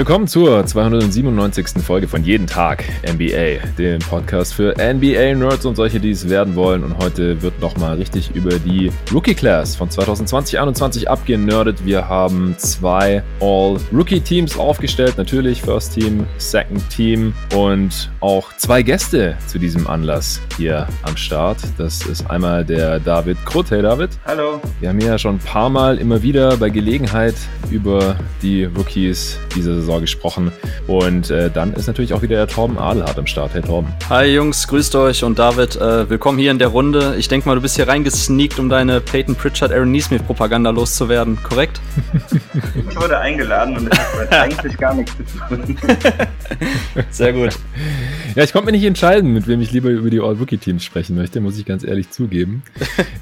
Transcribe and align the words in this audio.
Willkommen 0.00 0.26
zur 0.26 0.64
297. 0.64 1.82
Folge 1.84 2.08
von 2.08 2.24
Jeden 2.24 2.46
Tag 2.46 2.84
NBA, 3.06 3.66
dem 3.76 3.98
Podcast 3.98 4.54
für 4.54 4.74
NBA-Nerds 4.78 5.66
und 5.66 5.76
solche, 5.76 6.00
die 6.00 6.12
es 6.12 6.30
werden 6.30 6.56
wollen. 6.56 6.84
Und 6.84 6.96
heute 6.96 7.42
wird 7.42 7.60
nochmal 7.60 7.98
richtig 7.98 8.34
über 8.34 8.58
die 8.58 8.90
Rookie-Class 9.12 9.76
von 9.76 9.90
2020-21 9.90 11.06
abgenördet. 11.06 11.84
Wir 11.84 12.08
haben 12.08 12.54
zwei 12.56 13.22
All-Rookie-Teams 13.40 14.56
aufgestellt, 14.56 15.18
natürlich 15.18 15.60
First 15.60 15.92
Team, 15.92 16.26
Second 16.38 16.88
Team 16.88 17.34
und 17.54 18.10
auch 18.20 18.56
zwei 18.56 18.82
Gäste 18.82 19.36
zu 19.48 19.58
diesem 19.58 19.86
Anlass 19.86 20.40
hier 20.56 20.88
am 21.02 21.18
Start. 21.18 21.58
Das 21.76 22.06
ist 22.06 22.30
einmal 22.30 22.64
der 22.64 23.00
David 23.00 23.36
Krutt. 23.44 23.70
Hey 23.70 23.82
David. 23.82 24.18
Hallo. 24.24 24.62
Wir 24.80 24.88
haben 24.88 25.00
ja 25.00 25.18
schon 25.18 25.34
ein 25.34 25.40
paar 25.40 25.68
Mal 25.68 25.98
immer 25.98 26.22
wieder 26.22 26.56
bei 26.56 26.70
Gelegenheit 26.70 27.34
über 27.70 28.16
die 28.40 28.64
Rookies 28.64 29.38
dieser 29.54 29.74
Saison 29.74 29.89
gesprochen. 29.98 30.52
Und 30.86 31.30
äh, 31.30 31.50
dann 31.50 31.74
ist 31.74 31.88
natürlich 31.88 32.12
auch 32.12 32.22
wieder 32.22 32.36
der 32.36 32.46
Torben 32.46 32.78
Adelhardt 32.78 33.18
am 33.18 33.26
Start. 33.26 33.54
Hey 33.54 33.62
Torben. 33.62 33.92
Hi 34.08 34.26
Jungs, 34.26 34.68
grüßt 34.68 34.94
euch 34.94 35.24
und 35.24 35.38
David, 35.38 35.76
äh, 35.76 36.08
willkommen 36.08 36.38
hier 36.38 36.52
in 36.52 36.60
der 36.60 36.68
Runde. 36.68 37.16
Ich 37.18 37.26
denke 37.26 37.48
mal, 37.48 37.54
du 37.56 37.62
bist 37.62 37.76
hier 37.76 37.88
reingesneakt, 37.88 38.58
um 38.58 38.68
deine 38.68 39.00
Peyton 39.00 39.34
Pritchard, 39.34 39.72
Aaron 39.72 39.90
Neesmith 39.90 40.22
Propaganda 40.22 40.70
loszuwerden, 40.70 41.38
korrekt? 41.42 41.80
Ich 42.90 42.96
wurde 42.96 43.18
eingeladen 43.18 43.76
und 43.76 43.92
ich 43.92 43.98
habe 43.98 44.30
eigentlich 44.42 44.76
gar 44.76 44.94
nichts 44.94 45.12
zu 45.16 45.56
tun. 45.56 45.76
Sehr 47.10 47.32
gut. 47.32 47.56
Ja, 48.34 48.42
ich 48.44 48.52
konnte 48.52 48.66
mir 48.66 48.72
nicht 48.72 48.84
entscheiden, 48.84 49.32
mit 49.32 49.46
wem 49.46 49.60
ich 49.60 49.72
lieber 49.72 49.90
über 49.90 50.10
die 50.10 50.20
All-Rookie-Teams 50.20 50.84
sprechen 50.84 51.16
möchte, 51.16 51.40
muss 51.40 51.58
ich 51.58 51.64
ganz 51.64 51.84
ehrlich 51.84 52.10
zugeben. 52.10 52.62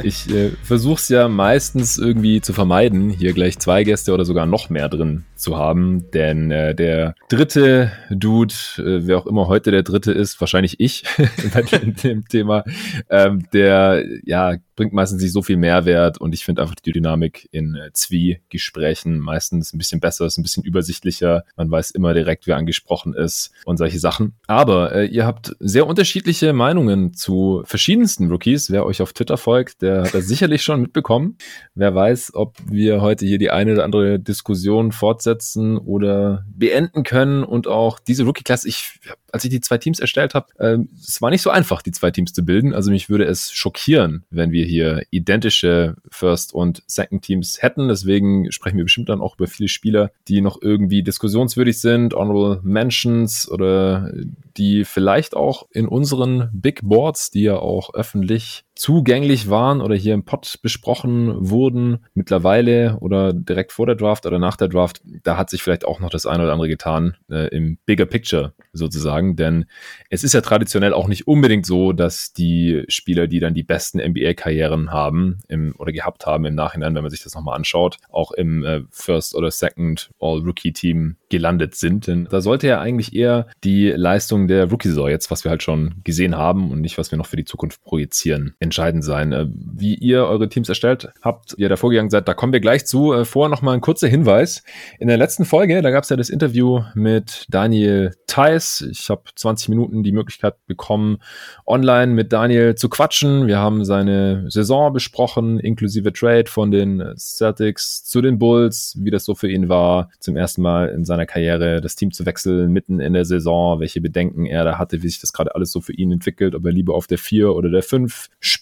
Ich 0.03 0.28
äh, 0.31 0.50
versuche 0.62 0.98
es 1.00 1.09
ja 1.09 1.28
meistens 1.28 1.98
irgendwie 1.98 2.41
zu 2.41 2.53
vermeiden, 2.53 3.11
hier 3.11 3.33
gleich 3.33 3.59
zwei 3.59 3.84
Gäste 3.84 4.12
oder 4.12 4.25
sogar 4.25 4.47
noch 4.47 4.71
mehr 4.71 4.89
drin 4.89 5.25
zu 5.37 5.56
haben, 5.56 6.11
denn 6.12 6.50
äh, 6.59 6.75
der 6.75 7.14
dritte 7.28 7.92
Dude, 8.11 8.55
äh, 8.78 9.06
wer 9.06 9.19
auch 9.19 9.27
immer 9.27 9.48
heute 9.48 9.70
der 9.70 9.83
dritte 9.83 10.12
ist, 10.12 10.41
wahrscheinlich 10.41 10.81
ich 10.81 11.05
in 11.83 11.95
dem 11.95 12.28
Thema, 12.28 12.65
ähm, 13.09 13.47
der 13.53 14.05
ja 14.25 14.56
bringt 14.78 14.92
meistens 14.92 15.20
nicht 15.20 15.33
so 15.33 15.42
viel 15.42 15.56
Mehrwert 15.56 16.19
und 16.19 16.33
ich 16.33 16.45
finde 16.45 16.62
einfach 16.62 16.77
die 16.77 16.92
Dynamik 16.92 17.48
in 17.50 17.75
äh, 17.75 17.92
Zwie-Gesprächen 17.92 19.19
meistens 19.19 19.73
ein 19.73 19.78
bisschen 19.78 19.98
besser, 19.98 20.25
ist 20.25 20.39
ein 20.39 20.45
bisschen 20.45 20.62
übersichtlicher. 20.62 21.42
Man 21.56 21.69
weiß 21.69 21.91
immer 21.91 22.15
direkt, 22.15 22.47
wer 22.47 22.56
angesprochen 22.56 23.12
ist 23.12 23.50
und 23.65 23.77
solche 23.77 23.98
Sachen. 23.98 24.37
Aber 24.47 24.95
äh, 24.95 25.06
ihr 25.06 25.27
habt 25.27 25.56
sehr 25.59 25.89
unterschiedliche 25.89 26.53
Meinungen 26.53 27.12
zu 27.12 27.62
verschiedensten 27.65 28.31
Rookies. 28.31 28.70
Wer 28.70 28.87
euch 28.87 29.03
auf 29.03 29.12
Twitter 29.12 29.37
folgt, 29.37 29.83
der 29.83 30.05
hat 30.05 30.15
das 30.15 30.28
sicherlich 30.28 30.62
schon 30.62 30.81
mitbekommen. 30.81 31.39
Wer 31.75 31.97
weiß, 31.97 32.34
ob 32.34 32.56
wir 32.65 33.00
heute 33.00 33.27
hier 33.27 33.39
die 33.39 33.50
eine 33.50 33.72
oder 33.72 33.84
andere 33.84 34.20
Diskussion 34.20 34.93
fortsetzen 34.93 35.77
oder 35.77 36.47
beenden 36.57 37.03
können 37.03 37.45
und 37.45 37.67
auch 37.67 37.99
diese 37.99 38.25
Rookie-Klasse, 38.25 38.69
ich, 38.69 39.01
als 39.33 39.45
ich 39.45 39.51
die 39.51 39.61
zwei 39.61 39.79
Teams 39.79 40.01
erstellt 40.01 40.35
habe, 40.35 40.47
äh, 40.59 40.79
es 41.01 41.21
war 41.21 41.31
nicht 41.31 41.43
so 41.43 41.51
einfach, 41.51 41.83
die 41.83 41.93
zwei 41.93 42.11
Teams 42.11 42.33
zu 42.33 42.45
bilden. 42.45 42.75
Also 42.75 42.91
mich 42.91 43.09
würde 43.09 43.25
es 43.25 43.53
schockieren, 43.53 44.25
wenn 44.31 44.53
wir 44.53 44.65
hier 44.65 45.03
identische 45.11 45.97
First- 46.11 46.53
und 46.53 46.83
Second-Teams 46.87 47.63
hätten. 47.63 47.89
Deswegen 47.89 48.51
sprechen 48.53 48.77
wir 48.77 48.85
bestimmt 48.85 49.09
dann 49.09 49.21
auch 49.21 49.37
über 49.37 49.47
viele 49.47 49.69
Spieler, 49.69 50.11
die 50.29 50.41
noch 50.41 50.61
irgendwie 50.61 51.03
diskussionswürdig 51.03 51.81
sind, 51.81 52.15
Honorable 52.15 52.61
Mentions 52.62 53.51
oder 53.51 54.12
die 54.57 54.85
vielleicht 54.85 55.37
auch 55.37 55.69
in 55.71 55.87
unseren 55.87 56.51
Big 56.53 56.81
Boards, 56.83 57.31
die 57.31 57.43
ja 57.43 57.57
auch 57.57 57.95
öffentlich 57.95 58.65
zugänglich 58.79 59.51
waren 59.51 59.81
oder 59.81 59.97
hier 59.97 60.15
im 60.15 60.25
Pod 60.25 60.61
besprochen 60.62 61.34
wurden, 61.50 62.06
mittlerweile 62.15 62.99
oder 63.00 63.33
direkt 63.33 63.72
vor 63.72 63.87
der 63.87 63.97
Draft 63.97 64.25
oder 64.25 64.39
nach 64.39 64.56
der 64.56 64.69
Draft, 64.69 65.03
da 65.25 65.37
hat 65.37 65.50
sich 65.50 65.62
vielleicht 65.62 65.84
auch 65.84 65.99
noch 65.99 66.11
das 66.11 66.27
eine 66.27 66.44
oder 66.44 66.53
andere 66.53 66.69
getan 66.69 67.16
äh, 67.31 67.49
im 67.49 67.78
Bigger 67.87 68.06
Picture 68.06 68.55
sozusagen. 68.72 69.34
Denn 69.34 69.66
es 70.11 70.22
ist 70.22 70.33
ja 70.33 70.41
traditionell 70.41 70.93
auch 70.93 71.09
nicht 71.09 71.27
unbedingt 71.27 71.66
so, 71.66 71.93
dass 71.93 72.33
die 72.33 72.84
Spieler, 72.89 73.27
die 73.27 73.41
dann 73.41 73.53
die 73.53 73.65
besten 73.65 73.99
NBA-Karrieren 73.99 74.93
haben 74.93 75.39
im, 75.49 75.75
oder 75.78 75.91
gehabt 75.91 76.27
haben 76.27 76.45
im 76.45 76.55
Nachhinein, 76.55 76.95
wenn 76.95 77.03
man 77.03 77.10
sich 77.10 77.25
das 77.25 77.34
nochmal 77.34 77.56
anschaut, 77.56 77.99
auch 78.10 78.31
im 78.31 78.65
äh, 78.65 78.83
First 78.91 79.34
oder 79.34 79.50
Second 79.50 80.10
All-Rookie-Team 80.21 81.16
gelandet 81.28 81.75
sind. 81.75 82.06
Denn 82.06 82.28
da 82.31 82.41
sollte 82.41 82.69
ja 82.69 82.81
eigentlich 82.81 83.15
eher 83.15 83.49
die 83.65 83.89
Leistung 83.91 84.47
der 84.47 84.71
Rookie-Saison 84.71 85.09
jetzt, 85.09 85.31
was 85.33 85.45
wir 85.45 85.50
halt 85.50 85.65
schon 85.65 85.97
gesehen 86.05 86.37
haben 86.37 86.71
und 86.71 86.81
nicht, 86.81 86.97
was 86.97 87.10
wir 87.10 87.19
noch 87.19 87.27
für 87.27 87.37
die 87.37 87.45
Zukunft 87.45 87.83
projizieren, 87.83 88.55
entscheidend 88.69 89.03
sein. 89.03 89.33
Äh, 89.33 89.47
wie 89.51 89.95
ihr 89.95 90.25
eure 90.25 90.49
Teams 90.49 90.69
erstellt 90.69 91.09
habt, 91.23 91.55
ihr 91.56 91.69
da 91.69 91.77
vorgegangen 91.77 92.11
seid, 92.11 92.29
da 92.29 92.34
kommen 92.34 92.53
wir 92.53 92.61
gleich 92.61 92.87
zu. 92.87 93.15
Äh, 93.15 93.25
vorher 93.25 93.49
nochmal 93.49 93.75
ein 93.75 93.81
kurzer 93.81 94.09
Hinweis. 94.09 94.62
In 94.99 95.09
der 95.09 95.17
letzten 95.17 95.45
Folge, 95.45 95.81
da 95.83 95.91
gab 95.91 96.05
es 96.05 96.11
ja 96.11 96.17
das 96.17 96.29
Interview 96.29 96.83
mit 96.95 97.47
Daniel 97.49 98.15
Theiss. 98.27 98.87
Ich 98.91 99.09
habe 99.09 99.23
20 99.34 99.71
Minuten 99.71 100.03
die 100.03 100.12
Möglichkeit 100.12 100.55
bekommen, 100.67 101.19
online 101.67 102.12
mit 102.12 102.33
Daniel 102.33 102.75
zu 102.75 102.89
quatschen. 102.89 103.47
Wir 103.47 103.59
haben 103.59 103.84
seine 103.84 104.45
Saison 104.51 104.93
besprochen, 104.93 105.59
inklusive 105.59 106.12
Trade 106.12 106.47
von 106.47 106.71
den 106.71 107.03
Celtics 107.17 108.05
zu 108.05 108.21
den 108.21 108.39
Bulls, 108.39 108.97
wie 109.01 109.11
das 109.11 109.25
so 109.25 109.34
für 109.34 109.51
ihn 109.51 109.69
war, 109.69 110.11
zum 110.21 110.37
ersten 110.37 110.62
Mal 110.62 110.91
in 110.91 111.05
seiner 111.05 111.27
Karriere, 111.27 111.81
das 111.81 111.97
Team 111.97 112.12
zu 112.12 112.27
wechseln 112.27 112.73
mitten 112.73 113.01
in 113.01 113.15
der 113.15 113.25
Saison, 113.25 113.81
welche 113.81 114.01
Bedenken 114.01 114.45
er 114.45 114.65
da 114.65 114.78
hatte, 114.78 115.03
wie 115.03 115.09
sich 115.09 115.21
das 115.21 115.33
gerade 115.33 115.55
alles 115.55 115.73
so 115.73 115.81
für 115.81 115.95
ihn 115.95 116.12
entwickelt, 116.12 116.55
ob 116.55 116.67
er 116.67 116.73
lieber 116.73 116.95
auf 116.95 117.07
der 117.07 117.19
4 117.19 117.55
oder 117.55 117.71
der 117.71 117.83
5 117.83 118.28
spielt 118.41 118.58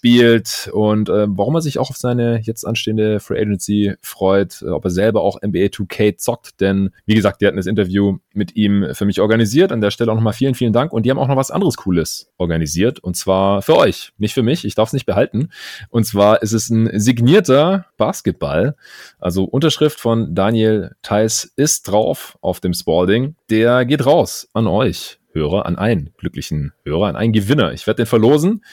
und 0.73 1.09
äh, 1.09 1.27
warum 1.29 1.55
er 1.55 1.61
sich 1.61 1.79
auch 1.79 1.91
auf 1.91 1.97
seine 1.97 2.41
jetzt 2.41 2.65
anstehende 2.65 3.21
Free 3.21 3.41
Agency 3.41 3.95
freut, 4.01 4.63
äh, 4.63 4.69
ob 4.69 4.85
er 4.85 4.91
selber 4.91 5.23
auch 5.23 5.41
NBA 5.43 5.67
2K 5.67 6.17
zockt, 6.17 6.61
denn 6.61 6.91
wie 7.07 7.15
gesagt, 7.15 7.41
die 7.41 7.47
hatten 7.47 7.57
das 7.57 7.67
Interview 7.67 8.19
mit 8.33 8.57
ihm 8.57 8.87
für 8.93 9.05
mich 9.05 9.21
organisiert. 9.21 9.73
An 9.73 9.81
der 9.81 9.91
Stelle 9.91 10.13
auch 10.13 10.17
nochmal 10.17 10.33
vielen, 10.33 10.55
vielen 10.55 10.73
Dank 10.73 10.93
und 10.93 11.05
die 11.05 11.11
haben 11.11 11.19
auch 11.19 11.29
noch 11.29 11.37
was 11.37 11.51
anderes 11.51 11.77
Cooles 11.77 12.31
organisiert 12.37 12.99
und 13.01 13.17
zwar 13.17 13.63
für 13.63 13.77
euch, 13.77 14.13
nicht 14.19 14.35
für 14.35 14.43
mich, 14.43 14.65
ich 14.65 14.75
darf 14.75 14.89
es 14.89 14.93
nicht 14.93 15.07
behalten. 15.07 15.51
Und 15.91 16.05
zwar 16.05 16.43
ist 16.43 16.53
es 16.53 16.71
ein 16.71 16.91
signierter 16.99 17.87
Basketball, 17.97 18.77
also 19.19 19.45
Unterschrift 19.45 20.01
von 20.01 20.35
Daniel 20.35 20.95
Theiss 21.03 21.53
ist 21.57 21.89
drauf 21.89 22.39
auf 22.41 22.61
dem 22.61 22.75
Spalding. 22.75 23.37
Der 23.51 23.85
geht 23.85 24.07
raus 24.07 24.49
an 24.53 24.67
euch. 24.67 25.19
Hörer, 25.37 25.67
an 25.67 25.77
einen 25.77 26.11
glücklichen 26.17 26.73
Hörer, 26.85 27.09
an 27.09 27.17
einen 27.17 27.33
Gewinner. 27.33 27.73
Ich 27.73 27.87
werde 27.87 28.03
den 28.03 28.07
verlosen. 28.07 28.65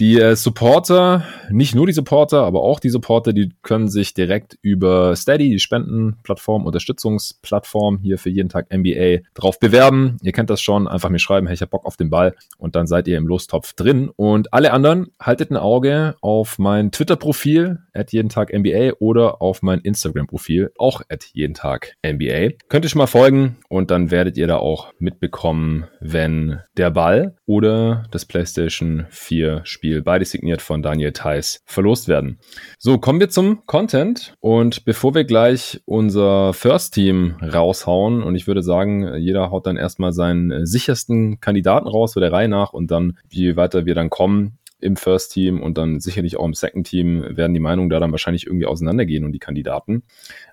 Die 0.00 0.18
äh, 0.18 0.34
Supporter, 0.34 1.24
nicht 1.50 1.74
nur 1.74 1.86
die 1.86 1.92
Supporter, 1.92 2.42
aber 2.42 2.62
auch 2.62 2.80
die 2.80 2.88
Supporter, 2.88 3.32
die 3.32 3.52
können 3.62 3.88
sich 3.88 4.14
direkt 4.14 4.58
über 4.62 5.14
Steady, 5.14 5.50
die 5.50 5.58
Spendenplattform, 5.58 6.64
Unterstützungsplattform 6.66 7.98
hier 7.98 8.18
für 8.18 8.30
jeden 8.30 8.48
Tag 8.48 8.74
NBA 8.74 9.24
drauf 9.34 9.60
bewerben. 9.60 10.16
Ihr 10.22 10.32
kennt 10.32 10.50
das 10.50 10.60
schon, 10.60 10.88
einfach 10.88 11.10
mir 11.10 11.18
schreiben, 11.18 11.46
hey, 11.46 11.54
ich 11.54 11.62
hab 11.62 11.70
Bock 11.70 11.84
auf 11.84 11.96
den 11.96 12.10
Ball 12.10 12.34
und 12.58 12.76
dann 12.76 12.86
seid 12.86 13.08
ihr 13.08 13.18
im 13.18 13.26
Lostopf 13.26 13.74
drin. 13.74 14.10
Und 14.16 14.52
alle 14.52 14.72
anderen, 14.72 15.08
haltet 15.20 15.50
ein 15.50 15.56
Auge 15.56 16.16
auf 16.20 16.58
mein 16.58 16.90
Twitter-Profil, 16.90 17.78
at 17.92 18.12
jeden 18.12 18.28
Tag 18.28 18.52
NBA 18.52 18.94
oder 18.98 19.42
auf 19.42 19.62
mein 19.62 19.80
Instagram-Profil, 19.80 20.72
auch 20.78 21.02
at 21.08 21.24
jeden 21.32 21.54
Tag 21.54 21.96
NBA. 22.04 22.56
Könnt 22.68 22.84
ihr 22.84 22.88
schon 22.88 22.98
mal 22.98 23.06
folgen 23.06 23.56
und 23.68 23.90
dann 23.90 24.10
werdet 24.10 24.36
ihr 24.36 24.46
da 24.46 24.56
auch 24.56 24.92
mitbekommen, 24.98 25.86
wenn 26.12 26.60
der 26.76 26.90
Ball 26.90 27.36
oder 27.46 28.04
das 28.10 28.24
PlayStation 28.24 29.06
4 29.10 29.62
Spiel 29.64 30.02
beide 30.02 30.24
signiert 30.24 30.62
von 30.62 30.82
Daniel 30.82 31.12
Theiss, 31.12 31.62
verlost 31.64 32.08
werden. 32.08 32.38
So, 32.78 32.98
kommen 32.98 33.20
wir 33.20 33.28
zum 33.28 33.64
Content. 33.66 34.34
Und 34.40 34.84
bevor 34.84 35.14
wir 35.14 35.24
gleich 35.24 35.80
unser 35.84 36.52
First 36.52 36.94
Team 36.94 37.36
raushauen, 37.42 38.22
und 38.22 38.34
ich 38.34 38.46
würde 38.46 38.62
sagen, 38.62 39.16
jeder 39.16 39.50
haut 39.50 39.66
dann 39.66 39.76
erstmal 39.76 40.12
seinen 40.12 40.66
sichersten 40.66 41.40
Kandidaten 41.40 41.88
raus, 41.88 42.14
für 42.14 42.20
der 42.20 42.32
Reihe 42.32 42.48
nach, 42.48 42.72
und 42.72 42.90
dann, 42.90 43.18
wie 43.28 43.56
weiter 43.56 43.86
wir 43.86 43.94
dann 43.94 44.10
kommen, 44.10 44.58
im 44.80 44.96
First 44.96 45.32
Team 45.32 45.62
und 45.62 45.78
dann 45.78 46.00
sicherlich 46.00 46.36
auch 46.36 46.44
im 46.44 46.54
Second 46.54 46.86
Team 46.86 47.24
werden 47.36 47.54
die 47.54 47.60
Meinungen 47.60 47.88
da 47.88 47.98
dann 47.98 48.12
wahrscheinlich 48.12 48.46
irgendwie 48.46 48.66
auseinandergehen 48.66 49.24
und 49.24 49.32
die 49.32 49.38
Kandidaten. 49.38 50.02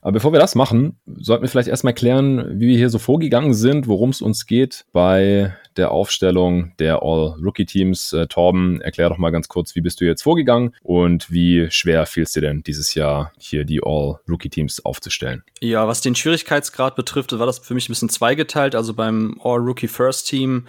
Aber 0.02 0.14
bevor 0.14 0.32
wir 0.32 0.40
das 0.40 0.56
machen, 0.56 0.98
sollten 1.06 1.44
wir 1.44 1.50
vielleicht 1.50 1.68
erstmal 1.68 1.94
klären, 1.94 2.60
wie 2.60 2.68
wir 2.68 2.78
hier 2.78 2.90
so 2.90 3.00
vorgegangen 3.00 3.54
sind, 3.54 3.88
worum 3.88 4.12
es 4.12 4.22
uns 4.22 4.46
geht 4.46 4.86
bei 4.92 5.54
der 5.78 5.92
Aufstellung 5.92 6.74
der 6.80 7.02
All-Rookie-Teams. 7.02 8.14
Äh, 8.14 8.28
Torben, 8.28 8.82
erklär 8.82 9.10
doch 9.10 9.18
mal 9.18 9.32
ganz 9.32 9.48
kurz, 9.48 9.76
wie 9.76 9.82
bist 9.82 10.02
du 10.02 10.06
jetzt 10.06 10.22
vorgegangen 10.22 10.76
und 10.84 11.32
wie 11.32 11.70
schwer 11.70 12.06
fiel 12.06 12.24
es 12.24 12.32
dir 12.32 12.42
denn 12.42 12.64
dieses 12.64 12.94
Jahr, 12.96 13.34
hier 13.38 13.66
die 13.66 13.82
All-Rookie-Teams 13.84 14.86
aufzustellen? 14.86 15.44
Ja, 15.60 15.88
was 15.88 16.02
den 16.02 16.16
Schwierigkeitsgrad 16.16 16.96
betrifft, 16.96 17.38
war 17.38 17.46
das 17.46 17.60
für 17.60 17.74
mich 17.74 17.90
ein 17.90 17.92
bisschen 17.92 18.10
zweigeteilt. 18.10 18.76
Also 18.76 18.94
beim 18.94 19.40
All-Rookie-First-Team 19.44 20.66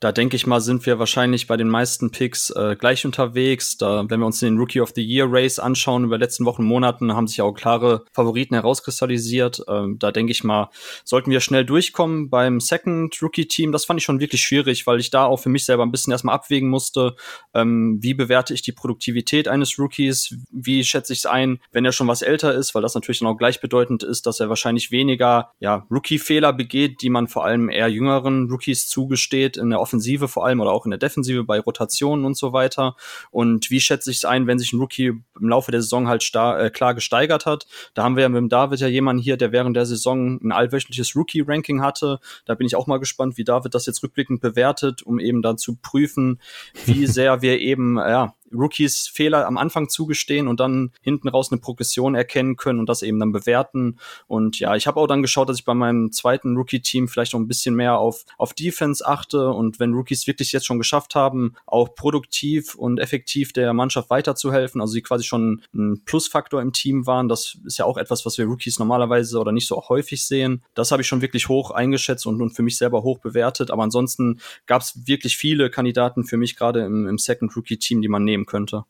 Da 0.00 0.12
denke 0.12 0.36
ich 0.36 0.46
mal, 0.46 0.60
sind 0.60 0.84
wir 0.84 0.98
wahrscheinlich 0.98 1.46
bei 1.46 1.56
den 1.56 1.68
meisten 1.68 2.10
Picks 2.10 2.50
äh, 2.50 2.76
gleich 2.78 3.06
unterwegs. 3.06 3.78
Da, 3.78 4.04
wenn 4.08 4.20
wir 4.20 4.26
uns 4.26 4.40
den 4.40 4.58
Rookie 4.58 4.80
of 4.80 4.92
the 4.94 5.02
Year 5.02 5.26
Race 5.28 5.58
anschauen 5.58 6.04
über 6.04 6.18
letzten 6.18 6.44
Wochen, 6.44 6.64
Monaten, 6.64 7.14
haben 7.14 7.26
sich 7.26 7.40
auch 7.40 7.52
klare 7.52 8.04
Favoriten 8.12 8.54
herauskristallisiert. 8.54 9.62
Ähm, 9.68 9.98
da 9.98 10.12
denke 10.12 10.32
ich 10.32 10.44
mal, 10.44 10.68
sollten 11.04 11.30
wir 11.30 11.40
schnell 11.40 11.64
durchkommen. 11.64 12.28
Beim 12.28 12.60
Second 12.60 13.16
Rookie 13.22 13.48
Team, 13.48 13.72
das 13.72 13.86
fand 13.86 14.00
ich 14.00 14.04
schon 14.04 14.20
wirklich 14.20 14.42
schwierig, 14.42 14.86
weil 14.86 15.00
ich 15.00 15.10
da 15.10 15.24
auch 15.24 15.38
für 15.38 15.48
mich 15.48 15.64
selber 15.64 15.84
ein 15.84 15.90
bisschen 15.90 16.10
erstmal 16.10 16.34
abwägen 16.34 16.68
musste, 16.68 17.16
ähm, 17.54 17.98
wie 18.00 18.14
bewerte 18.14 18.52
ich 18.52 18.60
die 18.62 18.72
Produktivität 18.72 19.48
eines 19.48 19.78
Rookies, 19.78 20.36
wie 20.50 20.84
schätze 20.84 21.14
ich 21.14 21.20
es 21.20 21.26
ein, 21.26 21.58
wenn 21.72 21.86
er 21.86 21.92
schon 21.92 22.08
was 22.08 22.20
älter 22.20 22.54
ist, 22.54 22.74
weil 22.74 22.82
das 22.82 22.94
natürlich 22.94 23.20
dann 23.20 23.28
auch 23.28 23.38
gleichbedeutend 23.38 24.02
ist, 24.02 24.26
dass 24.26 24.40
er 24.40 24.50
wahrscheinlich 24.50 24.90
weniger 24.90 25.52
ja, 25.58 25.86
Rookie-Fehler 25.90 26.52
begeht, 26.52 27.00
die 27.00 27.08
man 27.08 27.28
vor 27.28 27.46
allem 27.46 27.70
eher 27.70 27.88
jüngeren 27.88 28.50
Rookies 28.50 28.88
zugesteht 28.88 29.56
in 29.56 29.70
der 29.70 29.80
Offensive 29.86 30.26
vor 30.26 30.44
allem 30.44 30.60
oder 30.60 30.72
auch 30.72 30.84
in 30.84 30.90
der 30.90 30.98
Defensive 30.98 31.44
bei 31.44 31.60
Rotationen 31.60 32.24
und 32.24 32.36
so 32.36 32.52
weiter. 32.52 32.96
Und 33.30 33.70
wie 33.70 33.80
schätze 33.80 34.10
ich 34.10 34.16
es 34.16 34.24
ein, 34.24 34.48
wenn 34.48 34.58
sich 34.58 34.72
ein 34.72 34.80
Rookie 34.80 35.06
im 35.40 35.48
Laufe 35.48 35.70
der 35.70 35.80
Saison 35.80 36.08
halt 36.08 36.28
äh, 36.34 36.70
klar 36.70 36.94
gesteigert 36.94 37.46
hat? 37.46 37.66
Da 37.94 38.02
haben 38.02 38.16
wir 38.16 38.22
ja 38.22 38.28
mit 38.28 38.38
dem 38.38 38.48
David 38.48 38.80
ja 38.80 38.88
jemanden 38.88 39.22
hier, 39.22 39.36
der 39.36 39.52
während 39.52 39.76
der 39.76 39.86
Saison 39.86 40.40
ein 40.42 40.50
allwöchentliches 40.50 41.14
Rookie-Ranking 41.14 41.82
hatte. 41.82 42.18
Da 42.46 42.54
bin 42.54 42.66
ich 42.66 42.74
auch 42.74 42.88
mal 42.88 42.98
gespannt, 42.98 43.36
wie 43.36 43.44
David 43.44 43.74
das 43.74 43.86
jetzt 43.86 44.02
rückblickend 44.02 44.40
bewertet, 44.40 45.02
um 45.02 45.20
eben 45.20 45.42
dann 45.42 45.56
zu 45.56 45.76
prüfen, 45.76 46.40
wie 46.84 47.06
sehr 47.06 47.42
wir 47.42 47.60
eben 47.60 47.96
ja, 47.96 48.34
Rookies 48.58 49.08
Fehler 49.08 49.46
am 49.46 49.56
Anfang 49.56 49.88
zugestehen 49.88 50.48
und 50.48 50.60
dann 50.60 50.92
hinten 51.00 51.28
raus 51.28 51.50
eine 51.50 51.60
Progression 51.60 52.14
erkennen 52.14 52.56
können 52.56 52.80
und 52.80 52.88
das 52.88 53.02
eben 53.02 53.18
dann 53.18 53.32
bewerten. 53.32 53.98
Und 54.26 54.58
ja, 54.58 54.74
ich 54.76 54.86
habe 54.86 55.00
auch 55.00 55.06
dann 55.06 55.22
geschaut, 55.22 55.48
dass 55.48 55.58
ich 55.58 55.64
bei 55.64 55.74
meinem 55.74 56.12
zweiten 56.12 56.56
Rookie-Team 56.56 57.08
vielleicht 57.08 57.32
noch 57.32 57.40
ein 57.40 57.48
bisschen 57.48 57.74
mehr 57.74 57.98
auf, 57.98 58.24
auf 58.38 58.54
Defense 58.54 59.06
achte 59.06 59.50
und 59.50 59.80
wenn 59.80 59.92
Rookies 59.92 60.26
wirklich 60.26 60.52
jetzt 60.52 60.66
schon 60.66 60.78
geschafft 60.78 61.14
haben, 61.14 61.54
auch 61.66 61.94
produktiv 61.94 62.74
und 62.74 62.98
effektiv 62.98 63.52
der 63.52 63.72
Mannschaft 63.72 64.10
weiterzuhelfen, 64.10 64.80
also 64.80 64.92
sie 64.92 65.02
quasi 65.02 65.24
schon 65.24 65.62
ein 65.74 66.02
Plusfaktor 66.04 66.62
im 66.62 66.72
Team 66.72 67.06
waren, 67.06 67.28
das 67.28 67.58
ist 67.64 67.78
ja 67.78 67.84
auch 67.84 67.96
etwas, 67.96 68.26
was 68.26 68.38
wir 68.38 68.46
Rookies 68.46 68.78
normalerweise 68.78 69.38
oder 69.38 69.52
nicht 69.52 69.66
so 69.66 69.82
häufig 69.88 70.24
sehen. 70.24 70.62
Das 70.74 70.90
habe 70.90 71.02
ich 71.02 71.08
schon 71.08 71.22
wirklich 71.22 71.48
hoch 71.48 71.70
eingeschätzt 71.70 72.26
und, 72.26 72.40
und 72.40 72.50
für 72.50 72.62
mich 72.62 72.76
selber 72.76 73.02
hoch 73.02 73.18
bewertet. 73.18 73.70
Aber 73.70 73.82
ansonsten 73.82 74.40
gab 74.66 74.82
es 74.82 75.06
wirklich 75.06 75.36
viele 75.36 75.70
Kandidaten 75.70 76.24
für 76.24 76.36
mich 76.36 76.56
gerade 76.56 76.84
im, 76.84 77.06
im 77.06 77.18
Second 77.18 77.54
Rookie-Team, 77.56 78.02
die 78.02 78.08
man 78.08 78.24
nehmen 78.24 78.45
könnte. 78.46 78.84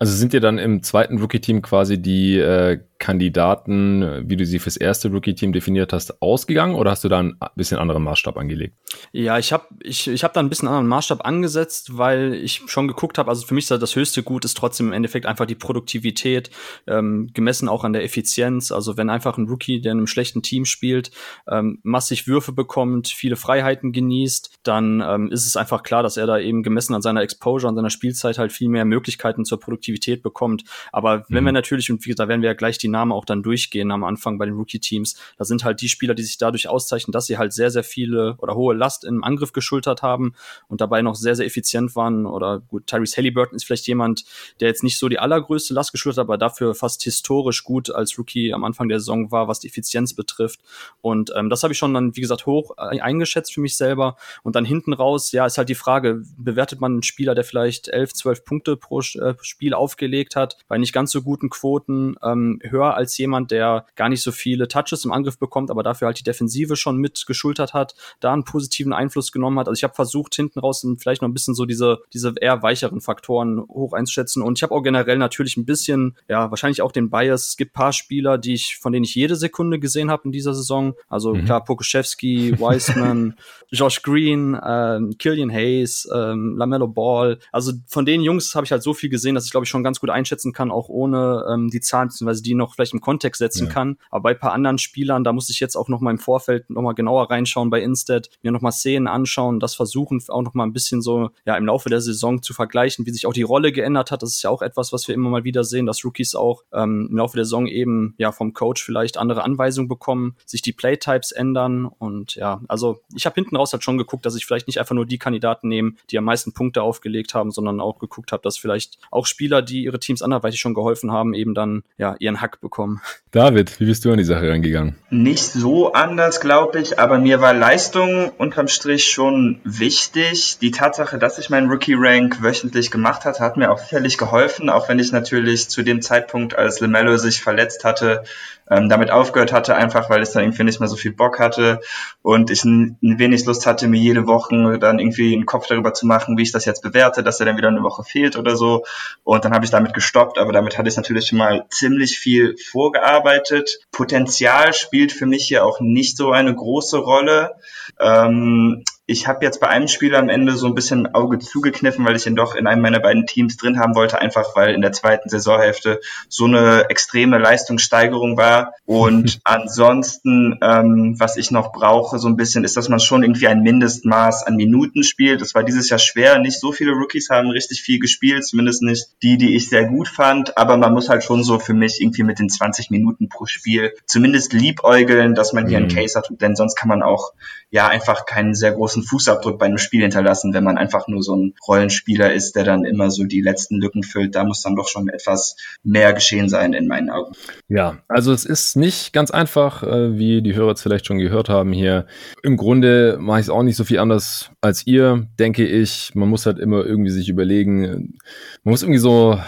Also 0.00 0.14
sind 0.14 0.32
dir 0.32 0.40
dann 0.40 0.58
im 0.58 0.82
zweiten 0.84 1.18
Rookie-Team 1.18 1.60
quasi 1.60 2.00
die 2.00 2.38
äh, 2.38 2.78
Kandidaten, 2.98 4.28
wie 4.28 4.36
du 4.36 4.44
sie 4.44 4.58
fürs 4.58 4.76
erste 4.76 5.08
Rookie-Team 5.10 5.52
definiert 5.52 5.92
hast, 5.92 6.22
ausgegangen 6.22 6.74
oder 6.74 6.90
hast 6.90 7.04
du 7.04 7.08
da 7.08 7.20
einen 7.20 7.38
bisschen 7.56 7.78
anderen 7.78 8.02
Maßstab 8.04 8.36
angelegt? 8.36 8.76
Ja, 9.12 9.38
ich 9.38 9.52
habe 9.52 9.66
ich, 9.80 10.08
ich 10.08 10.24
hab 10.24 10.34
da 10.34 10.40
ein 10.40 10.48
bisschen 10.48 10.68
anderen 10.68 10.86
Maßstab 10.88 11.24
angesetzt, 11.24 11.96
weil 11.96 12.34
ich 12.34 12.62
schon 12.66 12.88
geguckt 12.88 13.18
habe, 13.18 13.28
also 13.28 13.46
für 13.46 13.54
mich 13.54 13.70
ist 13.70 13.70
das 13.70 13.96
höchste 13.96 14.22
Gut 14.22 14.44
ist 14.44 14.56
trotzdem 14.56 14.88
im 14.88 14.92
Endeffekt 14.92 15.26
einfach 15.26 15.46
die 15.46 15.54
Produktivität, 15.54 16.50
ähm, 16.86 17.30
gemessen 17.34 17.68
auch 17.68 17.84
an 17.84 17.92
der 17.92 18.04
Effizienz. 18.04 18.72
Also 18.72 18.96
wenn 18.96 19.10
einfach 19.10 19.38
ein 19.38 19.48
Rookie, 19.48 19.80
der 19.80 19.92
in 19.92 19.98
einem 19.98 20.06
schlechten 20.06 20.42
Team 20.42 20.64
spielt, 20.64 21.10
ähm, 21.48 21.78
massig 21.82 22.26
Würfe 22.26 22.52
bekommt, 22.52 23.08
viele 23.08 23.36
Freiheiten 23.36 23.92
genießt, 23.92 24.58
dann 24.62 25.02
ähm, 25.04 25.30
ist 25.30 25.46
es 25.46 25.56
einfach 25.56 25.82
klar, 25.82 26.02
dass 26.02 26.16
er 26.16 26.26
da 26.26 26.38
eben 26.38 26.62
gemessen 26.62 26.94
an 26.94 27.02
seiner 27.02 27.22
Exposure, 27.22 27.68
an 27.68 27.76
seiner 27.76 27.90
Spielzeit 27.90 28.38
halt 28.38 28.52
viel 28.52 28.68
mehr 28.68 28.84
Möglichkeiten 28.84 29.44
zur 29.44 29.60
Produktivität 29.60 29.87
Produktivität 29.88 30.22
bekommt. 30.22 30.64
Aber 30.92 31.24
wenn 31.28 31.44
wir 31.44 31.52
mhm. 31.52 31.54
natürlich, 31.54 31.90
und 31.90 32.04
wie 32.04 32.10
gesagt, 32.10 32.20
da 32.20 32.28
werden 32.28 32.42
wir 32.42 32.50
ja 32.50 32.54
gleich 32.54 32.78
die 32.78 32.88
Namen 32.88 33.12
auch 33.12 33.24
dann 33.24 33.42
durchgehen 33.42 33.90
am 33.90 34.04
Anfang 34.04 34.38
bei 34.38 34.44
den 34.44 34.54
Rookie-Teams, 34.54 35.16
da 35.36 35.44
sind 35.44 35.64
halt 35.64 35.80
die 35.80 35.88
Spieler, 35.88 36.14
die 36.14 36.22
sich 36.22 36.38
dadurch 36.38 36.68
auszeichnen, 36.68 37.12
dass 37.12 37.26
sie 37.26 37.38
halt 37.38 37.52
sehr, 37.52 37.70
sehr 37.70 37.84
viele 37.84 38.36
oder 38.38 38.54
hohe 38.54 38.74
Last 38.74 39.04
im 39.04 39.24
Angriff 39.24 39.52
geschultert 39.52 40.02
haben 40.02 40.34
und 40.68 40.80
dabei 40.80 41.02
noch 41.02 41.14
sehr, 41.14 41.36
sehr 41.36 41.46
effizient 41.46 41.96
waren. 41.96 42.26
Oder 42.26 42.60
gut, 42.60 42.86
Tyrese 42.86 43.16
Halliburton 43.16 43.56
ist 43.56 43.64
vielleicht 43.64 43.86
jemand, 43.86 44.24
der 44.60 44.68
jetzt 44.68 44.82
nicht 44.82 44.98
so 44.98 45.08
die 45.08 45.18
allergrößte 45.18 45.74
Last 45.74 45.92
geschultert 45.92 46.18
hat, 46.18 46.26
aber 46.26 46.38
dafür 46.38 46.74
fast 46.74 47.02
historisch 47.02 47.64
gut 47.64 47.90
als 47.90 48.18
Rookie 48.18 48.52
am 48.52 48.64
Anfang 48.64 48.88
der 48.88 49.00
Saison 49.00 49.30
war, 49.30 49.48
was 49.48 49.60
die 49.60 49.68
Effizienz 49.68 50.14
betrifft. 50.14 50.60
Und 51.00 51.32
ähm, 51.36 51.50
das 51.50 51.62
habe 51.62 51.72
ich 51.72 51.78
schon 51.78 51.94
dann, 51.94 52.16
wie 52.16 52.20
gesagt, 52.20 52.46
hoch 52.46 52.76
eingeschätzt 52.76 53.54
für 53.54 53.60
mich 53.60 53.76
selber. 53.76 54.16
Und 54.42 54.56
dann 54.56 54.64
hinten 54.64 54.92
raus, 54.92 55.32
ja, 55.32 55.46
ist 55.46 55.58
halt 55.58 55.68
die 55.68 55.74
Frage, 55.74 56.22
bewertet 56.36 56.80
man 56.80 56.92
einen 56.92 57.02
Spieler, 57.02 57.34
der 57.34 57.44
vielleicht 57.44 57.88
11, 57.88 58.14
12 58.14 58.44
Punkte 58.44 58.76
pro 58.76 58.98
äh, 59.00 59.34
Spiel 59.42 59.74
aufgelegt 59.78 60.36
hat, 60.36 60.58
bei 60.68 60.78
nicht 60.78 60.92
ganz 60.92 61.12
so 61.12 61.22
guten 61.22 61.50
Quoten, 61.50 62.16
ähm, 62.22 62.60
höher 62.62 62.94
als 62.94 63.16
jemand, 63.18 63.50
der 63.50 63.86
gar 63.96 64.08
nicht 64.08 64.22
so 64.22 64.32
viele 64.32 64.68
Touches 64.68 65.04
im 65.04 65.12
Angriff 65.12 65.38
bekommt, 65.38 65.70
aber 65.70 65.82
dafür 65.82 66.06
halt 66.06 66.18
die 66.18 66.24
Defensive 66.24 66.76
schon 66.76 66.96
mit 66.96 67.24
geschultert 67.26 67.74
hat, 67.74 67.94
da 68.20 68.32
einen 68.32 68.44
positiven 68.44 68.92
Einfluss 68.92 69.32
genommen 69.32 69.58
hat. 69.58 69.68
Also 69.68 69.78
ich 69.78 69.84
habe 69.84 69.94
versucht, 69.94 70.34
hinten 70.34 70.58
raus 70.58 70.86
vielleicht 70.98 71.22
noch 71.22 71.28
ein 71.28 71.34
bisschen 71.34 71.54
so 71.54 71.64
diese, 71.64 72.00
diese 72.12 72.34
eher 72.40 72.62
weicheren 72.62 73.00
Faktoren 73.00 73.60
hoch 73.60 73.92
einzuschätzen. 73.92 74.42
Und 74.42 74.58
ich 74.58 74.62
habe 74.62 74.74
auch 74.74 74.82
generell 74.82 75.18
natürlich 75.18 75.56
ein 75.56 75.64
bisschen, 75.64 76.16
ja, 76.28 76.50
wahrscheinlich 76.50 76.82
auch 76.82 76.92
den 76.92 77.10
Bias. 77.10 77.48
Es 77.48 77.56
gibt 77.56 77.72
paar 77.72 77.92
Spieler, 77.92 78.38
die 78.38 78.54
ich, 78.54 78.78
von 78.78 78.92
denen 78.92 79.04
ich 79.04 79.14
jede 79.14 79.36
Sekunde 79.36 79.78
gesehen 79.78 80.10
habe 80.10 80.22
in 80.24 80.32
dieser 80.32 80.54
Saison. 80.54 80.94
Also 81.08 81.34
mhm. 81.34 81.44
klar, 81.44 81.64
Pokuschewski, 81.64 82.58
Wiseman, 82.58 83.34
Josh 83.70 84.02
Green, 84.02 84.58
ähm, 84.64 85.16
Killian 85.18 85.50
Hayes, 85.50 86.08
ähm, 86.14 86.56
Lamello 86.56 86.88
Ball. 86.88 87.38
Also 87.52 87.72
von 87.86 88.06
den 88.06 88.22
Jungs 88.22 88.54
habe 88.54 88.64
ich 88.64 88.72
halt 88.72 88.82
so 88.82 88.94
viel 88.94 89.10
gesehen, 89.10 89.34
dass 89.34 89.44
ich 89.44 89.50
glaube 89.50 89.64
ich 89.68 89.70
schon 89.70 89.84
ganz 89.84 90.00
gut 90.00 90.10
einschätzen 90.10 90.52
kann, 90.52 90.70
auch 90.70 90.88
ohne 90.88 91.44
ähm, 91.50 91.68
die 91.70 91.80
Zahlen, 91.80 92.08
beziehungsweise 92.08 92.42
die 92.42 92.54
noch 92.54 92.74
vielleicht 92.74 92.92
im 92.92 93.00
Kontext 93.00 93.38
setzen 93.38 93.66
ja. 93.66 93.72
kann. 93.72 93.98
Aber 94.10 94.22
bei 94.22 94.34
paar 94.34 94.52
anderen 94.52 94.78
Spielern, 94.78 95.24
da 95.24 95.32
muss 95.32 95.50
ich 95.50 95.60
jetzt 95.60 95.76
auch 95.76 95.88
noch 95.88 96.00
mal 96.00 96.10
im 96.10 96.18
Vorfeld 96.18 96.68
noch 96.70 96.82
mal 96.82 96.94
genauer 96.94 97.30
reinschauen 97.30 97.70
bei 97.70 97.80
Instead, 97.80 98.30
mir 98.42 98.52
noch 98.52 98.60
mal 98.60 98.72
Szenen 98.72 99.06
anschauen, 99.06 99.60
das 99.60 99.74
versuchen 99.74 100.22
auch 100.28 100.42
noch 100.42 100.54
mal 100.54 100.64
ein 100.64 100.72
bisschen 100.72 101.02
so 101.02 101.30
ja 101.46 101.56
im 101.56 101.66
Laufe 101.66 101.88
der 101.88 102.00
Saison 102.00 102.42
zu 102.42 102.54
vergleichen, 102.54 103.06
wie 103.06 103.10
sich 103.10 103.26
auch 103.26 103.32
die 103.32 103.42
Rolle 103.42 103.72
geändert 103.72 104.10
hat. 104.10 104.22
Das 104.22 104.30
ist 104.30 104.42
ja 104.42 104.50
auch 104.50 104.62
etwas, 104.62 104.92
was 104.92 105.06
wir 105.06 105.14
immer 105.14 105.30
mal 105.30 105.44
wieder 105.44 105.64
sehen, 105.64 105.86
dass 105.86 106.04
Rookies 106.04 106.34
auch 106.34 106.64
ähm, 106.72 107.08
im 107.10 107.16
Laufe 107.16 107.36
der 107.36 107.44
Saison 107.44 107.66
eben 107.66 108.14
ja 108.18 108.32
vom 108.32 108.52
Coach 108.52 108.82
vielleicht 108.82 109.16
andere 109.16 109.44
Anweisungen 109.44 109.88
bekommen, 109.88 110.36
sich 110.46 110.62
die 110.62 110.72
Playtypes 110.72 111.32
ändern 111.32 111.86
und 111.86 112.34
ja, 112.34 112.60
also 112.68 113.00
ich 113.14 113.26
habe 113.26 113.34
hinten 113.34 113.56
raus 113.56 113.72
halt 113.72 113.84
schon 113.84 113.98
geguckt, 113.98 114.26
dass 114.26 114.36
ich 114.36 114.46
vielleicht 114.46 114.66
nicht 114.66 114.78
einfach 114.78 114.94
nur 114.94 115.06
die 115.06 115.18
Kandidaten 115.18 115.68
nehme, 115.68 115.92
die 116.10 116.18
am 116.18 116.24
meisten 116.24 116.52
Punkte 116.52 116.82
aufgelegt 116.82 117.34
haben, 117.34 117.50
sondern 117.50 117.80
auch 117.80 117.98
geguckt 117.98 118.32
habe, 118.32 118.42
dass 118.42 118.58
vielleicht 118.58 118.98
auch 119.10 119.26
Spieler, 119.26 119.57
die 119.62 119.84
ihre 119.84 119.98
Teams 119.98 120.22
anderweitig 120.22 120.60
schon 120.60 120.74
geholfen 120.74 121.12
haben, 121.12 121.34
eben 121.34 121.54
dann 121.54 121.82
ja 121.96 122.16
ihren 122.18 122.40
Hack 122.40 122.60
bekommen. 122.60 123.00
David, 123.30 123.78
wie 123.80 123.86
bist 123.86 124.04
du 124.04 124.10
an 124.10 124.18
die 124.18 124.24
Sache 124.24 124.50
rangegangen? 124.50 124.96
Nicht 125.10 125.44
so 125.44 125.92
anders, 125.92 126.40
glaube 126.40 126.80
ich, 126.80 126.98
aber 126.98 127.18
mir 127.18 127.40
war 127.40 127.52
Leistung 127.52 128.30
unterm 128.38 128.68
Strich 128.68 129.10
schon 129.10 129.60
wichtig. 129.64 130.58
Die 130.60 130.70
Tatsache, 130.70 131.18
dass 131.18 131.38
ich 131.38 131.50
meinen 131.50 131.70
Rookie-Rank 131.70 132.42
wöchentlich 132.42 132.90
gemacht 132.90 133.24
hatte, 133.24 133.40
hat 133.40 133.56
mir 133.56 133.70
auch 133.70 133.78
sicherlich 133.78 134.18
geholfen, 134.18 134.70
auch 134.70 134.88
wenn 134.88 134.98
ich 134.98 135.12
natürlich 135.12 135.68
zu 135.68 135.82
dem 135.82 136.02
Zeitpunkt, 136.02 136.56
als 136.56 136.80
LeMelo 136.80 137.16
sich 137.16 137.40
verletzt 137.40 137.84
hatte, 137.84 138.24
ähm, 138.70 138.88
damit 138.88 139.10
aufgehört 139.10 139.52
hatte, 139.52 139.74
einfach 139.76 140.10
weil 140.10 140.22
es 140.22 140.32
dann 140.32 140.42
irgendwie 140.42 140.64
nicht 140.64 140.80
mehr 140.80 140.88
so 140.88 140.96
viel 140.96 141.12
Bock 141.12 141.38
hatte 141.38 141.80
und 142.22 142.50
ich 142.50 142.64
ein, 142.64 142.98
ein 143.02 143.18
wenig 143.18 143.44
Lust 143.46 143.66
hatte, 143.66 143.88
mir 143.88 144.00
jede 144.00 144.26
Woche 144.26 144.78
dann 144.78 144.98
irgendwie 144.98 145.34
einen 145.34 145.46
Kopf 145.46 145.66
darüber 145.66 145.94
zu 145.94 146.06
machen, 146.06 146.36
wie 146.36 146.42
ich 146.42 146.52
das 146.52 146.64
jetzt 146.64 146.82
bewerte, 146.82 147.22
dass 147.22 147.40
er 147.40 147.46
dann 147.46 147.56
wieder 147.56 147.68
eine 147.68 147.82
Woche 147.82 148.04
fehlt 148.04 148.36
oder 148.36 148.56
so. 148.56 148.84
Und 149.24 149.44
dann 149.48 149.54
habe 149.54 149.64
ich 149.64 149.70
damit 149.70 149.94
gestoppt, 149.94 150.38
aber 150.38 150.52
damit 150.52 150.76
hatte 150.76 150.90
ich 150.90 150.96
natürlich 150.96 151.32
mal 151.32 151.64
ziemlich 151.70 152.18
viel 152.18 152.56
vorgearbeitet. 152.58 153.78
Potenzial 153.90 154.74
spielt 154.74 155.10
für 155.10 155.24
mich 155.24 155.46
hier 155.46 155.64
auch 155.64 155.80
nicht 155.80 156.18
so 156.18 156.32
eine 156.32 156.54
große 156.54 156.98
Rolle. 156.98 157.54
Ähm, 157.98 158.84
ich 159.10 159.26
habe 159.26 159.42
jetzt 159.42 159.58
bei 159.58 159.68
einem 159.68 159.88
Spiel 159.88 160.14
am 160.14 160.28
Ende 160.28 160.52
so 160.52 160.66
ein 160.66 160.74
bisschen 160.74 161.14
Auge 161.14 161.38
zugekniffen, 161.38 162.04
weil 162.04 162.14
ich 162.14 162.26
ihn 162.26 162.36
doch 162.36 162.54
in 162.54 162.66
einem 162.66 162.82
meiner 162.82 163.00
beiden 163.00 163.24
Teams 163.24 163.56
drin 163.56 163.80
haben 163.80 163.94
wollte, 163.94 164.20
einfach 164.20 164.54
weil 164.54 164.74
in 164.74 164.82
der 164.82 164.92
zweiten 164.92 165.30
Saisonhälfte 165.30 166.02
so 166.28 166.44
eine 166.44 166.90
extreme 166.90 167.38
Leistungssteigerung 167.38 168.36
war. 168.36 168.74
Und 168.84 169.40
ansonsten, 169.44 170.58
ähm, 170.60 171.14
was 171.18 171.38
ich 171.38 171.50
noch 171.50 171.72
brauche, 171.72 172.18
so 172.18 172.28
ein 172.28 172.36
bisschen, 172.36 172.64
ist, 172.64 172.76
dass 172.76 172.90
man 172.90 173.00
schon 173.00 173.22
irgendwie 173.22 173.48
ein 173.48 173.62
Mindestmaß 173.62 174.46
an 174.46 174.56
Minuten 174.56 175.02
spielt. 175.02 175.40
Das 175.40 175.54
war 175.54 175.64
dieses 175.64 175.88
Jahr 175.88 175.98
schwer. 175.98 176.38
Nicht 176.38 176.60
so 176.60 176.72
viele 176.72 176.92
Rookies 176.92 177.30
haben 177.30 177.48
richtig 177.48 177.80
viel 177.80 178.00
gespielt, 178.00 178.46
zumindest 178.46 178.82
nicht 178.82 179.06
die, 179.22 179.38
die 179.38 179.56
ich 179.56 179.70
sehr 179.70 179.86
gut 179.86 180.08
fand. 180.08 180.58
Aber 180.58 180.76
man 180.76 180.92
muss 180.92 181.08
halt 181.08 181.24
schon 181.24 181.42
so 181.44 181.58
für 181.58 181.72
mich 181.72 182.02
irgendwie 182.02 182.24
mit 182.24 182.40
den 182.40 182.50
20 182.50 182.90
Minuten 182.90 183.30
pro 183.30 183.46
Spiel 183.46 183.94
zumindest 184.04 184.52
liebäugeln, 184.52 185.34
dass 185.34 185.54
man 185.54 185.66
hier 185.66 185.78
mhm. 185.78 185.86
einen 185.86 185.94
Case 185.94 186.18
hat, 186.18 186.28
denn 186.30 186.56
sonst 186.56 186.74
kann 186.74 186.90
man 186.90 187.02
auch 187.02 187.32
ja 187.70 187.88
einfach 187.88 188.24
keinen 188.26 188.54
sehr 188.54 188.72
großen 188.72 189.02
Fußabdruck 189.02 189.58
bei 189.58 189.66
einem 189.66 189.78
Spiel 189.78 190.02
hinterlassen, 190.02 190.54
wenn 190.54 190.64
man 190.64 190.78
einfach 190.78 191.06
nur 191.08 191.22
so 191.22 191.36
ein 191.36 191.54
Rollenspieler 191.66 192.32
ist, 192.32 192.56
der 192.56 192.64
dann 192.64 192.84
immer 192.84 193.10
so 193.10 193.24
die 193.24 193.40
letzten 193.40 193.80
Lücken 193.80 194.02
füllt. 194.02 194.34
Da 194.34 194.44
muss 194.44 194.62
dann 194.62 194.76
doch 194.76 194.88
schon 194.88 195.08
etwas 195.08 195.56
mehr 195.82 196.12
geschehen 196.12 196.48
sein 196.48 196.72
in 196.72 196.86
meinen 196.86 197.10
Augen. 197.10 197.32
Ja, 197.68 197.98
also 198.08 198.32
es 198.32 198.44
ist 198.44 198.76
nicht 198.76 199.12
ganz 199.12 199.30
einfach, 199.30 199.82
äh, 199.82 200.18
wie 200.18 200.42
die 200.42 200.54
Hörer 200.54 200.70
jetzt 200.70 200.82
vielleicht 200.82 201.06
schon 201.06 201.18
gehört 201.18 201.48
haben 201.48 201.72
hier. 201.72 202.06
Im 202.42 202.56
Grunde 202.56 203.18
mache 203.20 203.40
ich 203.40 203.46
es 203.46 203.50
auch 203.50 203.62
nicht 203.62 203.76
so 203.76 203.84
viel 203.84 203.98
anders 203.98 204.50
als 204.60 204.86
ihr, 204.86 205.26
denke 205.38 205.66
ich. 205.66 206.14
Man 206.14 206.28
muss 206.28 206.46
halt 206.46 206.58
immer 206.58 206.84
irgendwie 206.84 207.10
sich 207.10 207.28
überlegen, 207.28 208.16
man 208.62 208.72
muss 208.72 208.82
irgendwie 208.82 208.98
so 208.98 209.38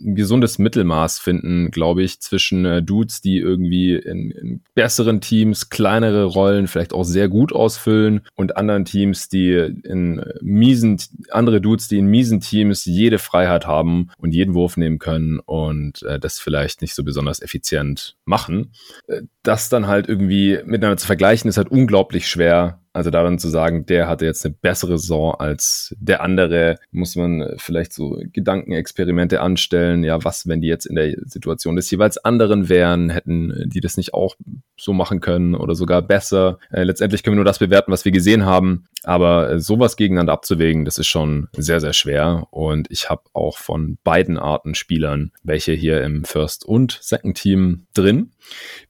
ein 0.00 0.14
gesundes 0.14 0.58
Mittelmaß 0.58 1.18
finden, 1.18 1.70
glaube 1.70 2.02
ich, 2.02 2.20
zwischen 2.20 2.64
äh, 2.64 2.82
Dudes, 2.82 3.20
die 3.20 3.38
irgendwie 3.38 3.94
in, 3.94 4.30
in 4.30 4.62
besseren 4.74 5.20
Teams 5.20 5.68
kleinere 5.68 6.24
Rollen 6.24 6.66
vielleicht 6.66 6.92
auch 6.92 7.04
sehr 7.04 7.28
gut 7.28 7.52
ausfüllen 7.52 8.22
und 8.34 8.56
anderen 8.56 8.84
Teams, 8.84 9.28
die 9.28 9.52
in 9.52 10.24
miesen, 10.40 11.00
andere 11.30 11.60
Dudes, 11.60 11.88
die 11.88 11.98
in 11.98 12.06
miesen 12.06 12.40
Teams 12.40 12.84
jede 12.84 13.18
Freiheit 13.18 13.66
haben 13.66 14.10
und 14.18 14.32
jeden 14.32 14.54
Wurf 14.54 14.76
nehmen 14.76 14.98
können 14.98 15.40
und 15.40 16.02
äh, 16.02 16.18
das 16.18 16.38
vielleicht 16.38 16.80
nicht 16.80 16.94
so 16.94 17.04
besonders 17.04 17.42
effizient 17.42 18.16
machen. 18.24 18.72
Äh, 19.06 19.22
das 19.42 19.68
dann 19.68 19.86
halt 19.86 20.08
irgendwie 20.08 20.58
miteinander 20.64 20.96
zu 20.96 21.06
vergleichen, 21.06 21.48
ist 21.48 21.56
halt 21.56 21.70
unglaublich 21.70 22.28
schwer 22.28 22.80
also 22.92 23.10
daran 23.10 23.38
zu 23.38 23.48
sagen, 23.48 23.86
der 23.86 24.08
hatte 24.08 24.24
jetzt 24.24 24.44
eine 24.44 24.54
bessere 24.54 24.98
Saison 24.98 25.34
als 25.36 25.94
der 26.00 26.22
andere, 26.22 26.76
muss 26.90 27.14
man 27.14 27.54
vielleicht 27.56 27.92
so 27.92 28.20
Gedankenexperimente 28.32 29.40
anstellen. 29.40 30.02
Ja, 30.02 30.24
was, 30.24 30.48
wenn 30.48 30.60
die 30.60 30.66
jetzt 30.66 30.86
in 30.86 30.96
der 30.96 31.14
Situation 31.24 31.76
des 31.76 31.90
jeweils 31.90 32.18
anderen 32.18 32.68
wären, 32.68 33.10
hätten 33.10 33.64
die 33.66 33.80
das 33.80 33.96
nicht 33.96 34.12
auch 34.12 34.34
so 34.76 34.92
machen 34.92 35.20
können 35.20 35.54
oder 35.54 35.76
sogar 35.76 36.02
besser. 36.02 36.58
Äh, 36.72 36.82
letztendlich 36.82 37.22
können 37.22 37.34
wir 37.34 37.40
nur 37.40 37.44
das 37.44 37.60
bewerten, 37.60 37.92
was 37.92 38.04
wir 38.04 38.12
gesehen 38.12 38.44
haben. 38.44 38.86
Aber 39.04 39.50
äh, 39.50 39.60
sowas 39.60 39.96
gegeneinander 39.96 40.32
abzuwägen, 40.32 40.84
das 40.84 40.98
ist 40.98 41.06
schon 41.06 41.48
sehr, 41.56 41.80
sehr 41.80 41.92
schwer. 41.92 42.48
Und 42.50 42.90
ich 42.90 43.08
habe 43.08 43.22
auch 43.34 43.58
von 43.58 43.98
beiden 44.02 44.36
Arten 44.36 44.74
Spielern 44.74 45.30
welche 45.44 45.72
hier 45.72 46.02
im 46.02 46.24
First 46.24 46.64
und 46.64 46.98
Second 47.00 47.36
Team 47.36 47.86
drin. 47.94 48.32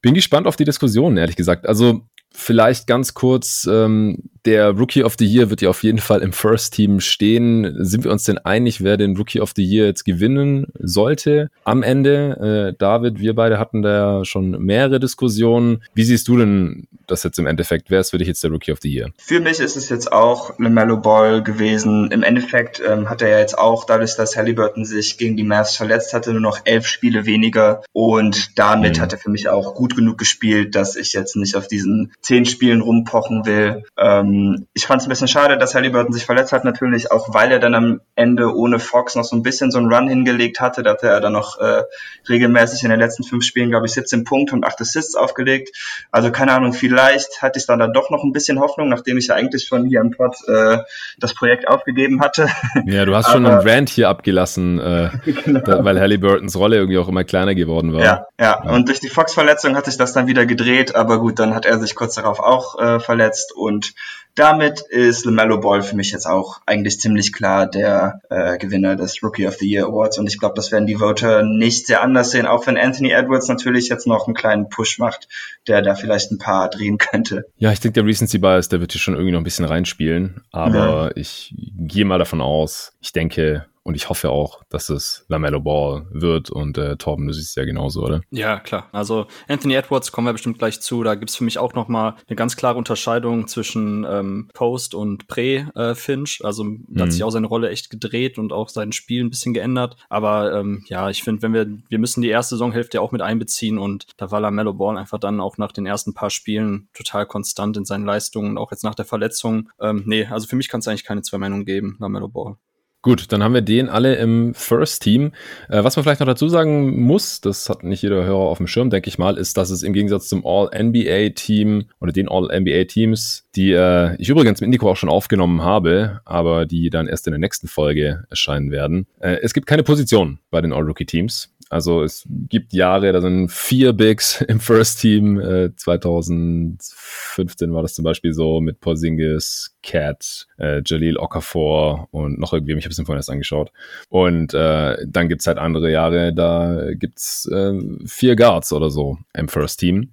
Bin 0.02 0.14
gespannt 0.14 0.47
auf 0.47 0.57
die 0.57 0.64
Diskussion, 0.64 1.16
ehrlich 1.16 1.37
gesagt. 1.37 1.66
Also 1.66 2.02
Vielleicht 2.33 2.87
ganz 2.87 3.14
kurz, 3.14 3.69
ähm, 3.69 4.30
der 4.44 4.70
Rookie 4.70 5.04
of 5.04 5.16
the 5.18 5.26
Year 5.26 5.50
wird 5.50 5.62
ja 5.62 5.70
auf 5.70 5.82
jeden 5.82 5.99
Fall 5.99 6.23
im 6.23 6.32
First 6.32 6.75
Team 6.75 7.00
stehen. 7.00 7.85
Sind 7.85 8.04
wir 8.04 8.11
uns 8.11 8.25
denn 8.25 8.38
einig, 8.38 8.82
wer 8.82 8.97
den 8.97 9.16
Rookie 9.16 9.40
of 9.40 9.52
the 9.54 9.64
Year 9.64 9.87
jetzt 9.87 10.04
gewinnen 10.04 10.66
sollte 10.78 11.50
am 11.64 11.82
Ende? 11.82 12.70
Äh, 12.70 12.76
David, 12.78 13.20
wir 13.20 13.35
beide 13.35 13.59
hatten 13.59 13.82
da 13.82 14.25
schon 14.25 14.50
mehrere 14.62 15.00
Diskussionen. 15.00 15.82
Wie 15.94 16.04
siehst 16.04 16.28
du 16.28 16.38
denn 16.38 16.87
das 17.06 17.23
jetzt 17.23 17.38
im 17.38 17.47
Endeffekt? 17.47 17.90
Wer 17.90 18.00
ist 18.00 18.11
für 18.11 18.18
dich 18.18 18.28
jetzt 18.28 18.42
der 18.42 18.50
Rookie 18.50 18.73
of 18.73 18.78
the 18.80 18.88
Year? 18.92 19.11
Für 19.18 19.40
mich 19.40 19.61
ist 19.61 19.76
es 19.76 19.88
jetzt 19.88 20.12
auch 20.12 20.59
LaMelo 20.59 20.97
Ball 20.97 21.42
gewesen. 21.42 22.11
Im 22.11 22.23
Endeffekt 22.23 22.80
ähm, 22.87 23.11
hat 23.11 23.23
er 23.23 23.28
ja 23.28 23.38
jetzt 23.38 23.59
auch, 23.59 23.85
dadurch, 23.85 24.16
dass 24.16 24.37
Halliburton 24.37 24.85
sich 24.85 25.18
gegen 25.18 25.37
die 25.37 25.44
Mavs 25.44 25.76
verletzt 25.76 26.14
hatte, 26.14 26.32
nur 26.32 26.40
noch 26.40 26.61
elf 26.64 26.87
Spiele 26.87 27.26
weniger. 27.26 27.82
Und 27.92 28.59
damit 28.59 28.97
mhm. 28.97 29.02
hat 29.02 29.12
er 29.12 29.18
für 29.18 29.30
mich 29.30 29.49
auch 29.49 29.75
gut 29.75 29.97
genug 29.97 30.18
gespielt, 30.18 30.75
dass 30.75 30.97
ich 30.97 31.12
jetzt 31.12 31.37
nicht 31.37 31.56
auf 31.56 31.68
diesen 31.68 32.12
zehn 32.20 32.44
Spielen 32.47 32.80
rumpochen 32.80 33.44
will. 33.44 33.85
Ähm, 33.99 34.29
ich 34.72 34.87
fand 34.87 35.00
es 35.00 35.06
ein 35.06 35.10
bisschen 35.10 35.28
schade, 35.28 35.58
dass 35.58 35.75
Halliburton 35.75 36.12
sich 36.12 36.25
verletzt 36.25 36.52
hat, 36.52 36.64
natürlich 36.64 37.10
auch, 37.10 37.32
weil 37.34 37.52
er 37.52 37.58
dann 37.58 37.75
am 37.75 38.00
Ende 38.14 38.54
ohne 38.54 38.78
Fox 38.78 39.14
noch 39.14 39.25
so 39.25 39.37
ein 39.37 39.42
bisschen 39.42 39.70
so 39.70 39.78
einen 39.78 39.92
Run 39.92 40.08
hingelegt 40.08 40.60
hatte. 40.60 40.82
Da 40.82 40.90
hatte 40.90 41.08
er 41.08 41.20
dann 41.20 41.32
noch 41.32 41.58
äh, 41.58 41.82
regelmäßig 42.28 42.82
in 42.84 42.90
den 42.90 42.99
letzten 43.00 43.25
fünf 43.25 43.44
Spielen, 43.44 43.70
glaube 43.70 43.87
ich, 43.87 43.92
17 43.92 44.25
Punkte 44.25 44.54
und 44.54 44.64
8 44.64 44.80
Assists 44.80 45.14
aufgelegt. 45.14 45.76
Also 46.10 46.30
keine 46.30 46.52
Ahnung, 46.52 46.72
vielleicht 46.72 47.42
hatte 47.42 47.58
ich 47.58 47.66
dann, 47.66 47.78
dann 47.78 47.92
doch 47.92 48.10
noch 48.10 48.25
ein 48.25 48.32
bisschen 48.32 48.60
Hoffnung, 48.60 48.88
nachdem 48.88 49.18
ich 49.18 49.28
ja 49.28 49.34
eigentlich 49.34 49.64
schon 49.64 49.84
hier 49.84 50.00
im 50.00 50.10
Pod 50.10 50.37
äh, 50.49 50.78
das 51.18 51.34
Projekt 51.34 51.68
aufgegeben 51.68 52.20
hatte. 52.20 52.49
Ja, 52.87 53.04
du 53.04 53.14
hast 53.14 53.30
schon 53.30 53.46
einen 53.46 53.66
Rant 53.66 53.88
hier 53.88 54.08
abgelassen, 54.08 54.78
äh, 54.78 55.10
genau. 55.44 55.60
da, 55.60 55.84
weil 55.84 56.00
Halliburtons 56.00 56.56
Rolle 56.56 56.76
irgendwie 56.76 56.99
auch 56.99 57.08
immer 57.08 57.25
kleiner 57.25 57.54
geworden 57.54 57.92
war. 57.92 58.00
Ja, 58.00 58.26
ja. 58.38 58.62
ja. 58.64 58.72
und 58.72 58.88
durch 58.88 59.00
die 59.00 59.08
Fox-Verletzung 59.08 59.76
hat 59.76 59.84
sich 59.84 59.96
das 59.96 60.12
dann 60.12 60.26
wieder 60.26 60.46
gedreht, 60.46 60.94
aber 60.94 61.18
gut, 61.20 61.38
dann 61.38 61.54
hat 61.54 61.66
er 61.66 61.78
sich 61.78 61.94
kurz 61.94 62.14
darauf 62.14 62.40
auch 62.40 62.78
äh, 62.78 63.00
verletzt 63.00 63.52
und 63.54 63.94
damit 64.34 64.80
ist 64.80 65.25
LaMelo 65.25 65.60
Ball 65.60 65.82
für 65.82 65.96
mich 65.96 66.12
jetzt 66.12 66.26
auch 66.26 66.60
eigentlich 66.66 67.00
ziemlich 67.00 67.32
klar 67.32 67.66
der 67.68 68.20
äh, 68.30 68.58
Gewinner 68.58 68.96
des 68.96 69.22
Rookie 69.22 69.46
of 69.46 69.56
the 69.56 69.68
Year 69.68 69.87
Awards 69.87 70.18
und 70.18 70.26
ich 70.26 70.38
glaube, 70.38 70.54
das 70.54 70.72
werden 70.72 70.87
die 70.87 70.96
Voter 70.96 71.42
nicht 71.42 71.87
sehr 71.87 72.02
anders 72.02 72.30
sehen, 72.30 72.46
auch 72.46 72.66
wenn 72.66 72.78
Anthony 72.78 73.10
Edwards 73.10 73.49
natürlich 73.49 73.88
jetzt 73.88 74.06
noch 74.06 74.26
einen 74.26 74.34
kleinen 74.34 74.68
Push 74.68 74.99
macht, 74.99 75.28
der 75.66 75.82
da 75.82 75.94
vielleicht 75.94 76.30
ein 76.30 76.38
paar 76.38 76.70
drehen 76.70 76.99
könnte. 76.99 77.46
Ja, 77.56 77.72
ich 77.72 77.80
denke, 77.80 77.94
der 77.94 78.06
Recency 78.06 78.38
Bias, 78.38 78.68
der 78.68 78.80
wird 78.80 78.92
hier 78.92 79.00
schon 79.00 79.14
irgendwie 79.14 79.32
noch 79.32 79.40
ein 79.40 79.44
bisschen 79.44 79.64
reinspielen, 79.64 80.42
aber 80.52 81.06
mhm. 81.06 81.12
ich 81.16 81.54
gehe 81.56 82.04
mal 82.04 82.18
davon 82.18 82.40
aus, 82.40 82.92
ich 83.00 83.12
denke, 83.12 83.66
und 83.90 83.97
ich 83.97 84.09
hoffe 84.09 84.30
auch, 84.30 84.62
dass 84.68 84.88
es 84.88 85.25
LaMelo 85.26 85.61
Ball 85.61 86.06
wird. 86.12 86.49
Und 86.49 86.78
äh, 86.78 86.97
Torben, 86.97 87.26
du 87.26 87.32
siehst 87.32 87.49
es 87.49 87.54
ja 87.56 87.64
genauso, 87.64 88.04
oder? 88.04 88.20
Ja, 88.30 88.61
klar. 88.61 88.88
Also 88.92 89.26
Anthony 89.49 89.75
Edwards 89.75 90.12
kommen 90.12 90.28
wir 90.28 90.32
bestimmt 90.32 90.59
gleich 90.61 90.80
zu. 90.80 91.02
Da 91.02 91.16
gibt's 91.16 91.35
für 91.35 91.42
mich 91.42 91.59
auch 91.59 91.75
noch 91.75 91.88
mal 91.88 92.14
eine 92.28 92.37
ganz 92.37 92.56
klare 92.56 92.78
Unterscheidung 92.78 93.49
zwischen 93.49 94.06
ähm, 94.09 94.49
Post 94.54 94.94
und 94.94 95.26
Pre-Finch. 95.26 96.38
Äh, 96.40 96.47
also 96.47 96.62
da 96.62 96.68
mhm. 96.70 97.00
hat 97.00 97.12
sich 97.12 97.25
auch 97.25 97.30
seine 97.30 97.49
Rolle 97.49 97.68
echt 97.70 97.90
gedreht 97.90 98.38
und 98.38 98.52
auch 98.52 98.68
sein 98.68 98.92
Spiel 98.92 99.25
ein 99.25 99.30
bisschen 99.30 99.54
geändert. 99.54 99.97
Aber 100.09 100.54
ähm, 100.54 100.85
ja, 100.87 101.11
ich 101.11 101.25
finde, 101.25 101.42
wenn 101.42 101.52
wir, 101.52 101.66
wir 101.88 101.99
müssen 101.99 102.23
die 102.23 102.28
erste 102.28 102.54
Saisonhälfte 102.54 103.00
auch 103.00 103.11
mit 103.11 103.23
einbeziehen 103.23 103.76
und 103.76 104.06
da 104.18 104.30
war 104.30 104.40
LaMelo 104.40 104.73
Ball 104.73 104.99
einfach 104.99 105.18
dann 105.18 105.40
auch 105.40 105.59
nach 105.59 105.73
den 105.73 105.87
ersten 105.87 106.14
paar 106.14 106.30
Spielen 106.30 106.88
total 106.94 107.26
konstant 107.26 107.76
in 107.76 107.85
seinen 107.85 108.06
Leistungen, 108.06 108.56
auch 108.56 108.70
jetzt 108.70 108.85
nach 108.85 108.94
der 108.94 109.04
Verletzung. 109.04 109.68
Ähm, 109.80 110.04
nee, 110.06 110.26
also 110.26 110.47
für 110.47 110.54
mich 110.54 110.68
kann 110.68 110.78
es 110.78 110.87
eigentlich 110.87 111.02
keine 111.02 111.23
zwei 111.23 111.38
Meinungen 111.38 111.64
geben, 111.64 111.97
LaMelo 111.99 112.28
Ball. 112.28 112.54
Gut, 113.02 113.33
dann 113.33 113.42
haben 113.42 113.54
wir 113.54 113.62
den 113.62 113.88
alle 113.88 114.16
im 114.16 114.52
First 114.52 115.02
Team. 115.02 115.33
Äh, 115.71 115.83
was 115.83 115.97
man 115.97 116.04
vielleicht 116.04 116.21
noch 116.21 116.26
dazu 116.26 116.50
sagen 116.50 117.00
muss, 117.00 117.40
das 117.40 117.71
hat 117.71 117.83
nicht 117.83 118.02
jeder 118.02 118.25
Hörer 118.25 118.40
auf 118.40 118.59
dem 118.59 118.66
Schirm, 118.66 118.90
denke 118.90 119.09
ich 119.09 119.16
mal, 119.16 119.38
ist, 119.38 119.57
dass 119.57 119.71
es 119.71 119.83
im 119.83 119.95
Gegensatz 119.95 120.28
zum 120.28 120.45
All-NBA-Team 120.45 121.87
oder 121.99 122.12
den 122.12 122.28
All-NBA-Teams, 122.28 123.49
die 123.57 123.73
äh, 123.73 124.16
ich 124.16 124.28
übrigens 124.28 124.61
mit 124.61 124.66
Indico 124.66 124.90
auch 124.90 124.97
schon 124.97 125.09
aufgenommen 125.09 125.62
habe, 125.62 126.21
aber 126.26 126.66
die 126.66 126.90
dann 126.90 127.07
erst 127.07 127.26
in 127.26 127.30
der 127.30 127.38
nächsten 127.38 127.69
Folge 127.69 128.25
erscheinen 128.28 128.71
werden. 128.71 129.07
Äh, 129.19 129.38
es 129.40 129.54
gibt 129.54 129.66
keine 129.66 129.83
Position 129.83 130.38
bei 130.50 130.61
den 130.61 130.75
All-Rookie-Teams. 130.75 131.54
Also 131.71 132.03
es 132.03 132.27
gibt 132.49 132.73
Jahre, 132.73 133.12
da 133.12 133.21
sind 133.21 133.49
vier 133.49 133.93
Bigs 133.93 134.41
im 134.49 134.59
First 134.59 135.00
Team. 135.00 135.41
Äh, 135.41 135.75
2015 135.77 137.73
war 137.73 137.83
das 137.83 137.95
zum 137.95 138.05
Beispiel 138.05 138.33
so 138.33 138.61
mit 138.61 138.81
Porzingis, 138.81 139.77
Cat, 139.85 140.49
äh, 140.59 140.83
Jalil 140.85 141.17
Okafor 141.17 142.09
und 142.11 142.41
noch 142.41 142.53
irgendwie, 142.53 142.73
ich 142.73 142.85
habe 142.85 142.91
es 142.91 142.99
mir 142.99 143.05
vorhin 143.05 143.21
erst 143.21 143.31
angeschaut. 143.31 143.71
Und 144.09 144.53
äh, 144.53 144.97
dann 145.07 145.29
gibt's 145.29 145.47
halt 145.47 145.59
andere 145.59 145.93
Jahre, 145.93 146.35
da 146.35 146.93
gibt's 146.93 147.47
äh, 147.47 147.79
vier 148.05 148.35
Guards 148.35 148.73
oder 148.73 148.91
so 148.91 149.19
im 149.33 149.47
First 149.47 149.79
Team. 149.79 150.11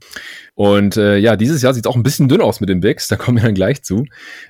Und 0.58 0.98
äh, 0.98 1.18
ja, 1.18 1.36
dieses 1.36 1.62
Jahr 1.62 1.76
sieht 1.76 1.86
auch 1.86 1.96
ein 1.96 2.02
bisschen 2.02 2.28
dünn 2.28 2.42
aus 2.42 2.62
mit 2.62 2.68
den 2.68 2.80
Bigs, 2.80 3.08
da 3.08 3.16
kommen 3.16 3.38
wir 3.38 3.44
dann 3.44 3.54
gleich 3.54 3.84
zu. 3.84 4.06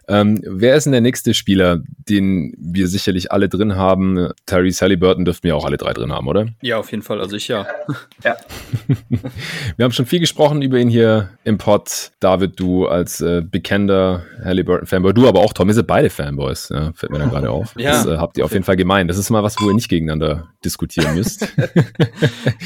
Ähm, 0.08 0.42
wer 0.42 0.76
ist 0.76 0.86
denn 0.86 0.94
der 0.94 1.02
nächste 1.02 1.34
Spieler, 1.34 1.82
den 2.08 2.54
wir 2.58 2.88
sicherlich 2.88 3.34
alle 3.34 3.50
drin 3.50 3.76
haben? 3.76 4.30
Terry 4.46 4.72
Burton 4.96 5.26
dürften 5.26 5.44
wir 5.44 5.58
auch 5.58 5.66
alle 5.66 5.76
drei 5.76 5.92
drin 5.92 6.14
haben, 6.14 6.30
oder? 6.30 6.48
Ja, 6.62 6.78
auf 6.78 6.92
jeden 6.92 7.04
Fall, 7.04 7.20
also 7.20 7.36
ich 7.36 7.50
ja. 7.50 7.68
ja. 8.24 8.38
wir 9.76 9.84
haben 9.84 9.92
schon 9.92 10.06
viel 10.06 10.22
gesprochen 10.22 10.62
über 10.62 10.78
ihn 10.78 10.88
hier 10.88 11.32
im 11.44 11.58
Pod. 11.58 12.12
David, 12.22 12.58
du 12.58 12.88
als 12.88 13.20
äh, 13.20 13.42
bekennender 13.42 14.24
Halliburton-Fanboy, 14.42 15.14
du 15.14 15.28
aber 15.28 15.42
auch, 15.42 15.52
Tom, 15.52 15.68
ihr 15.68 15.74
seid 15.74 15.88
beide 15.88 16.10
Fanboys, 16.10 16.70
ja, 16.70 16.94
fällt 16.94 17.12
mir 17.12 17.20
dann 17.20 17.32
gerade 17.32 17.50
auf. 17.50 17.76
ja. 17.78 17.92
Das 17.92 18.06
äh, 18.06 18.16
habt 18.16 18.38
ihr 18.38 18.46
auf 18.46 18.54
jeden 18.54 18.64
Fall 18.64 18.78
gemeint. 18.78 19.10
Das 19.10 19.18
ist 19.18 19.30
mal 19.30 19.44
was, 19.44 19.58
wo 19.60 19.68
ihr 19.68 19.76
nicht 19.76 19.90
gegeneinander 19.90 20.48
diskutieren 20.64 21.16
müsst. 21.16 21.42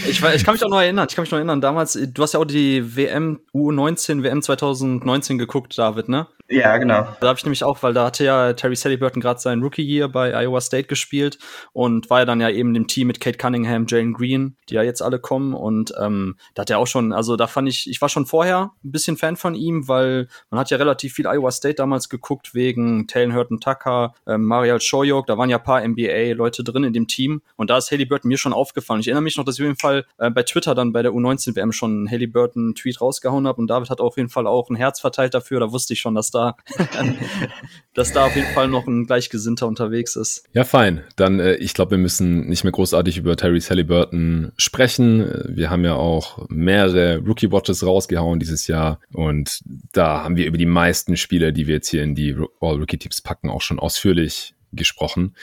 ich, 0.08 0.24
ich 0.24 0.44
kann 0.44 0.54
mich 0.54 0.64
auch 0.64 0.70
noch 0.70 0.80
erinnern, 0.80 1.08
ich 1.10 1.16
kann 1.16 1.24
mich 1.24 1.32
noch 1.32 1.40
erinnern, 1.40 1.60
damals, 1.60 1.94
du 1.94 2.22
hast 2.22 2.36
ja 2.36 2.40
auch 2.40 2.46
die 2.46 2.96
WM 2.96 3.31
U19 3.54 4.24
WM 4.24 4.42
2019 4.42 5.38
geguckt, 5.38 5.78
David, 5.78 6.10
ne? 6.10 6.28
Ja, 6.51 6.75
genau. 6.77 7.08
Da 7.22 7.29
habe 7.29 7.38
ich 7.38 7.46
nämlich 7.46 7.63
auch, 7.63 7.81
weil 7.81 7.93
da 7.93 8.08
hatte 8.08 8.25
ja 8.25 8.51
Terry 8.51 8.75
Sallyburton 8.75 9.22
gerade 9.22 9.39
seinen 9.39 9.63
Rookie-Year 9.63 10.10
bei 10.10 10.34
Iowa 10.34 10.60
State 10.60 10.88
gespielt 10.89 11.39
und 11.72 12.10
war 12.10 12.20
ja 12.20 12.25
dann 12.25 12.41
ja 12.41 12.50
eben 12.50 12.75
im 12.75 12.88
Team 12.88 13.08
mit 13.08 13.22
Kate 13.22 13.38
Cunningham, 13.38 13.86
Jalen 13.88 14.12
Green, 14.12 14.58
die 14.67 14.74
ja 14.74 14.84
jetzt 14.84 15.01
alle 15.01 15.17
kommen 15.17 15.53
und 15.53 15.93
ähm, 15.98 16.36
da 16.53 16.63
hat 16.63 16.70
er 16.70 16.79
auch 16.79 16.88
schon, 16.88 17.13
also 17.13 17.38
da 17.38 17.48
fand 17.48 17.70
ich, 17.70 17.89
ich 17.89 18.01
war 18.01 18.10
schon 18.10 18.25
vorher 18.25 18.72
ein 18.84 18.91
bisschen 18.91 19.15
Fan 19.15 19.38
von 19.38 19.55
ihm, 19.55 19.88
weil 19.88 20.27
man 20.50 20.60
hat 20.60 20.70
ja 20.72 20.77
relativ 20.77 21.13
viel 21.13 21.25
Iowa 21.25 21.51
State 21.51 21.75
damals 21.75 22.10
geguckt 22.10 22.53
wegen 22.53 23.08
Taylor 23.08 23.34
Hurton 23.34 23.62
Tucker, 23.62 24.13
ähm, 24.27 24.43
Marial 24.43 24.81
Shoyok, 24.81 25.27
da 25.27 25.38
waren 25.38 25.50
ja 25.50 25.58
paar 25.58 25.88
NBA-Leute 25.88 26.65
drin 26.65 26.84
in 26.84 26.91
dem 26.91 27.08
Team 27.08 27.41
und 27.55 27.70
da 27.70 27.77
ist 27.77 27.91
Haley 27.91 28.03
Burton 28.05 28.27
mir 28.27 28.38
schon 28.38 28.51
aufgefallen. 28.51 29.00
Ich 29.00 29.08
erinnere 29.08 29.24
mich 29.24 29.38
noch, 29.38 29.46
dass 29.46 29.55
ich 29.55 29.62
auf 29.62 29.67
jeden 29.67 29.79
Fall 29.79 30.05
äh, 30.17 30.29
bei 30.29 30.43
Twitter 30.43 30.75
dann 30.75 30.91
bei 30.91 31.01
der 31.01 31.13
U19 31.13 31.55
WM 31.55 31.72
schon 31.72 31.91
einen 31.91 32.12
Haley 32.12 32.27
Burton 32.27 32.75
Tweet 32.75 33.00
rausgehauen 33.00 33.48
habe 33.48 33.62
und 33.62 33.67
David 33.67 33.89
hat 33.89 34.01
auf 34.01 34.17
jeden 34.17 34.29
Fall 34.29 34.48
auch 34.48 34.70
ein 34.70 34.75
Herz 34.75 35.00
verteilt 35.00 35.34
dafür, 35.34 35.62
da 35.62 35.72
wusste 35.72 35.93
ich 35.93 36.01
schon, 36.01 36.13
dass 36.13 36.29
da 36.29 36.41
dass 37.94 38.14
da 38.14 38.26
auf 38.26 38.36
jeden 38.36 38.48
Fall 38.54 38.68
noch 38.68 38.88
ein 38.88 39.06
Gleichgesinnter 39.06 39.68
unterwegs 39.68 40.16
ist. 40.16 40.46
Ja, 40.54 40.64
fein. 40.64 41.04
Dann, 41.16 41.40
äh, 41.40 41.56
ich 41.56 41.74
glaube, 41.74 41.92
wir 41.92 41.98
müssen 41.98 42.48
nicht 42.48 42.64
mehr 42.64 42.72
großartig 42.72 43.18
über 43.18 43.36
Terry 43.36 43.62
Halliburton 43.62 44.52
sprechen. 44.58 45.30
Wir 45.48 45.70
haben 45.70 45.84
ja 45.84 45.96
auch 45.96 46.48
mehrere 46.50 47.18
Rookie-Watches 47.18 47.86
rausgehauen 47.86 48.40
dieses 48.40 48.68
Jahr 48.68 49.00
und 49.14 49.62
da 49.92 50.24
haben 50.24 50.36
wir 50.36 50.46
über 50.46 50.58
die 50.58 50.66
meisten 50.66 51.18
Spieler, 51.18 51.52
die 51.52 51.68
wir 51.68 51.76
jetzt 51.76 51.90
hier 51.90 52.04
in 52.04 52.16
die 52.16 52.36
All-Rookie-Teams 52.60 53.22
packen, 53.22 53.50
auch 53.50 53.62
schon 53.62 53.80
ausführlich 53.80 54.56
gesprochen. 54.74 55.36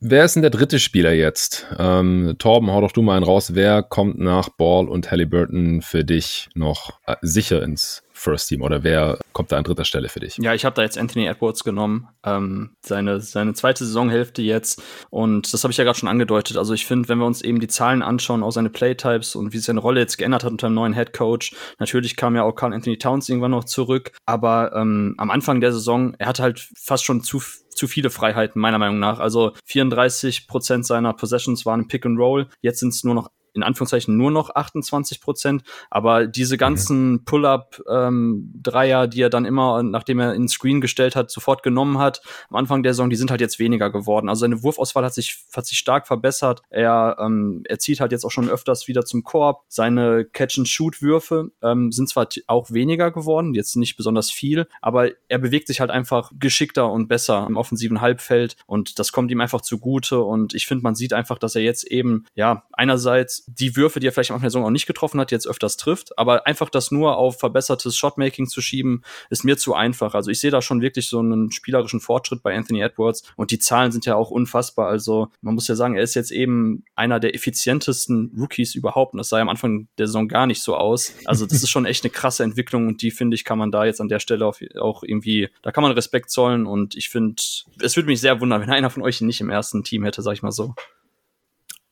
Wer 0.00 0.24
ist 0.24 0.34
denn 0.34 0.42
der 0.42 0.50
dritte 0.50 0.78
Spieler 0.78 1.12
jetzt? 1.12 1.66
Ähm, 1.78 2.36
Torben, 2.38 2.70
hau 2.70 2.80
doch 2.80 2.92
du 2.92 3.02
mal 3.02 3.16
einen 3.16 3.24
raus. 3.24 3.54
Wer 3.54 3.82
kommt 3.82 4.18
nach 4.18 4.48
Ball 4.48 4.88
und 4.88 5.10
Halliburton 5.10 5.82
für 5.82 6.04
dich 6.04 6.48
noch 6.54 7.00
äh, 7.06 7.16
sicher 7.20 7.62
ins 7.62 8.02
First 8.26 8.48
Team 8.48 8.62
oder 8.62 8.82
wer 8.82 9.20
kommt 9.32 9.52
da 9.52 9.56
an 9.56 9.62
dritter 9.62 9.84
Stelle 9.84 10.08
für 10.08 10.18
dich? 10.18 10.36
Ja, 10.38 10.52
ich 10.52 10.64
habe 10.64 10.74
da 10.74 10.82
jetzt 10.82 10.98
Anthony 10.98 11.26
Edwards 11.26 11.62
genommen, 11.62 12.08
ähm, 12.24 12.74
seine, 12.84 13.20
seine 13.20 13.54
zweite 13.54 13.84
Saisonhälfte 13.84 14.42
jetzt 14.42 14.82
und 15.10 15.52
das 15.52 15.62
habe 15.62 15.70
ich 15.70 15.78
ja 15.78 15.84
gerade 15.84 15.96
schon 15.96 16.08
angedeutet. 16.08 16.56
Also 16.56 16.74
ich 16.74 16.86
finde, 16.86 17.08
wenn 17.08 17.18
wir 17.18 17.26
uns 17.26 17.40
eben 17.40 17.60
die 17.60 17.68
Zahlen 17.68 18.02
anschauen, 18.02 18.42
auch 18.42 18.50
seine 18.50 18.68
Playtypes 18.68 19.36
und 19.36 19.52
wie 19.52 19.58
seine 19.58 19.78
Rolle 19.78 20.00
jetzt 20.00 20.18
geändert 20.18 20.42
hat 20.42 20.50
unter 20.50 20.68
dem 20.68 20.74
neuen 20.74 20.94
Head 20.94 21.12
Coach. 21.12 21.54
Natürlich 21.78 22.16
kam 22.16 22.34
ja 22.34 22.42
auch 22.42 22.56
Carl 22.56 22.72
Anthony 22.72 22.98
Towns 22.98 23.28
irgendwann 23.28 23.52
noch 23.52 23.64
zurück, 23.64 24.10
aber 24.26 24.72
ähm, 24.74 25.14
am 25.18 25.30
Anfang 25.30 25.60
der 25.60 25.72
Saison, 25.72 26.16
er 26.18 26.26
hat 26.26 26.40
halt 26.40 26.68
fast 26.76 27.04
schon 27.04 27.22
zu 27.22 27.40
zu 27.76 27.86
viele 27.86 28.10
Freiheiten, 28.10 28.60
meiner 28.60 28.78
Meinung 28.78 28.98
nach. 28.98 29.20
Also 29.20 29.52
34 29.66 30.48
Prozent 30.48 30.86
seiner 30.86 31.12
Possessions 31.12 31.66
waren 31.66 31.88
Pick 31.88 32.06
and 32.06 32.18
Roll. 32.18 32.48
Jetzt 32.62 32.80
sind 32.80 32.94
es 32.94 33.04
nur 33.04 33.14
noch 33.14 33.30
in 33.56 33.62
Anführungszeichen 33.62 34.16
nur 34.16 34.30
noch 34.30 34.54
28 34.54 35.20
Prozent. 35.20 35.62
Aber 35.90 36.26
diese 36.26 36.54
mhm. 36.54 36.58
ganzen 36.58 37.24
Pull-up-Dreier, 37.24 39.04
ähm, 39.04 39.10
die 39.10 39.20
er 39.20 39.30
dann 39.30 39.44
immer, 39.44 39.82
nachdem 39.82 40.20
er 40.20 40.34
ins 40.34 40.52
Screen 40.52 40.80
gestellt 40.80 41.16
hat, 41.16 41.30
sofort 41.30 41.62
genommen 41.62 41.98
hat, 41.98 42.22
am 42.50 42.56
Anfang 42.56 42.82
der 42.82 42.92
Saison, 42.92 43.10
die 43.10 43.16
sind 43.16 43.30
halt 43.30 43.40
jetzt 43.40 43.58
weniger 43.58 43.90
geworden. 43.90 44.28
Also 44.28 44.40
seine 44.40 44.62
Wurfauswahl 44.62 45.04
hat 45.04 45.14
sich, 45.14 45.44
hat 45.54 45.66
sich 45.66 45.78
stark 45.78 46.06
verbessert. 46.06 46.62
Er, 46.70 47.16
ähm, 47.20 47.62
er 47.68 47.78
zieht 47.78 48.00
halt 48.00 48.12
jetzt 48.12 48.24
auch 48.24 48.30
schon 48.30 48.48
öfters 48.48 48.88
wieder 48.88 49.04
zum 49.04 49.24
Korb. 49.24 49.64
Seine 49.68 50.24
Catch-and-Shoot-Würfe 50.24 51.50
ähm, 51.62 51.92
sind 51.92 52.08
zwar 52.08 52.28
auch 52.46 52.70
weniger 52.70 53.10
geworden, 53.10 53.54
jetzt 53.54 53.76
nicht 53.76 53.96
besonders 53.96 54.30
viel, 54.30 54.66
aber 54.80 55.10
er 55.28 55.38
bewegt 55.38 55.66
sich 55.68 55.80
halt 55.80 55.90
einfach 55.90 56.30
geschickter 56.38 56.90
und 56.90 57.08
besser 57.08 57.46
im 57.48 57.56
offensiven 57.56 58.00
Halbfeld 58.00 58.56
und 58.66 58.98
das 58.98 59.12
kommt 59.12 59.30
ihm 59.30 59.40
einfach 59.40 59.60
zugute 59.60 60.20
und 60.22 60.54
ich 60.54 60.66
finde, 60.66 60.82
man 60.82 60.94
sieht 60.94 61.12
einfach, 61.12 61.38
dass 61.38 61.56
er 61.56 61.62
jetzt 61.62 61.84
eben, 61.84 62.24
ja, 62.34 62.64
einerseits 62.72 63.45
die 63.46 63.76
Würfe, 63.76 64.00
die 64.00 64.08
er 64.08 64.12
vielleicht 64.12 64.30
am 64.30 64.36
Anfang 64.36 64.46
der 64.46 64.50
Saison 64.50 64.64
auch 64.64 64.70
nicht 64.70 64.86
getroffen 64.86 65.20
hat, 65.20 65.30
jetzt 65.30 65.46
öfters 65.46 65.76
trifft. 65.76 66.18
Aber 66.18 66.46
einfach 66.46 66.68
das 66.68 66.90
nur 66.90 67.16
auf 67.16 67.38
verbessertes 67.38 67.96
Shotmaking 67.96 68.46
zu 68.48 68.60
schieben, 68.60 69.02
ist 69.30 69.44
mir 69.44 69.56
zu 69.56 69.74
einfach. 69.74 70.14
Also 70.14 70.30
ich 70.30 70.40
sehe 70.40 70.50
da 70.50 70.62
schon 70.62 70.80
wirklich 70.82 71.08
so 71.08 71.20
einen 71.20 71.52
spielerischen 71.52 72.00
Fortschritt 72.00 72.42
bei 72.42 72.56
Anthony 72.56 72.80
Edwards 72.80 73.22
und 73.36 73.50
die 73.50 73.58
Zahlen 73.58 73.92
sind 73.92 74.04
ja 74.04 74.16
auch 74.16 74.30
unfassbar. 74.30 74.88
Also 74.88 75.28
man 75.40 75.54
muss 75.54 75.68
ja 75.68 75.76
sagen, 75.76 75.94
er 75.94 76.02
ist 76.02 76.14
jetzt 76.14 76.32
eben 76.32 76.84
einer 76.94 77.20
der 77.20 77.34
effizientesten 77.34 78.32
Rookies 78.38 78.74
überhaupt 78.74 79.14
und 79.14 79.18
das 79.18 79.28
sah 79.28 79.38
ja 79.38 79.42
am 79.42 79.48
Anfang 79.48 79.88
der 79.98 80.06
Saison 80.06 80.28
gar 80.28 80.46
nicht 80.46 80.62
so 80.62 80.76
aus. 80.76 81.12
Also 81.24 81.46
das 81.46 81.62
ist 81.62 81.70
schon 81.70 81.86
echt 81.86 82.04
eine 82.04 82.10
krasse 82.10 82.42
Entwicklung 82.42 82.88
und 82.88 83.02
die 83.02 83.10
finde 83.10 83.36
ich, 83.36 83.44
kann 83.44 83.58
man 83.58 83.70
da 83.70 83.84
jetzt 83.84 84.00
an 84.00 84.08
der 84.08 84.18
Stelle 84.18 84.46
auch 84.46 85.02
irgendwie, 85.02 85.48
da 85.62 85.70
kann 85.72 85.82
man 85.82 85.92
Respekt 85.92 86.30
zollen 86.30 86.66
und 86.66 86.96
ich 86.96 87.08
finde, 87.08 87.42
es 87.80 87.96
würde 87.96 88.08
mich 88.08 88.20
sehr 88.20 88.40
wundern, 88.40 88.60
wenn 88.60 88.70
einer 88.70 88.90
von 88.90 89.02
euch 89.02 89.20
ihn 89.20 89.26
nicht 89.26 89.40
im 89.40 89.50
ersten 89.50 89.84
Team 89.84 90.04
hätte, 90.04 90.22
sag 90.22 90.32
ich 90.32 90.42
mal 90.42 90.52
so. 90.52 90.74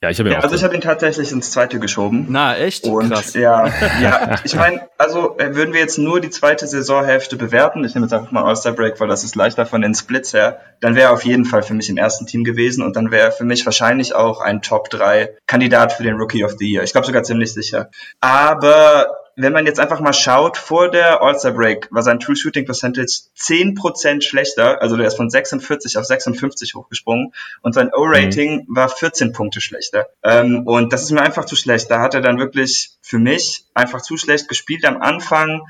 Ja, 0.04 0.10
ich 0.10 0.18
habe 0.18 0.30
ja, 0.30 0.40
also 0.40 0.54
ich 0.54 0.62
habe 0.62 0.74
ihn 0.74 0.82
tatsächlich 0.82 1.32
ins 1.32 1.50
zweite 1.50 1.78
geschoben. 1.78 2.26
Na, 2.28 2.58
echt? 2.58 2.84
Und 2.84 3.08
Krass. 3.10 3.32
ja, 3.32 3.68
ja, 4.02 4.34
ich 4.44 4.54
meine, 4.54 4.82
also 4.98 5.38
äh, 5.38 5.54
würden 5.54 5.72
wir 5.72 5.80
jetzt 5.80 5.96
nur 5.96 6.20
die 6.20 6.28
zweite 6.28 6.66
Saisonhälfte 6.66 7.36
bewerten, 7.36 7.82
ich 7.86 7.94
nehme 7.94 8.04
jetzt 8.04 8.12
einfach 8.12 8.30
mal 8.30 8.44
All-Star 8.44 8.74
Break, 8.74 9.00
weil 9.00 9.08
das 9.08 9.24
ist 9.24 9.34
leichter 9.34 9.64
von 9.64 9.80
den 9.80 9.94
Splits 9.94 10.34
her, 10.34 10.60
dann 10.80 10.94
wäre 10.94 11.06
er 11.06 11.12
auf 11.14 11.24
jeden 11.24 11.46
Fall 11.46 11.62
für 11.62 11.72
mich 11.72 11.88
im 11.88 11.96
ersten 11.96 12.26
Team 12.26 12.44
gewesen 12.44 12.84
und 12.84 12.96
dann 12.96 13.10
wäre 13.10 13.28
er 13.28 13.32
für 13.32 13.44
mich 13.44 13.64
wahrscheinlich 13.64 14.14
auch 14.14 14.42
ein 14.42 14.60
Top 14.60 14.90
3 14.90 15.38
Kandidat 15.46 15.94
für 15.94 16.02
den 16.02 16.16
Rookie 16.16 16.44
of 16.44 16.56
the 16.58 16.70
Year. 16.70 16.82
Ich 16.82 16.92
glaube 16.92 17.06
sogar 17.06 17.22
ziemlich 17.22 17.54
sicher. 17.54 17.88
Aber 18.20 19.06
wenn 19.36 19.52
man 19.52 19.66
jetzt 19.66 19.80
einfach 19.80 20.00
mal 20.00 20.12
schaut, 20.12 20.56
vor 20.56 20.90
der 20.90 21.22
All-Star 21.22 21.52
Break 21.52 21.88
war 21.90 22.02
sein 22.02 22.20
True 22.20 22.36
Shooting 22.36 22.64
Percentage 22.64 23.22
10% 23.36 24.22
schlechter, 24.22 24.80
also 24.80 24.96
der 24.96 25.06
ist 25.06 25.16
von 25.16 25.30
46 25.30 25.98
auf 25.98 26.04
56 26.04 26.74
hochgesprungen 26.74 27.32
und 27.62 27.72
sein 27.72 27.90
O-Rating 27.94 28.66
mhm. 28.66 28.76
war 28.76 28.88
14 28.88 29.32
Punkte 29.32 29.60
schlechter. 29.60 30.08
Ähm, 30.22 30.66
und 30.66 30.92
das 30.92 31.02
ist 31.02 31.10
mir 31.10 31.22
einfach 31.22 31.44
zu 31.44 31.56
schlecht. 31.56 31.90
Da 31.90 32.00
hat 32.00 32.14
er 32.14 32.20
dann 32.20 32.38
wirklich 32.38 32.90
für 33.02 33.18
mich 33.18 33.64
einfach 33.74 34.02
zu 34.02 34.16
schlecht 34.16 34.48
gespielt 34.48 34.84
am 34.84 35.00
Anfang 35.00 35.62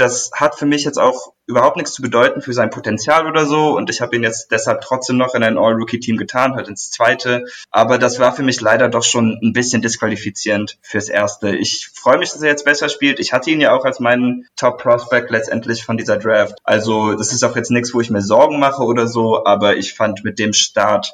das 0.00 0.30
hat 0.34 0.54
für 0.54 0.66
mich 0.66 0.84
jetzt 0.84 0.98
auch 0.98 1.32
überhaupt 1.46 1.76
nichts 1.76 1.92
zu 1.92 2.02
bedeuten 2.02 2.42
für 2.42 2.52
sein 2.52 2.70
Potenzial 2.70 3.26
oder 3.26 3.46
so. 3.46 3.76
Und 3.76 3.90
ich 3.90 4.00
habe 4.00 4.14
ihn 4.14 4.22
jetzt 4.22 4.52
deshalb 4.52 4.82
trotzdem 4.82 5.16
noch 5.16 5.34
in 5.34 5.42
ein 5.42 5.58
All-Rookie-Team 5.58 6.16
getan, 6.16 6.54
halt 6.54 6.68
ins 6.68 6.90
zweite. 6.90 7.44
Aber 7.70 7.98
das 7.98 8.18
war 8.18 8.34
für 8.34 8.42
mich 8.42 8.60
leider 8.60 8.88
doch 8.88 9.02
schon 9.02 9.38
ein 9.42 9.52
bisschen 9.52 9.82
disqualifizierend 9.82 10.78
fürs 10.82 11.08
erste. 11.08 11.56
Ich 11.56 11.88
freue 11.94 12.18
mich, 12.18 12.30
dass 12.30 12.42
er 12.42 12.50
jetzt 12.50 12.64
besser 12.64 12.88
spielt. 12.88 13.18
Ich 13.18 13.32
hatte 13.32 13.50
ihn 13.50 13.60
ja 13.60 13.72
auch 13.72 13.84
als 13.84 13.98
meinen 13.98 14.46
Top-Prospect 14.56 15.30
letztendlich 15.30 15.84
von 15.84 15.96
dieser 15.96 16.18
Draft. 16.18 16.58
Also 16.64 17.14
das 17.14 17.32
ist 17.32 17.42
auch 17.44 17.56
jetzt 17.56 17.70
nichts, 17.70 17.94
wo 17.94 18.00
ich 18.00 18.10
mir 18.10 18.22
Sorgen 18.22 18.58
mache 18.58 18.82
oder 18.82 19.08
so. 19.08 19.44
Aber 19.44 19.76
ich 19.76 19.94
fand 19.94 20.24
mit 20.24 20.38
dem 20.38 20.52
Start 20.52 21.12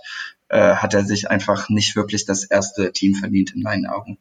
äh, 0.49 0.75
hat 0.75 0.95
er 0.95 1.05
sich 1.05 1.31
einfach 1.31 1.69
nicht 1.69 1.97
wirklich 1.97 2.27
das 2.27 2.45
erste 2.45 2.93
Team 2.93 3.15
verdient 3.15 3.55
in 3.55 3.63
meinen 3.63 3.87
Augen. 3.87 4.19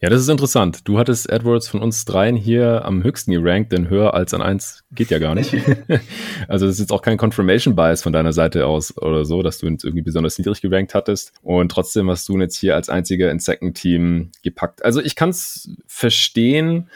Ja, 0.00 0.10
das 0.10 0.20
ist 0.20 0.28
interessant. 0.28 0.88
Du 0.88 0.98
hattest 0.98 1.28
Edwards 1.28 1.68
von 1.68 1.82
uns 1.82 2.04
dreien 2.04 2.36
hier 2.36 2.84
am 2.84 3.02
höchsten 3.02 3.32
gerankt, 3.32 3.72
denn 3.72 3.88
höher 3.88 4.14
als 4.14 4.34
an 4.34 4.42
eins 4.42 4.84
geht 4.92 5.10
ja 5.10 5.18
gar 5.18 5.34
nicht. 5.34 5.54
also 6.48 6.66
das 6.66 6.74
ist 6.74 6.80
jetzt 6.80 6.92
auch 6.92 7.02
kein 7.02 7.18
Confirmation 7.18 7.76
Bias 7.76 8.02
von 8.02 8.12
deiner 8.12 8.32
Seite 8.32 8.66
aus 8.66 8.96
oder 8.98 9.24
so, 9.24 9.42
dass 9.42 9.58
du 9.58 9.66
ihn 9.66 9.78
irgendwie 9.82 10.02
besonders 10.02 10.38
niedrig 10.38 10.60
gerankt 10.60 10.94
hattest. 10.94 11.32
Und 11.42 11.70
trotzdem 11.70 12.10
hast 12.10 12.28
du 12.28 12.34
ihn 12.34 12.40
jetzt 12.40 12.56
hier 12.56 12.74
als 12.74 12.88
einziger 12.88 13.30
ins 13.30 13.44
Second 13.44 13.76
Team 13.76 14.30
gepackt. 14.42 14.84
Also 14.84 15.00
ich 15.00 15.16
kann 15.16 15.30
es 15.30 15.70
verstehen. 15.86 16.88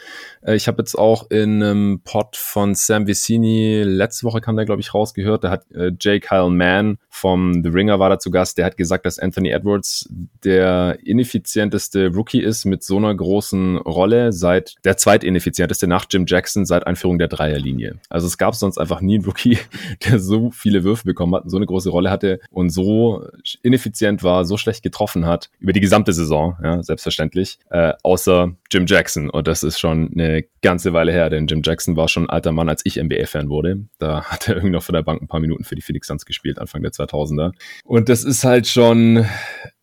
Äh, 0.45 0.55
ich 0.55 0.67
habe 0.67 0.81
jetzt 0.81 0.95
auch 0.97 1.29
in 1.29 1.61
einem 1.61 2.01
Pod 2.03 2.35
von 2.35 2.75
Sam 2.75 3.07
Vicini, 3.07 3.83
letzte 3.83 4.25
Woche 4.25 4.41
kam 4.41 4.55
der, 4.55 4.65
glaube 4.65 4.81
ich, 4.81 4.93
rausgehört, 4.93 5.43
da 5.43 5.51
hat 5.51 5.71
äh, 5.71 5.87
J. 5.99 6.21
Kyle 6.21 6.49
Mann 6.49 6.97
vom 7.09 7.63
The 7.63 7.69
Ringer 7.69 7.99
war 7.99 8.09
da 8.09 8.19
zu 8.19 8.31
Gast, 8.31 8.57
der 8.57 8.65
hat 8.65 8.77
gesagt, 8.77 9.05
dass 9.05 9.19
Anthony 9.19 9.49
Edwards 9.49 10.09
der 10.43 10.97
ineffizienteste 11.03 12.07
Rookie 12.07 12.41
ist 12.41 12.65
mit 12.65 12.83
so 12.83 12.97
einer 12.97 13.13
großen 13.13 13.77
Rolle 13.77 14.33
seit 14.33 14.75
der 14.83 14.97
zweitineffizienteste 14.97 15.87
nach 15.87 16.05
Jim 16.09 16.25
Jackson 16.27 16.65
seit 16.65 16.87
Einführung 16.87 17.19
der 17.19 17.27
Dreierlinie. 17.27 17.99
Also 18.09 18.27
es 18.27 18.37
gab 18.37 18.55
sonst 18.55 18.77
einfach 18.77 19.01
nie 19.01 19.15
einen 19.15 19.25
Rookie, 19.25 19.57
der 20.07 20.19
so 20.19 20.51
viele 20.51 20.83
Würfe 20.83 21.05
bekommen 21.05 21.35
hat, 21.35 21.43
und 21.43 21.49
so 21.49 21.57
eine 21.57 21.65
große 21.65 21.89
Rolle 21.89 22.09
hatte 22.09 22.39
und 22.49 22.69
so 22.69 23.27
ineffizient 23.61 24.23
war, 24.23 24.45
so 24.45 24.57
schlecht 24.57 24.83
getroffen 24.83 25.25
hat 25.25 25.49
über 25.59 25.73
die 25.73 25.81
gesamte 25.81 26.13
Saison, 26.13 26.57
ja, 26.63 26.81
selbstverständlich, 26.81 27.59
äh, 27.69 27.93
außer 28.03 28.53
Jim 28.71 28.85
Jackson. 28.85 29.29
Und 29.29 29.47
das 29.47 29.63
ist 29.63 29.79
schon 29.79 30.11
eine 30.13 30.30
ganze 30.61 30.93
Weile 30.93 31.11
her, 31.11 31.29
denn 31.29 31.47
Jim 31.47 31.61
Jackson 31.63 31.95
war 31.95 32.07
schon 32.07 32.23
ein 32.23 32.29
alter 32.29 32.51
Mann, 32.51 32.69
als 32.69 32.85
ich 32.85 33.01
NBA-Fan 33.01 33.49
wurde. 33.49 33.85
Da 33.99 34.23
hat 34.31 34.47
er 34.47 34.55
irgendwie 34.55 34.73
noch 34.73 34.83
von 34.83 34.93
der 34.93 35.03
Bank 35.03 35.21
ein 35.21 35.27
paar 35.27 35.39
Minuten 35.39 35.63
für 35.63 35.75
die 35.75 35.81
Phoenix 35.81 36.07
Suns 36.07 36.25
gespielt, 36.25 36.59
Anfang 36.59 36.81
der 36.81 36.91
2000er. 36.91 37.51
Und 37.83 38.09
das 38.09 38.23
ist 38.23 38.43
halt 38.43 38.67
schon 38.67 39.25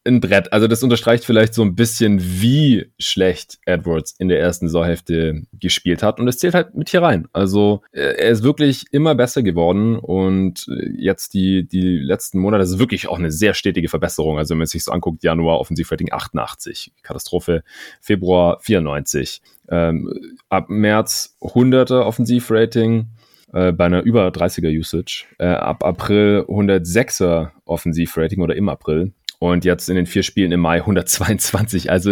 ein 0.09 0.21
Brett. 0.21 0.53
Also 0.53 0.67
das 0.67 0.83
unterstreicht 0.83 1.25
vielleicht 1.25 1.55
so 1.55 1.63
ein 1.63 1.75
bisschen, 1.75 2.21
wie 2.21 2.91
schlecht 2.99 3.59
Edwards 3.67 4.15
in 4.19 4.29
der 4.29 4.41
ersten 4.41 4.67
Saisonhälfte 4.67 5.43
gespielt 5.53 6.03
hat. 6.03 6.19
Und 6.19 6.27
es 6.27 6.39
zählt 6.39 6.55
halt 6.55 6.75
mit 6.75 6.89
hier 6.89 7.03
rein. 7.03 7.29
Also 7.33 7.83
äh, 7.93 8.01
er 8.01 8.31
ist 8.31 8.43
wirklich 8.43 8.87
immer 8.91 9.15
besser 9.15 9.43
geworden 9.43 9.97
und 9.97 10.67
äh, 10.69 10.91
jetzt 10.97 11.35
die, 11.35 11.69
die 11.69 11.99
letzten 11.99 12.39
Monate, 12.39 12.63
das 12.63 12.71
ist 12.71 12.79
wirklich 12.79 13.09
auch 13.09 13.19
eine 13.19 13.31
sehr 13.31 13.55
stetige 13.55 13.89
Verbesserung. 13.89 14.39
Also 14.39 14.53
wenn 14.53 14.59
man 14.59 14.67
sich 14.67 14.85
so 14.85 14.93
anguckt, 14.93 15.23
Januar 15.23 15.61
Offensivrating 15.61 16.13
88, 16.13 16.93
Katastrophe, 17.03 17.63
Februar 18.01 18.59
94, 18.61 19.43
ähm, 19.69 20.13
ab 20.49 20.69
März 20.69 21.37
100er 21.41 22.01
Offensivrating, 22.01 23.09
äh, 23.53 23.73
bei 23.73 23.87
einer 23.87 24.03
über 24.03 24.29
30er 24.29 24.77
Usage. 24.79 25.27
Äh, 25.39 25.47
ab 25.47 25.85
April 25.85 26.45
106er 26.49 27.51
Offensivrating 27.65 28.43
oder 28.43 28.57
im 28.57 28.69
April 28.69 29.13
und 29.39 29.65
jetzt 29.65 29.89
in 29.89 29.97
den 29.97 30.07
vier 30.07 30.23
Spielen 30.23 30.53
im 30.53 30.61
Mai 30.61 30.79
122. 30.81 31.91
Also 31.91 32.11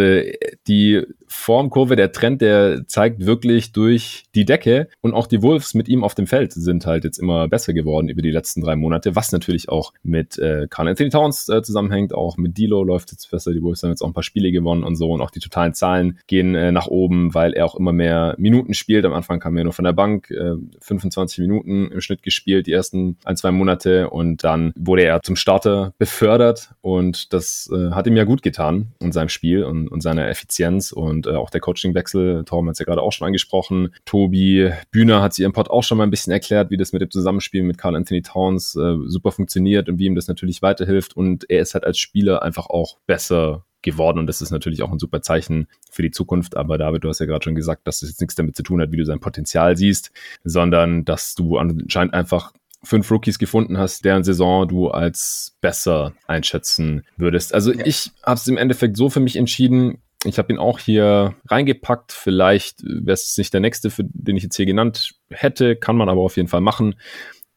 die 0.66 1.02
Formkurve, 1.28 1.96
der 1.96 2.12
Trend, 2.12 2.40
der 2.40 2.86
zeigt 2.86 3.24
wirklich 3.24 3.72
durch 3.72 4.24
die 4.34 4.44
Decke. 4.44 4.88
Und 5.00 5.14
auch 5.14 5.26
die 5.26 5.42
Wolves 5.42 5.74
mit 5.74 5.88
ihm 5.88 6.04
auf 6.04 6.14
dem 6.14 6.26
Feld 6.26 6.52
sind 6.52 6.86
halt 6.86 7.04
jetzt 7.04 7.18
immer 7.18 7.48
besser 7.48 7.72
geworden 7.72 8.08
über 8.08 8.22
die 8.22 8.30
letzten 8.30 8.60
drei 8.60 8.76
Monate, 8.76 9.16
was 9.16 9.32
natürlich 9.32 9.68
auch 9.68 9.92
mit 10.02 10.38
äh, 10.38 10.66
Carl 10.70 10.88
Anthony 10.88 11.10
Towns 11.10 11.48
äh, 11.48 11.62
zusammenhängt, 11.62 12.14
auch 12.14 12.36
mit 12.36 12.56
Dilo 12.56 12.84
läuft 12.84 13.12
jetzt 13.12 13.30
besser, 13.30 13.52
die 13.52 13.62
Wolves 13.62 13.82
haben 13.82 13.90
jetzt 13.90 14.02
auch 14.02 14.08
ein 14.08 14.12
paar 14.12 14.22
Spiele 14.22 14.52
gewonnen 14.52 14.84
und 14.84 14.96
so. 14.96 15.10
Und 15.10 15.20
auch 15.20 15.30
die 15.30 15.40
totalen 15.40 15.74
Zahlen 15.74 16.18
gehen 16.26 16.54
äh, 16.54 16.72
nach 16.72 16.86
oben, 16.86 17.34
weil 17.34 17.52
er 17.52 17.66
auch 17.66 17.74
immer 17.74 17.92
mehr 17.92 18.34
Minuten 18.38 18.74
spielt. 18.74 19.04
Am 19.04 19.12
Anfang 19.12 19.40
kam 19.40 19.56
er 19.56 19.64
nur 19.64 19.72
von 19.72 19.84
der 19.84 19.92
Bank, 19.92 20.30
äh, 20.30 20.54
25 20.80 21.38
Minuten 21.38 21.90
im 21.90 22.00
Schnitt 22.00 22.22
gespielt, 22.22 22.66
die 22.66 22.72
ersten 22.72 23.18
ein, 23.24 23.36
zwei 23.36 23.50
Monate. 23.50 24.10
Und 24.10 24.44
dann 24.44 24.72
wurde 24.76 25.02
er 25.02 25.22
zum 25.22 25.36
Starter 25.36 25.94
befördert. 25.98 26.70
Und 26.80 27.15
das 27.28 27.70
äh, 27.72 27.90
hat 27.90 28.06
ihm 28.06 28.16
ja 28.16 28.24
gut 28.24 28.42
getan 28.42 28.92
in 29.00 29.12
seinem 29.12 29.28
Spiel 29.28 29.64
und, 29.64 29.88
und 29.88 30.00
seiner 30.00 30.28
Effizienz 30.28 30.92
und 30.92 31.26
äh, 31.26 31.30
auch 31.30 31.50
der 31.50 31.60
Coachingwechsel. 31.60 32.44
Torben 32.44 32.68
hat 32.68 32.74
es 32.74 32.78
ja 32.78 32.84
gerade 32.84 33.02
auch 33.02 33.12
schon 33.12 33.26
angesprochen. 33.26 33.94
Tobi 34.04 34.72
Bühner 34.90 35.22
hat 35.22 35.34
sie 35.34 35.44
im 35.44 35.52
Pod 35.52 35.70
auch 35.70 35.82
schon 35.82 35.98
mal 35.98 36.04
ein 36.04 36.10
bisschen 36.10 36.32
erklärt, 36.32 36.70
wie 36.70 36.76
das 36.76 36.92
mit 36.92 37.02
dem 37.02 37.10
Zusammenspiel 37.10 37.62
mit 37.62 37.78
Carl 37.78 37.96
Anthony 37.96 38.22
Towns 38.22 38.76
äh, 38.76 38.96
super 39.06 39.32
funktioniert 39.32 39.88
und 39.88 39.98
wie 39.98 40.06
ihm 40.06 40.14
das 40.14 40.28
natürlich 40.28 40.62
weiterhilft. 40.62 41.16
Und 41.16 41.48
er 41.50 41.62
ist 41.62 41.74
halt 41.74 41.84
als 41.84 41.98
Spieler 41.98 42.42
einfach 42.42 42.66
auch 42.66 42.98
besser 43.06 43.64
geworden 43.82 44.18
und 44.18 44.26
das 44.26 44.42
ist 44.42 44.50
natürlich 44.50 44.82
auch 44.82 44.92
ein 44.92 44.98
super 44.98 45.22
Zeichen 45.22 45.68
für 45.90 46.02
die 46.02 46.10
Zukunft. 46.10 46.56
Aber 46.56 46.76
David, 46.76 47.04
du 47.04 47.08
hast 47.08 47.20
ja 47.20 47.26
gerade 47.26 47.44
schon 47.44 47.54
gesagt, 47.54 47.86
dass 47.86 48.00
das 48.00 48.10
jetzt 48.10 48.20
nichts 48.20 48.34
damit 48.34 48.56
zu 48.56 48.62
tun 48.62 48.80
hat, 48.80 48.92
wie 48.92 48.96
du 48.96 49.04
sein 49.04 49.20
Potenzial 49.20 49.76
siehst, 49.76 50.10
sondern 50.44 51.04
dass 51.04 51.34
du 51.34 51.56
anscheinend 51.56 52.12
einfach 52.12 52.52
fünf 52.86 53.10
Rookies 53.10 53.38
gefunden 53.38 53.78
hast, 53.78 54.04
deren 54.04 54.24
Saison 54.24 54.66
du 54.66 54.88
als 54.88 55.56
besser 55.60 56.14
einschätzen 56.26 57.04
würdest. 57.16 57.54
Also 57.54 57.72
ja. 57.72 57.84
ich 57.84 58.12
habe 58.22 58.36
es 58.36 58.46
im 58.46 58.56
Endeffekt 58.56 58.96
so 58.96 59.10
für 59.10 59.20
mich 59.20 59.36
entschieden, 59.36 59.98
Ich 60.24 60.38
habe 60.38 60.52
ihn 60.52 60.58
auch 60.58 60.78
hier 60.78 61.34
reingepackt. 61.48 62.12
Vielleicht 62.12 62.82
wäre 62.82 63.14
es 63.14 63.36
nicht 63.36 63.52
der 63.52 63.60
nächste, 63.60 63.90
für 63.90 64.04
den 64.04 64.36
ich 64.36 64.42
jetzt 64.42 64.56
hier 64.56 64.66
genannt 64.66 65.14
hätte, 65.30 65.76
kann 65.76 65.96
man 65.96 66.08
aber 66.08 66.22
auf 66.22 66.36
jeden 66.36 66.48
Fall 66.48 66.62
machen. 66.62 66.94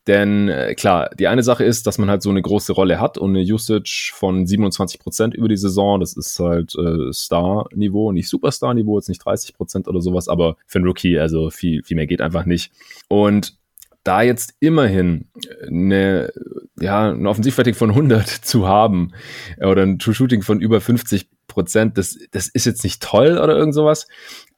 Denn 0.10 0.50
äh, 0.50 0.74
klar, 0.74 1.12
die 1.20 1.28
eine 1.28 1.44
Sache 1.44 1.64
ist, 1.64 1.86
dass 1.86 2.00
man 2.00 2.10
halt 2.10 2.24
so 2.24 2.32
eine 2.32 2.42
große 2.42 2.74
Rolle 2.74 3.00
hat 3.00 3.20
und 3.20 3.36
eine 3.36 3.44
Usage 3.44 4.12
von 4.16 4.48
27 4.48 5.00
Prozent 5.00 5.36
über 5.36 5.48
die 5.48 5.56
Saison. 5.56 6.00
Das 6.00 6.18
ist 6.18 6.40
halt 6.40 6.74
äh, 6.76 7.14
Star-Niveau, 7.14 8.12
nicht 8.12 8.28
Superstar-Niveau, 8.28 8.98
jetzt 8.98 9.10
nicht 9.10 9.24
30 9.24 9.54
Prozent 9.54 9.88
oder 9.88 10.02
sowas, 10.02 10.28
aber 10.28 10.56
für 10.66 10.80
einen 10.80 10.88
Rookie, 10.88 11.20
also 11.20 11.52
viel, 11.52 11.84
viel 11.84 11.96
mehr 11.96 12.08
geht 12.08 12.22
einfach 12.22 12.46
nicht. 12.46 12.72
Und 13.08 13.59
da 14.04 14.22
jetzt 14.22 14.54
immerhin 14.60 15.30
eine, 15.68 16.32
ja, 16.80 17.12
ein 17.12 17.28
Offensivrating 17.28 17.74
von 17.74 17.90
100 17.90 18.28
zu 18.46 18.68
haben 18.68 19.12
oder 19.58 19.84
ein 19.84 20.00
True 20.00 20.14
Shooting 20.14 20.42
von 20.42 20.62
über 20.62 20.82
50 20.82 21.28
Prozent, 21.48 21.98
das, 21.98 22.18
das 22.32 22.48
ist 22.48 22.66
jetzt 22.66 22.84
nicht 22.84 23.02
toll 23.02 23.38
oder 23.38 23.58
irgend 23.58 23.74
sowas, 23.74 24.08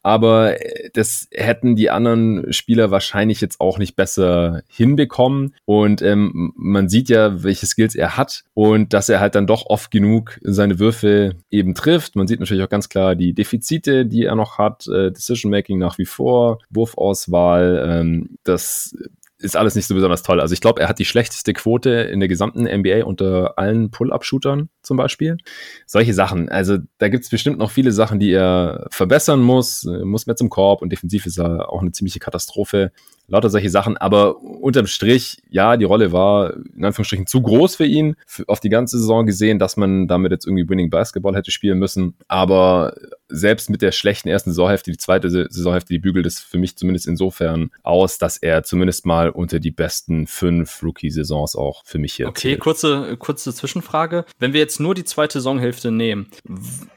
aber 0.03 0.55
das 0.93 1.27
hätten 1.31 1.75
die 1.75 1.89
anderen 1.89 2.51
Spieler 2.51 2.89
wahrscheinlich 2.89 3.39
jetzt 3.39 3.61
auch 3.61 3.77
nicht 3.77 3.95
besser 3.95 4.63
hinbekommen. 4.67 5.55
Und 5.65 6.01
ähm, 6.01 6.53
man 6.55 6.89
sieht 6.89 7.09
ja, 7.09 7.43
welche 7.43 7.67
Skills 7.67 7.95
er 7.95 8.17
hat 8.17 8.43
und 8.53 8.93
dass 8.93 9.09
er 9.09 9.19
halt 9.19 9.35
dann 9.35 9.47
doch 9.47 9.67
oft 9.67 9.91
genug 9.91 10.39
seine 10.41 10.79
Würfe 10.79 11.35
eben 11.51 11.75
trifft. 11.75 12.15
Man 12.15 12.27
sieht 12.27 12.39
natürlich 12.39 12.63
auch 12.63 12.69
ganz 12.69 12.89
klar 12.89 13.15
die 13.15 13.33
Defizite, 13.33 14.05
die 14.05 14.23
er 14.23 14.35
noch 14.35 14.57
hat, 14.57 14.87
äh, 14.87 15.11
Decision 15.11 15.51
Making 15.51 15.77
nach 15.77 15.97
wie 15.97 16.05
vor, 16.05 16.59
Wurfauswahl, 16.71 17.85
ähm, 17.87 18.37
das 18.43 18.95
ist 19.41 19.57
alles 19.57 19.75
nicht 19.75 19.87
so 19.87 19.95
besonders 19.95 20.23
toll. 20.23 20.39
Also 20.39 20.53
ich 20.53 20.61
glaube, 20.61 20.81
er 20.81 20.87
hat 20.87 20.99
die 20.99 21.05
schlechteste 21.05 21.53
Quote 21.53 21.89
in 21.89 22.19
der 22.19 22.29
gesamten 22.29 22.63
NBA 22.63 23.03
unter 23.05 23.57
allen 23.57 23.91
Pull-Up-Shootern 23.91 24.69
zum 24.91 24.97
Beispiel. 24.97 25.37
Solche 25.85 26.13
Sachen. 26.13 26.49
Also 26.49 26.79
da 26.97 27.07
gibt 27.07 27.23
es 27.23 27.29
bestimmt 27.29 27.57
noch 27.57 27.71
viele 27.71 27.93
Sachen, 27.93 28.19
die 28.19 28.33
er 28.33 28.87
verbessern 28.91 29.39
muss. 29.39 29.85
Er 29.85 30.03
muss 30.03 30.25
mehr 30.25 30.35
zum 30.35 30.49
Korb 30.49 30.81
und 30.81 30.91
defensiv 30.91 31.25
ist 31.25 31.39
er 31.39 31.69
auch 31.69 31.81
eine 31.81 31.93
ziemliche 31.93 32.19
Katastrophe 32.19 32.91
lauter 33.31 33.49
solche 33.49 33.69
Sachen. 33.69 33.97
Aber 33.97 34.41
unterm 34.41 34.85
Strich, 34.85 35.41
ja, 35.49 35.77
die 35.77 35.85
Rolle 35.85 36.11
war 36.11 36.53
in 36.75 36.85
Anführungsstrichen 36.85 37.25
zu 37.25 37.41
groß 37.41 37.77
für 37.77 37.85
ihn, 37.85 38.15
auf 38.47 38.59
die 38.59 38.69
ganze 38.69 38.99
Saison 38.99 39.25
gesehen, 39.25 39.57
dass 39.57 39.77
man 39.77 40.07
damit 40.07 40.31
jetzt 40.31 40.45
irgendwie 40.45 40.67
Winning 40.67 40.89
Basketball 40.89 41.35
hätte 41.35 41.49
spielen 41.49 41.79
müssen. 41.79 42.15
Aber 42.27 42.93
selbst 43.29 43.69
mit 43.69 43.81
der 43.81 43.93
schlechten 43.93 44.27
ersten 44.27 44.51
Saisonhälfte, 44.51 44.91
die 44.91 44.97
zweite 44.97 45.29
Saisonhälfte, 45.29 45.93
die 45.93 45.99
bügelt 45.99 46.25
es 46.25 46.39
für 46.39 46.57
mich 46.57 46.75
zumindest 46.75 47.07
insofern 47.07 47.71
aus, 47.83 48.17
dass 48.17 48.35
er 48.35 48.63
zumindest 48.63 49.05
mal 49.05 49.29
unter 49.29 49.59
die 49.59 49.71
besten 49.71 50.27
fünf 50.27 50.83
Rookie-Saisons 50.83 51.55
auch 51.55 51.83
für 51.85 51.97
mich 51.97 52.13
hier 52.13 52.27
Okay, 52.27 52.57
kurze, 52.57 53.15
kurze 53.17 53.53
Zwischenfrage. 53.53 54.25
Wenn 54.39 54.51
wir 54.51 54.59
jetzt 54.59 54.80
nur 54.81 54.95
die 54.95 55.03
zweite 55.03 55.39
Saisonhälfte 55.39 55.91
nehmen 55.91 56.27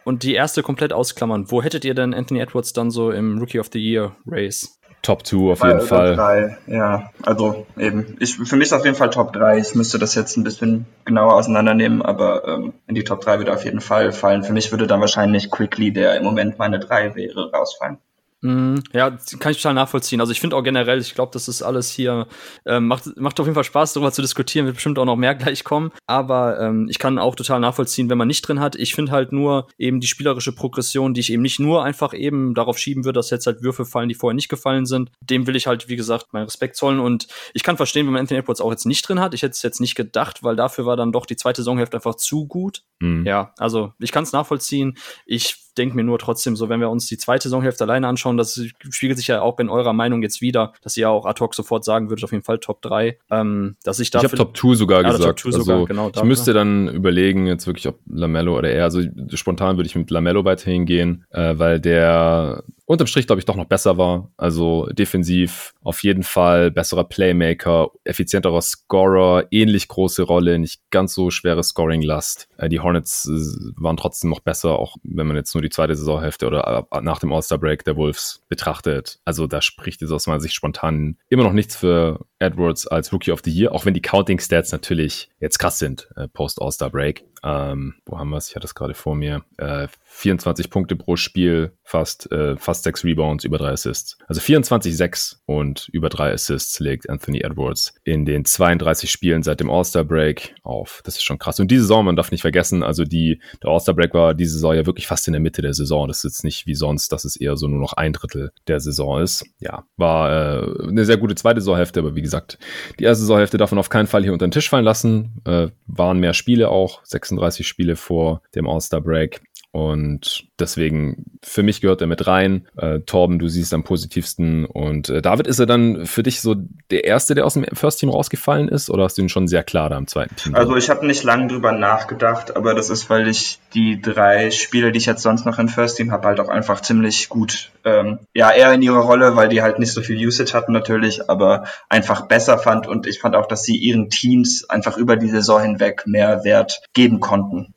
und 0.05 0.23
die 0.23 0.35
erste 0.35 0.63
komplett 0.63 0.93
ausklammern, 0.93 1.51
wo 1.51 1.63
hättet 1.63 1.85
ihr 1.85 1.95
denn 1.95 2.15
Anthony 2.15 2.41
Edwards 2.41 2.73
dann 2.73 2.91
so 2.91 3.11
im 3.11 3.39
Rookie 3.39 3.61
of 3.61 3.69
the 3.73 3.79
Year 3.79 4.17
Race? 4.27 4.79
Top 5.05 5.27
2 5.27 5.53
auf 5.53 5.63
jeden 5.63 5.81
Fall. 5.83 6.17
3, 6.17 6.59
ja. 6.67 7.11
Also 7.23 7.67
eben, 7.77 8.17
ich, 8.21 8.37
für 8.37 8.57
mich 8.57 8.69
ist 8.69 8.73
auf 8.73 8.87
jeden 8.87 8.97
Fall 8.97 9.11
Top 9.11 9.35
3. 9.35 9.59
Ich 9.59 9.75
müsste 9.75 9.99
das 9.99 10.15
jetzt 10.15 10.37
ein 10.39 10.45
bisschen 10.45 10.87
genauer 11.05 11.35
auseinandernehmen, 11.35 12.01
aber 12.01 12.49
ähm, 12.49 12.73
in 12.87 12.95
die 12.95 13.05
Top 13.05 13.21
3 13.21 13.39
würde 13.39 13.53
auf 13.53 13.67
jeden 13.67 13.83
Fall 13.83 14.13
fallen. 14.13 14.45
Für 14.45 14.55
mich 14.55 14.73
würde 14.73 14.87
dann 14.87 15.01
wahrscheinlich 15.01 15.51
Quickly, 15.51 15.93
der 15.93 16.17
im 16.17 16.25
Moment 16.25 16.59
meine 16.59 16.81
3 16.81 17.15
wäre, 17.17 17.53
rausfallen. 17.53 17.99
Mhm. 18.45 18.83
Ja, 18.93 19.11
kann 19.39 19.53
ich 19.53 19.63
total 19.63 19.73
nachvollziehen. 19.73 20.21
Also 20.21 20.31
ich 20.31 20.39
finde 20.39 20.55
auch 20.57 20.63
generell, 20.63 21.01
ich 21.01 21.15
glaube, 21.15 21.31
das 21.33 21.49
ist 21.49 21.63
alles 21.63 21.91
hier, 21.91 22.27
äh, 22.67 22.79
macht, 22.79 23.17
macht 23.17 23.41
auf 23.41 23.47
jeden 23.47 23.55
Fall 23.55 23.65
Spaß, 23.65 23.95
darüber 23.95 24.13
zu 24.13 24.21
diskutieren, 24.21 24.67
wird 24.67 24.77
bestimmt 24.77 24.99
auch 24.99 25.07
noch 25.07 25.17
mehr 25.17 25.35
gleich 25.35 25.65
kommen. 25.65 25.93
Aber 26.07 26.61
ähm, 26.61 26.87
ich 26.91 26.99
kann 26.99 27.19
auch 27.19 27.37
total 27.37 27.61
nachvollziehen, 27.61 28.11
wenn 28.11 28.19
man 28.19 28.29
nicht 28.29 28.47
drin 28.47 28.61
hat. 28.61 28.77
Ich 28.77 28.95
finde 28.95 29.13
halt 29.13 29.33
nur 29.33 29.69
eben 29.79 29.99
die 29.99 30.07
spielerische 30.07 30.55
Progression, 30.55 31.15
die 31.15 31.21
ich 31.21 31.33
eben 31.33 31.41
nicht 31.41 31.59
nur 31.59 31.85
einfach 31.85 32.13
eben 32.13 32.53
darauf 32.53 32.77
schieben 32.77 33.07
würde, 33.07 33.19
dass 33.19 33.31
jetzt 33.31 33.47
halt 33.47 33.63
Würfe 33.63 33.87
fallen, 33.87 34.11
die 34.11 34.15
vorher 34.15 34.35
nicht 34.35 34.51
gefallen 34.51 34.85
sind. 34.85 35.11
Dem 35.23 35.47
will 35.47 35.57
ich 35.57 35.67
halt, 35.67 35.89
wie 35.89 35.97
gesagt, 35.97 36.35
meinen 36.35 36.45
Respekt 36.45 36.77
zollen. 36.77 37.01
Und 37.01 37.29
ich 37.55 37.63
kann 37.63 37.79
verstehen, 37.79 38.05
wenn 38.07 38.13
man 38.13 38.21
Anthony 38.21 38.41
Edwards 38.41 38.61
auch 38.61 38.71
jetzt 38.71 38.85
nicht 38.85 39.09
drin 39.09 39.21
hat. 39.21 39.33
Ich 39.33 39.41
hätte 39.41 39.53
es 39.53 39.63
jetzt 39.63 39.81
nicht 39.81 39.95
gedacht, 39.95 40.43
weil 40.43 40.55
dafür 40.55 40.85
war 40.85 40.99
dann 40.99 41.13
doch 41.13 41.25
die 41.25 41.37
zweite 41.37 41.63
Saisonhälfte 41.63 41.97
einfach 41.97 42.17
zu 42.17 42.47
gut. 42.47 42.83
Mhm. 43.01 43.25
Ja, 43.25 43.55
also 43.57 43.95
ich 44.01 44.13
kann 44.13 44.25
es 44.25 44.33
nachvollziehen. 44.33 44.99
Ich 45.25 45.64
denke 45.75 45.97
mir 45.97 46.05
nur 46.05 46.19
trotzdem 46.19 46.57
so, 46.57 46.69
wenn 46.69 46.81
wir 46.81 46.91
uns 46.91 47.07
die 47.07 47.19
zweite 47.19 47.49
Saisonhälfte 47.49 47.85
alleine 47.85 48.09
anschauen, 48.09 48.37
das 48.37 48.61
spiegelt 48.91 49.19
sich 49.19 49.29
ja 49.29 49.41
auch 49.41 49.59
in 49.59 49.69
eurer 49.69 49.93
Meinung 49.93 50.23
jetzt 50.23 50.41
wieder, 50.41 50.73
dass 50.83 50.97
ihr 50.97 51.03
ja 51.03 51.09
auch 51.09 51.27
ad 51.27 51.41
hoc 51.41 51.55
sofort 51.55 51.85
sagen 51.85 52.09
würdet, 52.09 52.25
auf 52.25 52.33
jeden 52.33 52.45
Fall 52.45 52.59
Top 52.59 52.83
3. 52.83 53.19
Ähm, 53.31 53.77
dass 53.85 54.01
ich 54.01 54.11
dafür, 54.11 54.27
ich 54.27 54.33
habe 54.33 54.53
Top 54.53 54.57
2 54.57 54.75
sogar 54.75 55.03
ja, 55.03 55.11
gesagt. 55.11 55.41
Top 55.41 55.53
2 55.53 55.59
sogar, 55.59 55.77
also, 55.77 55.87
genau, 55.87 56.11
ich 56.15 56.23
müsste 56.25 56.53
dann 56.53 56.89
überlegen, 56.89 57.47
jetzt 57.47 57.67
wirklich, 57.67 57.89
ob 57.89 57.99
Lamello 58.07 58.57
oder 58.57 58.71
er, 58.71 58.85
also 58.85 59.01
spontan 59.35 59.77
würde 59.77 59.89
ich 59.89 59.95
mit 59.95 60.11
Lamello 60.11 60.45
weiterhin 60.45 60.87
gehen, 60.87 61.25
äh, 61.31 61.59
weil 61.59 61.81
der 61.81 62.63
unterm 62.87 63.07
Strich, 63.07 63.27
glaube 63.27 63.41
ich, 63.41 63.47
doch 63.47 63.57
noch 63.57 63.65
besser 63.67 63.97
war. 63.99 64.31
Also 64.37 64.87
defensiv 64.87 65.73
auf 65.83 66.03
jeden 66.03 66.23
Fall 66.23 66.71
besserer 66.71 67.05
Playmaker, 67.05 67.91
effizienterer 68.05 68.61
Scorer, 68.61 69.47
ähnlich 69.51 69.89
große 69.89 70.23
Rolle, 70.23 70.59
nicht 70.59 70.83
ganz 70.91 71.15
so 71.15 71.31
schwere 71.31 71.63
Scoring-Last. 71.63 72.49
Äh, 72.59 72.69
die 72.69 72.81
Hornets 72.81 73.27
äh, 73.27 73.83
waren 73.83 73.97
trotzdem 73.97 74.31
noch 74.31 74.41
besser, 74.41 74.79
auch 74.79 74.97
wenn 75.03 75.27
man 75.27 75.37
jetzt 75.37 75.55
nur 75.55 75.63
die 75.63 75.71
zweite 75.71 75.97
Saisonhälfte 75.97 76.47
oder 76.47 76.87
nach 77.03 77.19
dem 77.19 77.33
All-Star-Break 77.33 77.85
der 77.85 77.97
Wolves 77.97 78.43
betrachtet. 78.49 79.19
Also 79.25 79.47
da 79.47 79.63
spricht 79.63 80.01
jetzt 80.01 80.11
aus 80.11 80.27
meiner 80.27 80.41
Sicht 80.41 80.55
spontan 80.55 81.17
immer 81.29 81.45
noch 81.45 81.53
nichts 81.53 81.77
für 81.77 82.27
Edwards 82.39 82.87
als 82.87 83.13
Rookie 83.13 83.33
of 83.33 83.41
the 83.45 83.51
Year, 83.51 83.73
auch 83.73 83.87
wenn 83.87 83.95
die 83.95 84.03
Counting-Stats 84.03 84.73
natürlich 84.73 85.31
jetzt 85.41 85.59
krass 85.59 85.79
sind, 85.79 86.09
äh, 86.17 86.29
post-All-Star-Break. 86.29 87.25
Ähm, 87.45 87.95
wo 88.07 88.19
haben 88.19 88.31
wir 88.31 88.39
es? 88.39 88.49
Ich 88.49 88.57
hatte 88.57 88.67
es 88.67 88.75
gerade 88.75 88.95
vor 88.95 89.15
mir. 89.15 89.45
Äh, 89.59 89.89
24 90.07 90.71
Punkte 90.71 90.97
pro 90.97 91.17
Spiel, 91.17 91.73
fast, 91.83 92.33
äh, 92.33 92.57
fast 92.57 92.85
6 92.85 93.05
Rebounds, 93.05 93.45
über 93.45 93.59
3 93.59 93.73
Assists. 93.73 94.17
Also 94.27 94.41
24-6 94.41 95.37
und 95.45 95.91
über 95.93 96.09
3 96.09 96.33
Assists 96.33 96.81
legt 96.81 97.11
Anthony 97.11 97.41
Edwards 97.41 97.95
in 98.05 98.25
den 98.25 98.47
32 98.47 99.11
Spielen 99.11 99.43
seit 99.43 99.61
dem 99.61 99.71
All-Star-Break 99.71 100.55
auf. 100.63 101.03
Das 101.05 101.17
ist 101.17 101.25
schon 101.25 101.39
krass. 101.39 101.61
Und 101.61 101.71
diese 101.71 101.83
Saison, 101.83 102.07
man 102.07 102.17
darf 102.17 102.31
nicht 102.31 102.41
vergessen, 102.41 102.83
also 102.83 103.05
die, 103.05 103.41
der 103.63 103.71
All-Star-Break 103.71 104.15
war 104.15 104.33
diese 104.33 104.55
Saison 104.55 104.75
ja 104.75 104.87
wirklich 104.87 105.07
fast 105.07 105.27
in 105.27 105.33
der 105.33 105.41
Mitte 105.41 105.61
der 105.61 105.75
Saison. 105.75 106.09
Das 106.09 106.19
ist 106.19 106.25
jetzt 106.25 106.45
nicht 106.45 106.67
wie 106.67 106.75
sonst, 106.75 107.13
dass 107.13 107.27
es 107.27 107.37
eher 107.37 107.59
so 107.59 107.69
nur 107.69 107.81
noch 107.81 107.93
ein 107.93 108.15
Drittel 108.15 108.53
der 108.69 108.81
Saison 108.81 109.21
ist. 109.21 109.45
Ja, 109.59 109.85
war 109.99 110.63
äh, 110.63 110.89
eine 110.89 111.05
sehr 111.05 111.19
gute 111.19 111.35
zweite 111.35 111.61
Saisonhälfte, 111.61 112.01
aber 112.01 112.15
wie 112.15 112.23
gesagt, 112.23 112.59
die 112.99 113.05
erste 113.05 113.23
Saisonhälfte 113.23 113.59
darf 113.59 113.73
man 113.73 113.81
auf 113.81 113.91
keinen 113.91 114.07
Fall 114.07 114.23
hier 114.23 114.33
unter 114.33 114.47
den 114.47 114.53
Tisch 114.53 114.71
fallen 114.71 114.85
lassen. 114.85 115.43
Äh, 115.45 115.69
waren 115.87 116.21
mehr 116.21 116.33
Spiele 116.33 116.71
auch, 116.71 117.05
36 117.05 117.34
Spiele 117.65 117.97
vor 117.97 118.43
dem 118.55 118.69
All-Star-Break. 118.69 119.41
Und 119.75 120.47
deswegen, 120.61 121.37
für 121.43 121.65
mich 121.65 121.81
gehört 121.81 122.01
er 122.01 122.07
mit 122.07 122.29
rein. 122.29 122.69
Äh, 122.77 123.01
Torben, 123.01 123.41
du 123.41 123.49
siehst 123.49 123.75
am 123.75 123.83
positivsten. 123.83 124.67
Und 124.67 125.09
äh, 125.09 125.21
David, 125.21 125.49
ist 125.49 125.59
er 125.59 125.67
dann 125.67 126.07
für 126.07 126.23
dich 126.23 126.41
so 126.41 126.55
der 126.93 127.03
Erste, 127.03 127.35
der 127.35 127.45
aus 127.45 127.55
dem 127.55 127.65
First 127.73 127.99
Team 127.99 128.09
rausgefallen 128.09 128.69
ist? 128.69 128.89
Oder 128.89 129.03
hast 129.03 129.19
du 129.19 129.23
ihn 129.23 129.29
schon 129.29 129.49
sehr 129.49 129.65
klar 129.65 129.91
da 129.91 129.99
im 129.99 130.07
zweiten 130.07 130.37
Team? 130.37 130.55
Also 130.55 130.77
ich 130.77 130.91
habe 130.91 131.05
nicht 131.05 131.25
lange 131.25 131.49
drüber 131.49 131.73
nachgedacht, 131.73 132.55
aber 132.55 132.77
das 132.77 132.89
ist, 132.89 133.11
weil 133.11 133.27
ich 133.27 133.59
die 133.75 134.01
drei 134.01 134.53
Spieler, 134.53 134.93
die 134.93 134.99
ich 134.99 135.07
jetzt 135.07 135.23
sonst 135.23 135.45
noch 135.45 135.59
im 135.59 135.69
First 135.69 135.97
Team 135.97 136.13
habe, 136.13 136.29
halt 136.29 136.39
auch 136.39 136.51
einfach 136.51 136.81
ziemlich 136.81 137.29
gut, 137.29 137.73
ähm, 137.85 138.21
ja, 138.33 138.53
eher 138.53 138.73
in 138.75 138.83
ihrer 138.83 139.01
Rolle, 139.01 139.35
weil 139.35 139.49
die 139.49 139.61
halt 139.61 139.81
nicht 139.81 139.93
so 139.93 140.03
viel 140.03 140.25
Usage 140.25 140.53
hatten 140.55 140.73
natürlich, 140.73 141.29
aber 141.29 141.65
einfach 141.89 142.29
besser 142.29 142.59
fand. 142.59 142.87
Und 142.87 143.09
ich 143.09 143.19
fand 143.19 143.35
auch, 143.35 143.47
dass 143.47 143.65
sie 143.65 143.77
ihren 143.77 144.09
Teams 144.09 144.71
einfach 144.71 144.97
über 144.97 145.17
die 145.17 145.31
Saison 145.31 145.61
hinweg 145.61 146.05
mehr 146.07 146.45
Wert 146.45 146.81
geben 146.93 147.19
konnten. 147.19 147.75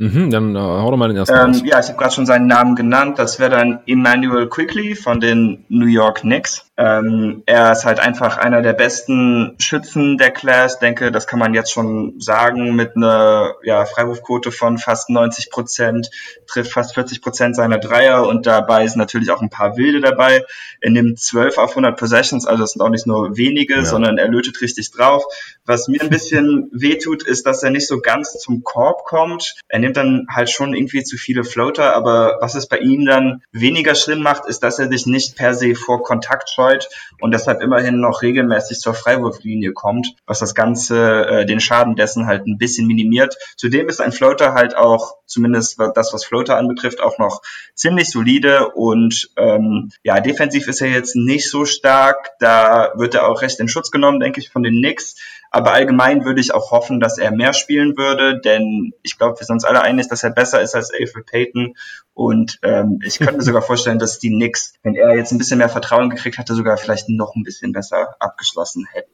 Mhm, 0.00 0.30
dann 0.30 0.56
äh, 0.56 0.58
hau 0.58 0.90
doch 0.90 0.96
mal 0.96 1.08
den 1.08 1.18
ersten 1.18 1.36
ähm, 1.36 1.66
Ja, 1.66 1.78
ich 1.78 1.88
habe 1.88 1.98
gerade 1.98 2.14
schon 2.14 2.24
seinen 2.24 2.46
Namen 2.46 2.74
genannt. 2.74 3.18
Das 3.18 3.38
wäre 3.38 3.50
dann 3.50 3.80
Emmanuel 3.86 4.48
Quickly 4.48 4.94
von 4.94 5.20
den 5.20 5.66
New 5.68 5.86
York 5.86 6.20
Knicks. 6.20 6.69
Ähm, 6.80 7.42
er 7.44 7.72
ist 7.72 7.84
halt 7.84 8.00
einfach 8.00 8.38
einer 8.38 8.62
der 8.62 8.72
besten 8.72 9.54
Schützen 9.58 10.16
der 10.16 10.30
Class. 10.30 10.78
Denke, 10.78 11.12
das 11.12 11.26
kann 11.26 11.38
man 11.38 11.52
jetzt 11.52 11.70
schon 11.72 12.18
sagen, 12.18 12.74
mit 12.74 12.96
einer 12.96 13.56
ja, 13.62 13.84
Freiwurfquote 13.84 14.50
von 14.50 14.78
fast 14.78 15.10
90 15.10 15.50
Prozent, 15.50 16.10
trifft 16.46 16.72
fast 16.72 16.94
40 16.94 17.20
Prozent 17.20 17.54
seiner 17.54 17.76
Dreier 17.76 18.26
und 18.26 18.46
dabei 18.46 18.86
sind 18.86 18.96
natürlich 18.96 19.30
auch 19.30 19.42
ein 19.42 19.50
paar 19.50 19.76
Wilde 19.76 20.00
dabei. 20.00 20.42
Er 20.80 20.90
nimmt 20.90 21.20
12 21.20 21.58
auf 21.58 21.72
100 21.72 21.98
Possessions, 21.98 22.46
also 22.46 22.62
das 22.62 22.70
sind 22.70 22.80
auch 22.80 22.88
nicht 22.88 23.06
nur 23.06 23.36
wenige, 23.36 23.74
ja. 23.74 23.84
sondern 23.84 24.16
er 24.16 24.28
lötet 24.28 24.58
richtig 24.62 24.90
drauf. 24.90 25.22
Was 25.66 25.86
mir 25.86 26.00
ein 26.00 26.08
bisschen 26.08 26.70
wehtut, 26.72 27.24
ist, 27.24 27.44
dass 27.44 27.62
er 27.62 27.70
nicht 27.70 27.88
so 27.88 28.00
ganz 28.00 28.38
zum 28.38 28.62
Korb 28.62 29.04
kommt. 29.04 29.56
Er 29.68 29.80
nimmt 29.80 29.98
dann 29.98 30.28
halt 30.30 30.48
schon 30.48 30.72
irgendwie 30.72 31.04
zu 31.04 31.18
viele 31.18 31.44
Floater, 31.44 31.94
aber 31.94 32.38
was 32.40 32.54
es 32.54 32.68
bei 32.68 32.78
ihm 32.78 33.04
dann 33.04 33.42
weniger 33.52 33.94
schlimm 33.94 34.22
macht, 34.22 34.46
ist, 34.46 34.60
dass 34.60 34.78
er 34.78 34.88
sich 34.88 35.04
nicht 35.04 35.36
per 35.36 35.52
se 35.52 35.74
vor 35.74 36.02
Kontakt 36.02 36.48
scheut 36.48 36.69
betreut 36.70 36.88
und 37.20 37.32
deshalb 37.32 37.60
immerhin 37.62 38.00
noch 38.00 38.22
regelmäßig 38.22 38.78
zur 38.78 38.94
Freiwurflinie 38.94 39.72
kommt, 39.72 40.14
was 40.26 40.38
das 40.38 40.54
Ganze, 40.54 41.26
äh, 41.26 41.46
den 41.46 41.60
Schaden 41.60 41.96
dessen 41.96 42.26
halt 42.26 42.46
ein 42.46 42.58
bisschen 42.58 42.86
minimiert. 42.86 43.36
Zudem 43.56 43.88
ist 43.88 44.00
ein 44.00 44.12
Floater 44.12 44.54
halt 44.54 44.76
auch, 44.76 45.16
zumindest 45.26 45.78
das, 45.94 46.12
was 46.12 46.24
Floater 46.24 46.56
anbetrifft, 46.56 47.00
auch 47.00 47.18
noch 47.18 47.42
ziemlich 47.74 48.10
solide 48.10 48.70
und 48.70 49.30
ähm, 49.36 49.90
ja, 50.02 50.20
defensiv 50.20 50.66
ist 50.66 50.80
er 50.80 50.88
jetzt 50.88 51.14
nicht 51.14 51.50
so 51.50 51.64
stark. 51.64 52.30
Da 52.40 52.92
wird 52.96 53.14
er 53.14 53.28
auch 53.28 53.42
recht 53.42 53.60
in 53.60 53.68
Schutz 53.68 53.90
genommen, 53.90 54.20
denke 54.20 54.40
ich, 54.40 54.50
von 54.50 54.62
den 54.62 54.74
Knicks. 54.74 55.16
Aber 55.50 55.72
allgemein 55.72 56.24
würde 56.24 56.40
ich 56.40 56.54
auch 56.54 56.70
hoffen, 56.70 57.00
dass 57.00 57.18
er 57.18 57.32
mehr 57.32 57.52
spielen 57.52 57.96
würde, 57.96 58.40
denn 58.40 58.92
ich 59.02 59.18
glaube, 59.18 59.38
wir 59.38 59.44
sind 59.44 59.54
uns 59.54 59.64
alle 59.64 59.82
einig, 59.82 60.08
dass 60.08 60.22
er 60.22 60.30
besser 60.30 60.62
ist 60.62 60.76
als 60.76 60.92
Alfred 60.92 61.26
Payton. 61.26 61.74
Und 62.14 62.60
ähm, 62.62 63.00
ich 63.04 63.18
könnte 63.18 63.36
mir 63.36 63.42
sogar 63.42 63.62
vorstellen, 63.62 63.98
dass 63.98 64.20
die 64.20 64.30
Knicks, 64.30 64.74
wenn 64.84 64.94
er 64.94 65.16
jetzt 65.16 65.32
ein 65.32 65.38
bisschen 65.38 65.58
mehr 65.58 65.68
Vertrauen 65.68 66.08
gekriegt 66.08 66.38
hätte, 66.38 66.54
sogar 66.54 66.76
vielleicht 66.76 67.08
noch 67.08 67.34
ein 67.34 67.42
bisschen 67.42 67.72
besser 67.72 68.14
abgeschlossen 68.20 68.86
hätten. 68.92 69.10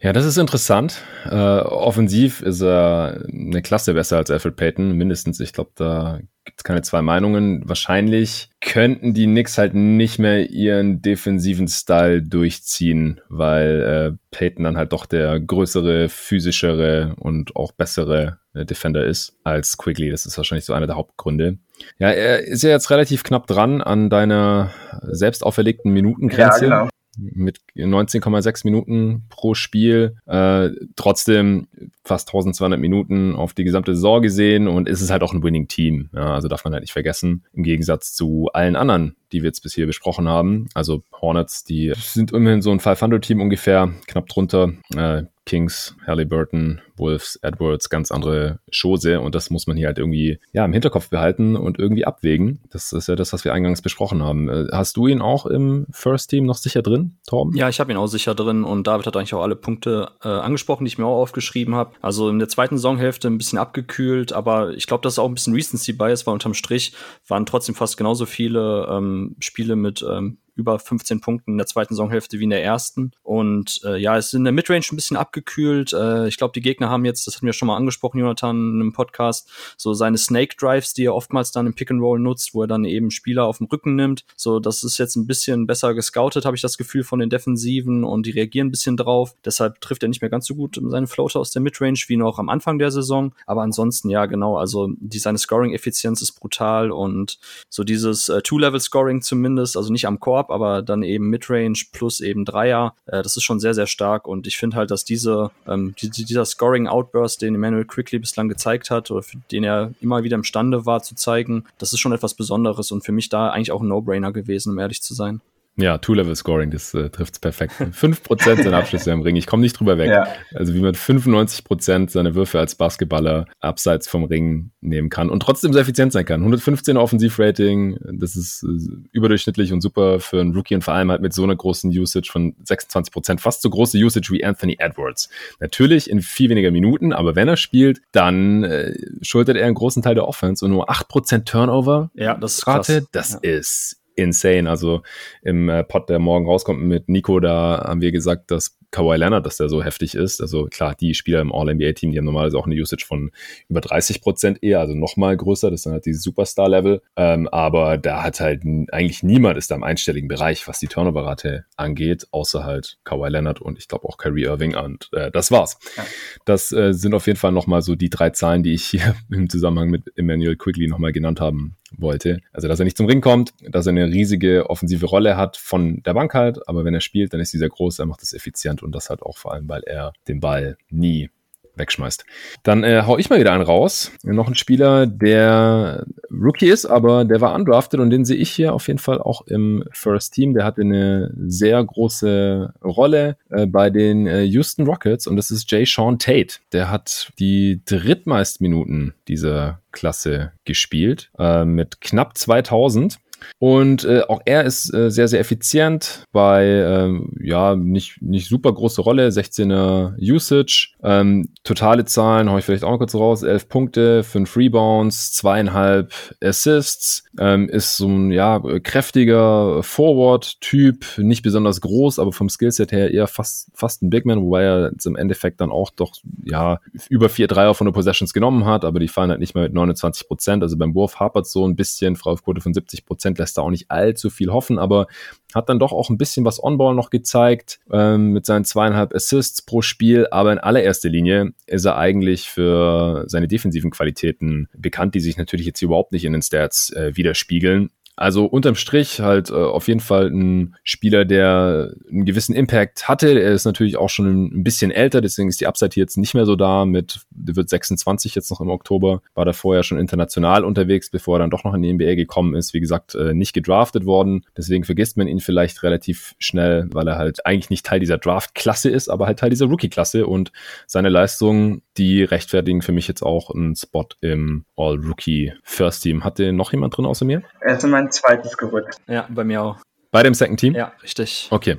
Ja, 0.00 0.12
das 0.12 0.24
ist 0.24 0.36
interessant. 0.36 1.02
Äh, 1.24 1.34
offensiv 1.34 2.42
ist 2.42 2.60
er 2.60 3.24
eine 3.28 3.62
Klasse 3.62 3.94
besser 3.94 4.18
als 4.18 4.30
Alfred 4.30 4.56
Payton, 4.56 4.92
mindestens. 4.92 5.40
Ich 5.40 5.52
glaube, 5.52 5.70
da 5.76 6.20
gibt 6.44 6.60
es 6.60 6.64
keine 6.64 6.82
zwei 6.82 7.00
Meinungen. 7.00 7.62
Wahrscheinlich 7.66 8.50
könnten 8.60 9.14
die 9.14 9.26
Knicks 9.26 9.56
halt 9.56 9.74
nicht 9.74 10.18
mehr 10.18 10.50
ihren 10.50 11.00
defensiven 11.00 11.68
Style 11.68 12.22
durchziehen, 12.22 13.20
weil 13.28 13.80
äh, 14.12 14.18
Payton 14.30 14.64
dann 14.64 14.76
halt 14.76 14.92
doch 14.92 15.06
der 15.06 15.40
größere, 15.40 16.08
physischere 16.08 17.14
und 17.18 17.56
auch 17.56 17.72
bessere 17.72 18.40
äh, 18.52 18.66
Defender 18.66 19.06
ist 19.06 19.38
als 19.42 19.78
Quigley. 19.78 20.10
Das 20.10 20.26
ist 20.26 20.36
wahrscheinlich 20.36 20.66
so 20.66 20.74
einer 20.74 20.86
der 20.86 20.96
Hauptgründe. 20.96 21.58
Ja, 21.98 22.10
er 22.10 22.40
ist 22.40 22.62
ja 22.62 22.70
jetzt 22.70 22.90
relativ 22.90 23.24
knapp 23.24 23.46
dran 23.46 23.80
an 23.80 24.10
deiner 24.10 24.70
selbst 25.02 25.44
auferlegten 25.44 25.92
Minutengrenze. 25.92 26.66
Ja, 26.66 26.78
genau 26.82 26.88
mit 27.18 27.60
19,6 27.76 28.62
Minuten 28.64 29.24
pro 29.28 29.54
Spiel. 29.54 30.16
Äh, 30.26 30.70
trotzdem 30.96 31.68
fast 32.04 32.28
1200 32.28 32.78
Minuten 32.78 33.34
auf 33.34 33.54
die 33.54 33.64
gesamte 33.64 33.94
Saison 33.94 34.22
gesehen 34.22 34.68
und 34.68 34.88
ist 34.88 35.00
es 35.00 35.10
halt 35.10 35.22
auch 35.22 35.32
ein 35.32 35.42
Winning 35.42 35.68
Team. 35.68 36.10
Ja, 36.12 36.34
also 36.34 36.48
darf 36.48 36.64
man 36.64 36.72
halt 36.72 36.82
nicht 36.82 36.92
vergessen. 36.92 37.44
Im 37.52 37.62
Gegensatz 37.62 38.14
zu 38.14 38.50
allen 38.52 38.76
anderen, 38.76 39.16
die 39.34 39.42
wir 39.42 39.48
jetzt 39.48 39.62
bis 39.62 39.74
hier 39.74 39.86
besprochen 39.86 40.28
haben. 40.28 40.68
Also 40.74 41.02
Hornets, 41.20 41.64
die 41.64 41.92
sind 41.96 42.32
immerhin 42.32 42.62
so 42.62 42.70
ein 42.70 42.80
500-Team 42.80 43.40
ungefähr, 43.40 43.92
knapp 44.06 44.28
drunter. 44.28 44.72
Äh, 44.96 45.24
Kings, 45.46 45.94
Halliburton, 46.06 46.80
Wolves, 46.96 47.38
Edwards, 47.42 47.90
ganz 47.90 48.10
andere 48.10 48.60
Chose 48.70 49.20
und 49.20 49.34
das 49.34 49.50
muss 49.50 49.66
man 49.66 49.76
hier 49.76 49.88
halt 49.88 49.98
irgendwie 49.98 50.38
ja 50.52 50.64
im 50.64 50.72
Hinterkopf 50.72 51.10
behalten 51.10 51.56
und 51.56 51.78
irgendwie 51.78 52.06
abwägen. 52.06 52.60
Das 52.70 52.92
ist 52.92 53.08
ja 53.08 53.16
das, 53.16 53.32
was 53.32 53.44
wir 53.44 53.52
eingangs 53.52 53.82
besprochen 53.82 54.22
haben. 54.22 54.48
Äh, 54.48 54.66
hast 54.72 54.96
du 54.96 55.06
ihn 55.06 55.20
auch 55.20 55.44
im 55.46 55.86
First 55.90 56.30
Team 56.30 56.46
noch 56.46 56.56
sicher 56.56 56.82
drin, 56.82 57.18
Torben? 57.26 57.54
Ja, 57.56 57.68
ich 57.68 57.80
habe 57.80 57.92
ihn 57.92 57.98
auch 57.98 58.06
sicher 58.06 58.34
drin 58.34 58.64
und 58.64 58.86
David 58.86 59.06
hat 59.06 59.16
eigentlich 59.16 59.34
auch 59.34 59.42
alle 59.42 59.56
Punkte 59.56 60.12
äh, 60.22 60.28
angesprochen, 60.28 60.84
die 60.84 60.88
ich 60.88 60.98
mir 60.98 61.06
auch 61.06 61.20
aufgeschrieben 61.20 61.74
habe. 61.74 61.92
Also 62.00 62.30
in 62.30 62.38
der 62.38 62.48
zweiten 62.48 62.76
Saisonhälfte 62.76 63.28
ein 63.28 63.38
bisschen 63.38 63.58
abgekühlt, 63.58 64.32
aber 64.32 64.70
ich 64.74 64.86
glaube, 64.86 65.02
das 65.02 65.14
ist 65.14 65.18
auch 65.18 65.28
ein 65.28 65.34
bisschen 65.34 65.54
Recency 65.54 65.92
Bias, 65.92 66.26
weil 66.26 66.34
unterm 66.34 66.54
Strich 66.54 66.94
waren 67.28 67.44
trotzdem 67.44 67.74
fast 67.74 67.98
genauso 67.98 68.24
viele 68.24 68.88
ähm, 68.90 69.23
Spiele 69.40 69.76
mit 69.76 70.04
ähm, 70.08 70.38
über 70.56 70.78
15 70.78 71.20
Punkten 71.20 71.52
in 71.52 71.58
der 71.58 71.66
zweiten 71.66 71.94
Saisonhälfte 71.94 72.38
wie 72.38 72.44
in 72.44 72.50
der 72.50 72.62
ersten. 72.62 73.12
Und 73.22 73.80
äh, 73.84 73.96
ja, 73.96 74.16
es 74.16 74.28
ist 74.28 74.34
in 74.34 74.44
der 74.44 74.52
Midrange 74.52 74.84
ein 74.90 74.96
bisschen 74.96 75.16
abgekühlt. 75.16 75.92
Äh, 75.92 76.28
ich 76.28 76.36
glaube, 76.36 76.52
die 76.52 76.60
Gegner 76.60 76.88
haben 76.88 77.04
jetzt, 77.04 77.26
das 77.26 77.36
hatten 77.36 77.46
wir 77.46 77.52
schon 77.52 77.66
mal 77.66 77.76
angesprochen, 77.76 78.18
Jonathan, 78.18 78.56
in 78.56 78.80
einem 78.80 78.92
Podcast, 78.92 79.50
so 79.76 79.94
seine 79.94 80.18
Snake 80.18 80.56
Drives, 80.58 80.94
die 80.94 81.04
er 81.04 81.14
oftmals 81.14 81.52
dann 81.52 81.66
im 81.66 81.74
Pick 81.74 81.90
and 81.90 82.00
Roll 82.00 82.20
nutzt, 82.20 82.54
wo 82.54 82.62
er 82.62 82.68
dann 82.68 82.84
eben 82.84 83.10
Spieler 83.10 83.44
auf 83.44 83.58
dem 83.58 83.66
Rücken 83.66 83.96
nimmt. 83.96 84.24
So, 84.36 84.60
das 84.60 84.84
ist 84.84 84.98
jetzt 84.98 85.16
ein 85.16 85.26
bisschen 85.26 85.66
besser 85.66 85.94
gescoutet, 85.94 86.44
habe 86.44 86.56
ich 86.56 86.62
das 86.62 86.78
Gefühl 86.78 87.04
von 87.04 87.18
den 87.18 87.30
Defensiven 87.30 88.04
und 88.04 88.26
die 88.26 88.30
reagieren 88.30 88.68
ein 88.68 88.70
bisschen 88.70 88.96
drauf. 88.96 89.34
Deshalb 89.44 89.80
trifft 89.80 90.02
er 90.02 90.08
nicht 90.08 90.22
mehr 90.22 90.30
ganz 90.30 90.46
so 90.46 90.54
gut 90.54 90.80
seine 90.82 91.06
Floater 91.06 91.40
aus 91.40 91.50
der 91.50 91.62
Midrange 91.62 92.00
wie 92.06 92.16
noch 92.16 92.38
am 92.38 92.48
Anfang 92.48 92.78
der 92.78 92.90
Saison. 92.90 93.34
Aber 93.46 93.62
ansonsten, 93.62 94.10
ja, 94.10 94.26
genau, 94.26 94.56
also 94.56 94.88
die, 94.98 95.18
seine 95.18 95.38
Scoring-Effizienz 95.38 96.22
ist 96.22 96.32
brutal 96.32 96.90
und 96.90 97.38
so 97.68 97.84
dieses 97.84 98.28
äh, 98.28 98.42
Two-Level-Scoring 98.42 99.22
zumindest, 99.22 99.76
also 99.76 99.92
nicht 99.92 100.06
am 100.06 100.20
Korb, 100.20 100.43
Korb, 100.44 100.50
aber 100.50 100.82
dann 100.82 101.02
eben 101.02 101.30
Midrange 101.30 101.78
plus 101.92 102.20
eben 102.20 102.44
Dreier. 102.44 102.94
Äh, 103.06 103.22
das 103.22 103.36
ist 103.36 103.42
schon 103.42 103.60
sehr, 103.60 103.74
sehr 103.74 103.86
stark 103.86 104.26
und 104.26 104.46
ich 104.46 104.56
finde 104.56 104.76
halt, 104.76 104.90
dass 104.90 105.04
diese, 105.04 105.50
ähm, 105.66 105.94
die, 106.00 106.10
dieser 106.10 106.44
Scoring-Outburst, 106.44 107.42
den 107.42 107.54
Emmanuel 107.54 107.84
Quickly 107.84 108.18
bislang 108.18 108.48
gezeigt 108.48 108.90
hat 108.90 109.10
oder 109.10 109.24
den 109.50 109.64
er 109.64 109.92
immer 110.00 110.22
wieder 110.22 110.36
imstande 110.36 110.86
war 110.86 111.02
zu 111.02 111.14
zeigen, 111.14 111.64
das 111.78 111.92
ist 111.92 112.00
schon 112.00 112.12
etwas 112.12 112.34
Besonderes 112.34 112.92
und 112.92 113.04
für 113.04 113.12
mich 113.12 113.28
da 113.28 113.50
eigentlich 113.50 113.72
auch 113.72 113.82
ein 113.82 113.88
No-Brainer 113.88 114.32
gewesen, 114.32 114.72
um 114.72 114.78
ehrlich 114.78 115.02
zu 115.02 115.14
sein. 115.14 115.40
Ja, 115.76 115.98
Two-Level-Scoring, 115.98 116.70
das 116.70 116.94
äh, 116.94 117.10
trifft 117.10 117.34
es 117.34 117.38
perfekt. 117.40 117.72
5% 117.80 118.62
sind 118.62 118.74
Abschlüsse 118.74 119.10
im 119.10 119.22
Ring. 119.22 119.34
Ich 119.34 119.46
komme 119.46 119.62
nicht 119.62 119.78
drüber 119.78 119.98
weg. 119.98 120.08
Ja. 120.08 120.28
Also 120.54 120.72
wie 120.72 120.80
man 120.80 120.94
95% 120.94 122.10
seine 122.10 122.36
Würfe 122.36 122.60
als 122.60 122.76
Basketballer 122.76 123.46
abseits 123.58 124.06
vom 124.06 124.24
Ring 124.24 124.70
nehmen 124.80 125.10
kann 125.10 125.30
und 125.30 125.40
trotzdem 125.40 125.72
sehr 125.72 125.82
effizient 125.82 126.12
sein 126.12 126.24
kann. 126.24 126.40
115 126.40 126.96
Offensivrating, 126.96 127.98
das 128.12 128.36
ist 128.36 128.62
äh, 128.62 129.08
überdurchschnittlich 129.10 129.72
und 129.72 129.80
super 129.80 130.20
für 130.20 130.40
einen 130.40 130.54
Rookie 130.54 130.76
und 130.76 130.84
vor 130.84 130.94
allem 130.94 131.10
halt 131.10 131.22
mit 131.22 131.32
so 131.32 131.42
einer 131.42 131.56
großen 131.56 131.90
Usage 131.90 132.30
von 132.30 132.54
26%, 132.64 133.40
fast 133.40 133.62
so 133.62 133.68
große 133.68 133.98
Usage 133.98 134.30
wie 134.30 134.44
Anthony 134.44 134.76
Edwards. 134.78 135.28
Natürlich 135.58 136.08
in 136.08 136.22
viel 136.22 136.50
weniger 136.50 136.70
Minuten, 136.70 137.12
aber 137.12 137.34
wenn 137.34 137.48
er 137.48 137.56
spielt, 137.56 138.00
dann 138.12 138.62
äh, 138.62 138.94
schultert 139.22 139.56
er 139.56 139.66
einen 139.66 139.74
großen 139.74 140.02
Teil 140.02 140.14
der 140.14 140.28
Offense 140.28 140.64
und 140.64 140.70
nur 140.70 140.88
8% 140.88 141.44
Turnover. 141.44 142.10
Ja, 142.14 142.34
das 142.34 142.58
ist 142.58 142.64
krass. 142.64 143.02
Das 143.10 143.32
ja. 143.32 143.38
ist 143.42 144.03
insane. 144.14 144.68
Also 144.68 145.02
im 145.42 145.68
äh, 145.68 145.84
Pod, 145.84 146.08
der 146.08 146.18
morgen 146.18 146.46
rauskommt 146.46 146.82
mit 146.82 147.08
Nico, 147.08 147.40
da 147.40 147.84
haben 147.86 148.00
wir 148.00 148.12
gesagt, 148.12 148.50
dass 148.50 148.78
Kawhi 148.94 149.16
Leonard, 149.16 149.44
dass 149.44 149.56
der 149.56 149.68
so 149.68 149.82
heftig 149.82 150.14
ist. 150.14 150.40
Also 150.40 150.66
klar, 150.66 150.94
die 150.94 151.14
Spieler 151.14 151.40
im 151.40 151.52
All-NBA-Team, 151.52 152.12
die 152.12 152.18
haben 152.18 152.26
normalerweise 152.26 152.56
auch 152.56 152.66
eine 152.66 152.76
Usage 152.76 153.04
von 153.04 153.32
über 153.68 153.80
30 153.80 154.20
Prozent 154.20 154.62
eher, 154.62 154.78
also 154.78 154.94
nochmal 154.94 155.36
größer. 155.36 155.68
Das 155.68 155.80
ist 155.80 155.86
dann 155.86 155.94
halt 155.94 156.06
dieses 156.06 156.22
Superstar-Level. 156.22 157.02
Ähm, 157.16 157.48
aber 157.48 157.98
da 157.98 158.22
hat 158.22 158.38
halt 158.38 158.62
eigentlich 158.92 159.24
niemand 159.24 159.58
ist 159.58 159.72
da 159.72 159.74
im 159.74 159.82
einstelligen 159.82 160.28
Bereich, 160.28 160.68
was 160.68 160.78
die 160.78 160.86
Turnover-Rate 160.86 161.64
angeht, 161.76 162.28
außer 162.30 162.62
halt 162.62 162.98
Kawhi 163.02 163.30
Leonard 163.30 163.60
und 163.60 163.78
ich 163.78 163.88
glaube 163.88 164.08
auch 164.08 164.16
Kyrie 164.16 164.44
Irving. 164.44 164.76
Und 164.76 165.08
äh, 165.12 165.32
das 165.32 165.50
war's. 165.50 165.76
Ja. 165.96 166.04
Das 166.44 166.70
äh, 166.70 166.92
sind 166.92 167.14
auf 167.14 167.26
jeden 167.26 167.38
Fall 167.38 167.50
nochmal 167.50 167.82
so 167.82 167.96
die 167.96 168.10
drei 168.10 168.30
Zahlen, 168.30 168.62
die 168.62 168.74
ich 168.74 168.84
hier 168.84 169.16
im 169.30 169.50
Zusammenhang 169.50 169.90
mit 169.90 170.12
Emmanuel 170.14 170.54
Quigley 170.54 170.86
nochmal 170.86 171.10
genannt 171.10 171.40
haben 171.40 171.74
wollte. 171.98 172.40
Also, 172.52 172.68
dass 172.68 172.78
er 172.78 172.84
nicht 172.84 172.96
zum 172.96 173.06
Ring 173.06 173.20
kommt, 173.20 173.52
dass 173.68 173.86
er 173.86 173.90
eine 173.90 174.06
riesige 174.06 174.70
offensive 174.70 175.06
Rolle 175.06 175.36
hat 175.36 175.56
von 175.56 176.02
der 176.02 176.14
Bank 176.14 176.34
halt, 176.34 176.68
aber 176.68 176.84
wenn 176.84 176.94
er 176.94 177.00
spielt, 177.00 177.32
dann 177.32 177.40
ist 177.40 177.52
dieser 177.52 177.68
groß, 177.68 177.98
er 177.98 178.06
macht 178.06 178.22
das 178.22 178.32
effizient 178.32 178.82
und 178.84 178.94
das 178.94 179.10
halt 179.10 179.22
auch 179.22 179.36
vor 179.36 179.52
allem, 179.52 179.68
weil 179.68 179.82
er 179.84 180.12
den 180.28 180.40
Ball 180.40 180.76
nie 180.90 181.30
wegschmeißt. 181.76 182.24
Dann 182.62 182.84
äh, 182.84 183.02
hau 183.06 183.18
ich 183.18 183.30
mal 183.30 183.40
wieder 183.40 183.52
einen 183.52 183.62
raus. 183.62 184.12
Noch 184.22 184.48
ein 184.48 184.54
Spieler, 184.54 185.06
der 185.06 186.06
Rookie 186.30 186.68
ist, 186.68 186.86
aber 186.86 187.24
der 187.24 187.40
war 187.40 187.54
undrafted 187.54 188.00
und 188.00 188.10
den 188.10 188.24
sehe 188.24 188.36
ich 188.36 188.50
hier 188.50 188.74
auf 188.74 188.86
jeden 188.86 188.98
Fall 188.98 189.20
auch 189.20 189.46
im 189.46 189.84
First 189.92 190.34
Team. 190.34 190.54
Der 190.54 190.64
hatte 190.64 190.82
eine 190.82 191.32
sehr 191.36 191.82
große 191.82 192.74
Rolle 192.82 193.36
äh, 193.50 193.66
bei 193.66 193.90
den 193.90 194.26
äh, 194.26 194.42
Houston 194.42 194.86
Rockets 194.86 195.26
und 195.26 195.36
das 195.36 195.50
ist 195.50 195.70
Jay 195.70 195.84
Sean 195.84 196.18
Tate. 196.18 196.56
Der 196.72 196.90
hat 196.90 197.32
die 197.38 197.82
drittmeist 197.84 198.60
Minuten 198.60 199.14
dieser 199.28 199.80
Klasse 199.92 200.52
gespielt 200.64 201.30
äh, 201.38 201.64
mit 201.64 202.00
knapp 202.00 202.36
2000 202.36 203.18
und 203.58 204.04
äh, 204.04 204.22
auch 204.28 204.40
er 204.44 204.64
ist 204.64 204.92
äh, 204.92 205.10
sehr, 205.10 205.28
sehr 205.28 205.40
effizient 205.40 206.24
bei, 206.32 206.64
ähm, 206.64 207.32
ja, 207.40 207.76
nicht, 207.76 208.20
nicht 208.20 208.48
super 208.48 208.72
große 208.72 209.00
Rolle, 209.02 209.28
16er 209.28 210.14
Usage. 210.20 210.94
Ähm, 211.02 211.48
totale 211.64 212.04
Zahlen 212.04 212.50
hau 212.50 212.58
ich 212.58 212.64
vielleicht 212.64 212.84
auch 212.84 212.90
noch 212.90 212.98
kurz 212.98 213.14
raus. 213.14 213.42
11 213.42 213.68
Punkte, 213.68 214.22
5 214.22 214.56
Rebounds, 214.56 215.32
zweieinhalb 215.32 216.12
Assists. 216.42 217.24
Ähm, 217.38 217.68
ist 217.68 217.96
so 217.96 218.08
ein, 218.08 218.30
ja, 218.30 218.60
kräftiger 218.82 219.82
Forward-Typ, 219.82 221.18
nicht 221.18 221.42
besonders 221.42 221.80
groß, 221.80 222.18
aber 222.18 222.32
vom 222.32 222.48
Skillset 222.48 222.92
her 222.92 223.10
eher 223.12 223.26
fast, 223.26 223.70
fast 223.74 224.02
ein 224.02 224.10
Big 224.10 224.24
Man, 224.24 224.42
wobei 224.42 224.62
er 224.62 224.92
im 225.04 225.16
Endeffekt 225.16 225.60
dann 225.60 225.70
auch 225.70 225.90
doch, 225.90 226.12
ja, 226.44 226.78
über 227.08 227.28
vier 227.28 227.48
Dreier 227.48 227.74
von 227.74 227.86
der 227.86 227.92
Possessions 227.92 228.32
genommen 228.32 228.64
hat, 228.64 228.84
aber 228.84 229.00
die 229.00 229.08
fallen 229.08 229.30
halt 229.30 229.40
nicht 229.40 229.54
mehr 229.54 229.64
mit 229.64 229.74
29 229.74 230.28
Prozent. 230.28 230.62
Also 230.62 230.76
beim 230.76 230.94
Wurf 230.94 231.18
hapert 231.18 231.46
so 231.46 231.66
ein 231.66 231.76
bisschen, 231.76 232.16
Freiwurfquote 232.16 232.60
von 232.60 232.74
70 232.74 233.04
Prozent 233.06 233.33
Prozent 233.34 233.38
lässt 233.38 233.58
da 233.58 233.62
auch 233.62 233.70
nicht 233.70 233.90
allzu 233.90 234.30
viel 234.30 234.50
hoffen, 234.52 234.78
aber 234.78 235.06
hat 235.54 235.68
dann 235.68 235.78
doch 235.78 235.92
auch 235.92 236.10
ein 236.10 236.18
bisschen 236.18 236.44
was 236.44 236.62
On-Ball 236.62 236.94
noch 236.94 237.10
gezeigt 237.10 237.80
ähm, 237.92 238.32
mit 238.32 238.46
seinen 238.46 238.64
zweieinhalb 238.64 239.14
Assists 239.14 239.62
pro 239.62 239.82
Spiel. 239.82 240.26
Aber 240.30 240.52
in 240.52 240.58
allererster 240.58 241.08
Linie 241.08 241.52
ist 241.66 241.84
er 241.84 241.96
eigentlich 241.96 242.48
für 242.48 243.24
seine 243.26 243.48
defensiven 243.48 243.90
Qualitäten 243.90 244.68
bekannt, 244.76 245.14
die 245.14 245.20
sich 245.20 245.36
natürlich 245.36 245.66
jetzt 245.66 245.82
überhaupt 245.82 246.12
nicht 246.12 246.24
in 246.24 246.32
den 246.32 246.42
Stats 246.42 246.90
äh, 246.90 247.16
widerspiegeln. 247.16 247.90
Also 248.16 248.46
unterm 248.46 248.76
Strich 248.76 249.20
halt 249.20 249.50
äh, 249.50 249.54
auf 249.54 249.88
jeden 249.88 250.00
Fall 250.00 250.28
ein 250.30 250.76
Spieler, 250.84 251.24
der 251.24 251.94
einen 252.08 252.24
gewissen 252.24 252.54
Impact 252.54 253.08
hatte. 253.08 253.40
Er 253.40 253.52
ist 253.52 253.64
natürlich 253.64 253.96
auch 253.96 254.08
schon 254.08 254.46
ein 254.46 254.62
bisschen 254.62 254.90
älter, 254.92 255.20
deswegen 255.20 255.48
ist 255.48 255.60
die 255.60 255.66
Upside 255.66 255.90
hier 255.94 256.02
jetzt 256.02 256.16
nicht 256.16 256.34
mehr 256.34 256.46
so 256.46 256.54
da. 256.54 256.84
Mit, 256.84 257.20
wird 257.30 257.68
26 257.68 258.34
jetzt 258.34 258.50
noch 258.50 258.60
im 258.60 258.70
Oktober, 258.70 259.20
war 259.34 259.44
da 259.44 259.52
vorher 259.52 259.82
schon 259.82 259.98
international 259.98 260.64
unterwegs, 260.64 261.10
bevor 261.10 261.36
er 261.36 261.40
dann 261.40 261.50
doch 261.50 261.64
noch 261.64 261.74
in 261.74 261.82
die 261.82 261.92
NBA 261.92 262.14
gekommen 262.14 262.54
ist. 262.54 262.72
Wie 262.72 262.80
gesagt, 262.80 263.16
äh, 263.16 263.34
nicht 263.34 263.52
gedraftet 263.52 264.06
worden, 264.06 264.44
deswegen 264.56 264.84
vergisst 264.84 265.16
man 265.16 265.26
ihn 265.26 265.40
vielleicht 265.40 265.82
relativ 265.82 266.34
schnell, 266.38 266.88
weil 266.92 267.08
er 267.08 267.18
halt 267.18 267.44
eigentlich 267.44 267.70
nicht 267.70 267.84
Teil 267.84 268.00
dieser 268.00 268.18
Draft-Klasse 268.18 268.90
ist, 268.90 269.08
aber 269.08 269.26
halt 269.26 269.40
Teil 269.40 269.50
dieser 269.50 269.66
Rookie-Klasse 269.66 270.26
und 270.26 270.52
seine 270.86 271.08
Leistungen, 271.08 271.82
die 271.96 272.22
rechtfertigen 272.22 272.82
für 272.82 272.92
mich 272.92 273.08
jetzt 273.08 273.22
auch 273.22 273.50
einen 273.50 273.74
Spot 273.74 274.06
im 274.20 274.64
All-Rookie 274.76 275.52
First 275.62 276.02
Team. 276.02 276.24
Hat 276.24 276.38
den 276.38 276.56
noch 276.56 276.72
jemand 276.72 276.96
drin 276.96 277.06
außer 277.06 277.24
mir? 277.24 277.42
Also 277.60 277.88
mein 278.04 278.12
zweites 278.12 278.56
gerückt. 278.56 278.96
Ja, 279.08 279.26
bei 279.30 279.44
mir 279.44 279.62
auch. 279.62 279.78
Bei 280.10 280.22
dem 280.22 280.34
Second 280.34 280.60
Team? 280.60 280.74
Ja, 280.76 280.92
richtig. 281.02 281.48
Okay. 281.50 281.78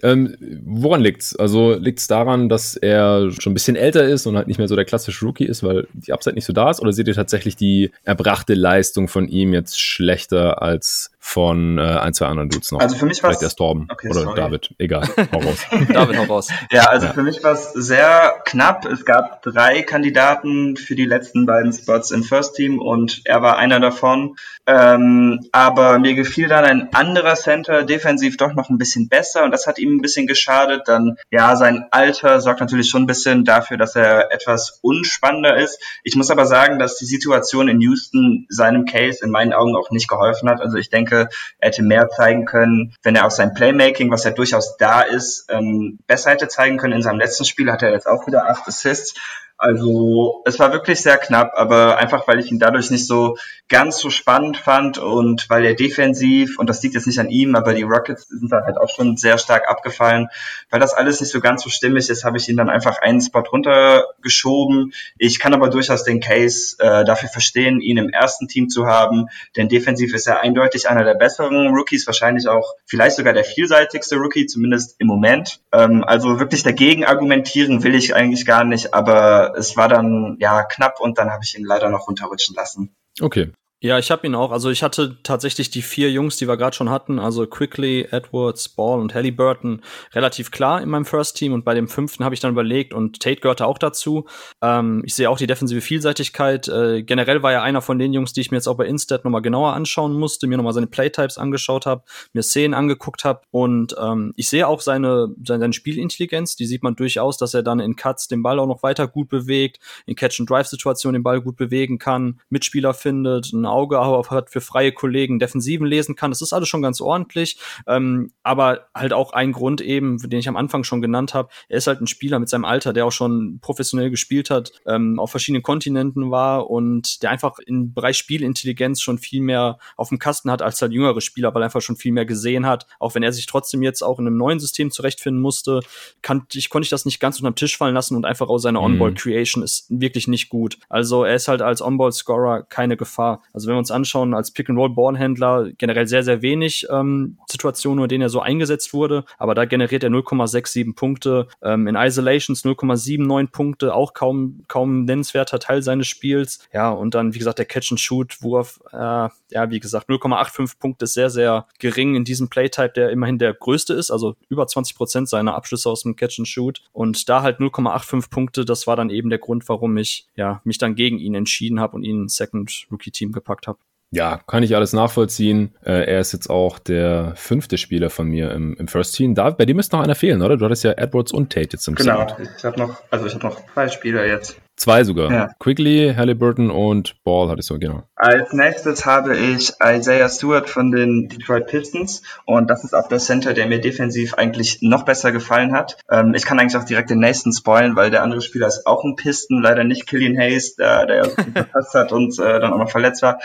Ähm, 0.00 0.36
woran 0.64 1.00
liegt's? 1.00 1.34
Also 1.34 1.74
liegt's 1.74 2.06
daran, 2.06 2.48
dass 2.48 2.76
er 2.76 3.32
schon 3.32 3.50
ein 3.50 3.54
bisschen 3.54 3.74
älter 3.74 4.04
ist 4.04 4.24
und 4.26 4.36
halt 4.36 4.46
nicht 4.46 4.58
mehr 4.58 4.68
so 4.68 4.76
der 4.76 4.84
klassische 4.84 5.24
Rookie 5.24 5.46
ist, 5.46 5.64
weil 5.64 5.88
die 5.92 6.12
Upside 6.12 6.36
nicht 6.36 6.44
so 6.44 6.52
da 6.52 6.70
ist? 6.70 6.80
Oder 6.80 6.92
seht 6.92 7.08
ihr 7.08 7.14
tatsächlich 7.14 7.56
die 7.56 7.90
erbrachte 8.04 8.54
Leistung 8.54 9.08
von 9.08 9.26
ihm 9.26 9.52
jetzt 9.52 9.80
schlechter 9.80 10.62
als 10.62 11.10
von 11.28 11.76
äh, 11.76 11.80
ein, 11.82 12.14
zwei 12.14 12.26
anderen 12.26 12.48
Dudes 12.48 12.70
noch? 12.70 12.78
Also 12.78 12.94
für 12.96 13.04
mich 13.04 13.20
war 13.20 13.30
Vielleicht 13.30 13.42
erst 13.42 13.58
Torben 13.58 13.88
okay, 13.90 14.10
oder 14.10 14.20
sorry. 14.20 14.36
David. 14.36 14.74
Egal. 14.78 15.02
Hau 15.32 15.38
raus. 15.40 15.58
David, 15.92 16.18
hau 16.18 16.22
raus. 16.22 16.48
Ja, 16.70 16.84
also 16.84 17.06
Ja. 17.08 17.12
für 17.14 17.22
mich 17.24 17.42
war 17.42 17.52
es 17.52 17.72
sehr 17.72 18.36
knapp. 18.44 18.86
Es 18.86 19.04
gab 19.04 19.42
drei 19.42 19.82
Kandidaten 19.82 20.76
für 20.76 20.94
die 20.94 21.04
letzten 21.04 21.44
beiden 21.44 21.72
Spots 21.72 22.12
im 22.12 22.22
First 22.22 22.54
Team 22.54 22.78
und 22.78 23.22
er 23.24 23.42
war 23.42 23.58
einer 23.58 23.80
davon. 23.80 24.36
Ähm, 24.68 25.40
aber 25.50 25.98
mir 25.98 26.14
gefiel 26.14 26.46
dann 26.48 26.64
ein 26.64 26.88
anderer 26.94 27.34
Center 27.34 27.82
defensiv 27.82 28.36
doch 28.36 28.54
noch 28.54 28.68
ein 28.70 28.78
bisschen 28.78 29.08
besser 29.08 29.44
und 29.44 29.50
das 29.50 29.66
hat 29.66 29.78
ihm 29.80 29.96
ein 29.96 30.02
bisschen 30.02 30.28
geschadet. 30.28 30.82
Dann, 30.86 31.16
ja, 31.30 31.56
sein 31.56 31.86
Alter 31.90 32.40
sorgt 32.40 32.60
natürlich 32.60 32.88
schon 32.88 33.02
ein 33.02 33.06
bisschen 33.06 33.44
dafür, 33.44 33.76
dass 33.78 33.96
er 33.96 34.32
etwas 34.32 34.78
unspannender 34.82 35.56
ist. 35.56 35.80
Ich 36.04 36.14
muss 36.14 36.30
aber 36.30 36.46
sagen, 36.46 36.78
dass 36.78 36.96
die 36.98 37.04
Situation 37.04 37.68
in 37.68 37.80
Houston 37.80 38.46
seinem 38.48 38.84
Case 38.86 39.24
in 39.24 39.30
meinen 39.30 39.52
Augen 39.52 39.74
auch 39.76 39.90
nicht 39.90 40.08
geholfen 40.08 40.48
hat. 40.48 40.60
Also 40.60 40.76
ich 40.76 40.88
denke, 40.90 41.15
er 41.18 41.28
hätte 41.60 41.82
mehr 41.82 42.08
zeigen 42.08 42.44
können, 42.44 42.94
wenn 43.02 43.16
er 43.16 43.26
auch 43.26 43.30
sein 43.30 43.54
Playmaking, 43.54 44.10
was 44.10 44.24
ja 44.24 44.30
durchaus 44.30 44.76
da 44.76 45.00
ist, 45.02 45.46
ähm, 45.50 45.98
besser 46.06 46.30
hätte 46.30 46.48
zeigen 46.48 46.78
können. 46.78 46.94
In 46.94 47.02
seinem 47.02 47.18
letzten 47.18 47.44
Spiel 47.44 47.70
hat 47.70 47.82
er 47.82 47.92
jetzt 47.92 48.06
auch 48.06 48.26
wieder 48.26 48.48
acht 48.48 48.66
Assists. 48.68 49.14
Also 49.58 50.42
es 50.44 50.58
war 50.58 50.72
wirklich 50.72 51.00
sehr 51.00 51.16
knapp, 51.16 51.52
aber 51.54 51.96
einfach 51.96 52.28
weil 52.28 52.40
ich 52.40 52.50
ihn 52.50 52.58
dadurch 52.58 52.90
nicht 52.90 53.06
so 53.06 53.36
ganz 53.68 53.98
so 53.98 54.10
spannend 54.10 54.58
fand 54.58 54.98
und 54.98 55.48
weil 55.48 55.64
er 55.64 55.74
defensiv, 55.74 56.58
und 56.58 56.68
das 56.68 56.82
liegt 56.82 56.94
jetzt 56.94 57.06
nicht 57.06 57.18
an 57.18 57.30
ihm, 57.30 57.56
aber 57.56 57.72
die 57.72 57.82
Rockets 57.82 58.28
sind 58.28 58.52
dann 58.52 58.64
halt 58.64 58.76
auch 58.76 58.90
schon 58.90 59.16
sehr 59.16 59.38
stark 59.38 59.68
abgefallen, 59.68 60.28
weil 60.70 60.78
das 60.78 60.92
alles 60.92 61.20
nicht 61.20 61.32
so 61.32 61.40
ganz 61.40 61.62
so 61.62 61.70
stimmig 61.70 62.10
ist, 62.10 62.24
habe 62.24 62.36
ich 62.36 62.48
ihn 62.48 62.56
dann 62.56 62.68
einfach 62.68 62.98
einen 63.00 63.20
Spot 63.20 63.40
runtergeschoben. 63.40 64.92
Ich 65.16 65.40
kann 65.40 65.54
aber 65.54 65.70
durchaus 65.70 66.04
den 66.04 66.20
Case 66.20 66.76
äh, 66.78 67.04
dafür 67.04 67.30
verstehen, 67.30 67.80
ihn 67.80 67.96
im 67.96 68.10
ersten 68.10 68.48
Team 68.48 68.68
zu 68.68 68.86
haben, 68.86 69.28
denn 69.56 69.68
defensiv 69.68 70.14
ist 70.14 70.26
er 70.26 70.40
eindeutig 70.40 70.88
einer 70.88 71.04
der 71.04 71.14
besseren 71.14 71.68
Rookies, 71.74 72.06
wahrscheinlich 72.06 72.46
auch 72.46 72.74
vielleicht 72.84 73.16
sogar 73.16 73.32
der 73.32 73.44
vielseitigste 73.44 74.16
Rookie, 74.16 74.46
zumindest 74.46 74.96
im 74.98 75.06
Moment. 75.06 75.60
Ähm, 75.72 76.04
also 76.04 76.38
wirklich 76.38 76.62
dagegen 76.62 77.04
argumentieren 77.04 77.82
will 77.82 77.94
ich 77.94 78.14
eigentlich 78.14 78.44
gar 78.44 78.64
nicht, 78.64 78.92
aber 78.92 79.45
es 79.56 79.76
war 79.76 79.88
dann 79.88 80.36
ja 80.40 80.62
knapp 80.64 81.00
und 81.00 81.18
dann 81.18 81.30
habe 81.30 81.44
ich 81.44 81.56
ihn 81.58 81.64
leider 81.64 81.88
noch 81.90 82.08
runterrutschen 82.08 82.54
lassen. 82.54 82.94
Okay. 83.20 83.52
Ja, 83.82 83.98
ich 83.98 84.10
habe 84.10 84.26
ihn 84.26 84.34
auch. 84.34 84.52
Also 84.52 84.70
ich 84.70 84.82
hatte 84.82 85.18
tatsächlich 85.22 85.68
die 85.68 85.82
vier 85.82 86.10
Jungs, 86.10 86.38
die 86.38 86.48
wir 86.48 86.56
gerade 86.56 86.74
schon 86.74 86.88
hatten, 86.88 87.18
also 87.18 87.46
Quickly, 87.46 88.08
Edwards, 88.10 88.70
Ball 88.70 88.98
und 88.98 89.14
Halliburton, 89.14 89.82
relativ 90.14 90.50
klar 90.50 90.80
in 90.80 90.88
meinem 90.88 91.04
First 91.04 91.36
Team. 91.36 91.52
Und 91.52 91.66
bei 91.66 91.74
dem 91.74 91.86
fünften 91.86 92.24
habe 92.24 92.34
ich 92.34 92.40
dann 92.40 92.52
überlegt 92.52 92.94
und 92.94 93.20
Tate 93.20 93.42
gehörte 93.42 93.66
auch 93.66 93.76
dazu. 93.76 94.24
Ähm, 94.62 95.02
ich 95.04 95.14
sehe 95.14 95.28
auch 95.28 95.36
die 95.36 95.46
defensive 95.46 95.82
Vielseitigkeit. 95.82 96.68
Äh, 96.68 97.02
generell 97.02 97.42
war 97.42 97.52
er 97.52 97.62
einer 97.62 97.82
von 97.82 97.98
den 97.98 98.14
Jungs, 98.14 98.32
die 98.32 98.40
ich 98.40 98.50
mir 98.50 98.56
jetzt 98.56 98.66
auch 98.66 98.78
bei 98.78 98.86
Instat 98.86 99.26
nochmal 99.26 99.42
genauer 99.42 99.74
anschauen 99.74 100.14
musste, 100.14 100.46
mir 100.46 100.56
nochmal 100.56 100.72
seine 100.72 100.86
Playtypes 100.86 101.36
angeschaut 101.36 101.84
habe, 101.84 102.02
mir 102.32 102.42
Szenen 102.42 102.72
angeguckt 102.72 103.26
habe. 103.26 103.42
Und 103.50 103.94
ähm, 104.00 104.32
ich 104.36 104.48
sehe 104.48 104.66
auch 104.68 104.80
seine, 104.80 105.34
seine, 105.44 105.60
seine 105.60 105.72
Spielintelligenz. 105.74 106.56
Die 106.56 106.64
sieht 106.64 106.82
man 106.82 106.96
durchaus, 106.96 107.36
dass 107.36 107.52
er 107.52 107.62
dann 107.62 107.80
in 107.80 107.94
Cuts 107.94 108.26
den 108.26 108.42
Ball 108.42 108.58
auch 108.58 108.66
noch 108.66 108.82
weiter 108.82 109.06
gut 109.06 109.28
bewegt, 109.28 109.80
in 110.06 110.16
Catch-and-Drive-Situationen 110.16 111.20
den 111.20 111.22
Ball 111.22 111.42
gut 111.42 111.56
bewegen 111.56 111.98
kann, 111.98 112.40
Mitspieler 112.48 112.94
findet, 112.94 113.52
ein 113.66 113.72
Auge 113.72 114.00
auch 114.00 114.30
hat 114.30 114.50
für 114.50 114.60
freie 114.60 114.92
Kollegen, 114.92 115.38
Defensiven 115.38 115.86
lesen 115.86 116.16
kann. 116.16 116.30
Das 116.30 116.40
ist 116.40 116.52
alles 116.52 116.68
schon 116.68 116.82
ganz 116.82 117.00
ordentlich. 117.00 117.58
Ähm, 117.86 118.32
aber 118.42 118.86
halt 118.94 119.12
auch 119.12 119.32
ein 119.32 119.52
Grund 119.52 119.80
eben, 119.80 120.18
den 120.18 120.38
ich 120.38 120.48
am 120.48 120.56
Anfang 120.56 120.84
schon 120.84 121.02
genannt 121.02 121.34
habe. 121.34 121.48
Er 121.68 121.78
ist 121.78 121.86
halt 121.86 122.00
ein 122.00 122.06
Spieler 122.06 122.38
mit 122.38 122.48
seinem 122.48 122.64
Alter, 122.64 122.92
der 122.92 123.06
auch 123.06 123.12
schon 123.12 123.58
professionell 123.60 124.10
gespielt 124.10 124.50
hat, 124.50 124.72
ähm, 124.86 125.18
auf 125.18 125.30
verschiedenen 125.30 125.62
Kontinenten 125.62 126.30
war 126.30 126.70
und 126.70 127.22
der 127.22 127.30
einfach 127.30 127.58
im 127.66 127.92
Bereich 127.92 128.16
Spielintelligenz 128.16 129.00
schon 129.00 129.18
viel 129.18 129.42
mehr 129.42 129.78
auf 129.96 130.08
dem 130.08 130.18
Kasten 130.18 130.50
hat 130.50 130.62
als 130.62 130.80
halt 130.80 130.92
jüngere 130.92 131.20
Spieler, 131.20 131.54
weil 131.54 131.62
er 131.62 131.66
einfach 131.66 131.82
schon 131.82 131.96
viel 131.96 132.12
mehr 132.12 132.26
gesehen 132.26 132.66
hat. 132.66 132.86
Auch 132.98 133.14
wenn 133.14 133.22
er 133.22 133.32
sich 133.32 133.46
trotzdem 133.46 133.82
jetzt 133.82 134.02
auch 134.02 134.18
in 134.18 134.26
einem 134.26 134.36
neuen 134.36 134.60
System 134.60 134.90
zurechtfinden 134.90 135.42
musste, 135.42 135.80
kann, 136.22 136.46
ich, 136.52 136.70
konnte 136.70 136.84
ich 136.84 136.90
das 136.90 137.04
nicht 137.04 137.20
ganz 137.20 137.38
unterm 137.38 137.54
Tisch 137.54 137.76
fallen 137.76 137.94
lassen 137.94 138.16
und 138.16 138.24
einfach 138.24 138.48
auch 138.48 138.58
seine 138.58 138.78
Mhm. 138.78 138.84
On-Ball-Creation 138.84 139.62
ist 139.62 139.86
wirklich 139.88 140.28
nicht 140.28 140.48
gut. 140.48 140.78
Also 140.88 141.24
er 141.24 141.34
ist 141.34 141.48
halt 141.48 141.62
als 141.62 141.82
On-Ball-Scorer 141.82 142.62
keine 142.62 142.96
Gefahr. 142.96 143.42
Also 143.56 143.68
wenn 143.68 143.76
wir 143.76 143.78
uns 143.78 143.90
anschauen, 143.90 144.34
als 144.34 144.50
Pick-and-Roll-Ballhändler 144.50 145.70
generell 145.78 146.06
sehr, 146.06 146.22
sehr 146.22 146.42
wenig 146.42 146.86
ähm, 146.90 147.38
Situationen, 147.48 148.04
in 148.04 148.08
denen 148.10 148.20
er 148.20 148.28
so 148.28 148.42
eingesetzt 148.42 148.92
wurde, 148.92 149.24
aber 149.38 149.54
da 149.54 149.64
generiert 149.64 150.04
er 150.04 150.10
0,67 150.10 150.94
Punkte, 150.94 151.48
ähm, 151.62 151.86
in 151.86 151.96
Isolations 151.96 152.66
0,79 152.66 153.50
Punkte, 153.50 153.94
auch 153.94 154.12
kaum, 154.12 154.64
kaum 154.68 155.06
nennenswerter 155.06 155.58
Teil 155.58 155.80
seines 155.80 156.06
Spiels. 156.06 156.68
Ja, 156.70 156.90
und 156.90 157.14
dann, 157.14 157.32
wie 157.32 157.38
gesagt, 157.38 157.58
der 157.58 157.64
Catch-and-Shoot-Wurf, 157.64 158.78
äh, 158.92 158.96
ja, 158.98 159.70
wie 159.70 159.80
gesagt, 159.80 160.10
0,85 160.10 160.78
Punkte 160.78 161.04
ist 161.06 161.14
sehr, 161.14 161.30
sehr 161.30 161.66
gering 161.78 162.14
in 162.14 162.24
diesem 162.24 162.50
Playtype, 162.50 162.92
der 162.94 163.08
immerhin 163.08 163.38
der 163.38 163.54
größte 163.54 163.94
ist, 163.94 164.10
also 164.10 164.36
über 164.50 164.66
20 164.66 164.94
Prozent 164.94 165.28
seiner 165.30 165.54
Abschlüsse 165.54 165.88
aus 165.88 166.02
dem 166.02 166.14
Catch-and-Shoot. 166.14 166.82
Und 166.92 167.30
da 167.30 167.40
halt 167.40 167.58
0,85 167.58 168.28
Punkte, 168.28 168.64
das 168.66 168.86
war 168.86 168.96
dann 168.96 169.08
eben 169.08 169.30
der 169.30 169.38
Grund, 169.38 169.66
warum 169.70 169.96
ich, 169.96 170.26
ja, 170.36 170.60
mich 170.64 170.76
dann 170.76 170.94
gegen 170.94 171.18
ihn 171.18 171.34
entschieden 171.34 171.80
habe 171.80 171.96
und 171.96 172.04
ihn 172.04 172.28
Second 172.28 172.86
Rookie-Team 172.92 173.32
gepackt 173.32 173.45
habe. 173.66 173.78
Ja, 174.12 174.38
kann 174.46 174.62
ich 174.62 174.76
alles 174.76 174.92
nachvollziehen. 174.92 175.74
Äh, 175.84 176.04
er 176.10 176.20
ist 176.20 176.32
jetzt 176.32 176.48
auch 176.48 176.78
der 176.78 177.32
fünfte 177.34 177.76
Spieler 177.76 178.08
von 178.08 178.28
mir 178.28 178.52
im, 178.52 178.74
im 178.76 178.86
First 178.86 179.16
Team. 179.16 179.34
David, 179.34 179.58
bei 179.58 179.66
dir 179.66 179.74
müsste 179.74 179.96
noch 179.96 180.04
einer 180.04 180.14
fehlen, 180.14 180.42
oder? 180.42 180.56
Du 180.56 180.64
hattest 180.64 180.84
ja 180.84 180.92
Edwards 180.92 181.32
und 181.32 181.52
Tate 181.52 181.70
jetzt 181.72 181.88
im 181.88 181.96
Genau, 181.96 182.20
Second. 182.28 182.50
ich 182.56 182.64
habe 182.64 182.78
noch, 182.78 183.02
also 183.10 183.26
ich 183.26 183.34
habe 183.34 183.46
noch 183.46 183.60
zwei 183.74 183.88
Spieler 183.88 184.24
jetzt. 184.26 184.56
Zwei 184.76 185.04
sogar. 185.04 185.32
Ja. 185.32 185.50
Quigley, 185.58 186.14
Halliburton 186.16 186.70
und 186.70 187.22
Ball 187.24 187.48
hattest 187.48 187.70
du, 187.70 187.78
genau. 187.78 188.02
Als 188.14 188.52
nächstes 188.52 189.06
habe 189.06 189.34
ich 189.34 189.72
Isaiah 189.82 190.28
Stewart 190.28 190.68
von 190.68 190.92
den 190.92 191.28
Detroit 191.28 191.66
Pistons 191.66 192.22
und 192.44 192.68
das 192.68 192.84
ist 192.84 192.94
auch 192.94 193.08
der 193.08 193.18
Center, 193.18 193.54
der 193.54 193.66
mir 193.66 193.80
defensiv 193.80 194.34
eigentlich 194.34 194.78
noch 194.82 195.04
besser 195.04 195.32
gefallen 195.32 195.72
hat. 195.72 195.96
Ähm, 196.10 196.34
ich 196.34 196.44
kann 196.44 196.58
eigentlich 196.58 196.76
auch 196.76 196.84
direkt 196.84 197.08
den 197.08 197.20
nächsten 197.20 197.52
spoilen, 197.52 197.96
weil 197.96 198.10
der 198.10 198.22
andere 198.22 198.42
Spieler 198.42 198.66
ist 198.66 198.86
auch 198.86 199.02
ein 199.02 199.16
Piston, 199.16 199.62
leider 199.62 199.82
nicht 199.82 200.06
Killian 200.06 200.36
Hayes, 200.36 200.76
der, 200.76 201.06
der 201.06 201.24
verpasst 201.54 201.94
hat 201.94 202.12
und 202.12 202.38
äh, 202.38 202.60
dann 202.60 202.74
auch 202.74 202.78
noch 202.78 202.90
verletzt 202.90 203.22
war. 203.22 203.38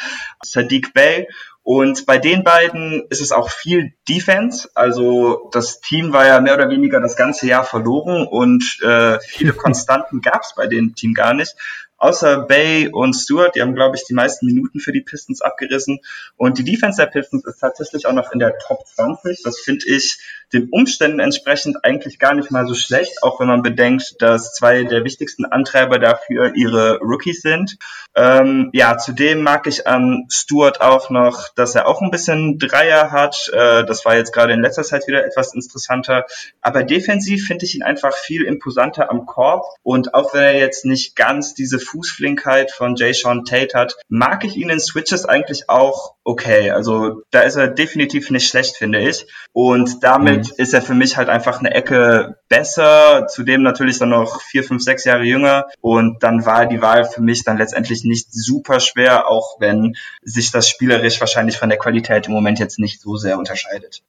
Sadiq 0.44 0.94
Bey 0.94 1.28
und 1.64 2.06
bei 2.08 2.18
den 2.18 2.44
beiden 2.44 3.06
ist 3.10 3.22
es 3.22 3.32
auch 3.32 3.50
viel 3.50 3.94
Defense. 4.10 4.70
Also 4.74 5.50
das 5.52 5.80
Team 5.80 6.12
war 6.12 6.26
ja 6.26 6.42
mehr 6.42 6.56
oder 6.56 6.70
weniger 6.70 7.00
das 7.00 7.16
ganze 7.16 7.48
Jahr 7.48 7.64
verloren 7.64 8.28
und 8.28 8.64
äh, 8.82 9.20
viele 9.20 9.54
Konstanten 9.54 10.22
gab 10.22 10.42
es 10.42 10.56
bei 10.56 10.68
dem 10.68 10.96
Team 10.96 11.14
gar 11.14 11.34
nicht. 11.34 11.56
Außer 11.98 12.48
Bay 12.48 12.90
und 12.92 13.14
Stewart, 13.14 13.54
die 13.54 13.62
haben, 13.62 13.76
glaube 13.76 13.96
ich, 13.96 14.04
die 14.06 14.16
meisten 14.16 14.48
Minuten 14.48 14.80
für 14.80 14.92
die 14.92 15.02
Pistons 15.02 15.42
abgerissen. 15.42 16.00
Und 16.36 16.58
die 16.58 16.64
Defense 16.64 17.00
der 17.00 17.06
Pistons 17.06 17.46
ist 17.46 17.60
tatsächlich 17.60 18.08
auch 18.08 18.14
noch 18.14 18.32
in 18.32 18.40
der 18.40 18.58
Top 18.58 18.88
20. 18.88 19.44
Das 19.44 19.60
finde 19.60 19.86
ich 19.88 20.20
den 20.54 20.70
Umständen 20.70 21.20
entsprechend 21.20 21.84
eigentlich 21.84 22.20
gar 22.20 22.34
nicht 22.34 22.52
mal 22.52 22.68
so 22.68 22.74
schlecht, 22.74 23.24
auch 23.24 23.40
wenn 23.40 23.48
man 23.48 23.62
bedenkt, 23.62 24.16
dass 24.20 24.54
zwei 24.54 24.84
der 24.84 25.04
wichtigsten 25.04 25.46
Antreiber 25.46 26.00
dafür 26.00 26.54
ihre 26.56 27.00
Rookies 27.00 27.42
sind. 27.42 27.78
Ähm, 28.14 28.70
ja, 28.74 28.98
zudem 28.98 29.42
mag 29.42 29.68
ich 29.68 29.88
an 29.88 30.28
Stewart 30.30 30.82
auch 30.82 31.10
noch, 31.10 31.50
dass 31.56 31.76
er 31.76 31.88
auch 31.88 32.02
ein 32.02 32.12
bisschen 32.12 32.60
Dreier 32.60 33.12
hat. 33.12 33.50
Äh, 33.54 33.86
das 33.86 34.06
war 34.06 34.16
jetzt 34.18 34.34
gerade 34.34 34.54
in 34.54 34.62
letzter 34.62 34.84
Zeit 34.84 35.08
wieder 35.08 35.26
etwas 35.26 35.54
interessanter. 35.54 36.26
Aber 36.62 36.84
defensiv 36.84 37.48
finde 37.48 37.66
ich 37.66 37.76
ihn 37.76 37.84
einfach 37.84 38.14
viel 38.14 38.44
imposanter 38.44 39.10
am 39.10 39.26
Korb. 39.26 39.64
Und 39.84 40.14
auch 40.14 40.34
wenn 40.34 40.44
er 40.44 40.58
jetzt 40.58 40.84
nicht 40.84 41.16
ganz 41.16 41.54
diese 41.54 41.80
Fußflinkheit 41.80 42.72
von 42.72 42.96
Jay 42.96 43.14
Sean 43.14 43.46
Tate 43.46 43.78
hat, 43.78 43.96
mag 44.10 44.44
ich 44.44 44.58
ihn 44.58 44.70
in 44.70 44.80
Switches 44.80 45.26
eigentlich 45.26 45.70
auch 45.70 46.16
okay. 46.24 46.72
Also 46.72 47.22
da 47.32 47.42
ist 47.42 47.56
er 47.56 47.68
definitiv 47.68 48.30
nicht 48.30 48.48
schlecht, 48.48 48.76
finde 48.76 49.00
ich. 49.00 49.28
Und 49.54 50.04
damit 50.04 50.41
mhm. 50.48 50.54
ist 50.58 50.74
er 50.74 50.82
für 50.82 50.94
mich 50.94 51.18
halt 51.18 51.30
einfach 51.30 51.60
eine 51.60 51.74
Ecke 51.74 52.38
besser. 52.50 53.28
Zudem 53.28 53.62
natürlich 53.62 54.00
dann 54.00 54.10
noch 54.10 54.42
vier, 54.42 54.64
fünf, 54.64 54.84
sechs 54.84 55.04
Jahre 55.06 55.24
jünger. 55.24 55.68
Und 55.82 56.24
dann 56.24 56.46
war 56.46 56.66
die 56.66 56.82
Wahl 56.82 57.06
für 57.06 57.22
mich 57.22 57.44
dann 57.44 57.58
letztendlich 57.58 58.04
nicht 58.04 58.28
super 58.32 58.80
schwer, 58.80 59.30
auch 59.30 59.60
wenn 59.60 59.96
sich 60.24 60.52
das 60.52 60.70
spielerisch 60.70 61.20
wahrscheinlich 61.20 61.58
von 61.58 61.70
der 61.70 61.78
Qualität 61.78 62.28
im 62.28 62.34
Moment 62.34 62.60
jetzt 62.60 62.80
nicht 62.80 63.02
so 63.02 63.18
sehr 63.18 63.38
unterscheidet. 63.38 64.02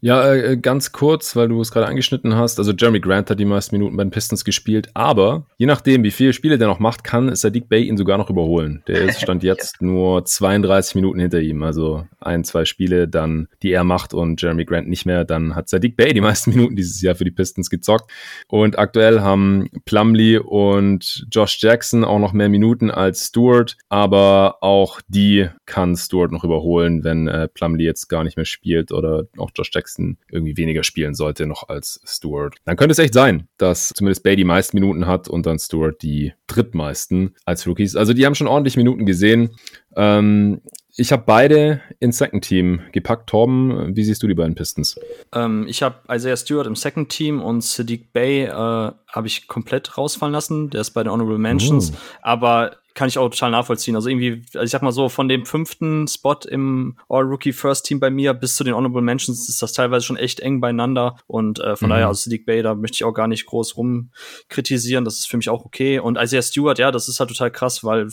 Ja, 0.00 0.34
äh, 0.34 0.58
ganz 0.58 0.92
kurz, 0.92 1.36
weil 1.36 1.48
du 1.48 1.60
es 1.60 1.72
gerade 1.72 1.86
angeschnitten 1.86 2.34
hast. 2.36 2.58
Also 2.58 2.72
Jeremy 2.72 3.00
Grant 3.00 3.30
hat 3.30 3.40
die 3.40 3.46
meisten 3.46 3.76
Minuten 3.76 3.96
bei 3.96 4.04
den 4.04 4.10
Pistons 4.10 4.44
gespielt, 4.44 4.90
aber 4.92 5.46
je 5.56 5.64
nachdem, 5.64 6.02
wie 6.02 6.10
viele 6.10 6.34
Spiele 6.34 6.58
der 6.58 6.68
noch 6.68 6.80
macht, 6.80 7.02
kann 7.02 7.34
Sadiq 7.34 7.68
Bey 7.68 7.84
ihn 7.84 7.96
sogar 7.96 8.18
noch 8.18 8.28
überholen. 8.28 8.82
Der 8.88 9.00
ist 9.02 9.22
stand 9.22 9.42
jetzt 9.42 9.80
nur 9.80 10.24
32 10.24 10.96
Minuten 10.96 11.18
hinter 11.18 11.40
ihm, 11.40 11.62
also 11.62 12.06
ein, 12.20 12.44
zwei 12.44 12.66
Spiele 12.66 13.08
dann, 13.08 13.48
die 13.62 13.72
er 13.72 13.84
macht 13.84 14.12
und 14.12 14.40
Jeremy 14.40 14.66
Grant 14.66 14.88
nicht 14.88 15.06
mehr. 15.06 15.24
Dann 15.24 15.54
hat 15.54 15.70
Sadiq 15.70 15.96
Bey 15.96 16.12
die 16.12 16.20
meisten 16.20 16.50
Minuten 16.54 16.76
dieses 16.76 17.00
Jahr 17.00 17.14
für 17.14 17.24
die 17.24 17.30
Pistons 17.30 17.70
gezockt 17.70 18.10
und 18.48 18.78
aktuell 18.78 19.20
haben 19.20 19.70
Plumlee 19.86 20.38
und 20.38 21.26
Josh 21.32 21.58
Jackson 21.60 22.04
auch 22.04 22.18
noch 22.18 22.34
mehr 22.34 22.50
Minuten 22.50 22.90
als 22.90 23.28
Stewart, 23.28 23.78
aber 23.88 24.58
auch 24.60 25.00
die 25.08 25.48
kann 25.64 25.96
Stewart 25.96 26.32
noch 26.32 26.44
überholen, 26.44 27.02
wenn 27.02 27.28
äh, 27.28 27.48
Plumlee 27.48 27.84
jetzt 27.84 28.08
gar 28.08 28.24
nicht 28.24 28.36
mehr 28.36 28.44
spielt 28.44 28.92
oder 28.92 29.24
auch 29.38 29.50
Josh 29.54 29.70
Jackson 29.72 29.85
Jackson 29.86 30.18
irgendwie 30.30 30.56
weniger 30.56 30.82
spielen 30.82 31.14
sollte 31.14 31.46
noch 31.46 31.68
als 31.68 32.00
Stewart. 32.04 32.56
Dann 32.64 32.76
könnte 32.76 32.92
es 32.92 32.98
echt 32.98 33.14
sein, 33.14 33.48
dass 33.58 33.90
zumindest 33.90 34.22
Bay 34.22 34.36
die 34.36 34.44
meisten 34.44 34.76
Minuten 34.76 35.06
hat 35.06 35.28
und 35.28 35.46
dann 35.46 35.58
Stewart 35.58 36.02
die 36.02 36.32
drittmeisten 36.46 37.34
als 37.44 37.66
Rookies. 37.66 37.96
Also 37.96 38.12
die 38.12 38.26
haben 38.26 38.34
schon 38.34 38.48
ordentlich 38.48 38.76
Minuten 38.76 39.06
gesehen. 39.06 39.50
Ähm, 39.96 40.60
ich 40.98 41.12
habe 41.12 41.24
beide 41.26 41.82
ins 42.00 42.18
Second 42.18 42.42
Team 42.42 42.80
gepackt. 42.92 43.28
Torben, 43.28 43.94
wie 43.94 44.02
siehst 44.02 44.22
du 44.22 44.28
die 44.28 44.34
beiden 44.34 44.54
Pistons? 44.54 44.98
Ähm, 45.32 45.66
ich 45.68 45.82
habe 45.82 45.96
Isaiah 46.10 46.36
Stewart 46.36 46.66
im 46.66 46.74
Second 46.74 47.10
Team 47.10 47.42
und 47.42 47.62
Sadiq 47.62 48.12
Bay 48.12 48.44
äh, 48.44 48.50
habe 48.50 49.26
ich 49.26 49.46
komplett 49.46 49.98
rausfallen 49.98 50.32
lassen. 50.32 50.70
Der 50.70 50.80
ist 50.80 50.92
bei 50.92 51.02
den 51.02 51.12
Honorable 51.12 51.38
Mentions. 51.38 51.92
Oh. 51.92 51.98
Aber 52.22 52.76
kann 52.96 53.08
ich 53.08 53.18
auch 53.18 53.28
total 53.28 53.50
nachvollziehen. 53.50 53.94
Also 53.94 54.08
irgendwie, 54.08 54.42
also 54.54 54.64
ich 54.64 54.70
sag 54.70 54.80
mal 54.80 54.90
so, 54.90 55.10
von 55.10 55.28
dem 55.28 55.44
fünften 55.44 56.08
Spot 56.08 56.38
im 56.48 56.96
All-Rookie 57.10 57.52
First 57.52 57.84
Team 57.84 58.00
bei 58.00 58.08
mir 58.08 58.32
bis 58.32 58.56
zu 58.56 58.64
den 58.64 58.74
Honorable 58.74 59.02
Mentions 59.02 59.50
ist 59.50 59.60
das 59.60 59.74
teilweise 59.74 60.06
schon 60.06 60.16
echt 60.16 60.40
eng 60.40 60.60
beieinander. 60.62 61.18
Und 61.26 61.60
äh, 61.60 61.76
von 61.76 61.88
mhm. 61.88 61.90
daher, 61.90 62.08
also 62.08 62.22
Sadiq 62.22 62.46
Bay, 62.46 62.62
da 62.62 62.74
möchte 62.74 62.94
ich 62.94 63.04
auch 63.04 63.12
gar 63.12 63.28
nicht 63.28 63.44
groß 63.44 63.76
rumkritisieren. 63.76 65.04
Das 65.04 65.18
ist 65.18 65.28
für 65.28 65.36
mich 65.36 65.50
auch 65.50 65.66
okay. 65.66 65.98
Und 65.98 66.16
Isaiah 66.16 66.40
Stewart, 66.40 66.78
ja, 66.78 66.90
das 66.90 67.06
ist 67.08 67.20
halt 67.20 67.28
total 67.28 67.50
krass, 67.50 67.84
weil 67.84 68.08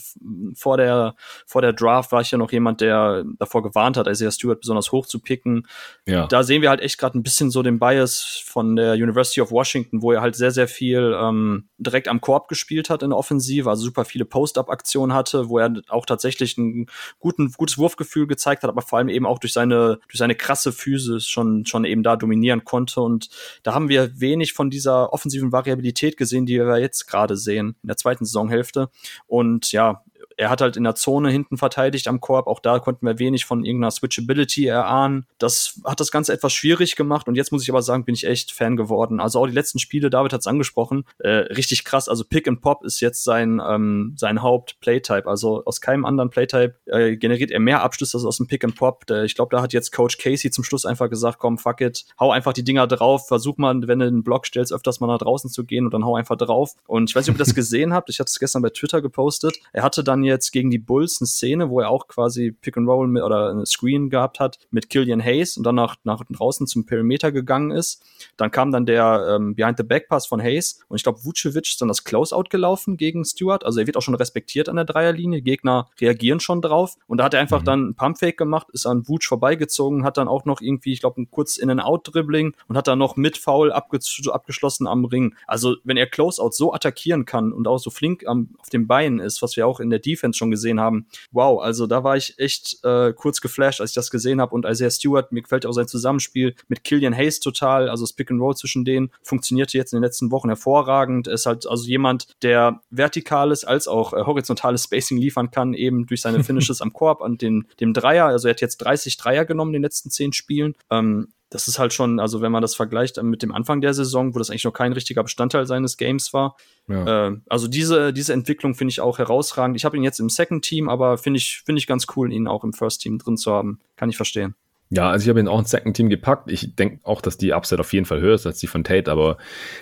vor 0.53 0.75
der, 0.75 1.15
vor 1.47 1.61
der 1.61 1.71
Draft 1.71 2.11
war 2.11 2.19
ich 2.19 2.31
ja 2.31 2.37
noch 2.37 2.51
jemand, 2.51 2.81
der 2.81 3.23
davor 3.39 3.63
gewarnt 3.63 3.95
hat, 3.95 4.07
Isaiah 4.07 4.31
Stewart 4.31 4.59
besonders 4.59 4.91
hoch 4.91 5.05
zu 5.05 5.19
picken. 5.19 5.65
Ja. 6.05 6.27
Da 6.27 6.43
sehen 6.43 6.61
wir 6.61 6.69
halt 6.69 6.81
echt 6.81 6.97
gerade 6.97 7.17
ein 7.17 7.23
bisschen 7.23 7.51
so 7.51 7.63
den 7.63 7.79
Bias 7.79 8.43
von 8.45 8.75
der 8.75 8.95
University 8.95 9.39
of 9.39 9.49
Washington, 9.49 10.01
wo 10.01 10.11
er 10.11 10.19
halt 10.19 10.35
sehr, 10.35 10.51
sehr 10.51 10.67
viel 10.67 11.15
ähm, 11.17 11.69
direkt 11.77 12.09
am 12.09 12.19
Korb 12.19 12.49
gespielt 12.49 12.89
hat 12.89 13.01
in 13.01 13.11
der 13.11 13.17
Offensive, 13.17 13.69
also 13.69 13.85
super 13.85 14.03
viele 14.03 14.25
Post-Up 14.25 14.72
Aktion 14.73 15.13
hatte, 15.13 15.49
wo 15.49 15.59
er 15.59 15.73
auch 15.87 16.05
tatsächlich 16.05 16.57
ein 16.57 16.87
guten, 17.19 17.51
gutes 17.53 17.77
Wurfgefühl 17.77 18.27
gezeigt 18.27 18.63
hat, 18.63 18.69
aber 18.69 18.81
vor 18.81 18.97
allem 18.99 19.09
eben 19.09 19.25
auch 19.25 19.39
durch 19.39 19.53
seine, 19.53 19.99
durch 20.09 20.17
seine 20.17 20.35
krasse 20.35 20.71
Physis 20.73 21.27
schon, 21.27 21.65
schon 21.65 21.85
eben 21.85 22.03
da 22.03 22.15
dominieren 22.15 22.65
konnte. 22.65 23.01
Und 23.01 23.29
da 23.63 23.73
haben 23.73 23.89
wir 23.89 24.19
wenig 24.19 24.53
von 24.53 24.69
dieser 24.69 25.13
offensiven 25.13 25.51
Variabilität 25.51 26.17
gesehen, 26.17 26.45
die 26.45 26.57
wir 26.57 26.77
jetzt 26.79 27.07
gerade 27.07 27.37
sehen 27.37 27.75
in 27.81 27.87
der 27.87 27.97
zweiten 27.97 28.25
Saisonhälfte. 28.25 28.89
Und 29.27 29.71
ja, 29.71 30.03
er 30.43 30.49
hat 30.49 30.59
halt 30.59 30.75
in 30.75 30.83
der 30.83 30.95
Zone 30.95 31.29
hinten 31.29 31.57
verteidigt 31.57 32.07
am 32.09 32.19
Korb. 32.19 32.47
Auch 32.47 32.59
da 32.59 32.79
konnten 32.79 33.05
wir 33.05 33.17
wenig 33.17 33.45
von 33.45 33.63
irgendeiner 33.63 33.91
Switchability 33.91 34.65
erahnen. 34.65 35.25
Das 35.37 35.79
hat 35.85 36.01
das 36.01 36.11
Ganze 36.11 36.33
etwas 36.33 36.51
schwierig 36.51 36.97
gemacht. 36.97 37.29
Und 37.29 37.35
jetzt 37.35 37.53
muss 37.53 37.63
ich 37.63 37.69
aber 37.69 37.81
sagen, 37.81 38.03
bin 38.03 38.13
ich 38.13 38.25
echt 38.25 38.51
Fan 38.51 38.75
geworden. 38.75 39.21
Also 39.21 39.39
auch 39.39 39.47
die 39.47 39.53
letzten 39.53 39.79
Spiele, 39.79 40.09
David 40.09 40.33
hat 40.33 40.41
es 40.41 40.47
angesprochen, 40.47 41.05
äh, 41.19 41.29
richtig 41.29 41.85
krass. 41.85 42.09
Also 42.09 42.25
Pick 42.25 42.47
and 42.49 42.61
Pop 42.61 42.83
ist 42.83 42.99
jetzt 42.99 43.23
sein, 43.23 43.61
ähm, 43.65 44.15
sein 44.17 44.41
Haupt-Playtype. 44.41 45.27
Also 45.27 45.63
aus 45.63 45.79
keinem 45.79 46.03
anderen 46.03 46.29
Playtype 46.29 46.75
äh, 46.87 47.15
generiert 47.15 47.51
er 47.51 47.61
mehr 47.61 47.81
Abschlüsse 47.81 48.17
als 48.17 48.25
aus 48.25 48.37
dem 48.37 48.47
Pick 48.47 48.65
and 48.65 48.75
Pop. 48.75 49.09
Ich 49.23 49.35
glaube, 49.35 49.55
da 49.55 49.61
hat 49.61 49.71
jetzt 49.71 49.93
Coach 49.93 50.17
Casey 50.17 50.51
zum 50.51 50.65
Schluss 50.65 50.85
einfach 50.85 51.09
gesagt, 51.09 51.39
komm, 51.39 51.57
fuck 51.57 51.79
it, 51.79 52.05
hau 52.19 52.31
einfach 52.31 52.51
die 52.51 52.65
Dinger 52.65 52.85
drauf. 52.85 53.29
Versuch 53.29 53.57
mal, 53.57 53.73
wenn 53.87 53.99
du 53.99 54.07
einen 54.07 54.23
Block 54.23 54.45
stellst, 54.45 54.73
öfters 54.73 54.99
mal 54.99 55.07
nach 55.07 55.19
draußen 55.19 55.49
zu 55.49 55.63
gehen 55.63 55.85
und 55.85 55.93
dann 55.93 56.03
hau 56.03 56.17
einfach 56.17 56.35
drauf. 56.35 56.73
Und 56.85 57.09
ich 57.09 57.15
weiß 57.15 57.25
nicht, 57.25 57.33
ob 57.33 57.39
ihr 57.39 57.45
das 57.45 57.55
gesehen 57.63 57.93
habt. 57.93 58.09
Ich 58.09 58.19
hatte 58.19 58.29
es 58.29 58.39
gestern 58.39 58.61
bei 58.61 58.69
Twitter 58.69 59.01
gepostet. 59.01 59.57
Er 59.71 59.83
hatte 59.83 60.03
dann 60.03 60.23
jetzt 60.23 60.32
gegen 60.51 60.71
die 60.71 60.79
Bulls 60.79 61.19
eine 61.21 61.27
Szene, 61.27 61.69
wo 61.69 61.79
er 61.79 61.89
auch 61.89 62.07
quasi 62.07 62.51
Pick 62.51 62.77
and 62.77 62.87
Roll 62.87 63.07
mit, 63.07 63.23
oder 63.23 63.49
eine 63.49 63.65
Screen 63.65 64.09
gehabt 64.09 64.39
hat 64.39 64.59
mit 64.71 64.89
Killian 64.89 65.23
Hayes 65.23 65.57
und 65.57 65.63
dann 65.63 65.75
nach, 65.75 65.95
nach 66.03 66.23
draußen 66.29 66.67
zum 66.67 66.85
Perimeter 66.85 67.31
gegangen 67.31 67.71
ist. 67.71 68.03
Dann 68.37 68.51
kam 68.51 68.71
dann 68.71 68.85
der 68.85 69.35
ähm, 69.35 69.55
Behind 69.55 69.77
the 69.77 69.83
Back 69.83 70.07
Pass 70.09 70.25
von 70.25 70.41
Hayes 70.41 70.79
und 70.87 70.97
ich 70.97 71.03
glaube, 71.03 71.23
Vucevic 71.23 71.65
ist 71.65 71.81
dann 71.81 71.87
das 71.87 72.03
Closeout 72.03 72.45
gelaufen 72.49 72.97
gegen 72.97 73.25
Stewart. 73.25 73.65
Also 73.65 73.79
er 73.79 73.87
wird 73.87 73.97
auch 73.97 74.01
schon 74.01 74.15
respektiert 74.15 74.69
an 74.69 74.75
der 74.75 74.85
Dreierlinie. 74.85 75.41
Gegner 75.41 75.89
reagieren 75.99 76.39
schon 76.39 76.61
drauf 76.61 76.95
und 77.07 77.17
da 77.17 77.25
hat 77.25 77.33
er 77.33 77.39
einfach 77.39 77.61
mhm. 77.61 77.65
dann 77.65 77.79
einen 77.79 77.95
Pumpfake 77.95 78.37
gemacht, 78.37 78.67
ist 78.71 78.85
an 78.85 79.07
Vuce 79.07 79.25
vorbeigezogen, 79.25 80.03
hat 80.03 80.17
dann 80.17 80.27
auch 80.27 80.45
noch 80.45 80.61
irgendwie, 80.61 80.93
ich 80.93 80.99
glaube, 80.99 81.21
ein 81.21 81.29
kurz 81.29 81.57
In-and-Out-Dribbling 81.57 82.55
und 82.67 82.77
hat 82.77 82.87
dann 82.87 82.99
noch 82.99 83.15
mit 83.15 83.37
Foul 83.37 83.71
abge 83.71 83.99
abgeschlossen 84.31 84.87
am 84.87 85.05
Ring. 85.05 85.35
Also 85.47 85.75
wenn 85.83 85.97
er 85.97 86.07
Closeout 86.07 86.51
so 86.51 86.73
attackieren 86.73 87.25
kann 87.25 87.51
und 87.51 87.67
auch 87.67 87.77
so 87.77 87.89
flink 87.89 88.25
am, 88.25 88.55
auf 88.59 88.69
den 88.69 88.87
Beinen 88.87 89.19
ist, 89.19 89.41
was 89.41 89.55
wir 89.55 89.67
auch 89.67 89.79
in 89.79 89.89
der 89.89 89.99
Defense 89.99 90.22
schon 90.31 90.51
gesehen 90.51 90.79
haben. 90.79 91.07
Wow, 91.31 91.61
also 91.61 91.87
da 91.87 92.05
war 92.05 92.15
ich 92.15 92.39
echt 92.39 92.79
äh, 92.85 93.11
kurz 93.11 93.41
geflasht, 93.41 93.81
als 93.81 93.91
ich 93.91 93.95
das 93.95 94.11
gesehen 94.11 94.39
habe. 94.39 94.55
Und 94.55 94.65
Isaiah 94.65 94.89
Stewart, 94.89 95.31
mir 95.33 95.41
gefällt 95.41 95.65
auch 95.65 95.73
sein 95.73 95.87
Zusammenspiel 95.87 96.55
mit 96.69 96.85
Killian 96.85 97.13
Hayes 97.13 97.41
total. 97.41 97.89
Also 97.89 98.05
das 98.05 98.13
Pick 98.13 98.31
and 98.31 98.39
Roll 98.39 98.55
zwischen 98.55 98.85
denen 98.85 99.11
funktionierte 99.23 99.77
jetzt 99.77 99.91
in 99.91 99.97
den 99.97 100.03
letzten 100.03 100.31
Wochen 100.31 100.47
hervorragend. 100.47 101.27
Er 101.27 101.33
ist 101.33 101.45
halt 101.45 101.67
also 101.67 101.85
jemand, 101.85 102.27
der 102.41 102.81
vertikales 102.89 103.65
als 103.65 103.87
auch 103.87 104.13
äh, 104.13 104.23
horizontales 104.23 104.83
Spacing 104.83 105.17
liefern 105.17 105.51
kann, 105.51 105.73
eben 105.73 106.05
durch 106.05 106.21
seine 106.21 106.43
Finishes 106.43 106.81
am 106.81 106.93
Korb 106.93 107.21
und 107.21 107.41
den, 107.41 107.67
dem 107.79 107.93
Dreier. 107.93 108.27
Also 108.27 108.47
er 108.47 108.53
hat 108.53 108.61
jetzt 108.61 108.77
30 108.77 109.17
Dreier 109.17 109.45
genommen 109.45 109.71
in 109.71 109.81
den 109.81 109.83
letzten 109.83 110.09
zehn 110.09 110.31
Spielen. 110.31 110.75
Ähm, 110.89 111.29
das 111.53 111.67
ist 111.67 111.77
halt 111.77 111.93
schon, 111.93 112.19
also 112.19 112.41
wenn 112.41 112.51
man 112.51 112.63
das 112.63 112.73
vergleicht 112.73 113.21
mit 113.21 113.43
dem 113.43 113.51
Anfang 113.51 113.79
der 113.79 113.93
Saison, 113.93 114.33
wo 114.33 114.39
das 114.39 114.49
eigentlich 114.49 114.63
noch 114.63 114.73
kein 114.73 114.91
richtiger 114.91 115.21
Bestandteil 115.21 115.67
seines 115.67 115.97
Games 115.97 116.33
war. 116.33 116.57
Ja. 116.87 117.27
Äh, 117.27 117.37
also 117.47 117.67
diese, 117.67 118.11
diese 118.11 118.33
Entwicklung 118.33 118.73
finde 118.73 118.89
ich 118.89 119.01
auch 119.01 119.19
herausragend. 119.19 119.77
Ich 119.77 119.85
habe 119.85 119.95
ihn 119.95 120.03
jetzt 120.03 120.19
im 120.19 120.29
Second 120.29 120.65
Team, 120.65 120.89
aber 120.89 121.19
finde 121.19 121.37
ich, 121.37 121.61
finde 121.63 121.77
ich 121.77 121.85
ganz 121.85 122.07
cool, 122.15 122.33
ihn 122.33 122.47
auch 122.47 122.63
im 122.63 122.73
First 122.73 123.01
Team 123.01 123.19
drin 123.19 123.37
zu 123.37 123.51
haben. 123.51 123.79
Kann 123.97 124.09
ich 124.09 124.17
verstehen. 124.17 124.55
Ja, 124.89 125.09
also 125.09 125.23
ich 125.23 125.29
habe 125.29 125.39
ihn 125.39 125.47
auch 125.47 125.59
ins 125.59 125.71
Second 125.71 125.95
Team 125.95 126.09
gepackt. 126.09 126.51
Ich 126.51 126.75
denke 126.75 126.99
auch, 127.03 127.21
dass 127.21 127.37
die 127.37 127.53
Upside 127.53 127.79
auf 127.79 127.93
jeden 127.93 128.05
Fall 128.05 128.19
höher 128.19 128.35
ist 128.35 128.45
als 128.45 128.59
die 128.59 128.67
von 128.67 128.83
Tate, 128.83 129.11
aber 129.11 129.37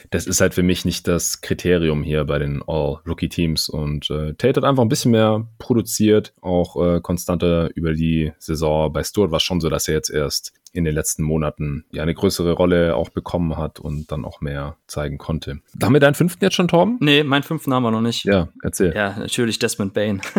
das 0.10 0.26
ist 0.26 0.40
halt 0.40 0.54
für 0.54 0.64
mich 0.64 0.86
nicht 0.86 1.08
das 1.08 1.42
Kriterium 1.42 2.04
hier 2.04 2.24
bei 2.24 2.40
den 2.40 2.62
All-Rookie-Teams. 2.66 3.68
Und 3.68 4.10
äh, 4.10 4.34
Tate 4.36 4.62
hat 4.62 4.64
einfach 4.64 4.84
ein 4.84 4.90
bisschen 4.90 5.12
mehr 5.12 5.48
produziert, 5.58 6.34
auch 6.42 6.82
äh, 6.82 7.02
konstanter 7.02 7.70
über 7.76 7.94
die 7.94 8.32
Saison. 8.40 8.92
Bei 8.92 9.04
Stuart 9.04 9.32
war 9.32 9.38
es 9.38 9.44
schon 9.44 9.60
so, 9.60 9.70
dass 9.70 9.88
er 9.88 9.96
jetzt 9.96 10.10
erst 10.10 10.54
in 10.74 10.84
den 10.84 10.96
letzten 10.96 11.24
Monaten 11.24 11.86
ja 11.92 12.04
eine 12.04 12.14
größere 12.14 12.54
Rolle 12.54 12.96
auch 12.96 13.10
bekommen 13.10 13.58
hat 13.58 13.80
und 13.80 14.12
dann 14.12 14.26
auch 14.26 14.42
mehr 14.42 14.78
zeigen 14.88 15.18
konnte. 15.18 15.60
Haben 15.82 15.94
wir 15.94 16.00
deinen 16.00 16.16
fünften 16.16 16.44
jetzt 16.44 16.56
schon, 16.56 16.68
Torben? 16.68 16.98
Nee, 17.00 17.24
meinen 17.24 17.44
fünften 17.44 17.74
haben 17.74 17.84
wir 17.84 17.92
noch 17.92 18.02
nicht. 18.02 18.26
Ja, 18.26 18.50
erzähl. 18.64 18.94
Ja, 18.96 19.18
natürlich 19.18 19.60
Desmond 19.60 19.94
Bain. 19.94 20.22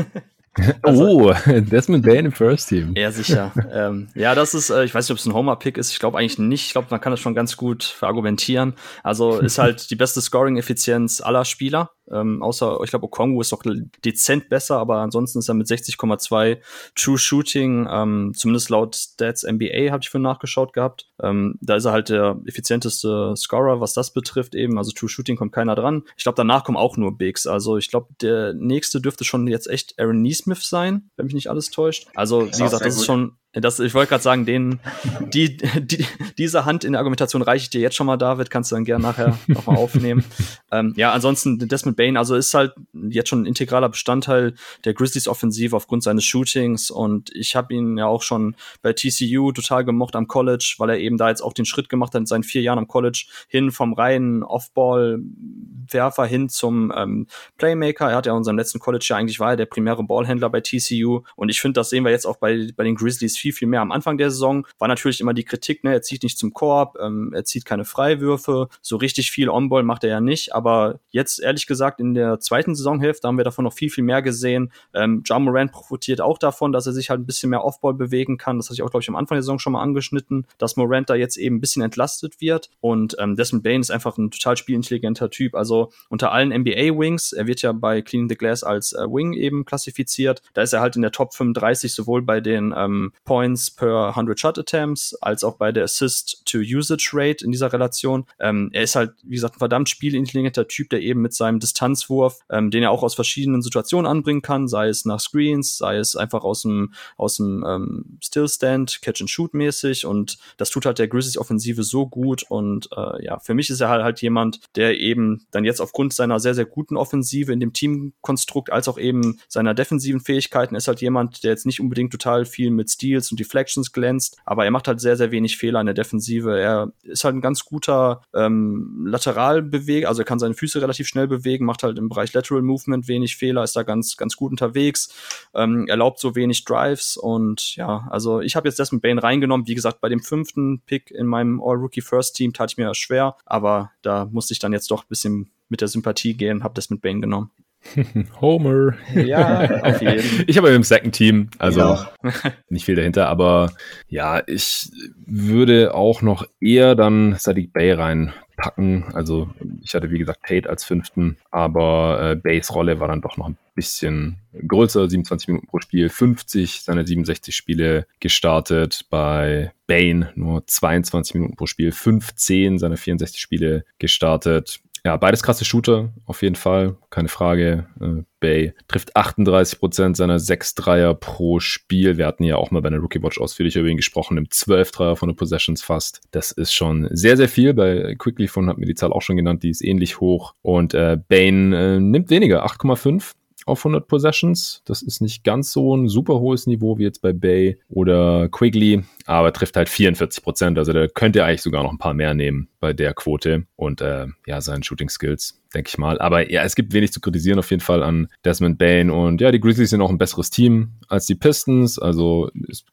Also, 0.83 1.05
oh, 1.05 1.35
Desmond 1.47 2.05
Bain 2.05 2.27
im 2.27 2.33
First 2.33 2.69
Team. 2.69 2.93
Ja, 2.95 3.11
sicher. 3.11 3.53
ähm, 3.73 4.09
ja, 4.15 4.35
das 4.35 4.53
ist, 4.53 4.69
äh, 4.69 4.85
ich 4.85 4.95
weiß 4.95 5.07
nicht, 5.07 5.13
ob 5.13 5.19
es 5.19 5.25
ein 5.25 5.33
Homer-Pick 5.33 5.79
ist. 5.79 5.93
Ich 5.93 5.99
glaube 5.99 6.19
eigentlich 6.19 6.39
nicht. 6.39 6.67
Ich 6.67 6.73
glaube, 6.73 6.89
man 6.91 7.01
kann 7.01 7.11
das 7.11 7.21
schon 7.21 7.35
ganz 7.35 7.57
gut 7.57 7.85
verargumentieren. 7.85 8.75
Also 9.03 9.39
ist 9.39 9.57
halt 9.59 9.91
die 9.91 9.97
beste 9.97 10.21
Scoring-Effizienz 10.21 11.23
aller 11.23 11.47
Spieler. 11.47 11.93
Ähm, 12.11 12.43
außer, 12.43 12.79
ich 12.83 12.91
glaube, 12.91 13.07
Okongu 13.07 13.41
ist 13.41 13.53
doch 13.53 13.63
dezent 14.05 14.49
besser, 14.49 14.79
aber 14.79 14.97
ansonsten 14.99 15.39
ist 15.39 15.49
er 15.49 15.55
mit 15.55 15.67
60,2 15.67 16.59
True 16.95 17.19
Shooting, 17.19 17.87
ähm, 17.91 18.33
zumindest 18.35 18.71
laut 18.71 18.97
Stats 18.97 19.45
NBA 19.45 19.91
habe 19.91 20.03
ich 20.03 20.11
für 20.11 20.19
nachgeschaut 20.19 20.73
gehabt. 20.73 21.09
Ähm, 21.23 21.59
da 21.61 21.77
ist 21.77 21.85
er 21.85 21.93
halt 21.93 22.09
der 22.09 22.41
effizienteste 22.47 23.35
Scorer, 23.37 23.81
was 23.81 23.95
das 23.95 24.13
betrifft 24.13 24.55
eben. 24.55 24.79
Also 24.79 24.93
True 24.93 25.09
Shooting 25.09 25.37
kommt 25.37 25.53
keiner 25.53 25.75
dran. 25.75 26.03
Ich 26.17 26.25
glaube, 26.25 26.37
danach 26.37 26.65
kommen 26.65 26.79
auch 26.79 26.97
nur 26.97 27.17
Bigs. 27.17 27.47
Also 27.47 27.77
ich 27.77 27.89
glaube, 27.89 28.09
der 28.21 28.55
nächste 28.55 29.01
dürfte 29.01 29.25
schon 29.25 29.47
jetzt 29.47 29.69
echt 29.69 29.99
Aaron 29.99 30.23
Neesmith 30.23 30.63
sein, 30.63 31.11
wenn 31.17 31.27
mich 31.27 31.35
nicht 31.35 31.51
alles 31.51 31.71
täuscht. 31.71 32.09
Also, 32.15 32.47
wie 32.47 32.51
gesagt, 32.51 32.85
das 32.85 32.97
ist 32.97 33.07
schon 33.07 33.37
das, 33.61 33.81
ich 33.81 33.93
wollte 33.93 34.09
gerade 34.09 34.23
sagen, 34.23 34.47
den, 34.47 34.81
die, 35.21 35.59
die, 35.59 36.07
diese 36.39 36.65
Hand 36.65 36.85
in 36.85 36.93
der 36.93 37.01
Argumentation 37.01 37.43
reiche 37.43 37.65
ich 37.65 37.71
dir 37.71 37.83
jetzt 37.83 37.97
schon 37.97 38.07
mal, 38.07 38.17
David, 38.17 38.49
kannst 38.49 38.71
du 38.71 38.77
dann 38.77 38.85
gerne 38.85 39.03
nachher 39.03 39.39
nochmal 39.47 39.77
aufnehmen. 39.77 40.25
ähm, 40.71 40.95
ja, 40.97 41.13
ansonsten 41.13 41.59
Desmond 41.69 41.99
Bain, 41.99 42.17
also 42.17 42.35
ist 42.35 42.55
halt 42.55 42.73
jetzt 42.93 43.29
schon 43.29 43.43
ein 43.43 43.47
integraler 43.47 43.91
Bestandteil 43.91 44.55
der 44.87 44.95
Grizzlies 44.95 45.29
Offensive 45.29 45.77
aufgrund 45.77 46.03
seines 46.03 46.25
Shootings 46.25 46.91
und 46.91 47.31
ich 47.35 47.55
habe 47.55 47.75
ihn 47.75 47.99
ja 47.99 48.07
auch 48.07 48.23
schon 48.23 48.57
bei 48.81 48.95
TCU 48.95 49.53
total 49.53 49.85
gemocht 49.85 50.17
am 50.17 50.29
College, 50.29 50.77
weil 50.79 50.89
er 50.89 50.99
eben 50.99 51.19
da 51.19 51.29
jetzt 51.29 51.43
auch 51.43 51.53
den 51.53 51.67
Schritt 51.67 51.91
gemacht 51.91 52.15
hat 52.15 52.21
in 52.21 52.27
seinen 52.27 52.45
vier 52.45 52.63
Jahren 52.63 52.79
am 52.79 52.89
College 52.89 53.27
hin 53.49 53.71
vom 53.71 53.93
reinen 53.93 54.43
Offball-Werfer 54.45 56.25
hin 56.25 56.49
zum 56.49 56.91
ähm, 56.97 57.27
Playmaker. 57.59 58.09
Er 58.09 58.17
hat 58.17 58.25
ja 58.25 58.35
in 58.35 58.45
seinem 58.45 58.59
letzten 58.59 58.79
College 58.79 59.05
ja 59.11 59.17
eigentlich 59.17 59.41
war 59.41 59.51
er 59.51 59.57
der 59.57 59.67
primäre 59.67 60.03
Ballhändler 60.05 60.49
bei 60.49 60.63
TCU 60.63 61.21
und 61.37 61.51
ich 61.51 61.61
finde, 61.61 61.81
das 61.81 61.91
sehen 61.91 62.05
wir 62.05 62.11
jetzt 62.11 62.27
auch 62.27 62.37
bei, 62.39 62.71
bei 62.75 62.85
den 62.85 62.95
Grizzlies 62.95 63.42
viel, 63.43 63.53
viel 63.53 63.69
mehr. 63.69 63.81
Am 63.81 63.91
Anfang 63.91 64.19
der 64.19 64.31
Saison 64.31 64.67
war 64.79 64.87
natürlich 64.87 65.21
immer 65.21 65.35
die 65.35 65.43
Kritik, 65.43 65.83
ne, 65.83 65.93
er 65.93 66.03
zieht 66.03 66.23
nicht 66.23 66.39
zum 66.39 66.55
Korb, 66.55 66.97
ähm, 67.01 67.33
er 67.35 67.45
zieht 67.45 67.65
keine 67.65 67.85
Freiwürfe, 67.85 68.69
so 68.81 68.97
richtig 68.97 69.33
viel 69.33 69.49
On-Ball 69.49 69.83
macht 69.83 70.05
er 70.05 70.11
ja 70.11 70.21
nicht, 70.21 70.55
aber 70.55 71.01
jetzt 71.11 71.41
ehrlich 71.41 71.67
gesagt 71.67 71.99
in 71.99 72.15
der 72.15 72.39
zweiten 72.39 72.77
Saisonhälfte 72.77 73.27
haben 73.27 73.37
wir 73.37 73.45
davon 73.45 73.65
noch 73.65 73.73
viel, 73.73 73.91
viel 73.91 74.05
mehr 74.05 74.23
gesehen. 74.23 74.73
Ähm, 74.95 75.23
John 75.25 75.43
Moran 75.43 75.71
profitiert 75.71 76.21
auch 76.21 76.39
davon, 76.39 76.73
dass 76.73 76.87
er 76.87 76.93
sich 76.93 77.11
halt 77.11 77.21
ein 77.21 77.27
bisschen 77.27 77.51
mehr 77.51 77.65
Off-Ball 77.65 77.95
bewegen 77.95 78.39
kann. 78.39 78.59
Das 78.59 78.67
hatte 78.67 78.75
ich 78.75 78.83
auch, 78.83 78.91
glaube 78.91 79.03
ich, 79.03 79.09
am 79.09 79.17
Anfang 79.17 79.37
der 79.37 79.43
Saison 79.43 79.59
schon 79.59 79.73
mal 79.73 79.83
angeschnitten, 79.83 80.47
dass 80.59 80.77
Morant 80.77 81.11
da 81.11 81.15
jetzt 81.15 81.37
eben 81.37 81.57
ein 81.57 81.61
bisschen 81.61 81.83
entlastet 81.83 82.41
wird 82.41 82.71
und 82.81 83.17
ähm, 83.19 83.35
Desmond 83.35 83.65
Bain 83.65 83.81
ist 83.81 83.91
einfach 83.91 84.17
ein 84.19 84.31
total 84.31 84.57
spielintelligenter 84.57 85.31
Typ. 85.31 85.55
Also 85.55 85.91
unter 86.09 86.31
allen 86.31 86.53
NBA-Wings, 86.53 87.33
er 87.33 87.47
wird 87.47 87.63
ja 87.63 87.73
bei 87.73 88.03
Cleaning 88.03 88.29
the 88.29 88.37
Glass 88.37 88.63
als 88.63 88.93
äh, 88.93 89.07
Wing 89.07 89.33
eben 89.33 89.65
klassifiziert, 89.65 90.43
da 90.55 90.63
ist 90.63 90.73
er 90.73 90.81
halt 90.81 90.97
in 90.97 91.03
der 91.03 91.13
Top 91.13 91.35
35 91.35 91.93
sowohl 91.93 92.23
bei 92.23 92.41
den 92.41 92.75
ähm, 92.77 93.13
Points 93.33 93.71
per 93.71 94.09
100 94.09 94.39
Shot 94.39 94.59
Attempts, 94.59 95.15
als 95.23 95.43
auch 95.43 95.57
bei 95.57 95.73
der 95.73 95.85
Assist-to-Usage-Rate 95.85 97.43
in 97.43 97.51
dieser 97.51 97.73
Relation. 97.73 98.27
Ähm, 98.39 98.69
er 98.75 98.83
ist 98.83 98.95
halt, 98.95 99.13
wie 99.23 99.37
gesagt, 99.37 99.57
ein 99.57 99.59
verdammt 99.59 99.89
spielintelligenter 99.89 100.69
Typ, 100.69 100.91
der 100.91 101.01
eben 101.01 101.23
mit 101.23 101.33
seinem 101.33 101.59
Distanzwurf, 101.59 102.41
ähm, 102.51 102.71
den 102.71 102.83
er 102.83 102.91
auch 102.91 103.03
aus 103.03 103.15
verschiedenen 103.15 103.63
Situationen 103.63 104.07
anbringen 104.07 104.43
kann, 104.43 104.69
sei 104.69 104.89
es 104.89 105.07
nach 105.07 105.19
Screens, 105.19 105.79
sei 105.79 105.97
es 105.97 106.15
einfach 106.15 106.45
aus 106.45 106.61
dem, 106.61 106.93
aus 107.17 107.39
dem 107.39 107.65
ähm, 107.67 108.19
Stillstand, 108.23 109.01
Catch-and-Shoot-mäßig 109.01 110.05
und 110.05 110.37
das 110.59 110.69
tut 110.69 110.85
halt 110.85 110.99
der 110.99 111.09
Grizzlies 111.09 111.39
Offensive 111.39 111.85
so 111.85 112.07
gut 112.07 112.43
und 112.43 112.91
äh, 112.95 113.25
ja, 113.25 113.39
für 113.39 113.55
mich 113.55 113.71
ist 113.71 113.81
er 113.81 113.89
halt, 113.89 114.05
halt 114.05 114.21
jemand, 114.21 114.61
der 114.77 115.01
eben 115.01 115.47
dann 115.53 115.65
jetzt 115.65 115.81
aufgrund 115.81 116.13
seiner 116.13 116.39
sehr, 116.39 116.55
sehr 116.55 116.67
guten 116.67 116.99
Offensive 116.99 117.51
in 117.51 117.61
dem 117.61 117.73
Teamkonstrukt 117.73 118.71
als 118.71 118.89
auch 118.89 118.99
eben 118.99 119.41
seiner 119.49 119.73
defensiven 119.73 120.21
Fähigkeiten 120.21 120.75
ist 120.75 120.87
halt 120.87 121.01
jemand, 121.01 121.45
der 121.45 121.53
jetzt 121.53 121.65
nicht 121.65 121.81
unbedingt 121.81 122.13
total 122.13 122.45
viel 122.45 122.71
mit 122.71 122.91
Steals 123.23 123.31
und 123.31 123.41
Deflections 123.41 123.93
glänzt, 123.93 124.37
aber 124.45 124.65
er 124.65 124.71
macht 124.71 124.89
halt 124.89 125.01
sehr, 125.01 125.17
sehr 125.17 125.31
wenig 125.31 125.57
Fehler 125.57 125.81
in 125.81 125.87
der 125.87 125.95
Defensive. 125.95 126.59
Er 126.59 126.93
ist 127.03 127.25
halt 127.25 127.37
ein 127.37 127.41
ganz 127.41 127.65
guter 127.65 128.23
ähm, 128.35 129.05
Lateralbeweger, 129.07 130.09
also 130.09 130.23
er 130.23 130.25
kann 130.25 130.39
seine 130.39 130.55
Füße 130.55 130.83
relativ 130.83 131.07
schnell 131.09 131.29
bewegen, 131.29 131.65
macht 131.65 131.83
halt 131.83 131.99
im 131.99 132.09
Bereich 132.09 132.33
Lateral 132.33 132.63
Movement 132.63 133.09
wenig 133.09 133.37
Fehler, 133.37 133.63
ist 133.63 133.77
da 133.77 133.83
ganz, 133.83 134.17
ganz 134.17 134.37
gut 134.37 134.51
unterwegs, 134.51 135.15
ähm, 135.55 135.87
erlaubt 135.89 136.19
so 136.19 136.35
wenig 136.35 136.65
Drives 136.65 137.17
und 137.17 137.77
ja, 137.77 138.09
also 138.11 138.41
ich 138.41 138.57
habe 138.57 138.69
jetzt 138.69 138.79
Desmond 138.79 139.03
Bain 139.03 139.19
reingenommen. 139.19 139.67
Wie 139.67 139.75
gesagt, 139.75 140.01
bei 140.01 140.09
dem 140.09 140.21
fünften 140.21 140.81
Pick 140.81 141.11
in 141.11 141.27
meinem 141.27 141.61
All-Rookie 141.63 142.01
First 142.01 142.37
Team 142.37 142.53
tat 142.53 142.73
ich 142.73 142.79
mir 142.79 142.95
schwer, 142.95 143.37
aber 143.47 143.93
da 144.03 144.29
musste 144.31 144.53
ich 144.53 144.59
dann 144.59 144.73
jetzt 144.73 144.91
doch 144.91 145.05
ein 145.05 145.09
bisschen 145.09 145.51
mit 145.69 145.81
der 145.81 145.89
Sympathie 145.89 146.35
gehen, 146.35 146.65
habe 146.65 146.75
das 146.75 146.91
mit 146.91 147.01
Bane 147.01 147.21
genommen. 147.21 147.51
Homer. 148.41 148.95
Ja, 149.15 149.83
auf 149.83 150.01
jeden. 150.01 150.21
Fall. 150.21 150.45
Ich 150.47 150.57
habe 150.57 150.71
im 150.71 150.83
Second 150.83 151.15
Team, 151.15 151.49
also 151.59 151.81
ja. 151.81 152.11
nicht 152.69 152.85
viel 152.85 152.97
dahinter, 152.97 153.29
aber 153.29 153.73
ja, 154.09 154.43
ich 154.47 154.91
würde 155.27 155.95
auch 155.95 156.23
noch 156.23 156.47
eher 156.61 156.95
dann 156.95 157.37
Sadiq 157.39 157.73
Bay 157.73 157.93
reinpacken. 157.93 159.05
Also 159.13 159.51
ich 159.83 159.95
hatte 159.95 160.11
wie 160.11 160.19
gesagt 160.19 160.41
Tate 160.47 160.69
als 160.69 160.85
fünften, 160.85 161.37
aber 161.51 162.33
äh, 162.33 162.37
Bays 162.37 162.75
Rolle 162.75 163.01
war 163.01 163.09
dann 163.09 163.23
doch 163.23 163.37
noch 163.37 163.49
ein 163.49 163.57
bisschen 163.75 164.37
größer, 164.67 165.09
27 165.09 165.49
Minuten 165.49 165.67
pro 165.67 165.79
Spiel, 165.81 166.09
50 166.09 166.83
seine 166.83 167.07
67 167.07 167.55
Spiele 167.55 168.07
gestartet. 168.21 169.07
Bei 169.11 169.73
Bane 169.87 170.31
nur 170.35 170.67
22 170.67 171.35
Minuten 171.35 171.57
pro 171.57 171.67
Spiel, 171.67 171.93
15 171.93 172.79
seine 172.79 172.97
64 172.97 173.41
Spiele 173.41 173.85
gestartet. 173.99 174.81
Ja, 175.05 175.17
beides 175.17 175.43
krasse 175.43 175.65
Shooter, 175.65 176.13
auf 176.27 176.43
jeden 176.43 176.55
Fall, 176.55 176.97
keine 177.11 177.27
Frage. 177.27 177.89
Äh, 178.01 178.23
Bay 178.39 178.73
trifft 178.87 179.17
38 179.17 179.81
Prozent 179.81 180.17
seiner 180.17 180.39
6 180.39 180.77
Dreier 180.77 181.15
pro 181.15 181.59
Spiel. 181.59 182.19
Wir 182.19 182.27
hatten 182.27 182.45
ja 182.45 182.57
auch 182.57 182.71
mal 182.71 182.83
bei 182.83 182.91
der 182.91 183.01
Rookie 183.01 183.21
Watch 183.21 183.41
ausführlich 183.41 183.75
über 183.75 183.89
ihn 183.89 183.97
gesprochen, 183.97 184.39
im 184.39 184.49
12 184.49 184.93
Dreier 184.93 185.17
von 185.17 185.29
den 185.29 185.35
Possessions 185.35 185.83
fast. 185.83 186.21
Das 186.31 186.53
ist 186.53 186.73
schon 186.73 187.09
sehr, 187.11 187.37
sehr 187.37 187.49
viel. 187.49 187.75
Bei 187.75 188.15
Quickly 188.17 188.47
von 188.47 188.69
hat 188.69 188.79
mir 188.79 188.87
die 188.87 188.95
Zahl 188.95 189.13
auch 189.13 189.23
schon 189.23 189.37
genannt, 189.37 189.65
die 189.65 189.71
ist 189.71 189.83
ähnlich 189.83 190.21
hoch. 190.21 190.55
Und 190.63 190.95
äh, 190.95 191.19
Bane 191.29 191.97
äh, 191.97 192.01
nimmt 192.01 192.31
weniger, 192.31 192.65
8,5 192.65 193.33
auf 193.67 193.81
100 193.81 194.07
Possessions. 194.09 194.83
Das 194.85 195.03
ist 195.03 195.21
nicht 195.21 195.45
ganz 195.45 195.73
so 195.73 195.97
ein 195.97 196.09
super 196.09 196.41
hohes 196.41 196.67
Niveau 196.67 196.99
wie 196.99 197.05
jetzt 197.05 197.23
bei 197.23 197.33
Bay 197.33 197.79
oder 197.89 198.49
Quigley, 198.49 199.03
aber 199.27 199.53
trifft 199.53 199.77
halt 199.77 199.89
44 199.89 200.43
Prozent. 200.43 200.79
Also 200.79 200.93
da 200.93 201.07
könnte 201.09 201.41
er 201.41 201.47
eigentlich 201.47 201.63
sogar 201.63 201.83
noch 201.83 201.93
ein 201.93 201.99
paar 201.99 202.15
mehr 202.15 202.35
nehmen 202.35 202.69
bei 202.81 202.93
der 202.93 203.15
Quote 203.15 203.67
und 203.77 204.01
äh, 204.01 204.27
ja, 204.47 204.61
seinen 204.61 204.83
Shooting 204.83 205.09
Skills, 205.09 205.63
denke 205.75 205.89
ich 205.89 205.99
mal. 205.99 206.19
Aber 206.19 206.51
ja, 206.51 206.63
es 206.65 206.75
gibt 206.75 206.93
wenig 206.93 207.13
zu 207.13 207.21
kritisieren 207.21 207.59
auf 207.59 207.71
jeden 207.71 207.83
Fall 207.83 208.03
an 208.03 208.29
Desmond 208.45 208.79
Bain 208.79 209.11
und 209.11 209.41
ja, 209.41 209.53
die 209.53 209.61
Grizzlies 209.61 209.91
sind 209.91 210.03
auch 210.03 210.11
ein 210.11 210.19
besseres 210.19 210.51
Team 210.51 210.93
als 211.09 211.27
die 211.27 211.35
Pistons. 211.35 211.99
Also 211.99 212.51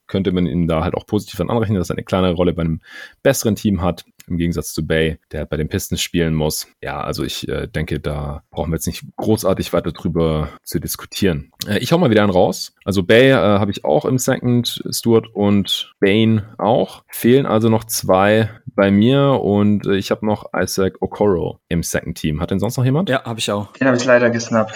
könnte 0.08 0.32
man 0.32 0.46
ihnen 0.46 0.68
da 0.68 0.84
halt 0.84 0.96
auch 0.96 1.06
positiv 1.06 1.40
an 1.40 1.50
anrechnen, 1.50 1.78
dass 1.78 1.90
er 1.90 1.96
eine 1.96 2.04
kleinere 2.04 2.34
Rolle 2.34 2.54
bei 2.54 2.62
einem 2.62 2.82
besseren 3.24 3.56
Team 3.56 3.82
hat 3.82 4.06
im 4.30 4.38
Gegensatz 4.38 4.74
zu 4.74 4.86
Bay, 4.86 5.20
der 5.32 5.46
bei 5.46 5.58
den 5.58 5.70
Pistons 5.70 6.02
spielen 6.02 6.34
muss. 6.34 6.68
Ja, 6.82 7.02
also 7.02 7.24
ich 7.24 7.48
äh, 7.48 7.68
denke, 7.68 8.00
da 8.00 8.44
brauchen 8.52 8.72
wir 8.72 8.76
jetzt 8.76 8.88
nicht 8.88 9.04
großartig 9.18 9.74
weiter 9.74 9.92
drüber 9.92 10.50
zu 10.64 10.80
diskutieren. 10.80 11.52
Äh, 11.68 11.80
ich 11.80 11.92
hau 11.92 11.98
mal 11.98 12.10
wieder 12.10 12.24
einen 12.24 12.32
raus. 12.32 12.74
Also 12.86 13.04
Bay 13.04 13.32
äh, 13.32 13.36
habe 13.36 13.72
ich 13.72 13.86
auch 13.86 14.06
im 14.06 14.18
Second, 14.18 14.84
Stuart 14.90 15.28
und 15.34 15.94
Bane 16.00 16.54
auch. 16.58 17.04
Fehlen 17.10 17.46
also 17.46 17.70
noch 17.70 17.84
zwei 17.84 18.50
bei 18.76 18.92
mir 18.92 19.42
und 19.42 19.86
äh, 19.86 19.96
ich 19.96 20.12
habe 20.12 20.26
noch 20.26 20.46
Isaac 20.56 21.02
Okoro 21.02 21.60
im 21.68 21.84
Second 21.84 22.18
Team. 22.18 22.42
Hat 22.42 22.52
denn 22.52 22.60
sonst 22.60 22.78
noch 22.78 22.86
jemand? 22.86 23.10
Ja, 23.10 23.24
habe 23.24 23.40
ich 23.40 23.52
auch. 23.52 23.74
Den 23.74 23.88
habe 23.88 23.98
ich 23.98 24.06
leider 24.06 24.30
gesnappt. 24.30 24.74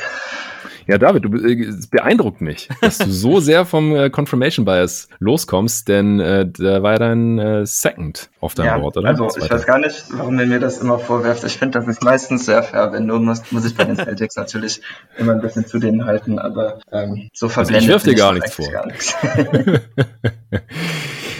Ja, 0.88 0.97
David, 0.97 1.25
du 1.25 1.29
äh, 1.38 1.71
beeindruckt 1.89 2.41
mich, 2.41 2.69
dass 2.81 2.97
du 2.97 3.09
so 3.09 3.39
sehr 3.39 3.65
vom 3.65 3.95
äh, 3.95 4.09
Confirmation 4.09 4.65
Bias 4.65 5.07
loskommst, 5.19 5.88
denn 5.88 6.19
äh, 6.19 6.47
da 6.47 6.84
war 6.84 6.93
ja 6.93 6.99
dein 6.99 7.39
äh, 7.39 7.65
Second 7.65 8.29
auf 8.39 8.53
deinem 8.55 8.67
ja, 8.67 8.77
Board, 8.77 8.97
oder? 8.97 9.09
Also 9.09 9.29
ich 9.38 9.49
weiß 9.49 9.65
gar 9.65 9.79
nicht, 9.79 10.05
warum 10.11 10.39
ihr 10.39 10.45
mir 10.45 10.59
das 10.59 10.79
immer 10.79 10.99
vorwerft. 10.99 11.43
Ich 11.43 11.57
finde, 11.57 11.79
das 11.79 11.88
ist 11.88 12.03
meistens 12.03 12.45
sehr 12.45 12.63
fair. 12.63 12.91
Wenn 12.91 13.07
du 13.07 13.19
musst, 13.19 13.51
muss 13.51 13.65
ich 13.65 13.75
bei 13.75 13.86
den 13.86 13.95
Celtics 13.95 14.36
natürlich 14.38 14.81
immer 15.17 15.34
ein 15.34 15.41
bisschen 15.41 15.65
zu 15.65 15.79
denen 15.79 16.05
halten, 16.05 16.39
aber 16.39 16.79
ähm, 16.91 17.29
so 17.34 17.49
verblendet. 17.49 17.93
Also 17.93 17.97
ich 17.97 18.05
wirf 18.05 18.15
dir 18.15 18.15
gar 18.15 18.34
nichts 18.34 18.53
vor. 18.53 18.71
Gar 18.71 18.88
nichts. 18.88 19.15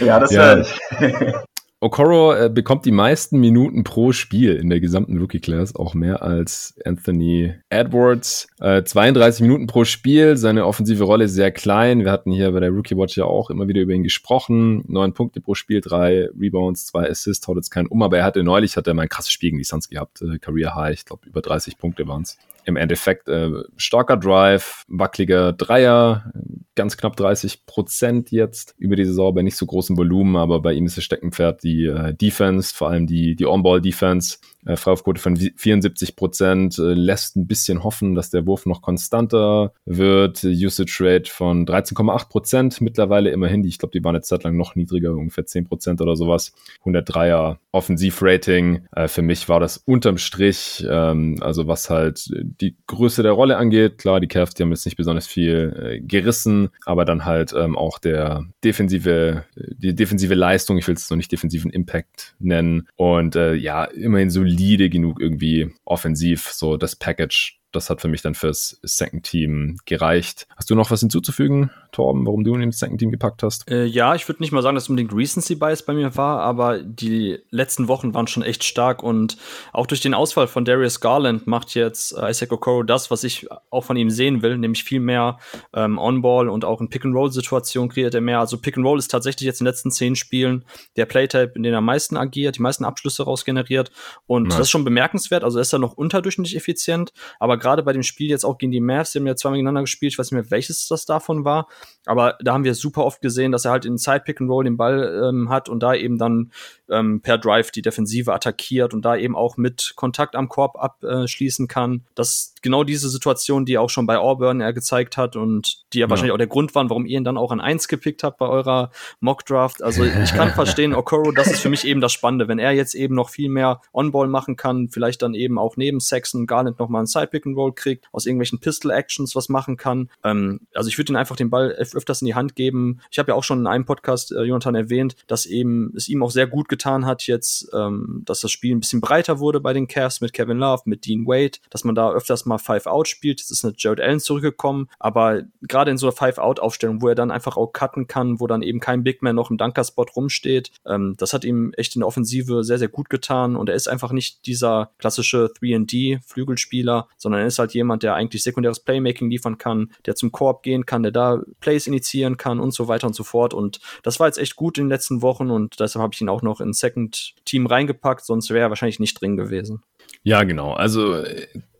ja, 0.00 0.20
das 0.20 0.30
ja. 0.30 0.42
höre 0.42 0.60
ich. 0.60 1.53
Okoro 1.84 2.32
äh, 2.32 2.48
bekommt 2.48 2.86
die 2.86 2.92
meisten 2.92 3.38
Minuten 3.38 3.84
pro 3.84 4.12
Spiel 4.12 4.56
in 4.56 4.70
der 4.70 4.80
gesamten 4.80 5.18
Rookie 5.18 5.38
Class, 5.38 5.76
auch 5.76 5.92
mehr 5.92 6.22
als 6.22 6.74
Anthony 6.82 7.52
Edwards. 7.68 8.48
Äh, 8.58 8.84
32 8.84 9.42
Minuten 9.42 9.66
pro 9.66 9.84
Spiel, 9.84 10.38
seine 10.38 10.64
offensive 10.64 11.04
Rolle 11.04 11.28
sehr 11.28 11.52
klein. 11.52 12.02
Wir 12.02 12.10
hatten 12.10 12.32
hier 12.32 12.50
bei 12.52 12.60
der 12.60 12.70
Rookie 12.70 12.96
Watch 12.96 13.18
ja 13.18 13.24
auch 13.24 13.50
immer 13.50 13.68
wieder 13.68 13.82
über 13.82 13.92
ihn 13.92 14.02
gesprochen. 14.02 14.82
Neun 14.88 15.12
Punkte 15.12 15.42
pro 15.42 15.54
Spiel, 15.54 15.82
drei 15.82 16.30
Rebounds, 16.40 16.86
zwei 16.86 17.06
Assists, 17.06 17.46
haut 17.46 17.56
jetzt 17.56 17.68
keinen 17.68 17.88
um, 17.88 18.02
aber 18.02 18.16
er 18.16 18.24
hatte 18.24 18.42
neulich 18.42 18.78
hat 18.78 18.86
er 18.86 18.94
mal 18.94 19.02
ein 19.02 19.10
krasses 19.10 19.32
Spiel 19.32 19.50
gegen 19.50 19.58
die 19.58 19.64
Suns 19.64 19.90
gehabt. 19.90 20.22
Äh, 20.22 20.38
Career 20.38 20.74
High, 20.74 20.94
ich 20.94 21.04
glaube 21.04 21.28
über 21.28 21.42
30 21.42 21.76
Punkte 21.76 22.08
waren 22.08 22.22
es 22.22 22.38
im 22.64 22.76
Endeffekt 22.76 23.28
äh, 23.28 23.50
starker 23.76 24.16
Drive, 24.16 24.84
wackeliger 24.88 25.52
Dreier, 25.52 26.32
ganz 26.74 26.96
knapp 26.96 27.16
30 27.16 27.66
Prozent 27.66 28.30
jetzt 28.30 28.74
über 28.78 28.96
die 28.96 29.04
Saison 29.04 29.34
bei 29.34 29.42
nicht 29.42 29.56
so 29.56 29.66
großem 29.66 29.96
Volumen, 29.96 30.36
aber 30.36 30.60
bei 30.60 30.72
ihm 30.72 30.86
ist 30.86 30.96
das 30.96 31.04
Steckenpferd 31.04 31.62
die 31.62 31.84
äh, 31.84 32.14
Defense, 32.14 32.74
vor 32.74 32.90
allem 32.90 33.06
die, 33.06 33.36
die 33.36 33.46
On-Ball-Defense. 33.46 34.38
Äh, 34.66 34.76
Freiwurfquote 34.76 35.20
von 35.20 35.36
74 35.36 36.16
Prozent 36.16 36.78
äh, 36.78 36.94
lässt 36.94 37.36
ein 37.36 37.46
bisschen 37.46 37.84
hoffen, 37.84 38.14
dass 38.14 38.30
der 38.30 38.46
Wurf 38.46 38.66
noch 38.66 38.82
konstanter 38.82 39.72
wird. 39.84 40.44
Usage 40.44 40.96
Rate 41.00 41.30
von 41.30 41.66
13,8 41.66 42.28
Prozent 42.28 42.80
mittlerweile 42.80 43.30
immerhin. 43.30 43.64
Ich 43.64 43.78
glaube, 43.78 43.92
die 43.92 44.02
waren 44.02 44.14
eine 44.14 44.22
Zeit 44.22 44.44
lang 44.44 44.56
noch 44.56 44.74
niedriger, 44.74 45.12
ungefähr 45.12 45.46
10 45.46 45.66
Prozent 45.66 46.00
oder 46.00 46.16
sowas. 46.16 46.52
103er 46.84 47.58
Offensivrating. 47.72 48.86
Äh, 48.92 49.08
für 49.08 49.22
mich 49.22 49.48
war 49.48 49.60
das 49.60 49.78
unterm 49.78 50.18
Strich, 50.18 50.84
ähm, 50.88 51.36
also 51.40 51.66
was 51.66 51.90
halt 51.90 52.30
die 52.32 52.76
Größe 52.86 53.22
der 53.22 53.32
Rolle 53.32 53.56
angeht. 53.56 53.98
Klar, 53.98 54.20
die 54.20 54.28
Cavs, 54.28 54.54
die 54.54 54.62
haben 54.62 54.70
jetzt 54.70 54.84
nicht 54.84 54.96
besonders 54.96 55.26
viel 55.26 55.76
äh, 55.78 56.00
gerissen, 56.00 56.70
aber 56.86 57.04
dann 57.04 57.24
halt 57.24 57.52
ähm, 57.52 57.76
auch 57.76 57.98
der 57.98 58.44
defensive, 58.62 59.44
die 59.56 59.94
defensive 59.94 60.34
Leistung, 60.34 60.78
ich 60.78 60.86
will 60.88 60.94
es 60.94 61.10
noch 61.10 61.16
nicht 61.16 61.32
defensiven 61.32 61.70
Impact 61.70 62.34
nennen. 62.38 62.88
Und 62.96 63.36
äh, 63.36 63.54
ja, 63.54 63.84
immerhin 63.84 64.30
solide 64.30 64.53
genug 64.90 65.20
irgendwie 65.20 65.74
offensiv, 65.84 66.50
so 66.52 66.76
das 66.76 66.96
Package 66.96 67.60
das 67.74 67.90
hat 67.90 68.00
für 68.00 68.08
mich 68.08 68.22
dann 68.22 68.34
fürs 68.34 68.78
Second 68.82 69.24
Team 69.24 69.78
gereicht. 69.84 70.46
Hast 70.56 70.70
du 70.70 70.74
noch 70.74 70.90
was 70.90 71.00
hinzuzufügen, 71.00 71.70
Torben, 71.94 72.26
warum 72.26 72.42
du 72.42 72.54
ihn 72.54 72.62
ins 72.62 72.80
Second 72.80 72.98
Team 72.98 73.10
gepackt 73.10 73.42
hast? 73.42 73.70
Äh, 73.70 73.84
ja, 73.84 74.14
ich 74.14 74.28
würde 74.28 74.42
nicht 74.42 74.52
mal 74.52 74.62
sagen, 74.62 74.74
dass 74.74 74.88
unbedingt 74.88 75.14
Recency 75.14 75.54
Bias 75.54 75.84
bei 75.84 75.94
mir 75.94 76.16
war, 76.16 76.40
aber 76.40 76.80
die 76.80 77.38
letzten 77.50 77.86
Wochen 77.88 78.14
waren 78.14 78.26
schon 78.26 78.42
echt 78.42 78.64
stark 78.64 79.02
und 79.02 79.36
auch 79.72 79.86
durch 79.86 80.00
den 80.00 80.12
Ausfall 80.12 80.48
von 80.48 80.64
Darius 80.64 81.00
Garland 81.00 81.46
macht 81.46 81.74
jetzt 81.74 82.12
äh, 82.18 82.30
Isaac 82.30 82.52
Okoro 82.52 82.82
das, 82.82 83.10
was 83.10 83.22
ich 83.22 83.46
auch 83.70 83.84
von 83.84 83.96
ihm 83.96 84.10
sehen 84.10 84.42
will, 84.42 84.58
nämlich 84.58 84.82
viel 84.82 84.98
mehr 84.98 85.38
ähm, 85.72 85.98
On-Ball 85.98 86.48
und 86.48 86.64
auch 86.64 86.80
in 86.80 86.88
Pick-and-Roll-Situationen 86.88 87.90
kreiert 87.90 88.14
er 88.14 88.20
mehr. 88.20 88.40
Also 88.40 88.58
Pick-and-Roll 88.58 88.98
ist 88.98 89.08
tatsächlich 89.08 89.46
jetzt 89.46 89.60
in 89.60 89.64
den 89.64 89.70
letzten 89.70 89.92
zehn 89.92 90.16
Spielen 90.16 90.64
der 90.96 91.06
Playtype, 91.06 91.52
in 91.54 91.62
dem 91.62 91.72
er 91.74 91.78
am 91.78 91.84
meisten 91.84 92.16
agiert, 92.16 92.56
die 92.56 92.62
meisten 92.62 92.84
Abschlüsse 92.84 93.22
rausgeneriert 93.22 93.92
und 94.26 94.44
nice. 94.44 94.56
das 94.56 94.66
ist 94.66 94.70
schon 94.70 94.84
bemerkenswert. 94.84 95.44
Also 95.44 95.60
ist 95.60 95.72
er 95.72 95.78
noch 95.78 95.92
unterdurchschnittlich 95.92 96.56
effizient, 96.56 97.12
aber 97.38 97.56
gerade 97.56 97.84
bei 97.84 97.92
dem 97.92 98.02
Spiel 98.02 98.30
jetzt 98.30 98.44
auch 98.44 98.58
gegen 98.58 98.72
die 98.72 98.80
Mavs, 98.80 99.12
die 99.12 99.20
haben 99.20 99.26
ja 99.28 99.36
zweimal 99.36 99.58
gegeneinander 99.58 99.82
gespielt, 99.82 100.12
ich 100.12 100.18
weiß 100.18 100.32
nicht 100.32 100.42
mehr, 100.42 100.50
welches 100.50 100.88
das 100.88 101.04
davon 101.04 101.44
war, 101.44 101.68
aber 102.06 102.36
da 102.40 102.52
haben 102.52 102.64
wir 102.64 102.74
super 102.74 103.04
oft 103.04 103.20
gesehen, 103.22 103.52
dass 103.52 103.64
er 103.64 103.70
halt 103.70 103.84
in 103.84 103.96
Side 103.96 104.22
Pick 104.24 104.40
and 104.40 104.50
Roll 104.50 104.64
den 104.64 104.76
Ball 104.76 105.28
ähm, 105.28 105.48
hat 105.48 105.68
und 105.68 105.82
da 105.82 105.94
eben 105.94 106.18
dann 106.18 106.52
ähm, 106.90 107.20
per 107.20 107.38
Drive 107.38 107.70
die 107.70 107.82
Defensive 107.82 108.32
attackiert 108.32 108.92
und 108.92 109.04
da 109.04 109.16
eben 109.16 109.34
auch 109.34 109.56
mit 109.56 109.94
Kontakt 109.96 110.36
am 110.36 110.48
Korb 110.48 110.76
abschließen 110.76 111.66
kann. 111.66 112.04
Das 112.14 112.28
ist 112.30 112.62
genau 112.62 112.84
diese 112.84 113.08
Situation, 113.08 113.64
die 113.64 113.78
auch 113.78 113.90
schon 113.90 114.06
bei 114.06 114.18
Auburn 114.18 114.60
er 114.60 114.72
gezeigt 114.72 115.16
hat 115.16 115.36
und 115.36 115.82
die 115.92 115.98
ja, 115.98 116.06
ja. 116.06 116.10
wahrscheinlich 116.10 116.32
auch 116.32 116.38
der 116.38 116.46
Grund 116.46 116.74
waren, 116.74 116.90
warum 116.90 117.06
ihr 117.06 117.18
ihn 117.18 117.24
dann 117.24 117.38
auch 117.38 117.52
an 117.52 117.60
eins 117.60 117.88
gepickt 117.88 118.22
habt 118.22 118.38
bei 118.38 118.46
eurer 118.46 118.90
Mock 119.20 119.46
Draft. 119.46 119.82
Also 119.82 120.04
ich 120.04 120.34
kann 120.34 120.50
verstehen, 120.54 120.94
Okoro, 120.94 121.32
das 121.32 121.46
ist 121.46 121.60
für 121.60 121.68
mich 121.68 121.86
eben 121.86 122.00
das 122.00 122.12
Spannende, 122.12 122.48
wenn 122.48 122.58
er 122.58 122.72
jetzt 122.72 122.94
eben 122.94 123.14
noch 123.14 123.30
viel 123.30 123.48
mehr 123.48 123.80
On-Ball 123.92 124.28
machen 124.28 124.56
kann, 124.56 124.88
vielleicht 124.88 125.22
dann 125.22 125.34
eben 125.34 125.58
auch 125.58 125.76
neben 125.76 126.00
Saxon 126.00 126.46
Garnet 126.46 126.78
noch 126.78 126.88
mal 126.88 127.00
ein 127.00 127.06
Side 127.06 127.28
Pick 127.28 127.46
and 127.46 127.56
Roll 127.56 127.72
kriegt, 127.74 128.06
aus 128.12 128.26
irgendwelchen 128.26 128.60
Pistol 128.60 128.90
Actions 128.90 129.34
was 129.34 129.48
machen 129.48 129.76
kann. 129.76 130.10
Ähm, 130.22 130.60
also 130.74 130.88
ich 130.88 130.98
würde 130.98 131.12
ihn 131.12 131.16
einfach 131.16 131.36
den 131.36 131.50
Ball 131.50 131.73
öfters 131.74 132.22
in 132.22 132.26
die 132.26 132.34
Hand 132.34 132.56
geben. 132.56 133.00
Ich 133.10 133.18
habe 133.18 133.32
ja 133.32 133.34
auch 133.34 133.44
schon 133.44 133.60
in 133.60 133.66
einem 133.66 133.84
Podcast, 133.84 134.32
äh, 134.32 134.42
Jonathan, 134.42 134.74
erwähnt, 134.74 135.16
dass 135.26 135.46
eben 135.46 135.92
es 135.96 136.08
ihm 136.08 136.22
auch 136.22 136.30
sehr 136.30 136.46
gut 136.46 136.68
getan 136.68 137.06
hat 137.06 137.26
jetzt, 137.26 137.68
ähm, 137.72 138.22
dass 138.24 138.40
das 138.40 138.50
Spiel 138.50 138.74
ein 138.74 138.80
bisschen 138.80 139.00
breiter 139.00 139.38
wurde 139.38 139.60
bei 139.60 139.72
den 139.72 139.88
Cavs 139.88 140.20
mit 140.20 140.32
Kevin 140.32 140.58
Love, 140.58 140.82
mit 140.86 141.06
Dean 141.06 141.26
Wade, 141.26 141.58
dass 141.70 141.84
man 141.84 141.94
da 141.94 142.10
öfters 142.10 142.46
mal 142.46 142.58
Five-Out 142.58 143.08
spielt. 143.08 143.40
Jetzt 143.40 143.50
ist 143.50 143.64
eine 143.64 143.74
Jared 143.76 144.00
Allen 144.00 144.20
zurückgekommen, 144.20 144.88
aber 144.98 145.42
gerade 145.62 145.90
in 145.90 145.98
so 145.98 146.06
einer 146.06 146.16
Five-Out-Aufstellung, 146.16 147.02
wo 147.02 147.08
er 147.08 147.14
dann 147.14 147.30
einfach 147.30 147.56
auch 147.56 147.72
cutten 147.72 148.06
kann, 148.06 148.40
wo 148.40 148.46
dann 148.46 148.62
eben 148.62 148.80
kein 148.80 149.04
Big 149.04 149.22
Man 149.22 149.36
noch 149.36 149.50
im 149.50 149.58
Dunker-Spot 149.58 150.06
rumsteht, 150.16 150.70
ähm, 150.86 151.14
das 151.18 151.32
hat 151.32 151.44
ihm 151.44 151.72
echt 151.76 151.96
in 151.96 152.00
der 152.00 152.08
Offensive 152.08 152.64
sehr, 152.64 152.78
sehr 152.78 152.88
gut 152.88 153.10
getan 153.10 153.56
und 153.56 153.68
er 153.68 153.74
ist 153.74 153.88
einfach 153.88 154.12
nicht 154.12 154.46
dieser 154.46 154.90
klassische 154.98 155.50
3D-Flügelspieler, 155.60 157.08
sondern 157.16 157.42
er 157.42 157.46
ist 157.46 157.58
halt 157.58 157.72
jemand, 157.74 158.02
der 158.02 158.14
eigentlich 158.14 158.42
sekundäres 158.42 158.80
Playmaking 158.80 159.30
liefern 159.30 159.58
kann, 159.58 159.90
der 160.06 160.14
zum 160.14 160.32
Korb 160.32 160.62
gehen 160.62 160.86
kann, 160.86 161.02
der 161.02 161.12
da 161.12 161.42
Plays 161.64 161.86
initiieren 161.86 162.36
kann 162.36 162.60
und 162.60 162.74
so 162.74 162.88
weiter 162.88 163.06
und 163.06 163.14
so 163.14 163.24
fort 163.24 163.54
und 163.54 163.80
das 164.02 164.20
war 164.20 164.26
jetzt 164.26 164.38
echt 164.38 164.54
gut 164.54 164.76
in 164.76 164.84
den 164.84 164.90
letzten 164.90 165.22
Wochen 165.22 165.50
und 165.50 165.80
deshalb 165.80 166.02
habe 166.02 166.12
ich 166.12 166.20
ihn 166.20 166.28
auch 166.28 166.42
noch 166.42 166.60
ins 166.60 166.78
Second 166.78 167.34
Team 167.46 167.66
reingepackt, 167.66 168.26
sonst 168.26 168.50
wäre 168.50 168.66
er 168.66 168.68
wahrscheinlich 168.68 169.00
nicht 169.00 169.18
drin 169.18 169.38
gewesen. 169.38 169.82
Ja, 170.22 170.42
genau. 170.44 170.74
Also 170.74 171.24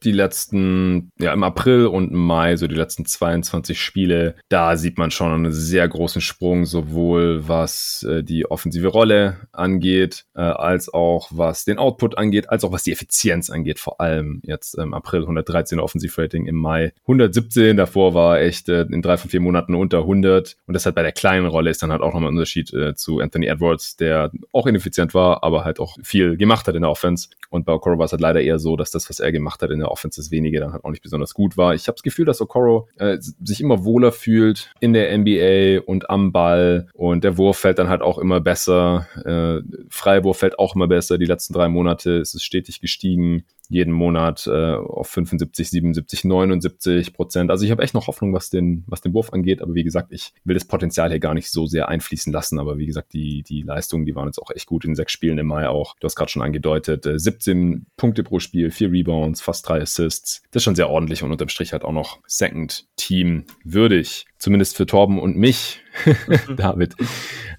die 0.05 0.13
letzten, 0.13 1.11
ja, 1.19 1.33
im 1.33 1.43
April 1.43 1.87
und 1.87 2.13
Mai, 2.13 2.57
so 2.57 2.67
die 2.67 2.75
letzten 2.75 3.05
22 3.05 3.81
Spiele, 3.81 4.37
da 4.49 4.77
sieht 4.77 4.99
man 4.99 5.11
schon 5.11 5.33
einen 5.33 5.53
sehr 5.53 5.89
großen 5.89 6.21
Sprung, 6.21 6.65
sowohl 6.65 7.49
was 7.49 8.07
äh, 8.09 8.23
die 8.23 8.47
offensive 8.47 8.89
Rolle 8.89 9.49
angeht, 9.53 10.25
äh, 10.35 10.41
als 10.41 10.93
auch 10.93 11.29
was 11.31 11.65
den 11.65 11.79
Output 11.79 12.19
angeht, 12.19 12.51
als 12.51 12.65
auch 12.65 12.73
was 12.73 12.83
die 12.83 12.93
Effizienz 12.93 13.51
angeht. 13.51 13.79
Vor 13.79 14.01
allem 14.01 14.41
jetzt 14.45 14.75
im 14.75 14.95
April 14.95 15.23
113 15.23 15.81
Offensivrating, 15.81 16.47
im 16.47 16.57
Mai 16.57 16.93
117. 17.03 17.77
Davor 17.77 18.15
war 18.15 18.41
echt 18.41 18.69
äh, 18.69 18.83
in 18.83 19.03
drei 19.03 19.17
von 19.17 19.31
vier 19.31 19.41
Monaten 19.41 19.75
unter 19.75 19.99
100. 19.99 20.57
Und 20.67 20.75
deshalb 20.75 20.95
bei 20.95 21.03
der 21.03 21.13
kleinen 21.13 21.47
Rolle 21.47 21.71
ist 21.71 21.83
dann 21.83 21.93
halt 21.93 22.03
auch 22.03 22.13
nochmal 22.13 22.31
ein 22.31 22.37
Unterschied 22.37 22.73
äh, 22.73 22.95
zu 22.95 23.21
Anthony 23.21 23.47
Edwards, 23.47 23.97
der 23.97 24.31
auch 24.53 24.67
ineffizient 24.67 25.15
war, 25.15 25.43
aber 25.43 25.65
halt 25.65 25.81
auch 25.81 25.97
viel 26.03 26.37
gemacht 26.37 26.69
hat 26.69 26.75
in 26.75 26.83
der 26.83 26.91
Offense. 26.91 27.29
Und 27.51 27.65
bei 27.65 27.73
Okoro 27.73 27.99
war 27.99 28.07
es 28.07 28.13
halt 28.13 28.21
leider 28.21 28.41
eher 28.41 28.59
so, 28.59 28.77
dass 28.77 28.91
das, 28.91 29.09
was 29.09 29.21
er 29.21 29.33
gemacht 29.33 29.63
hat 29.63 29.71
in 29.71 29.79
der 29.79 29.91
Offense, 29.95 30.21
das 30.21 30.31
wenige 30.33 30.59
dann 30.61 30.73
halt 30.73 30.85
auch 30.85 30.91
nicht 30.91 31.03
besonders 31.03 31.33
gut 31.33 31.57
war. 31.57 31.75
Ich 31.75 31.87
habe 31.87 31.95
das 31.95 32.03
Gefühl, 32.03 32.25
dass 32.25 32.41
Okoro 32.41 32.89
äh, 32.97 33.17
sich 33.21 33.61
immer 33.61 33.85
wohler 33.85 34.11
fühlt 34.11 34.73
in 34.81 34.93
der 34.93 35.17
NBA 35.17 35.85
und 35.87 36.11
am 36.11 36.33
Ball 36.33 36.89
und 36.93 37.23
der 37.23 37.39
Wurf 37.39 37.59
fällt 37.59 37.79
dann 37.79 37.89
halt 37.89 38.03
auch 38.03 38.19
immer 38.19 38.41
besser. 38.41 39.07
Äh, 39.25 39.63
Freiwurf 39.89 40.39
fällt 40.39 40.59
auch 40.59 40.75
immer 40.75 40.89
besser. 40.89 41.17
Die 41.17 41.27
letzten 41.27 41.55
drei 41.55 41.69
Monate 41.69 42.13
ist 42.13 42.35
es 42.35 42.43
stetig 42.43 42.81
gestiegen 42.81 43.45
jeden 43.69 43.93
Monat 43.93 44.47
äh, 44.47 44.75
auf 44.75 45.09
75, 45.09 45.71
77, 45.71 46.25
79 46.25 47.13
Prozent. 47.13 47.51
Also 47.51 47.65
ich 47.65 47.71
habe 47.71 47.83
echt 47.83 47.95
noch 47.95 48.07
Hoffnung, 48.07 48.33
was 48.33 48.51
den, 48.51 48.85
was 48.87 49.01
den 49.01 49.15
Wurf 49.15 49.33
angeht. 49.33 49.63
Aber 49.63 49.75
wie 49.75 49.85
gesagt, 49.85 50.13
ich 50.13 50.33
will 50.45 50.55
das 50.55 50.67
Potenzial 50.67 51.11
hier 51.11 51.19
gar 51.19 51.35
nicht 51.35 51.51
so 51.51 51.67
sehr 51.67 51.89
einfließen 51.89 52.33
lassen. 52.33 52.59
Aber 52.59 52.79
wie 52.79 52.87
gesagt, 52.87 53.13
die, 53.13 53.43
die 53.43 53.63
Leistungen, 53.63 54.05
die 54.05 54.15
waren 54.15 54.27
jetzt 54.27 54.39
auch 54.39 54.51
echt 54.51 54.67
gut 54.67 54.85
in 54.85 54.95
sechs 54.95 55.13
Spielen 55.13 55.39
im 55.39 55.47
Mai 55.47 55.69
auch. 55.69 55.97
Du 56.01 56.05
hast 56.05 56.17
gerade 56.17 56.31
schon 56.31 56.43
angedeutet, 56.43 57.07
äh, 57.07 57.19
17 57.19 57.87
Punkte 57.97 58.23
pro 58.23 58.39
Spiel, 58.39 58.71
vier 58.71 58.91
Rebounds, 58.93 59.41
fast 59.41 59.69
drei 59.69 59.84
Assists. 59.85 60.43
Das 60.51 60.61
ist 60.61 60.65
schon 60.65 60.75
sehr 60.75 60.91
ordentlich 60.91 61.23
und 61.23 61.31
unterm 61.31 61.49
Strich 61.49 61.73
halt 61.73 61.85
auch 61.85 61.93
noch 61.93 62.19
Second 62.27 62.87
Team 62.97 63.45
würdig. 63.63 64.27
Zumindest 64.39 64.77
für 64.77 64.87
Torben 64.87 65.21
und 65.21 65.37
mich, 65.37 65.81
David. 66.57 66.95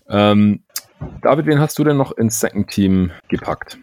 Ähm, 0.09 0.63
David, 1.21 1.45
wen 1.45 1.59
hast 1.59 1.80
du 1.80 1.84
denn 1.84 1.97
noch 1.97 2.11
ins 2.11 2.39
Second 2.39 2.69
Team 2.69 3.11
gepackt? 3.30 3.78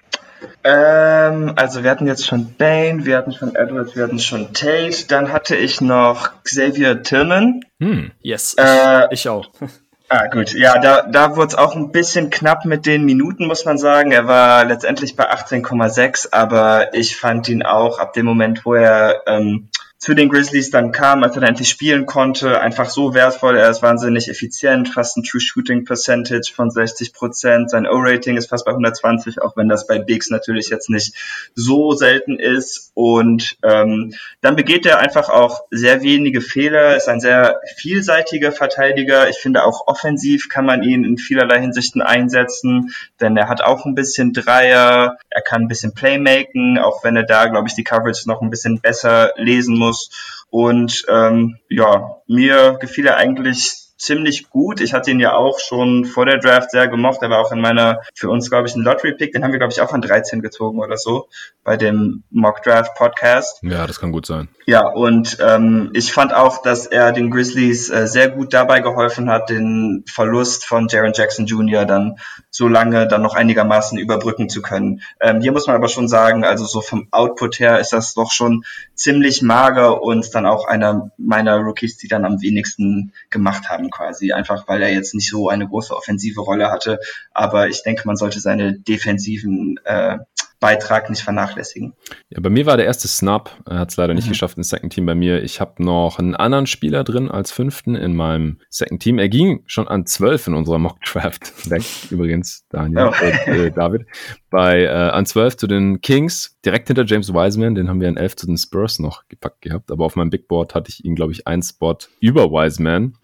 Ähm, 0.65 1.53
also 1.57 1.83
wir 1.83 1.91
hatten 1.91 2.07
jetzt 2.07 2.27
schon 2.27 2.55
Bane, 2.55 3.05
wir 3.05 3.17
hatten 3.17 3.33
schon 3.33 3.55
Edwards, 3.55 3.97
wir 3.97 4.05
hatten 4.05 4.19
schon 4.19 4.53
Tate, 4.53 5.07
dann 5.09 5.33
hatte 5.33 5.57
ich 5.57 5.81
noch 5.81 6.43
Xavier 6.45 7.03
Tillman. 7.03 7.65
Hm. 7.81 8.13
Yes, 8.21 8.55
äh, 8.59 9.07
ich, 9.07 9.21
ich 9.21 9.29
auch. 9.29 9.51
Ah, 10.15 10.27
gut. 10.27 10.53
Ja, 10.53 10.79
da, 10.79 11.03
da 11.09 11.37
wurde 11.37 11.47
es 11.47 11.55
auch 11.55 11.75
ein 11.75 11.91
bisschen 11.91 12.29
knapp 12.29 12.67
mit 12.67 12.85
den 12.85 13.03
Minuten, 13.07 13.47
muss 13.47 13.65
man 13.65 13.79
sagen. 13.79 14.13
Er 14.13 14.27
war 14.27 14.63
letztendlich 14.67 15.17
bei 15.17 15.33
18,6, 15.33 16.29
aber 16.33 16.93
ich 16.93 17.17
fand 17.17 17.49
ihn 17.49 17.63
auch 17.63 17.99
ab 17.99 18.13
dem 18.13 18.27
Moment, 18.27 18.67
wo 18.67 18.75
er 18.75 19.23
ähm, 19.27 19.71
zu 20.03 20.15
den 20.15 20.29
Grizzlies 20.29 20.71
dann 20.71 20.91
kam, 20.91 21.23
als 21.23 21.37
er 21.37 21.43
dann 21.43 21.51
endlich 21.51 21.69
spielen 21.69 22.07
konnte, 22.07 22.61
einfach 22.61 22.91
so 22.91 23.15
wertvoll. 23.15 23.57
Er 23.57 23.71
ist 23.71 23.83
wahnsinnig 23.83 24.29
effizient, 24.29 24.89
fast 24.89 25.17
ein 25.17 25.23
True 25.23 25.41
Shooting 25.41 25.85
Percentage 25.85 26.53
von 26.53 26.73
60 26.73 27.13
Prozent. 27.13 27.71
Sein 27.71 27.87
O-Rating 27.87 28.37
ist 28.37 28.49
fast 28.49 28.65
bei 28.65 28.73
120, 28.73 29.41
auch 29.41 29.57
wenn 29.57 29.69
das 29.69 29.87
bei 29.87 30.01
Bigs 30.01 30.29
natürlich 30.29 30.71
jetzt 30.71 30.91
nicht 30.91 31.15
so 31.55 31.93
selten 31.93 32.41
ist. 32.41 32.91
Und 32.95 33.57
ähm, 33.63 34.13
dann 34.41 34.57
begeht 34.57 34.87
er 34.87 34.99
einfach 34.99 35.29
auch 35.29 35.67
sehr 35.71 36.03
wenige 36.03 36.41
Fehler, 36.41 36.97
ist 36.97 37.09
ein 37.09 37.21
sehr 37.21 37.61
vielseitiger 37.77 38.51
Verteidiger. 38.51 39.29
Ich 39.29 39.37
finde 39.37 39.63
auch 39.63 39.87
offensiv 39.87 40.49
kann 40.49 40.67
man 40.67 40.83
ihn 40.83 41.05
in 41.05 41.17
vielerlei 41.17 41.61
Hinsichten 41.61 42.03
einsetzen, 42.03 42.93
denn 43.21 43.37
er 43.37 43.49
hat 43.49 43.63
auch 43.63 43.87
ein 43.87 43.95
bisschen 43.95 44.33
Dreier, 44.33 45.17
er 45.31 45.43
kann 45.43 45.63
ein 45.63 45.69
bisschen 45.69 45.95
Playmaken, 45.95 46.81
auch 46.81 47.05
wenn 47.05 47.15
er 47.15 47.23
da, 47.23 47.47
glaube 47.47 47.69
ich, 47.69 47.77
die 47.77 47.85
Coverage 47.85 48.29
noch 48.29 48.43
ein 48.43 48.51
bisschen 48.51 48.81
besser 48.81 49.33
lesen 49.37 49.79
muss 49.79 49.92
Bonus. 49.93 50.11
Und 50.51 51.05
ähm, 51.09 51.59
ja, 51.69 52.23
mir 52.27 52.77
gefiel 52.81 53.07
er 53.07 53.17
eigentlich 53.17 53.82
ziemlich 54.03 54.51
gut. 54.51 54.81
Ich 54.81 54.93
hatte 54.93 55.13
ihn 55.13 55.21
ja 55.21 55.35
auch 55.35 55.61
schon 55.61 56.05
vor 56.05 56.27
der 56.27 56.39
Draft 56.39 56.73
sehr 56.73 56.89
gemocht. 56.89 57.23
Er 57.23 57.31
war 57.31 57.39
auch 57.39 57.53
in 57.53 57.61
meiner, 57.61 58.01
für 58.15 58.29
uns 58.29 58.51
glaube 58.51 58.67
ich, 58.67 58.75
ein 58.75 58.83
Lottery-Pick. 58.83 59.33
Den 59.33 59.45
haben 59.45 59.53
wir, 59.53 59.59
glaube 59.59 59.73
ich, 59.73 59.81
auch 59.81 59.93
an 59.93 60.03
13 60.03 60.43
gezogen 60.43 60.81
oder 60.81 60.97
so 60.97 61.29
bei 61.63 61.77
dem 61.77 62.25
Mock 62.31 62.63
Draft 62.63 62.95
Podcast. 62.97 63.63
Ja, 63.63 63.87
das 63.87 64.01
kann 64.01 64.11
gut 64.11 64.27
sein. 64.27 64.49
Ja, 64.67 64.87
und 64.89 65.39
ähm, 65.41 65.91
ich 65.93 66.13
fand 66.13 66.35
auch, 66.35 66.63
dass 66.63 66.87
er 66.87 67.13
den 67.13 67.31
Grizzlies 67.31 67.91
äh, 67.91 68.07
sehr 68.09 68.29
gut 68.29 68.53
dabei 68.53 68.81
geholfen 68.81 69.31
hat, 69.31 69.51
den 69.51 70.05
Verlust 70.09 70.65
von 70.65 70.89
Jaron 70.89 71.13
Jackson 71.15 71.47
Jr. 71.47 71.85
dann 71.85 72.19
so 72.51 72.69
lange 72.69 73.07
dann 73.07 73.23
noch 73.23 73.35
einigermaßen 73.35 73.99
überbrücken 73.99 74.49
zu 74.49 74.63
können. 74.63 75.03
Ähm, 75.21 75.41
hier 75.41 75.53
muss 75.53 75.67
man 75.67 75.77
aber 75.77 75.89
schon 75.89 76.09
sagen, 76.09 76.45
also 76.45 76.65
so 76.65 76.81
vom 76.81 77.09
Output 77.13 77.61
her 77.61 77.79
ist 77.79 77.93
das 77.93 78.15
doch 78.15 78.33
schon 78.33 78.65
ziemlich 78.95 79.43
mager 79.43 80.03
und 80.03 80.35
dann 80.35 80.47
auch 80.47 80.67
einer 80.67 81.11
meiner 81.17 81.57
Rookies, 81.59 81.97
die 81.97 82.09
dann 82.09 82.25
am 82.25 82.41
wenigsten 82.41 83.13
gemacht 83.31 83.69
haben 83.69 83.91
quasi, 83.93 84.33
einfach 84.33 84.67
weil 84.67 84.83
er 84.83 84.93
jetzt 84.93 85.15
nicht 85.15 85.31
so 85.31 85.49
eine 85.49 85.69
große 85.69 85.95
offensive 85.95 86.41
Rolle 86.41 86.71
hatte. 86.71 86.99
Aber 87.33 87.69
ich 87.69 87.83
denke, 87.83 88.03
man 88.07 88.17
sollte 88.17 88.41
seine 88.41 88.79
defensiven 88.79 89.79
äh, 89.85 90.19
Beitrag 90.63 91.11
nicht 91.11 91.23
vernachlässigen. 91.23 91.93
Ja, 92.31 92.39
bei 92.41 92.49
mir 92.49 92.67
war 92.67 92.77
der 92.77 92.87
erste 92.87 93.09
Snap. 93.09 93.51
Er 93.69 93.81
hat 93.81 93.91
es 93.91 93.97
leider 93.97 94.15
nicht 94.15 94.27
mhm. 94.27 94.31
geschafft 94.31 94.57
ins 94.57 94.69
Second 94.69 94.93
Team 94.93 95.05
bei 95.07 95.17
mir. 95.17 95.43
Ich 95.43 95.61
habe 95.61 95.83
noch 95.83 96.21
einen 96.21 96.37
anderen 96.37 96.69
Spieler 96.69 97.03
drin 97.03 97.29
als 97.29 97.51
fünften 97.51 97.97
in 97.97 98.15
meinem 98.15 98.61
Second 98.71 99.03
Team. 99.03 99.19
Er 99.19 99.29
ging 99.29 99.65
schon 99.67 99.89
an 99.89 100.07
zwölf 100.07 100.47
in 100.47 100.55
unserer 100.55 100.79
Mock 100.79 101.01
Draft 101.03 101.53
weg, 101.69 101.83
übrigens, 102.11 102.65
Daniel, 102.71 103.11
oh. 103.11 103.25
äh, 103.25 103.73
David. 103.73 104.07
Bei 104.51 104.85
äh, 104.85 104.89
an 104.89 105.27
zwölf 105.27 105.57
zu 105.57 105.67
den 105.67 106.01
Kings, 106.01 106.57
direkt 106.65 106.87
hinter 106.87 107.05
James 107.07 107.35
Wiseman. 107.35 107.75
Den 107.75 107.89
haben 107.89 108.01
wir 108.01 108.07
an 108.07 108.17
elf 108.17 108.37
zu 108.37 108.47
den 108.47 108.57
Spurs 108.57 109.01
noch 109.01 109.27
gepackt 109.27 109.63
gehabt. 109.63 109.91
Aber 109.91 110.05
auf 110.05 110.15
meinem 110.15 110.31
Big 110.31 110.47
Board 110.47 110.77
hatte 110.77 110.91
ich 110.91 111.05
ihn, 111.05 111.17
glaube 111.17 111.33
ich, 111.33 111.49
einen 111.49 111.65
Spot 111.65 111.99
über 112.21 112.53
Wiseman. 112.53 113.15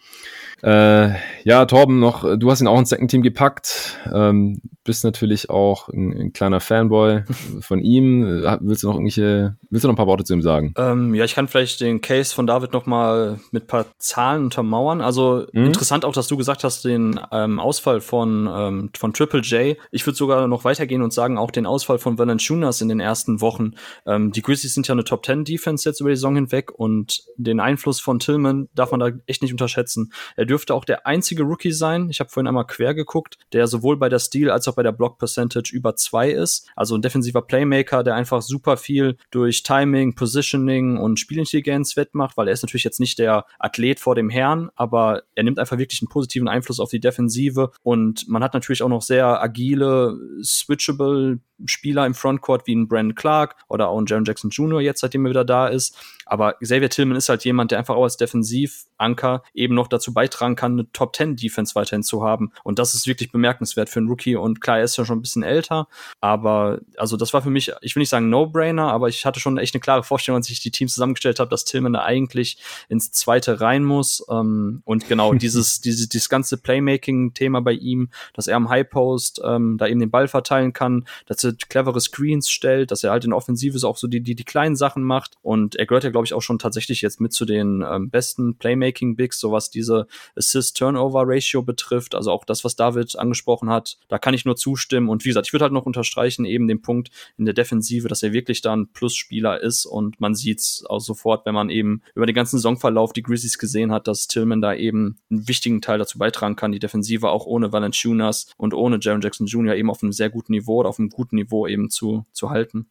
Äh, 0.63 1.11
ja, 1.45 1.65
Torben, 1.67 2.01
noch, 2.01 2.37
du 2.37 2.51
hast 2.51 2.61
ihn 2.61 2.67
auch 2.67 2.79
ins 2.79 2.89
Second 2.89 3.11
Team 3.11 3.23
gepackt. 3.23 3.99
Ähm, 4.13 4.61
bist 4.89 5.05
natürlich 5.05 5.51
auch 5.51 5.89
ein, 5.91 6.19
ein, 6.19 6.33
kleiner 6.33 6.61
Fanboy 6.61 7.23
von 7.61 7.81
ihm. 7.81 8.25
Willst 8.61 8.83
du 8.83 8.89
noch 8.89 8.95
irgendwelche, 8.95 9.55
willst 9.69 9.85
du 9.85 9.89
noch 9.89 9.93
ein 9.93 9.99
paar 9.99 10.07
Worte 10.07 10.25
zu 10.25 10.33
ihm 10.33 10.41
sagen? 10.41 10.73
Ähm, 10.79 11.15
ja, 11.15 11.25
ich 11.27 11.35
kann 11.35 11.47
vielleicht 11.47 11.83
den 11.83 12.01
Case 12.01 12.35
von 12.35 12.47
David 12.47 12.73
noch 12.73 12.87
mal 12.87 13.39
mit 13.51 13.65
ein 13.65 13.67
paar 13.67 13.85
Zahlen 13.99 14.45
untermauern. 14.45 15.03
Also 15.03 15.47
mhm. 15.53 15.67
interessant 15.67 16.07
auch, 16.07 16.15
dass 16.15 16.27
du 16.27 16.39
gesagt 16.39 16.65
hast, 16.65 16.87
den 16.87 17.21
ähm, 17.31 17.61
Ausfall 17.61 18.01
von, 18.01 18.49
ähm, 18.51 18.91
von 18.97 19.13
Triple 19.13 19.41
J. 19.41 19.77
Ich 19.91 20.07
würde 20.07 20.17
sogar 20.17 20.49
noch 20.49 20.65
weitergehen 20.65 21.03
und 21.03 21.13
sagen, 21.13 21.37
auch 21.37 21.51
den 21.51 21.67
Ausfall 21.67 21.99
von 21.99 22.19
Valanciunas 22.19 22.81
in 22.81 22.89
den 22.89 23.01
ersten 23.01 23.43
Wochen. 23.43 23.73
Ähm, 24.07 24.33
die 24.33 24.41
Grizzlies 24.41 24.73
sind 24.73 24.89
ja 24.89 24.95
eine 24.95 25.05
Top 25.05 25.27
10 25.27 25.45
Defense 25.45 25.87
jetzt 25.87 26.01
über 26.01 26.09
die 26.09 26.17
Saison 26.17 26.35
hinweg 26.35 26.73
und 26.73 27.25
den 27.37 27.61
Einfluss 27.61 28.01
von 28.01 28.21
Tillman 28.21 28.69
darf 28.75 28.91
man 28.91 29.01
da 29.01 29.11
echt 29.27 29.43
nicht 29.43 29.53
unterschätzen. 29.53 30.13
Er 30.37 30.47
dürfte 30.49 30.75
auch 30.75 30.85
der 30.85 31.07
einzige 31.07 31.45
Rookie 31.45 31.73
sein. 31.73 32.09
Ich 32.11 32.21
habe 32.21 32.31
vorhin 32.31 32.49
einmal 32.49 32.67
quer 32.67 32.95
geguckt, 32.95 33.39
der 33.53 33.67
sowohl 33.67 33.97
bei 33.97 34.09
der 34.09 34.19
Steal 34.19 34.51
als 34.51 34.67
auch 34.67 34.75
bei 34.75 34.83
der 34.83 34.93
Block 34.93 35.19
Percentage 35.19 35.73
über 35.73 35.95
zwei 35.95 36.31
ist. 36.31 36.69
Also 36.75 36.97
ein 36.97 37.03
defensiver 37.03 37.43
Playmaker, 37.43 38.03
der 38.03 38.15
einfach 38.15 38.43
super 38.43 38.77
viel 38.77 39.17
durch 39.31 39.63
Timing, 39.63 40.15
Positioning 40.15 40.97
und 40.97 41.21
Spielintelligenz 41.21 41.97
wettmacht, 41.97 42.37
weil 42.37 42.49
er 42.49 42.55
ist 42.55 42.63
natürlich 42.63 42.85
jetzt 42.85 43.01
nicht 43.01 43.19
der 43.19 43.45
Athlet 43.59 44.01
vor 44.01 44.15
dem 44.15 44.31
Herrn, 44.31 44.71
aber 44.75 45.23
er 45.35 45.45
nimmt 45.45 45.59
einfach 45.59 45.79
wirklich 45.79 46.03
einen 46.03 46.09
positiven 46.09 46.49
Einfluss 46.49 46.81
auf 46.81 46.91
die 46.91 47.01
Defensive 47.01 47.71
und 47.83 48.29
man 48.29 48.43
hat 48.43 48.55
natürlich 48.55 48.83
auch 48.83 48.89
noch 48.89 49.03
sehr 49.03 49.41
agile, 49.43 50.19
switchable 50.43 51.41
Spieler 51.67 52.07
im 52.07 52.15
Frontcourt 52.15 52.67
wie 52.67 52.75
ein 52.75 52.89
Brandon 52.89 53.15
Clark 53.15 53.57
oder 53.69 53.89
auch 53.89 53.99
ein 53.99 54.07
Jaron 54.07 54.25
Jackson 54.25 54.51
Jr. 54.51 54.81
jetzt, 54.81 55.01
seitdem 55.01 55.27
er 55.27 55.31
wieder 55.31 55.45
da 55.45 55.69
ist. 55.69 55.97
Aber 56.27 56.55
Xavier 56.55 56.91
Tillman 56.91 57.17
ist 57.17 57.29
halt 57.29 57.45
jemand, 57.45 57.71
der 57.71 57.79
einfach 57.79 57.97
auch 57.97 58.05
als 58.05 58.19
Defensivanker 58.19 59.43
eben 59.55 59.75
noch 59.75 59.89
dazu 59.89 60.13
beitragen 60.13 60.57
kann, 60.57 60.73
eine 60.73 60.93
Top 60.93 61.17
10 61.17 61.37
Defense 61.37 61.75
weiterhin 61.75 62.03
zu 62.03 62.23
haben. 62.23 62.53
Und 62.65 62.79
das 62.79 62.95
ist 62.95 63.07
wirklich 63.07 63.33
bemerkenswert 63.33 63.89
für 63.89 64.01
einen 64.01 64.09
Rookie. 64.09 64.37
Und 64.37 64.61
klar, 64.61 64.79
er 64.79 64.85
ist 64.85 64.97
ja 64.97 65.05
schon 65.05 65.19
ein 65.19 65.23
bisschen 65.23 65.43
älter. 65.43 65.89
Aber 66.21 66.81
also 66.99 67.17
das 67.17 67.33
war 67.33 67.41
für 67.41 67.51
mich, 67.51 67.73
ich 67.81 67.97
will 67.97 68.01
nicht 68.01 68.11
sagen 68.11 68.29
No-Brainer, 68.29 68.93
aber 68.93 69.09
ich 69.09 69.25
hatte 69.25 69.41
schon 69.41 69.57
echt 69.57 69.75
eine 69.75 69.81
klare 69.81 70.03
Vorstellung, 70.03 70.37
als 70.37 70.51
ich 70.51 70.61
die 70.61 70.71
Teams 70.71 70.95
zusammengestellt 70.95 71.41
habe, 71.41 71.51
dass 71.51 71.65
Tillman 71.65 71.95
da 71.95 72.03
eigentlich 72.03 72.59
ins 72.89 73.11
zweite 73.11 73.61
rein 73.61 73.85
muss. 73.85 74.25
Ähm, 74.31 74.83
und 74.85 75.09
genau, 75.09 75.33
dieses, 75.35 75.81
dieses, 75.81 76.09
dieses 76.09 76.29
ganze 76.29 76.59
Playmaking-Thema 76.59 77.63
bei 77.63 77.73
ihm, 77.73 78.11
dass 78.35 78.49
er 78.49 78.57
am 78.57 78.69
High 78.69 78.89
Post 78.89 79.41
ähm, 79.45 79.79
da 79.79 79.87
eben 79.87 80.01
den 80.01 80.11
Ball 80.11 80.29
verteilen 80.29 80.75
kann, 80.75 81.07
dass 81.27 81.48
er 81.49 81.55
clevere 81.69 82.01
Screens 82.01 82.51
stellt, 82.51 82.91
dass 82.91 83.05
er 83.05 83.11
halt 83.11 83.25
in 83.25 83.33
Offensive 83.33 83.87
auch 83.87 83.97
so 83.97 84.07
die, 84.07 84.21
die, 84.21 84.35
die 84.35 84.45
kleinen 84.45 84.77
Sachen 84.77 85.03
macht. 85.03 85.37
Und 85.43 85.77
er 85.77 85.87
gehört 85.87 86.05
ja, 86.05 86.11
glaube 86.11 86.27
ich, 86.27 86.35
auch 86.35 86.43
schon 86.43 86.59
tatsächlich 86.59 87.03
jetzt 87.03 87.21
mit 87.21 87.33
zu 87.33 87.45
den 87.45 87.85
ähm, 87.89 88.11
besten 88.11 88.57
Playmaking-Bigs, 88.57 89.39
so 89.41 89.53
was 89.53 89.71
diese 89.71 90.07
Assist-Turnover-Ratio 90.37 91.63
betrifft. 91.63 92.15
Also 92.15 92.31
auch 92.31 92.45
das, 92.45 92.65
was 92.65 92.77
David 92.77 93.19
angesprochen 93.19 93.71
hat, 93.71 93.99
da 94.09 94.19
kann 94.19 94.35
ich 94.35 94.45
nur 94.45 94.57
zustimmen. 94.57 95.09
Und 95.09 95.25
wie 95.25 95.31
gesagt, 95.31 95.47
ich 95.47 95.53
würde 95.53 95.65
halt 95.65 95.73
noch 95.73 95.87
unterstreichen, 95.87 96.45
eben 96.45 96.69
den 96.69 96.83
Punkt 96.83 97.11
in 97.37 97.45
der 97.45 97.55
Defensive, 97.55 98.09
dass 98.09 98.23
er 98.23 98.33
wirklich 98.33 98.63
da 98.63 98.75
ein 98.75 98.89
Plus-Spieler 98.89 99.61
ist. 99.61 99.87
Und 99.87 100.21
man 100.21 100.35
sieht 100.35 100.61
es 100.61 100.85
auch 100.89 101.01
sofort, 101.01 101.47
wenn 101.47 101.55
man 101.55 101.71
eben 101.71 102.03
über 102.15 102.27
den 102.27 102.35
ganzen 102.35 102.59
Saisonverlauf 102.59 103.13
die 103.13 103.23
Grizzlies 103.23 103.59
gesehen 103.59 103.93
hat, 103.93 104.09
dass 104.09 104.29
Tillman 104.29 104.61
da 104.61 104.75
eben 104.75 105.19
einen 105.31 105.49
wichtigen 105.49 105.81
Teil 105.81 105.99
dazu 105.99 106.19
beitragen 106.19 106.57
kann, 106.57 106.73
die 106.73 106.79
Defensive 106.79 107.29
auch 107.29 107.47
ohne 107.47 107.73
Valanciunas 107.73 108.47
und 108.57 108.75
ohne 108.75 108.99
Jaron 109.01 109.21
Jackson 109.21 109.47
Jr. 109.47 109.75
eben 109.75 109.91
auf 109.91 110.03
einem 110.03 110.13
sehr 110.13 110.31
guten 110.31 110.53
Niveau 110.53 110.77
oder 110.77 110.89
auf 110.89 110.99
einem 110.99 111.11
guten 111.11 111.37
Niveau 111.39 111.67
eben 111.67 111.91
zu, 111.91 112.27
zu 112.33 112.51
halten. 112.51 112.91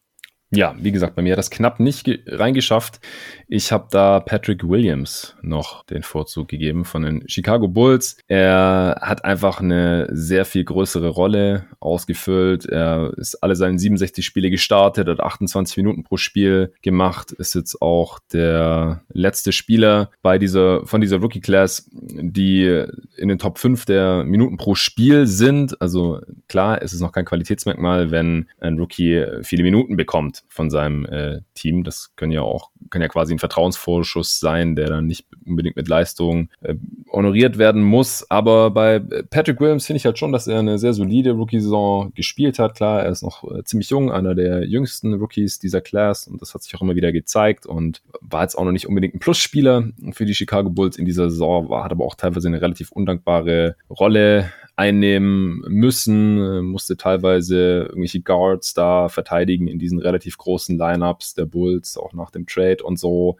Ja, 0.50 0.74
wie 0.80 0.92
gesagt, 0.92 1.14
bei 1.14 1.20
mir 1.20 1.32
hat 1.32 1.38
das 1.38 1.50
knapp 1.50 1.78
nicht 1.78 2.08
reingeschafft. 2.26 3.00
Ich 3.48 3.70
habe 3.70 3.88
da 3.90 4.18
Patrick 4.20 4.66
Williams 4.66 5.36
noch 5.42 5.84
den 5.84 6.02
Vorzug 6.02 6.48
gegeben 6.48 6.86
von 6.86 7.02
den 7.02 7.28
Chicago 7.28 7.68
Bulls. 7.68 8.16
Er 8.28 8.98
hat 9.02 9.26
einfach 9.26 9.60
eine 9.60 10.08
sehr 10.10 10.46
viel 10.46 10.64
größere 10.64 11.08
Rolle 11.08 11.66
ausgefüllt. 11.80 12.64
Er 12.64 13.12
ist 13.18 13.42
alle 13.42 13.56
seine 13.56 13.78
67 13.78 14.24
Spiele 14.24 14.48
gestartet, 14.48 15.06
hat 15.08 15.20
28 15.20 15.76
Minuten 15.76 16.02
pro 16.02 16.16
Spiel 16.16 16.72
gemacht, 16.80 17.32
ist 17.32 17.54
jetzt 17.54 17.82
auch 17.82 18.18
der 18.32 19.02
letzte 19.12 19.52
Spieler 19.52 20.10
bei 20.22 20.38
dieser, 20.38 20.86
von 20.86 21.02
dieser 21.02 21.18
Rookie 21.18 21.40
Class, 21.40 21.90
die 21.92 22.86
in 23.18 23.28
den 23.28 23.38
Top 23.38 23.58
5 23.58 23.84
der 23.84 24.24
Minuten 24.24 24.56
pro 24.56 24.74
Spiel 24.74 25.26
sind. 25.26 25.78
Also 25.82 26.20
klar, 26.48 26.80
es 26.80 26.94
ist 26.94 27.00
noch 27.00 27.12
kein 27.12 27.26
Qualitätsmerkmal, 27.26 28.10
wenn 28.10 28.48
ein 28.60 28.78
Rookie 28.78 29.26
viele 29.42 29.62
Minuten 29.62 29.96
bekommt 29.98 30.37
von 30.48 30.70
seinem 30.70 31.04
äh, 31.06 31.40
Team. 31.54 31.84
Das 31.84 32.14
können 32.16 32.32
ja 32.32 32.42
auch, 32.42 32.70
kann 32.90 33.02
ja 33.02 33.08
quasi 33.08 33.34
ein 33.34 33.38
Vertrauensvorschuss 33.38 34.40
sein, 34.40 34.76
der 34.76 34.88
dann 34.88 35.06
nicht 35.06 35.26
unbedingt 35.46 35.76
mit 35.76 35.88
Leistung 35.88 36.48
äh, 36.60 36.74
honoriert 37.12 37.58
werden 37.58 37.82
muss. 37.82 38.30
Aber 38.30 38.70
bei 38.70 38.98
Patrick 38.98 39.60
Williams 39.60 39.86
finde 39.86 39.98
ich 39.98 40.06
halt 40.06 40.18
schon, 40.18 40.32
dass 40.32 40.46
er 40.46 40.58
eine 40.58 40.78
sehr 40.78 40.92
solide 40.92 41.32
Rookie-Saison 41.32 42.12
gespielt 42.14 42.58
hat. 42.58 42.74
Klar, 42.74 43.02
er 43.02 43.10
ist 43.10 43.22
noch 43.22 43.44
äh, 43.44 43.64
ziemlich 43.64 43.90
jung, 43.90 44.10
einer 44.10 44.34
der 44.34 44.64
jüngsten 44.66 45.14
Rookies 45.14 45.58
dieser 45.58 45.80
Class 45.80 46.26
und 46.26 46.40
das 46.42 46.54
hat 46.54 46.62
sich 46.62 46.74
auch 46.74 46.82
immer 46.82 46.96
wieder 46.96 47.12
gezeigt 47.12 47.66
und 47.66 48.02
war 48.20 48.42
jetzt 48.42 48.56
auch 48.56 48.64
noch 48.64 48.72
nicht 48.72 48.88
unbedingt 48.88 49.14
ein 49.14 49.20
Plusspieler 49.20 49.88
für 50.12 50.24
die 50.24 50.34
Chicago 50.34 50.70
Bulls 50.70 50.96
in 50.96 51.04
dieser 51.04 51.30
Saison, 51.30 51.68
war, 51.68 51.84
hat 51.84 51.92
aber 51.92 52.04
auch 52.04 52.14
teilweise 52.14 52.48
eine 52.48 52.60
relativ 52.60 52.92
undankbare 52.92 53.76
Rolle 53.90 54.52
einnehmen 54.78 55.64
müssen, 55.66 56.40
äh, 56.40 56.62
musste 56.62 56.96
teilweise 56.96 57.86
irgendwelche 57.88 58.20
Guards 58.20 58.74
da 58.74 59.08
verteidigen 59.08 59.66
in 59.66 59.80
diesen 59.80 59.98
relativ 59.98 60.38
großen 60.38 60.78
Lineups 60.78 61.34
der 61.34 61.46
Bulls, 61.46 61.98
auch 61.98 62.12
nach 62.12 62.30
dem 62.30 62.46
Trade 62.46 62.84
und 62.84 62.96
so. 62.96 63.38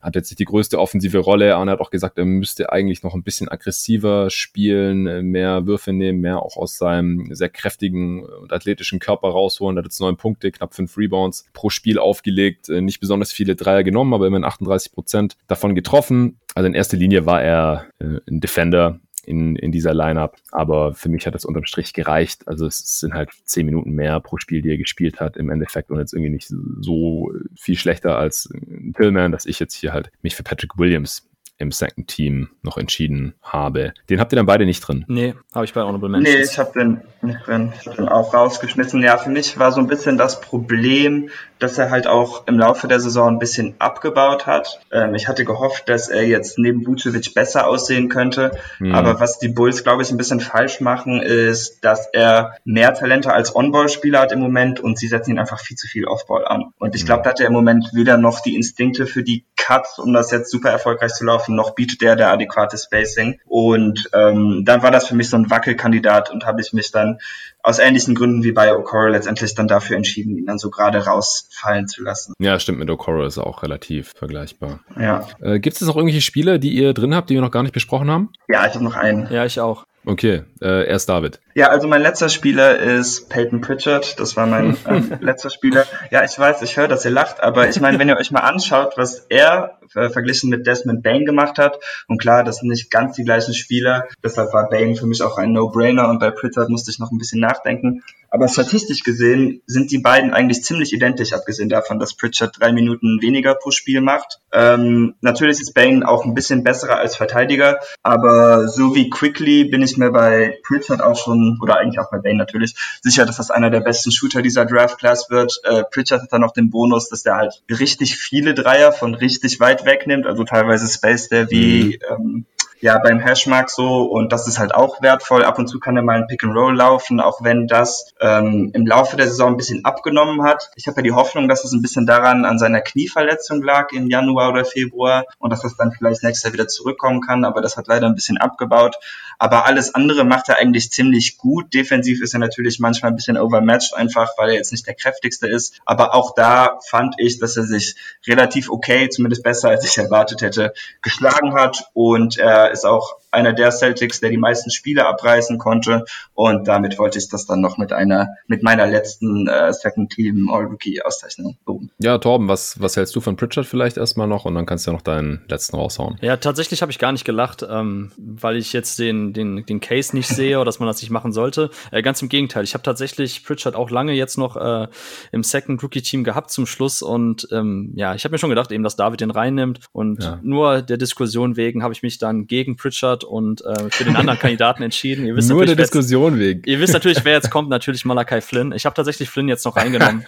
Hat 0.00 0.14
jetzt 0.14 0.30
nicht 0.30 0.38
die 0.38 0.46
größte 0.46 0.78
offensive 0.78 1.18
Rolle. 1.18 1.54
Arne 1.54 1.72
hat 1.72 1.80
auch 1.80 1.90
gesagt, 1.90 2.16
er 2.16 2.24
müsste 2.24 2.72
eigentlich 2.72 3.02
noch 3.02 3.14
ein 3.14 3.22
bisschen 3.22 3.50
aggressiver 3.50 4.30
spielen, 4.30 5.06
äh, 5.06 5.20
mehr 5.20 5.66
Würfe 5.66 5.92
nehmen, 5.92 6.20
mehr 6.20 6.40
auch 6.40 6.56
aus 6.56 6.78
seinem 6.78 7.28
sehr 7.34 7.50
kräftigen 7.50 8.24
und 8.24 8.50
athletischen 8.50 9.00
Körper 9.00 9.28
rausholen. 9.28 9.76
Er 9.76 9.80
hat 9.80 9.86
jetzt 9.86 10.00
neun 10.00 10.16
Punkte, 10.16 10.50
knapp 10.50 10.74
fünf 10.74 10.96
Rebounds 10.96 11.44
pro 11.52 11.68
Spiel 11.68 11.98
aufgelegt, 11.98 12.70
äh, 12.70 12.80
nicht 12.80 13.00
besonders 13.00 13.32
viele 13.32 13.54
Dreier 13.54 13.84
genommen, 13.84 14.14
aber 14.14 14.26
immerhin 14.26 14.44
38 14.44 14.92
Prozent 14.92 15.36
davon 15.46 15.74
getroffen. 15.74 16.38
Also 16.54 16.66
in 16.66 16.74
erster 16.74 16.96
Linie 16.96 17.26
war 17.26 17.42
er 17.42 17.86
ein 18.00 18.40
Defender, 18.40 18.98
in, 19.30 19.54
in 19.56 19.70
dieser 19.70 19.94
Lineup. 19.94 20.36
Aber 20.50 20.92
für 20.92 21.08
mich 21.08 21.26
hat 21.26 21.34
das 21.34 21.44
unterm 21.44 21.64
Strich 21.64 21.92
gereicht. 21.94 22.46
Also 22.48 22.66
es 22.66 22.98
sind 22.98 23.14
halt 23.14 23.30
zehn 23.44 23.64
Minuten 23.64 23.92
mehr 23.92 24.20
pro 24.20 24.36
Spiel, 24.36 24.60
die 24.60 24.70
er 24.70 24.76
gespielt 24.76 25.20
hat 25.20 25.36
im 25.36 25.50
Endeffekt 25.50 25.90
und 25.90 25.98
jetzt 25.98 26.12
irgendwie 26.12 26.30
nicht 26.30 26.52
so 26.80 27.32
viel 27.56 27.76
schlechter 27.76 28.18
als 28.18 28.52
Tillman, 28.96 29.32
dass 29.32 29.46
ich 29.46 29.60
jetzt 29.60 29.74
hier 29.74 29.92
halt 29.92 30.10
mich 30.22 30.34
für 30.34 30.42
Patrick 30.42 30.76
Williams 30.76 31.30
im 31.58 31.70
Second 31.70 32.08
Team 32.08 32.48
noch 32.62 32.78
entschieden 32.78 33.34
habe. 33.42 33.92
Den 34.08 34.18
habt 34.18 34.32
ihr 34.32 34.36
dann 34.36 34.46
beide 34.46 34.64
nicht 34.64 34.80
drin? 34.80 35.04
Nee, 35.08 35.34
habe 35.54 35.66
ich 35.66 35.74
bei 35.74 35.82
Honorable 35.82 36.08
Mentions. 36.08 36.36
Nee, 36.36 36.42
ich 36.42 36.58
habe 36.58 36.72
den 36.72 37.00
nicht 37.20 37.46
drin. 37.46 37.72
Ich 37.78 37.86
habe 37.86 37.96
den 37.96 38.08
auch 38.08 38.32
rausgeschmissen. 38.32 39.02
Ja, 39.02 39.18
für 39.18 39.30
mich 39.30 39.58
war 39.58 39.70
so 39.70 39.80
ein 39.80 39.86
bisschen 39.86 40.16
das 40.16 40.40
Problem, 40.40 41.28
dass 41.60 41.78
er 41.78 41.90
halt 41.90 42.06
auch 42.06 42.46
im 42.46 42.58
Laufe 42.58 42.88
der 42.88 43.00
Saison 43.00 43.28
ein 43.28 43.38
bisschen 43.38 43.74
abgebaut 43.78 44.46
hat. 44.46 44.80
Ähm, 44.90 45.14
ich 45.14 45.28
hatte 45.28 45.44
gehofft, 45.44 45.88
dass 45.88 46.08
er 46.08 46.26
jetzt 46.26 46.58
neben 46.58 46.86
Vucevic 46.86 47.34
besser 47.34 47.66
aussehen 47.68 48.08
könnte. 48.08 48.52
Mhm. 48.78 48.94
Aber 48.94 49.20
was 49.20 49.38
die 49.38 49.48
Bulls, 49.48 49.84
glaube 49.84 50.02
ich, 50.02 50.10
ein 50.10 50.16
bisschen 50.16 50.40
falsch 50.40 50.80
machen, 50.80 51.22
ist, 51.22 51.84
dass 51.84 52.08
er 52.12 52.56
mehr 52.64 52.94
Talente 52.94 53.32
als 53.32 53.54
On-Ball-Spieler 53.54 54.20
hat 54.20 54.32
im 54.32 54.40
Moment 54.40 54.80
und 54.80 54.98
sie 54.98 55.08
setzen 55.08 55.32
ihn 55.32 55.38
einfach 55.38 55.60
viel 55.60 55.76
zu 55.76 55.86
viel 55.86 56.06
Off-Ball 56.06 56.46
an. 56.46 56.72
Und 56.78 56.94
ich 56.94 57.04
glaube, 57.04 57.20
mhm. 57.20 57.24
da 57.24 57.30
hat 57.30 57.40
er 57.40 57.46
im 57.46 57.52
Moment 57.52 57.90
weder 57.92 58.16
noch 58.16 58.40
die 58.40 58.56
Instinkte 58.56 59.06
für 59.06 59.22
die 59.22 59.44
Cuts, 59.56 59.98
um 59.98 60.12
das 60.12 60.30
jetzt 60.30 60.50
super 60.50 60.70
erfolgreich 60.70 61.12
zu 61.12 61.24
laufen, 61.24 61.54
noch 61.54 61.74
bietet 61.74 62.02
er 62.02 62.16
der 62.16 62.32
adäquate 62.32 62.78
Spacing. 62.78 63.38
Und 63.46 64.08
ähm, 64.12 64.62
dann 64.64 64.82
war 64.82 64.90
das 64.90 65.06
für 65.06 65.14
mich 65.14 65.28
so 65.28 65.36
ein 65.36 65.50
Wackelkandidat 65.50 66.30
und 66.30 66.46
habe 66.46 66.60
ich 66.60 66.72
mich 66.72 66.90
dann 66.90 67.18
aus 67.62 67.78
ähnlichen 67.78 68.14
Gründen 68.14 68.42
wie 68.42 68.52
bei 68.52 68.74
Okoro 68.74 69.08
letztendlich 69.08 69.54
dann 69.54 69.68
dafür 69.68 69.96
entschieden, 69.96 70.36
ihn 70.36 70.46
dann 70.46 70.58
so 70.58 70.70
gerade 70.70 71.04
rausfallen 71.04 71.88
zu 71.88 72.02
lassen. 72.02 72.34
Ja, 72.38 72.58
stimmt, 72.58 72.78
mit 72.78 72.90
Okoro 72.90 73.24
ist 73.24 73.36
er 73.36 73.46
auch 73.46 73.62
relativ 73.62 74.12
vergleichbar. 74.16 74.80
Ja. 74.98 75.26
Äh, 75.40 75.60
Gibt 75.60 75.76
es 75.76 75.86
noch 75.86 75.96
irgendwelche 75.96 76.22
Spiele, 76.22 76.58
die 76.58 76.72
ihr 76.72 76.94
drin 76.94 77.14
habt, 77.14 77.30
die 77.30 77.34
wir 77.34 77.42
noch 77.42 77.50
gar 77.50 77.62
nicht 77.62 77.72
besprochen 77.72 78.10
haben? 78.10 78.30
Ja, 78.48 78.66
ich 78.66 78.74
habe 78.74 78.84
noch 78.84 78.96
einen. 78.96 79.30
Ja, 79.30 79.44
ich 79.44 79.60
auch. 79.60 79.84
Okay, 80.06 80.44
äh, 80.62 80.88
erst 80.88 81.10
David. 81.10 81.40
Ja, 81.54 81.68
also 81.68 81.86
mein 81.86 82.00
letzter 82.00 82.30
Spieler 82.30 82.78
ist 82.78 83.28
Peyton 83.28 83.60
Pritchard. 83.60 84.18
Das 84.18 84.34
war 84.34 84.46
mein 84.46 84.76
äh, 84.86 85.18
letzter 85.20 85.50
Spieler. 85.50 85.84
Ja, 86.10 86.24
ich 86.24 86.38
weiß, 86.38 86.62
ich 86.62 86.76
höre, 86.76 86.88
dass 86.88 87.04
ihr 87.04 87.10
lacht, 87.10 87.42
aber 87.42 87.68
ich 87.68 87.80
meine, 87.80 87.98
wenn 87.98 88.08
ihr 88.08 88.16
euch 88.16 88.30
mal 88.30 88.40
anschaut, 88.40 88.94
was 88.96 89.26
er 89.28 89.78
äh, 89.94 90.08
verglichen 90.08 90.48
mit 90.48 90.66
Desmond 90.66 91.02
Bain 91.02 91.26
gemacht 91.26 91.58
hat, 91.58 91.78
und 92.08 92.18
klar, 92.18 92.44
das 92.44 92.58
sind 92.58 92.68
nicht 92.68 92.90
ganz 92.90 93.16
die 93.16 93.24
gleichen 93.24 93.52
Spieler, 93.52 94.08
deshalb 94.24 94.54
war 94.54 94.70
Bain 94.70 94.96
für 94.96 95.06
mich 95.06 95.22
auch 95.22 95.36
ein 95.36 95.52
No-Brainer 95.52 96.08
und 96.08 96.18
bei 96.18 96.30
Pritchard 96.30 96.70
musste 96.70 96.90
ich 96.90 96.98
noch 96.98 97.10
ein 97.10 97.18
bisschen 97.18 97.40
nachdenken. 97.40 98.02
Aber 98.30 98.48
statistisch 98.48 99.02
gesehen 99.02 99.60
sind 99.66 99.90
die 99.90 99.98
beiden 99.98 100.32
eigentlich 100.32 100.62
ziemlich 100.62 100.92
identisch, 100.92 101.32
abgesehen 101.32 101.68
davon, 101.68 101.98
dass 101.98 102.14
Pritchard 102.14 102.56
drei 102.58 102.72
Minuten 102.72 103.20
weniger 103.20 103.56
pro 103.56 103.72
Spiel 103.72 104.00
macht. 104.00 104.38
Ähm, 104.52 105.14
natürlich 105.20 105.60
ist 105.60 105.74
Bain 105.74 106.04
auch 106.04 106.24
ein 106.24 106.34
bisschen 106.34 106.62
besserer 106.62 106.98
als 106.98 107.16
Verteidiger, 107.16 107.80
aber 108.02 108.68
so 108.68 108.94
wie 108.94 109.10
Quickly 109.10 109.64
bin 109.64 109.82
ich 109.82 109.96
mir 109.96 110.12
bei 110.12 110.58
Pritchard 110.62 111.02
auch 111.02 111.16
schon, 111.16 111.58
oder 111.60 111.78
eigentlich 111.78 111.98
auch 111.98 112.10
bei 112.10 112.18
Bain 112.18 112.36
natürlich, 112.36 112.76
sicher, 113.02 113.26
dass 113.26 113.38
das 113.38 113.50
einer 113.50 113.70
der 113.70 113.80
besten 113.80 114.12
Shooter 114.12 114.42
dieser 114.42 114.64
Draft 114.64 114.98
Class 114.98 115.28
wird. 115.28 115.60
Äh, 115.64 115.82
Pritchard 115.90 116.22
hat 116.22 116.32
dann 116.32 116.42
noch 116.42 116.52
den 116.52 116.70
Bonus, 116.70 117.08
dass 117.08 117.24
der 117.24 117.36
halt 117.36 117.62
richtig 117.68 118.16
viele 118.16 118.54
Dreier 118.54 118.92
von 118.92 119.14
richtig 119.14 119.58
weit 119.58 119.84
wegnimmt, 119.84 120.26
also 120.26 120.44
teilweise 120.44 120.86
Space 120.86 121.28
der 121.28 121.50
wie 121.50 121.98
mhm. 122.10 122.14
ähm, 122.14 122.46
ja 122.80 122.98
beim 122.98 123.18
Hashmark 123.18 123.70
so 123.70 124.02
und 124.02 124.32
das 124.32 124.48
ist 124.48 124.58
halt 124.58 124.74
auch 124.74 125.02
wertvoll. 125.02 125.44
Ab 125.44 125.58
und 125.58 125.68
zu 125.68 125.78
kann 125.78 125.96
er 125.96 126.02
mal 126.02 126.16
ein 126.16 126.26
Pick 126.26 126.44
and 126.44 126.54
Roll 126.54 126.76
laufen, 126.76 127.20
auch 127.20 127.42
wenn 127.42 127.66
das 127.66 128.12
ähm, 128.20 128.70
im 128.74 128.86
Laufe 128.86 129.16
der 129.16 129.28
Saison 129.28 129.52
ein 129.52 129.56
bisschen 129.56 129.84
abgenommen 129.84 130.42
hat. 130.42 130.70
Ich 130.76 130.86
habe 130.86 130.96
ja 130.96 131.02
die 131.02 131.12
Hoffnung, 131.12 131.48
dass 131.48 131.64
es 131.64 131.72
ein 131.72 131.82
bisschen 131.82 132.06
daran 132.06 132.44
an 132.44 132.58
seiner 132.58 132.80
Knieverletzung 132.80 133.62
lag 133.62 133.92
im 133.92 134.08
Januar 134.08 134.50
oder 134.50 134.64
Februar 134.64 135.24
und 135.38 135.50
dass 135.50 135.62
das 135.62 135.76
dann 135.76 135.92
vielleicht 135.92 136.22
nächstes 136.22 136.44
Jahr 136.44 136.52
wieder 136.52 136.68
zurückkommen 136.68 137.20
kann, 137.20 137.44
aber 137.44 137.60
das 137.60 137.76
hat 137.76 137.86
leider 137.86 138.06
ein 138.06 138.14
bisschen 138.14 138.38
abgebaut. 138.38 138.96
Aber 139.40 139.64
alles 139.64 139.94
andere 139.94 140.24
macht 140.24 140.50
er 140.50 140.58
eigentlich 140.58 140.90
ziemlich 140.90 141.38
gut. 141.38 141.72
Defensiv 141.72 142.20
ist 142.20 142.34
er 142.34 142.40
natürlich 142.40 142.78
manchmal 142.78 143.10
ein 143.10 143.16
bisschen 143.16 143.38
overmatched, 143.38 143.94
einfach 143.94 144.28
weil 144.36 144.50
er 144.50 144.56
jetzt 144.56 144.70
nicht 144.70 144.86
der 144.86 144.94
kräftigste 144.94 145.48
ist. 145.48 145.80
Aber 145.86 146.14
auch 146.14 146.34
da 146.34 146.78
fand 146.86 147.14
ich, 147.16 147.38
dass 147.38 147.56
er 147.56 147.64
sich 147.64 147.96
relativ 148.26 148.68
okay, 148.68 149.08
zumindest 149.08 149.42
besser 149.42 149.70
als 149.70 149.82
ich 149.86 149.96
erwartet 149.96 150.42
hätte, 150.42 150.74
geschlagen 151.00 151.54
hat 151.54 151.86
und 151.94 152.36
er 152.36 152.70
ist 152.70 152.84
auch 152.84 153.19
einer 153.30 153.52
der 153.52 153.70
Celtics, 153.70 154.20
der 154.20 154.30
die 154.30 154.36
meisten 154.36 154.70
Spiele 154.70 155.06
abreißen 155.06 155.58
konnte. 155.58 156.04
Und 156.34 156.68
damit 156.68 156.98
wollte 156.98 157.18
ich 157.18 157.28
das 157.28 157.46
dann 157.46 157.60
noch 157.60 157.78
mit 157.78 157.92
einer, 157.92 158.28
mit 158.46 158.62
meiner 158.62 158.86
letzten 158.86 159.46
äh, 159.46 159.72
Second 159.72 160.12
Team 160.12 160.50
All-Rookie 160.50 161.02
Auszeichnung 161.02 161.56
loben. 161.66 161.90
Ja, 161.98 162.18
Torben, 162.18 162.48
was, 162.48 162.80
was 162.80 162.96
hältst 162.96 163.14
du 163.14 163.20
von 163.20 163.36
Pritchard 163.36 163.66
vielleicht 163.66 163.96
erstmal 163.96 164.26
noch? 164.26 164.44
Und 164.44 164.54
dann 164.54 164.66
kannst 164.66 164.86
du 164.86 164.90
ja 164.90 164.96
noch 164.96 165.02
deinen 165.02 165.42
letzten 165.48 165.76
raushauen. 165.76 166.16
Ja, 166.20 166.36
tatsächlich 166.36 166.82
habe 166.82 166.92
ich 166.92 166.98
gar 166.98 167.12
nicht 167.12 167.24
gelacht, 167.24 167.64
ähm, 167.68 168.12
weil 168.16 168.56
ich 168.56 168.72
jetzt 168.72 168.98
den, 168.98 169.32
den, 169.32 169.64
den 169.66 169.80
Case 169.80 170.14
nicht 170.14 170.28
sehe 170.28 170.56
oder 170.56 170.66
dass 170.66 170.80
man 170.80 170.86
das 170.86 171.00
nicht 171.00 171.10
machen 171.10 171.32
sollte. 171.32 171.70
Äh, 171.90 172.02
ganz 172.02 172.22
im 172.22 172.28
Gegenteil. 172.28 172.64
Ich 172.64 172.74
habe 172.74 172.82
tatsächlich 172.82 173.44
Pritchard 173.44 173.74
auch 173.74 173.90
lange 173.90 174.12
jetzt 174.12 174.38
noch 174.38 174.56
äh, 174.56 174.88
im 175.32 175.42
Second 175.42 175.82
Rookie 175.82 176.02
Team 176.02 176.24
gehabt 176.24 176.50
zum 176.50 176.66
Schluss. 176.66 177.02
Und 177.02 177.48
ähm, 177.52 177.92
ja, 177.94 178.14
ich 178.14 178.24
habe 178.24 178.32
mir 178.32 178.38
schon 178.38 178.50
gedacht, 178.50 178.72
eben, 178.72 178.82
dass 178.82 178.96
David 178.96 179.20
den 179.20 179.30
reinnimmt. 179.30 179.80
Und 179.92 180.22
ja. 180.22 180.38
nur 180.42 180.82
der 180.82 180.96
Diskussion 180.96 181.56
wegen 181.56 181.82
habe 181.82 181.92
ich 181.92 182.02
mich 182.02 182.18
dann 182.18 182.46
gegen 182.46 182.76
Pritchard 182.76 183.19
und 183.24 183.64
äh, 183.64 183.90
für 183.90 184.04
den 184.04 184.16
anderen 184.16 184.38
Kandidaten 184.38 184.82
entschieden. 184.82 185.26
Ihr 185.26 185.36
wisst 185.36 185.50
Nur 185.50 185.66
der 185.66 185.76
Diskussion 185.76 186.34
jetzt, 186.34 186.40
wegen. 186.40 186.62
Ihr 186.66 186.80
wisst 186.80 186.92
natürlich, 186.92 187.24
wer 187.24 187.34
jetzt 187.34 187.50
kommt, 187.50 187.68
natürlich 187.68 188.04
Malakai 188.04 188.40
Flynn. 188.40 188.72
Ich 188.72 188.86
habe 188.86 188.94
tatsächlich 188.94 189.30
Flynn 189.30 189.48
jetzt 189.48 189.64
noch 189.64 189.76
reingenommen. 189.76 190.24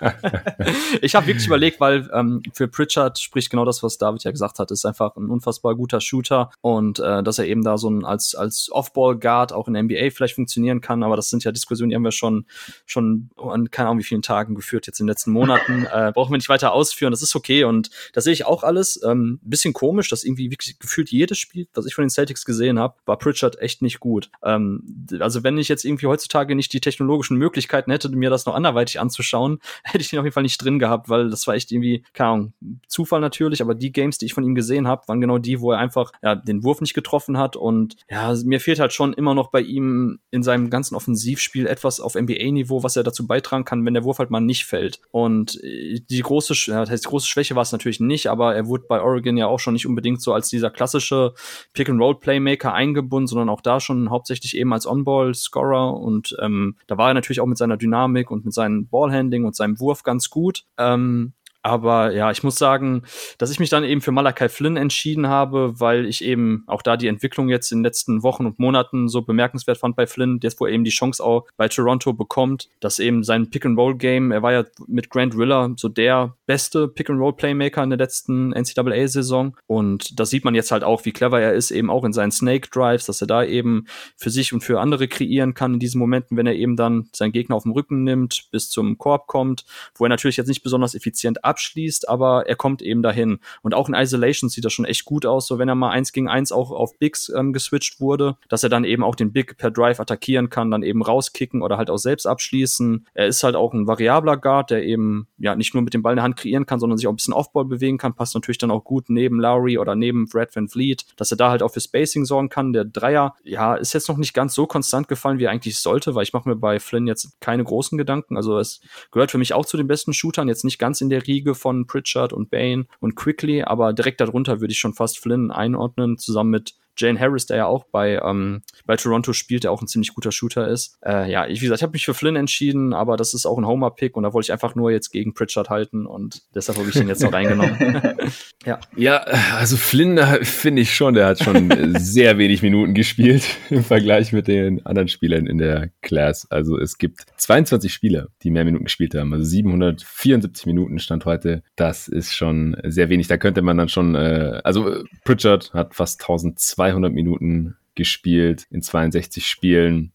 ich 1.00 1.14
habe 1.14 1.26
wirklich 1.26 1.46
überlegt, 1.46 1.80
weil 1.80 2.08
ähm, 2.12 2.42
für 2.52 2.68
Pritchard 2.68 3.18
spricht 3.18 3.50
genau 3.50 3.64
das, 3.64 3.82
was 3.82 3.98
David 3.98 4.24
ja 4.24 4.30
gesagt 4.30 4.58
hat, 4.58 4.70
ist 4.70 4.84
einfach 4.84 5.16
ein 5.16 5.28
unfassbar 5.28 5.74
guter 5.74 6.00
Shooter 6.00 6.50
und 6.60 6.98
äh, 6.98 7.22
dass 7.22 7.38
er 7.38 7.46
eben 7.46 7.62
da 7.62 7.78
so 7.78 7.90
ein 7.90 8.04
als 8.04 8.34
als 8.34 8.70
Off-Ball-Guard 8.70 9.52
auch 9.52 9.68
in 9.68 9.74
der 9.74 9.82
NBA 9.82 10.10
vielleicht 10.10 10.34
funktionieren 10.34 10.80
kann, 10.80 11.02
aber 11.02 11.16
das 11.16 11.30
sind 11.30 11.44
ja 11.44 11.52
Diskussionen, 11.52 11.90
die 11.90 11.96
haben 11.96 12.04
wir 12.04 12.12
schon 12.12 12.46
schon 12.86 13.30
an 13.36 13.70
keine 13.70 13.88
Ahnung 13.88 14.00
wie 14.00 14.04
vielen 14.04 14.22
Tagen 14.22 14.54
geführt 14.54 14.86
jetzt 14.86 15.00
in 15.00 15.06
den 15.06 15.10
letzten 15.10 15.32
Monaten. 15.32 15.86
Äh, 15.92 16.12
brauchen 16.12 16.32
wir 16.32 16.38
nicht 16.38 16.48
weiter 16.48 16.72
ausführen, 16.72 17.10
das 17.10 17.22
ist 17.22 17.36
okay 17.36 17.64
und 17.64 17.90
das 18.14 18.24
sehe 18.24 18.32
ich 18.32 18.46
auch 18.46 18.62
alles. 18.62 19.00
Ähm, 19.04 19.40
bisschen 19.42 19.74
komisch, 19.74 20.08
dass 20.08 20.24
irgendwie 20.24 20.50
wirklich 20.50 20.78
gefühlt 20.78 21.10
jedes 21.10 21.38
Spiel, 21.38 21.66
was 21.74 21.86
ich 21.86 21.94
von 21.94 22.04
den 22.04 22.10
Celtics 22.10 22.44
gesehen 22.44 22.78
habe, 22.78 22.81
war 23.06 23.18
Pritchard 23.18 23.60
echt 23.60 23.82
nicht 23.82 24.00
gut. 24.00 24.30
Ähm, 24.44 25.06
also 25.20 25.42
wenn 25.44 25.58
ich 25.58 25.68
jetzt 25.68 25.84
irgendwie 25.84 26.06
heutzutage 26.06 26.54
nicht 26.54 26.72
die 26.72 26.80
technologischen 26.80 27.36
Möglichkeiten 27.36 27.90
hätte, 27.90 28.08
mir 28.10 28.30
das 28.30 28.46
noch 28.46 28.54
anderweitig 28.54 29.00
anzuschauen, 29.00 29.58
hätte 29.84 30.02
ich 30.02 30.12
ihn 30.12 30.18
auf 30.18 30.24
jeden 30.24 30.34
Fall 30.34 30.42
nicht 30.42 30.62
drin 30.62 30.78
gehabt, 30.78 31.08
weil 31.08 31.30
das 31.30 31.46
war 31.46 31.54
echt 31.54 31.72
irgendwie, 31.72 32.04
keine 32.12 32.30
Ahnung, 32.30 32.52
Zufall 32.88 33.20
natürlich, 33.20 33.62
aber 33.62 33.74
die 33.74 33.92
Games, 33.92 34.18
die 34.18 34.26
ich 34.26 34.34
von 34.34 34.44
ihm 34.44 34.54
gesehen 34.54 34.86
habe, 34.86 35.06
waren 35.08 35.20
genau 35.20 35.38
die, 35.38 35.60
wo 35.60 35.72
er 35.72 35.78
einfach 35.78 36.12
ja, 36.22 36.34
den 36.34 36.64
Wurf 36.64 36.80
nicht 36.80 36.94
getroffen 36.94 37.38
hat 37.38 37.56
und 37.56 37.96
ja, 38.10 38.34
mir 38.44 38.60
fehlt 38.60 38.80
halt 38.80 38.92
schon 38.92 39.12
immer 39.12 39.34
noch 39.34 39.50
bei 39.50 39.60
ihm 39.60 40.18
in 40.30 40.42
seinem 40.42 40.70
ganzen 40.70 40.94
Offensivspiel 40.94 41.66
etwas 41.66 42.00
auf 42.00 42.14
NBA-Niveau, 42.14 42.82
was 42.82 42.96
er 42.96 43.02
dazu 43.02 43.26
beitragen 43.26 43.64
kann, 43.64 43.84
wenn 43.84 43.94
der 43.94 44.04
Wurf 44.04 44.18
halt 44.18 44.30
mal 44.30 44.40
nicht 44.40 44.64
fällt. 44.64 45.00
Und 45.10 45.62
äh, 45.62 46.00
die 46.08 46.20
große, 46.20 46.54
das 46.66 46.90
heißt, 46.90 47.06
große 47.06 47.28
Schwäche 47.28 47.54
war 47.54 47.62
es 47.62 47.72
natürlich 47.72 48.00
nicht, 48.00 48.28
aber 48.28 48.54
er 48.54 48.66
wurde 48.66 48.84
bei 48.88 49.00
Oregon 49.00 49.36
ja 49.36 49.46
auch 49.46 49.58
schon 49.58 49.74
nicht 49.74 49.86
unbedingt 49.86 50.22
so 50.22 50.32
als 50.32 50.48
dieser 50.48 50.70
klassische 50.70 51.34
Pick-and-Roll-Playmaker 51.74 52.71
eingebunden, 52.72 53.26
sondern 53.26 53.48
auch 53.48 53.60
da 53.60 53.80
schon 53.80 54.10
hauptsächlich 54.10 54.56
eben 54.56 54.72
als 54.72 54.86
On-Ball-Scorer 54.86 55.94
und 55.94 56.36
ähm, 56.40 56.76
da 56.86 56.98
war 56.98 57.08
er 57.08 57.14
natürlich 57.14 57.40
auch 57.40 57.46
mit 57.46 57.58
seiner 57.58 57.76
Dynamik 57.76 58.30
und 58.30 58.44
mit 58.44 58.54
seinem 58.54 58.88
Ballhandling 58.88 59.44
und 59.44 59.56
seinem 59.56 59.78
Wurf 59.80 60.02
ganz 60.02 60.30
gut. 60.30 60.64
Ähm, 60.78 61.32
aber 61.62 62.12
ja, 62.12 62.30
ich 62.30 62.42
muss 62.42 62.56
sagen, 62.56 63.02
dass 63.38 63.50
ich 63.50 63.60
mich 63.60 63.70
dann 63.70 63.84
eben 63.84 64.00
für 64.00 64.10
Malakai 64.10 64.48
Flynn 64.48 64.76
entschieden 64.76 65.28
habe, 65.28 65.78
weil 65.78 66.06
ich 66.06 66.24
eben 66.24 66.64
auch 66.66 66.82
da 66.82 66.96
die 66.96 67.06
Entwicklung 67.06 67.48
jetzt 67.48 67.70
in 67.70 67.78
den 67.78 67.84
letzten 67.84 68.22
Wochen 68.22 68.46
und 68.46 68.58
Monaten 68.58 69.08
so 69.08 69.22
bemerkenswert 69.22 69.78
fand 69.78 69.94
bei 69.94 70.06
Flynn, 70.06 70.40
jetzt 70.42 70.60
wo 70.60 70.66
er 70.66 70.72
eben 70.72 70.84
die 70.84 70.90
Chance 70.90 71.22
auch 71.22 71.46
bei 71.56 71.68
Toronto 71.68 72.12
bekommt, 72.12 72.68
dass 72.80 72.98
eben 72.98 73.22
sein 73.22 73.50
Pick-and-Roll-Game, 73.50 74.32
er 74.32 74.42
war 74.42 74.52
ja 74.52 74.64
mit 74.88 75.08
Grant 75.08 75.36
Riller 75.36 75.72
so 75.76 75.88
der 75.88 76.36
beste 76.46 76.88
Pick-and-Roll-Playmaker 76.88 77.82
in 77.84 77.90
der 77.90 77.98
letzten 77.98 78.50
NCAA-Saison 78.50 79.56
und 79.66 80.18
da 80.18 80.26
sieht 80.26 80.44
man 80.44 80.54
jetzt 80.54 80.72
halt 80.72 80.82
auch, 80.82 81.04
wie 81.04 81.12
clever 81.12 81.40
er 81.40 81.52
ist, 81.52 81.70
eben 81.70 81.90
auch 81.90 82.04
in 82.04 82.12
seinen 82.12 82.32
Snake-Drives, 82.32 83.06
dass 83.06 83.20
er 83.20 83.28
da 83.28 83.44
eben 83.44 83.86
für 84.16 84.30
sich 84.30 84.52
und 84.52 84.62
für 84.62 84.80
andere 84.80 85.06
kreieren 85.06 85.54
kann 85.54 85.74
in 85.74 85.80
diesen 85.80 85.98
Momenten, 85.98 86.36
wenn 86.36 86.46
er 86.46 86.54
eben 86.54 86.76
dann 86.76 87.08
seinen 87.14 87.32
Gegner 87.32 87.54
auf 87.54 87.62
dem 87.62 87.72
Rücken 87.72 88.02
nimmt, 88.02 88.48
bis 88.50 88.68
zum 88.68 88.98
Korb 88.98 89.28
kommt, 89.28 89.64
wo 89.94 90.04
er 90.04 90.08
natürlich 90.08 90.36
jetzt 90.36 90.48
nicht 90.48 90.62
besonders 90.62 90.94
effizient 90.94 91.44
abschließt, 91.52 92.08
aber 92.08 92.46
er 92.46 92.56
kommt 92.56 92.80
eben 92.80 93.02
dahin. 93.02 93.38
Und 93.60 93.74
auch 93.74 93.88
in 93.88 93.94
Isolation 93.94 94.48
sieht 94.48 94.64
das 94.64 94.72
schon 94.72 94.86
echt 94.86 95.04
gut 95.04 95.26
aus, 95.26 95.46
so 95.46 95.58
wenn 95.58 95.68
er 95.68 95.74
mal 95.74 95.90
eins 95.90 96.12
gegen 96.12 96.28
eins 96.28 96.50
auch 96.50 96.70
auf 96.70 96.98
Bigs 96.98 97.28
ähm, 97.28 97.52
geswitcht 97.52 98.00
wurde, 98.00 98.36
dass 98.48 98.62
er 98.62 98.70
dann 98.70 98.84
eben 98.84 99.04
auch 99.04 99.14
den 99.14 99.32
Big 99.32 99.58
per 99.58 99.70
Drive 99.70 100.00
attackieren 100.00 100.48
kann, 100.48 100.70
dann 100.70 100.82
eben 100.82 101.02
rauskicken 101.02 101.62
oder 101.62 101.76
halt 101.76 101.90
auch 101.90 101.98
selbst 101.98 102.26
abschließen. 102.26 103.06
Er 103.12 103.26
ist 103.26 103.42
halt 103.42 103.54
auch 103.54 103.74
ein 103.74 103.86
variabler 103.86 104.38
Guard, 104.38 104.70
der 104.70 104.84
eben 104.84 105.28
ja 105.38 105.54
nicht 105.54 105.74
nur 105.74 105.82
mit 105.82 105.92
dem 105.92 106.02
Ball 106.02 106.14
in 106.14 106.16
der 106.16 106.24
Hand 106.24 106.36
kreieren 106.36 106.66
kann, 106.66 106.80
sondern 106.80 106.96
sich 106.96 107.06
auch 107.06 107.12
ein 107.12 107.16
bisschen 107.16 107.34
Offball 107.34 107.64
bewegen 107.64 107.98
kann, 107.98 108.14
passt 108.14 108.34
natürlich 108.34 108.58
dann 108.58 108.70
auch 108.70 108.84
gut 108.84 109.10
neben 109.10 109.40
Lowry 109.40 109.78
oder 109.78 109.94
neben 109.94 110.28
Brad 110.28 110.54
Van 110.56 110.68
Fleet, 110.68 111.04
dass 111.16 111.30
er 111.30 111.36
da 111.36 111.50
halt 111.50 111.62
auch 111.62 111.72
für 111.72 111.80
Spacing 111.80 112.24
sorgen 112.24 112.48
kann. 112.48 112.72
Der 112.72 112.84
Dreier, 112.84 113.34
ja, 113.44 113.74
ist 113.74 113.92
jetzt 113.92 114.08
noch 114.08 114.16
nicht 114.16 114.34
ganz 114.34 114.54
so 114.54 114.66
konstant 114.66 115.08
gefallen, 115.08 115.38
wie 115.38 115.44
er 115.44 115.50
eigentlich 115.50 115.78
sollte, 115.78 116.14
weil 116.14 116.22
ich 116.22 116.32
mache 116.32 116.48
mir 116.48 116.56
bei 116.56 116.80
Flynn 116.80 117.06
jetzt 117.06 117.40
keine 117.40 117.64
großen 117.64 117.98
Gedanken. 117.98 118.36
Also 118.36 118.58
es 118.58 118.80
gehört 119.10 119.30
für 119.30 119.38
mich 119.38 119.54
auch 119.54 119.66
zu 119.66 119.76
den 119.76 119.86
besten 119.86 120.12
Shootern, 120.12 120.48
jetzt 120.48 120.64
nicht 120.64 120.78
ganz 120.78 121.00
in 121.00 121.10
der 121.10 121.26
Riege 121.26 121.41
Riege 121.42 121.54
von 121.56 121.86
Pritchard 121.86 122.32
und 122.32 122.50
Bain 122.50 122.86
und 123.00 123.16
Quickly, 123.16 123.62
aber 123.62 123.92
direkt 123.92 124.20
darunter 124.20 124.60
würde 124.60 124.72
ich 124.72 124.78
schon 124.78 124.94
fast 124.94 125.18
Flynn 125.18 125.50
einordnen, 125.50 126.18
zusammen 126.18 126.50
mit 126.50 126.74
Jane 126.96 127.18
Harris, 127.18 127.46
der 127.46 127.56
ja 127.56 127.66
auch 127.66 127.84
bei, 127.90 128.20
ähm, 128.22 128.62
bei 128.84 128.96
Toronto 128.96 129.32
spielt, 129.32 129.64
der 129.64 129.72
auch 129.72 129.80
ein 129.80 129.88
ziemlich 129.88 130.14
guter 130.14 130.32
Shooter 130.32 130.68
ist. 130.68 130.98
Äh, 131.04 131.30
ja, 131.30 131.46
ich, 131.46 131.60
wie 131.60 131.66
gesagt, 131.66 131.80
ich 131.80 131.82
habe 131.82 131.92
mich 131.92 132.04
für 132.04 132.14
Flynn 132.14 132.36
entschieden, 132.36 132.92
aber 132.92 133.16
das 133.16 133.34
ist 133.34 133.46
auch 133.46 133.58
ein 133.58 133.66
Homer-Pick 133.66 134.16
und 134.16 134.24
da 134.24 134.32
wollte 134.32 134.46
ich 134.46 134.52
einfach 134.52 134.74
nur 134.74 134.90
jetzt 134.90 135.10
gegen 135.10 135.34
Pritchard 135.34 135.70
halten 135.70 136.06
und 136.06 136.42
deshalb 136.54 136.78
habe 136.78 136.88
ich 136.88 136.94
den 136.94 137.08
jetzt 137.08 137.22
noch 137.22 137.32
reingenommen. 137.32 137.76
ja. 138.66 138.78
ja, 138.96 139.18
also 139.56 139.76
Flynn 139.76 140.18
äh, 140.18 140.44
finde 140.44 140.82
ich 140.82 140.94
schon, 140.94 141.14
der 141.14 141.26
hat 141.26 141.42
schon 141.42 141.96
sehr 141.98 142.38
wenig 142.38 142.62
Minuten 142.62 142.94
gespielt 142.94 143.44
im 143.70 143.84
Vergleich 143.84 144.32
mit 144.32 144.48
den 144.48 144.84
anderen 144.84 145.08
Spielern 145.08 145.46
in 145.46 145.58
der 145.58 145.90
Class. 146.02 146.46
Also 146.50 146.78
es 146.78 146.98
gibt 146.98 147.20
22 147.36 147.92
Spieler, 147.92 148.28
die 148.42 148.50
mehr 148.50 148.64
Minuten 148.64 148.84
gespielt 148.84 149.14
haben. 149.14 149.32
Also 149.32 149.44
774 149.44 150.66
Minuten 150.66 150.98
stand 150.98 151.24
heute. 151.24 151.62
Das 151.76 152.08
ist 152.08 152.34
schon 152.34 152.76
sehr 152.84 153.08
wenig. 153.08 153.28
Da 153.28 153.38
könnte 153.38 153.62
man 153.62 153.78
dann 153.78 153.88
schon, 153.88 154.14
äh, 154.14 154.60
also 154.64 155.02
Pritchard 155.24 155.72
hat 155.72 155.94
fast 155.94 156.20
1200 156.20 156.81
200 156.82 157.12
Minuten 157.12 157.76
gespielt 157.94 158.66
in 158.70 158.82
62 158.82 159.46
Spielen. 159.46 160.12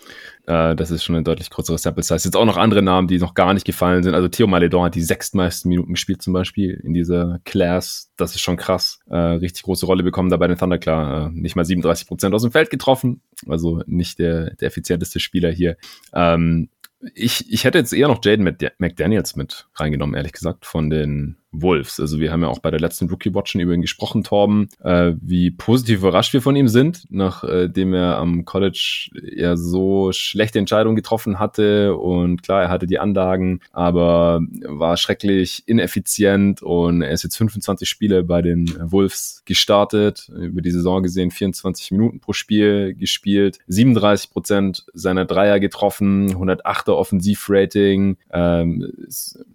Äh, 0.48 0.76
das 0.76 0.92
ist 0.92 1.04
schon 1.04 1.16
eine 1.16 1.24
deutlich 1.24 1.50
größere 1.50 1.78
Sample 1.78 2.04
Size. 2.04 2.16
Jetzt 2.16 2.36
auch 2.36 2.46
noch 2.46 2.58
andere 2.58 2.82
Namen, 2.82 3.08
die 3.08 3.20
noch 3.20 3.36
gar 3.36 3.54
nicht 3.54 3.66
gefallen 3.66 4.04
sind. 4.04 4.16
Also 4.16 4.28
Theo 4.28 4.48
Maledon 4.48 4.86
hat 4.86 4.96
die 4.96 5.02
sechstmeisten 5.02 5.70
Minuten 5.70 5.94
gespielt 5.94 6.22
zum 6.22 6.34
Beispiel 6.34 6.74
in 6.84 6.94
dieser 6.94 7.40
Class. 7.46 8.12
Das 8.18 8.34
ist 8.34 8.42
schon 8.42 8.58
krass. 8.58 9.00
Äh, 9.10 9.16
richtig 9.16 9.64
große 9.64 9.86
Rolle 9.86 10.04
bekommen 10.04 10.30
dabei 10.30 10.48
den 10.48 10.58
Thunder. 10.58 10.80
Klar, 10.80 11.28
äh, 11.28 11.30
nicht 11.32 11.56
mal 11.56 11.66
37 11.66 12.08
Prozent 12.08 12.34
aus 12.34 12.42
dem 12.42 12.52
Feld 12.52 12.70
getroffen. 12.70 13.22
Also 13.48 13.84
nicht 13.86 14.20
der, 14.20 14.56
der 14.56 14.68
effizienteste 14.68 15.20
Spieler 15.20 15.52
hier. 15.52 15.78
Ähm, 16.14 16.70
ich, 17.14 17.52
ich 17.54 17.64
hätte 17.64 17.78
jetzt 17.78 17.94
eher 17.94 18.08
noch 18.08 18.26
Jaden 18.26 18.44
McDaniels 18.80 19.36
mit 19.36 19.68
reingenommen, 19.76 20.16
ehrlich 20.16 20.32
gesagt, 20.34 20.66
von 20.66 20.90
den 20.90 21.38
Wolves. 21.62 22.00
Also 22.00 22.20
wir 22.20 22.32
haben 22.32 22.42
ja 22.42 22.48
auch 22.48 22.60
bei 22.60 22.72
der 22.72 22.80
letzten 22.80 23.10
Rookie 23.10 23.34
Watchen 23.34 23.62
über 23.62 23.74
ihn 23.74 23.82
gesprochen, 23.82 24.24
Torben, 24.24 24.70
äh, 24.84 25.14
wie 25.22 25.52
positiv 25.52 26.00
überrascht 26.00 26.34
wir 26.34 26.42
von 26.42 26.56
ihm 26.56 26.68
sind, 26.68 27.04
nachdem 27.10 27.94
er 27.94 28.18
am 28.18 28.46
College 28.46 29.10
ja 29.36 29.56
so 29.56 30.12
schlechte 30.12 30.60
Entscheidungen 30.60 30.96
getroffen 30.96 31.40
hatte 31.40 31.96
und 31.96 32.44
klar, 32.44 32.64
er 32.64 32.70
hatte 32.70 32.88
die 32.88 33.00
Anlagen, 33.00 33.62
aber 33.72 34.42
war 34.64 34.98
schrecklich 34.98 35.64
ineffizient 35.66 36.62
und 36.62 37.02
er 37.02 37.12
ist 37.12 37.24
jetzt 37.24 37.38
25 37.38 37.88
Spiele 37.88 38.24
bei 38.24 38.42
den 38.42 38.74
Wolves 38.80 39.44
gestartet, 39.46 40.30
über 40.36 40.62
die 40.62 40.72
Saison 40.72 41.04
gesehen 41.04 41.32
24 41.32 41.92
Minuten 41.92 42.20
pro 42.20 42.34
Spiel 42.34 42.94
gespielt, 42.94 43.60
37 43.68 44.32
Prozent 44.32 44.86
seiner 44.94 45.26
Dreier 45.26 45.60
getroffen, 45.60 46.34
108er 46.36 46.92
Offensivrating, 46.92 48.18
ähm, 48.32 48.92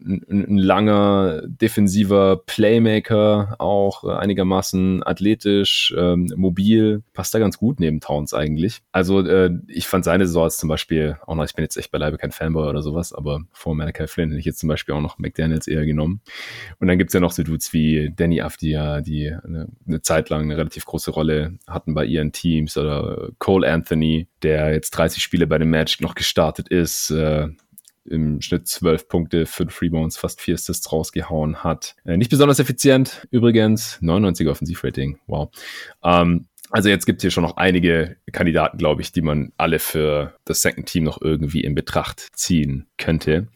ein, 0.04 0.24
ein 0.28 0.58
langer 0.58 1.42
Defensiv 1.46 1.91
offensiver 1.92 2.42
Playmaker, 2.46 3.56
auch 3.58 4.04
äh, 4.04 4.12
einigermaßen 4.12 5.02
athletisch, 5.06 5.94
ähm, 5.96 6.32
mobil, 6.36 7.02
passt 7.12 7.34
da 7.34 7.38
ganz 7.38 7.58
gut 7.58 7.80
neben 7.80 8.00
Towns 8.00 8.32
eigentlich. 8.32 8.80
Also 8.92 9.20
äh, 9.20 9.50
ich 9.68 9.86
fand 9.86 10.04
seine 10.04 10.26
Saison 10.26 10.48
zum 10.48 10.68
Beispiel 10.70 11.18
auch 11.26 11.34
noch, 11.34 11.44
ich 11.44 11.54
bin 11.54 11.64
jetzt 11.64 11.76
echt 11.76 11.90
beileibe 11.90 12.16
kein 12.16 12.32
Fanboy 12.32 12.68
oder 12.68 12.80
sowas, 12.80 13.12
aber 13.12 13.42
vor 13.52 13.74
Malachi 13.74 14.06
Flynn 14.06 14.30
hätte 14.30 14.40
ich 14.40 14.46
jetzt 14.46 14.58
zum 14.58 14.68
Beispiel 14.68 14.94
auch 14.94 15.02
noch 15.02 15.18
McDaniels 15.18 15.68
eher 15.68 15.84
genommen. 15.84 16.22
Und 16.78 16.88
dann 16.88 16.96
gibt's 16.96 17.12
ja 17.12 17.20
noch 17.20 17.32
so 17.32 17.42
Dudes 17.42 17.72
wie 17.74 18.10
Danny 18.16 18.40
Afdia, 18.40 19.02
die 19.02 19.30
eine, 19.30 19.68
eine 19.86 20.00
Zeit 20.00 20.30
lang 20.30 20.42
eine 20.42 20.56
relativ 20.56 20.86
große 20.86 21.10
Rolle 21.10 21.58
hatten 21.66 21.92
bei 21.92 22.06
ihren 22.06 22.32
Teams 22.32 22.78
oder 22.78 23.30
Cole 23.38 23.70
Anthony, 23.70 24.28
der 24.42 24.72
jetzt 24.72 24.92
30 24.92 25.22
Spiele 25.22 25.46
bei 25.46 25.58
dem 25.58 25.70
Match 25.70 26.00
noch 26.00 26.14
gestartet 26.14 26.68
ist, 26.68 27.10
äh, 27.10 27.48
im 28.04 28.40
Schnitt 28.40 28.66
12 28.66 29.08
Punkte, 29.08 29.46
5 29.46 29.80
Rebounds, 29.82 30.16
fast 30.16 30.40
4 30.40 30.54
Assists 30.54 30.92
rausgehauen 30.92 31.62
hat. 31.62 31.94
Äh, 32.04 32.16
nicht 32.16 32.30
besonders 32.30 32.58
effizient, 32.58 33.26
übrigens, 33.30 33.98
99er 34.02 34.50
Offensivrating, 34.50 35.18
wow. 35.26 35.50
Ähm, 36.02 36.46
also 36.70 36.88
jetzt 36.88 37.04
gibt 37.04 37.18
es 37.18 37.22
hier 37.22 37.30
schon 37.30 37.44
noch 37.44 37.58
einige 37.58 38.16
Kandidaten, 38.32 38.78
glaube 38.78 39.02
ich, 39.02 39.12
die 39.12 39.20
man 39.20 39.52
alle 39.58 39.78
für 39.78 40.34
das 40.46 40.62
Second 40.62 40.86
Team 40.86 41.04
noch 41.04 41.20
irgendwie 41.20 41.60
in 41.60 41.74
Betracht 41.74 42.28
ziehen 42.34 42.86
könnte. 42.96 43.48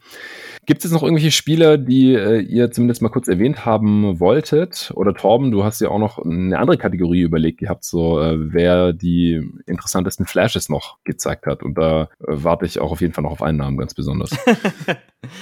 Gibt 0.67 0.83
es 0.83 0.91
noch 0.91 1.01
irgendwelche 1.01 1.31
Spieler, 1.31 1.77
die 1.77 2.13
äh, 2.13 2.41
ihr 2.41 2.71
zumindest 2.71 3.01
mal 3.01 3.07
kurz 3.07 3.29
erwähnt 3.29 3.65
haben 3.65 4.19
wolltet? 4.19 4.91
Oder 4.95 5.13
Torben, 5.13 5.49
du 5.49 5.63
hast 5.63 5.79
ja 5.79 5.87
auch 5.87 5.97
noch 5.97 6.19
eine 6.19 6.59
andere 6.59 6.77
Kategorie 6.77 7.21
überlegt 7.21 7.59
gehabt, 7.59 7.85
so 7.85 8.19
äh, 8.19 8.35
wer 8.53 8.91
die 8.91 9.41
interessantesten 9.65 10.25
Flashes 10.25 10.67
noch 10.67 10.97
gezeigt 11.05 11.45
hat. 11.45 11.63
Und 11.63 11.77
da 11.77 12.09
äh, 12.19 12.25
warte 12.27 12.65
ich 12.65 12.81
auch 12.81 12.91
auf 12.91 12.99
jeden 12.99 13.13
Fall 13.13 13.23
noch 13.23 13.31
auf 13.31 13.41
einen 13.41 13.59
Namen 13.59 13.77
ganz 13.77 13.93
besonders. 13.93 14.31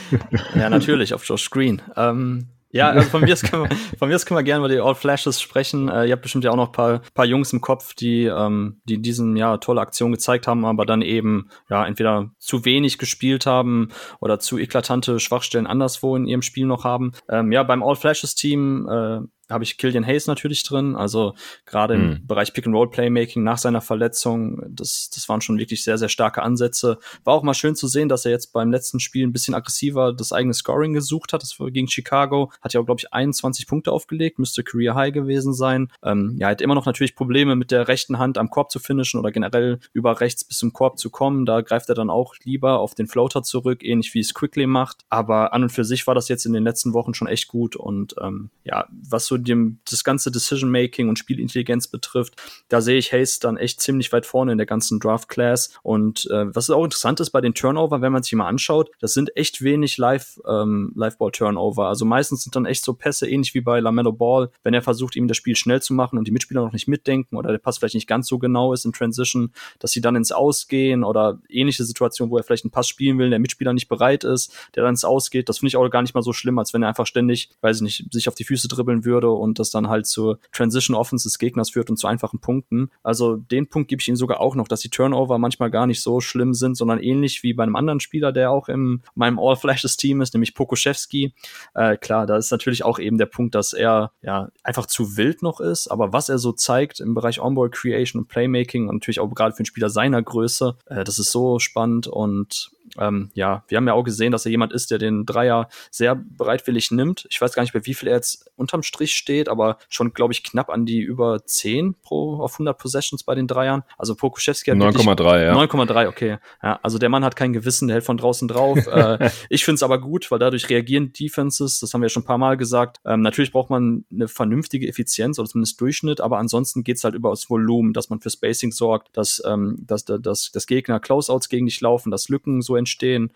ja, 0.55 0.69
natürlich, 0.69 1.15
auf 1.15 1.25
Josh 1.25 1.49
Green. 1.49 1.81
Ähm, 1.97 2.45
ja, 2.75 2.89
also 2.89 3.09
von 3.09 3.21
mir 3.21 3.31
aus 3.31 3.41
können 3.41 3.69
wir, 3.69 3.77
von 3.97 4.09
mir 4.09 4.15
aus 4.15 4.25
können 4.25 4.37
wir 4.37 4.43
gerne 4.43 4.65
über 4.65 4.73
die 4.73 4.81
All 4.81 4.95
Flashes 4.95 5.39
sprechen. 5.39 5.87
Äh, 5.87 6.07
ihr 6.07 6.11
habt 6.11 6.23
bestimmt 6.23 6.43
ja 6.43 6.51
auch 6.51 6.57
noch 6.57 6.73
paar, 6.73 6.99
paar 7.13 7.25
Jungs 7.25 7.53
im 7.53 7.61
Kopf, 7.61 7.93
die, 7.93 8.25
ähm, 8.25 8.81
die 8.83 8.95
in 8.95 9.01
diesem 9.01 9.37
Jahr 9.37 9.61
tolle 9.61 9.79
Aktionen 9.79 10.11
gezeigt 10.11 10.45
haben, 10.45 10.65
aber 10.65 10.85
dann 10.85 11.01
eben 11.01 11.49
ja 11.69 11.85
entweder 11.85 12.31
zu 12.37 12.65
wenig 12.65 12.97
gespielt 12.97 13.45
haben 13.45 13.89
oder 14.19 14.39
zu 14.39 14.57
eklatante 14.57 15.21
Schwachstellen 15.21 15.67
anderswo 15.67 16.17
in 16.17 16.25
ihrem 16.25 16.41
Spiel 16.41 16.65
noch 16.65 16.83
haben. 16.83 17.13
Ähm, 17.29 17.53
ja, 17.53 17.63
beim 17.63 17.81
All 17.81 17.95
Flashes 17.95 18.35
Team 18.35 18.87
äh, 18.89 19.19
habe 19.49 19.63
ich 19.63 19.77
Killian 19.77 20.05
Hayes 20.05 20.27
natürlich 20.27 20.63
drin. 20.63 20.95
Also 20.95 21.35
gerade 21.65 21.95
im 21.95 22.09
mhm. 22.09 22.27
Bereich 22.27 22.53
Pick-and-Roll-Playmaking 22.53 23.43
nach 23.43 23.57
seiner 23.57 23.81
Verletzung, 23.81 24.61
das, 24.69 25.09
das 25.13 25.29
waren 25.29 25.41
schon 25.41 25.57
wirklich 25.57 25.83
sehr, 25.83 25.97
sehr 25.97 26.09
starke 26.09 26.41
Ansätze. 26.41 26.97
War 27.23 27.35
auch 27.35 27.43
mal 27.43 27.53
schön 27.53 27.75
zu 27.75 27.87
sehen, 27.87 28.09
dass 28.09 28.25
er 28.25 28.31
jetzt 28.31 28.53
beim 28.53 28.71
letzten 28.71 28.99
Spiel 28.99 29.25
ein 29.25 29.33
bisschen 29.33 29.53
aggressiver 29.53 30.13
das 30.13 30.33
eigene 30.33 30.53
Scoring 30.53 30.93
gesucht 30.93 31.33
hat. 31.33 31.41
Das 31.41 31.59
war 31.59 31.69
gegen 31.71 31.87
Chicago. 31.87 32.51
Hat 32.61 32.73
ja 32.73 32.79
auch, 32.79 32.85
glaube 32.85 32.99
ich, 32.99 33.13
21 33.13 33.67
Punkte 33.67 33.91
aufgelegt, 33.91 34.39
müsste 34.39 34.63
Career 34.63 34.95
High 34.95 35.13
gewesen 35.13 35.53
sein. 35.53 35.91
Ähm, 36.03 36.35
ja, 36.39 36.49
hat 36.49 36.61
immer 36.61 36.75
noch 36.75 36.85
natürlich 36.85 37.15
Probleme 37.15 37.55
mit 37.55 37.71
der 37.71 37.87
rechten 37.87 38.17
Hand 38.17 38.37
am 38.37 38.49
Korb 38.49 38.71
zu 38.71 38.79
finishen 38.79 39.19
oder 39.19 39.31
generell 39.31 39.79
über 39.93 40.19
rechts 40.21 40.43
bis 40.43 40.57
zum 40.57 40.73
Korb 40.73 40.97
zu 40.97 41.09
kommen. 41.09 41.45
Da 41.45 41.61
greift 41.61 41.89
er 41.89 41.95
dann 41.95 42.09
auch 42.09 42.35
lieber 42.43 42.79
auf 42.79 42.95
den 42.95 43.07
Floater 43.07 43.43
zurück, 43.43 43.83
ähnlich 43.83 44.13
wie 44.13 44.19
es 44.19 44.33
Quickly 44.33 44.65
macht. 44.65 45.05
Aber 45.09 45.53
an 45.53 45.63
und 45.63 45.69
für 45.69 45.85
sich 45.85 46.07
war 46.07 46.15
das 46.15 46.27
jetzt 46.29 46.45
in 46.45 46.53
den 46.53 46.63
letzten 46.63 46.93
Wochen 46.93 47.13
schon 47.13 47.27
echt 47.27 47.47
gut. 47.47 47.75
Und 47.75 48.15
ähm, 48.21 48.49
ja, 48.63 48.87
was 48.91 49.25
so 49.25 49.34
dem, 49.37 49.79
das 49.89 50.03
ganze 50.03 50.31
Decision-Making 50.31 51.09
und 51.09 51.19
Spielintelligenz 51.19 51.87
betrifft, 51.87 52.35
da 52.69 52.81
sehe 52.81 52.97
ich 52.97 53.11
Hayes 53.11 53.39
dann 53.39 53.57
echt 53.57 53.81
ziemlich 53.81 54.11
weit 54.11 54.25
vorne 54.25 54.51
in 54.51 54.57
der 54.57 54.67
ganzen 54.67 54.99
Draft-Class. 54.99 55.71
Und 55.83 56.29
äh, 56.31 56.53
was 56.55 56.69
auch 56.69 56.83
interessant 56.83 57.19
ist 57.19 57.31
bei 57.31 57.41
den 57.41 57.53
Turnover, 57.53 58.01
wenn 58.01 58.11
man 58.11 58.23
sich 58.23 58.33
mal 58.33 58.47
anschaut, 58.47 58.89
das 58.99 59.13
sind 59.13 59.35
echt 59.35 59.61
wenig 59.61 59.97
Live, 59.97 60.39
ähm, 60.47 60.91
Live-Ball-Turnover. 60.95 61.87
Also 61.87 62.05
meistens 62.05 62.43
sind 62.43 62.55
dann 62.55 62.65
echt 62.65 62.83
so 62.83 62.93
Pässe, 62.93 63.27
ähnlich 63.29 63.53
wie 63.53 63.61
bei 63.61 63.79
LaMelo 63.79 64.11
Ball, 64.11 64.49
wenn 64.63 64.73
er 64.73 64.81
versucht, 64.81 65.15
ihm 65.15 65.27
das 65.27 65.37
Spiel 65.37 65.55
schnell 65.55 65.81
zu 65.81 65.93
machen 65.93 66.17
und 66.17 66.27
die 66.27 66.31
Mitspieler 66.31 66.61
noch 66.61 66.73
nicht 66.73 66.87
mitdenken 66.87 67.35
oder 67.35 67.51
der 67.51 67.59
Pass 67.59 67.77
vielleicht 67.77 67.95
nicht 67.95 68.07
ganz 68.07 68.27
so 68.27 68.37
genau 68.39 68.73
ist 68.73 68.85
in 68.85 68.93
Transition, 68.93 69.51
dass 69.79 69.91
sie 69.91 70.01
dann 70.01 70.15
ins 70.15 70.31
Ausgehen 70.31 71.03
oder 71.03 71.39
ähnliche 71.49 71.83
Situationen, 71.83 72.31
wo 72.31 72.37
er 72.37 72.43
vielleicht 72.43 72.65
einen 72.65 72.71
Pass 72.71 72.87
spielen 72.87 73.17
will, 73.17 73.29
der 73.29 73.39
Mitspieler 73.39 73.73
nicht 73.73 73.87
bereit 73.87 74.23
ist, 74.23 74.53
der 74.75 74.83
dann 74.83 74.93
ins 74.93 75.05
Ausgeht. 75.05 75.49
Das 75.49 75.59
finde 75.59 75.69
ich 75.69 75.77
auch 75.77 75.89
gar 75.89 76.01
nicht 76.01 76.15
mal 76.15 76.21
so 76.21 76.33
schlimm, 76.33 76.59
als 76.59 76.73
wenn 76.73 76.83
er 76.83 76.89
einfach 76.89 77.07
ständig, 77.07 77.49
weiß 77.61 77.77
ich 77.77 77.81
nicht, 77.81 78.13
sich 78.13 78.27
auf 78.27 78.35
die 78.35 78.43
Füße 78.43 78.67
dribbeln 78.67 79.05
würde 79.05 79.24
und 79.33 79.59
das 79.59 79.71
dann 79.71 79.89
halt 79.89 80.07
zur 80.07 80.39
Transition 80.51 80.95
Offense 80.95 81.23
des 81.27 81.39
Gegners 81.39 81.71
führt 81.71 81.89
und 81.89 81.97
zu 81.97 82.07
einfachen 82.07 82.39
Punkten. 82.39 82.89
Also 83.03 83.35
den 83.35 83.67
Punkt 83.67 83.89
gebe 83.89 84.01
ich 84.01 84.07
ihnen 84.07 84.17
sogar 84.17 84.39
auch 84.39 84.55
noch, 84.55 84.67
dass 84.67 84.81
die 84.81 84.89
Turnover 84.89 85.37
manchmal 85.37 85.71
gar 85.71 85.87
nicht 85.87 86.01
so 86.01 86.21
schlimm 86.21 86.53
sind, 86.53 86.75
sondern 86.75 86.99
ähnlich 86.99 87.43
wie 87.43 87.53
bei 87.53 87.63
einem 87.63 87.75
anderen 87.75 87.99
Spieler, 87.99 88.31
der 88.31 88.51
auch 88.51 88.69
in 88.69 89.01
meinem 89.15 89.39
All 89.39 89.55
Flashes 89.55 89.97
Team 89.97 90.21
ist, 90.21 90.33
nämlich 90.33 90.53
Pokuschewski. 90.53 91.33
Äh, 91.73 91.97
klar, 91.97 92.25
da 92.25 92.37
ist 92.37 92.51
natürlich 92.51 92.83
auch 92.83 92.99
eben 92.99 93.17
der 93.17 93.25
Punkt, 93.25 93.55
dass 93.55 93.73
er 93.73 94.11
ja 94.21 94.49
einfach 94.63 94.85
zu 94.85 95.17
wild 95.17 95.41
noch 95.41 95.59
ist, 95.59 95.87
aber 95.87 96.13
was 96.13 96.29
er 96.29 96.37
so 96.37 96.51
zeigt 96.51 96.99
im 96.99 97.13
Bereich 97.13 97.39
Onboard 97.39 97.73
Creation 97.73 98.21
und 98.21 98.27
Playmaking 98.27 98.87
und 98.87 98.95
natürlich 98.95 99.19
auch 99.19 99.33
gerade 99.33 99.53
für 99.53 99.59
einen 99.59 99.65
Spieler 99.65 99.89
seiner 99.89 100.21
Größe, 100.21 100.77
äh, 100.85 101.03
das 101.03 101.19
ist 101.19 101.31
so 101.31 101.59
spannend 101.59 102.07
und 102.07 102.71
ähm, 102.99 103.29
ja, 103.33 103.63
wir 103.67 103.77
haben 103.77 103.87
ja 103.87 103.93
auch 103.93 104.03
gesehen, 104.03 104.31
dass 104.31 104.45
er 104.45 104.51
jemand 104.51 104.73
ist, 104.73 104.91
der 104.91 104.97
den 104.97 105.25
Dreier 105.25 105.69
sehr 105.91 106.15
bereitwillig 106.15 106.91
nimmt. 106.91 107.27
Ich 107.29 107.39
weiß 107.41 107.53
gar 107.53 107.63
nicht, 107.63 107.73
bei 107.73 107.85
wie 107.85 107.93
viel 107.93 108.07
er 108.07 108.15
jetzt 108.15 108.51
unterm 108.55 108.83
Strich 108.83 109.13
steht, 109.13 109.49
aber 109.49 109.77
schon, 109.89 110.13
glaube 110.13 110.33
ich, 110.33 110.43
knapp 110.43 110.69
an 110.69 110.85
die 110.85 110.99
über 110.99 111.45
10 111.45 111.95
pro 112.01 112.39
auf 112.41 112.53
100 112.53 112.77
Possessions 112.77 113.23
bei 113.23 113.35
den 113.35 113.47
Dreiern. 113.47 113.83
Also 113.97 114.15
Pokuschewski 114.15 114.71
hat 114.71 114.77
9,3, 114.77 115.45
ja. 115.45 115.55
9,3, 115.55 116.07
okay. 116.07 116.37
Ja, 116.63 116.79
also 116.81 116.97
der 116.97 117.09
Mann 117.09 117.23
hat 117.23 117.35
kein 117.35 117.53
Gewissen, 117.53 117.87
der 117.87 117.95
hält 117.95 118.05
von 118.05 118.17
draußen 118.17 118.47
drauf. 118.47 118.77
äh, 118.87 119.29
ich 119.49 119.65
finde 119.65 119.75
es 119.75 119.83
aber 119.83 119.99
gut, 119.99 120.29
weil 120.31 120.39
dadurch 120.39 120.69
reagieren 120.69 121.13
Defenses, 121.13 121.79
das 121.79 121.93
haben 121.93 122.01
wir 122.01 122.05
ja 122.05 122.09
schon 122.09 122.23
ein 122.23 122.27
paar 122.27 122.37
Mal 122.37 122.57
gesagt. 122.57 122.99
Ähm, 123.05 123.21
natürlich 123.21 123.51
braucht 123.51 123.69
man 123.69 124.05
eine 124.11 124.27
vernünftige 124.27 124.87
Effizienz 124.87 125.39
oder 125.39 125.49
zumindest 125.49 125.79
Durchschnitt, 125.81 126.21
aber 126.21 126.37
ansonsten 126.37 126.83
geht's 126.83 127.03
halt 127.03 127.15
über 127.15 127.29
das 127.29 127.49
Volumen, 127.49 127.93
dass 127.93 128.09
man 128.09 128.21
für 128.21 128.29
Spacing 128.29 128.71
sorgt, 128.71 129.15
dass, 129.17 129.41
ähm, 129.45 129.77
dass, 129.85 130.05
dass, 130.05 130.21
dass, 130.21 130.51
dass 130.51 130.67
Gegner 130.67 130.99
Closeouts 130.99 131.49
gegen 131.49 131.65
dich 131.65 131.81
laufen, 131.81 132.11
dass 132.11 132.29
Lücken 132.29 132.61
so 132.61 132.75
entstehen. 132.75 132.84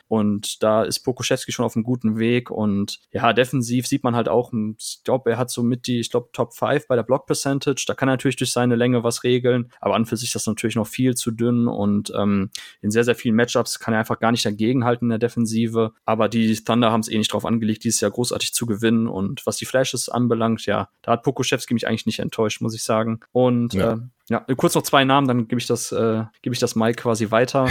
Und 0.07 0.63
da 0.63 0.83
ist 0.83 0.99
Pokuschewski 0.99 1.51
schon 1.51 1.65
auf 1.65 1.75
einem 1.75 1.83
guten 1.83 2.17
Weg. 2.17 2.51
Und 2.51 2.99
ja, 3.11 3.33
defensiv 3.33 3.87
sieht 3.87 4.03
man 4.03 4.15
halt 4.15 4.29
auch, 4.29 4.51
ich 4.77 5.01
glaube, 5.03 5.31
er 5.31 5.37
hat 5.37 5.49
so 5.49 5.63
mit 5.63 5.87
die, 5.87 5.99
ich 5.99 6.11
glaube, 6.11 6.29
Top 6.33 6.53
5 6.53 6.87
bei 6.87 6.95
der 6.95 7.03
Block 7.03 7.25
Percentage. 7.25 7.85
Da 7.87 7.93
kann 7.93 8.09
er 8.09 8.13
natürlich 8.13 8.35
durch 8.35 8.51
seine 8.51 8.75
Länge 8.75 9.03
was 9.03 9.23
regeln. 9.23 9.71
Aber 9.79 9.95
an 9.95 10.05
für 10.05 10.17
sich 10.17 10.29
ist 10.29 10.35
das 10.35 10.47
natürlich 10.47 10.75
noch 10.75 10.87
viel 10.87 11.15
zu 11.15 11.31
dünn. 11.31 11.67
Und 11.67 12.11
ähm, 12.15 12.49
in 12.81 12.91
sehr, 12.91 13.03
sehr 13.03 13.15
vielen 13.15 13.35
Matchups 13.35 13.79
kann 13.79 13.93
er 13.93 13.99
einfach 13.99 14.19
gar 14.19 14.31
nicht 14.31 14.45
dagegenhalten 14.45 15.05
in 15.05 15.09
der 15.09 15.19
Defensive. 15.19 15.93
Aber 16.05 16.29
die 16.29 16.55
Thunder 16.63 16.91
haben 16.91 17.01
es 17.01 17.09
eh 17.09 17.17
nicht 17.17 17.33
drauf 17.33 17.45
angelegt, 17.45 17.83
dieses 17.83 18.01
Jahr 18.01 18.11
großartig 18.11 18.53
zu 18.53 18.65
gewinnen. 18.65 19.07
Und 19.07 19.45
was 19.45 19.57
die 19.57 19.65
Flashes 19.65 20.09
anbelangt, 20.09 20.65
ja, 20.65 20.89
da 21.01 21.13
hat 21.13 21.23
Pokuschewski 21.23 21.73
mich 21.73 21.87
eigentlich 21.87 22.05
nicht 22.05 22.19
enttäuscht, 22.19 22.61
muss 22.61 22.75
ich 22.75 22.83
sagen. 22.83 23.19
Und 23.31 23.73
ja. 23.73 23.93
äh, 23.93 23.97
ja, 24.29 24.45
kurz 24.55 24.75
noch 24.75 24.83
zwei 24.83 25.03
Namen, 25.03 25.27
dann 25.27 25.47
gebe 25.47 25.59
ich 25.59 25.67
das, 25.67 25.91
äh, 25.91 26.23
gebe 26.41 26.53
ich 26.53 26.59
das 26.59 26.75
Mike 26.75 27.01
quasi 27.01 27.31
weiter. 27.31 27.67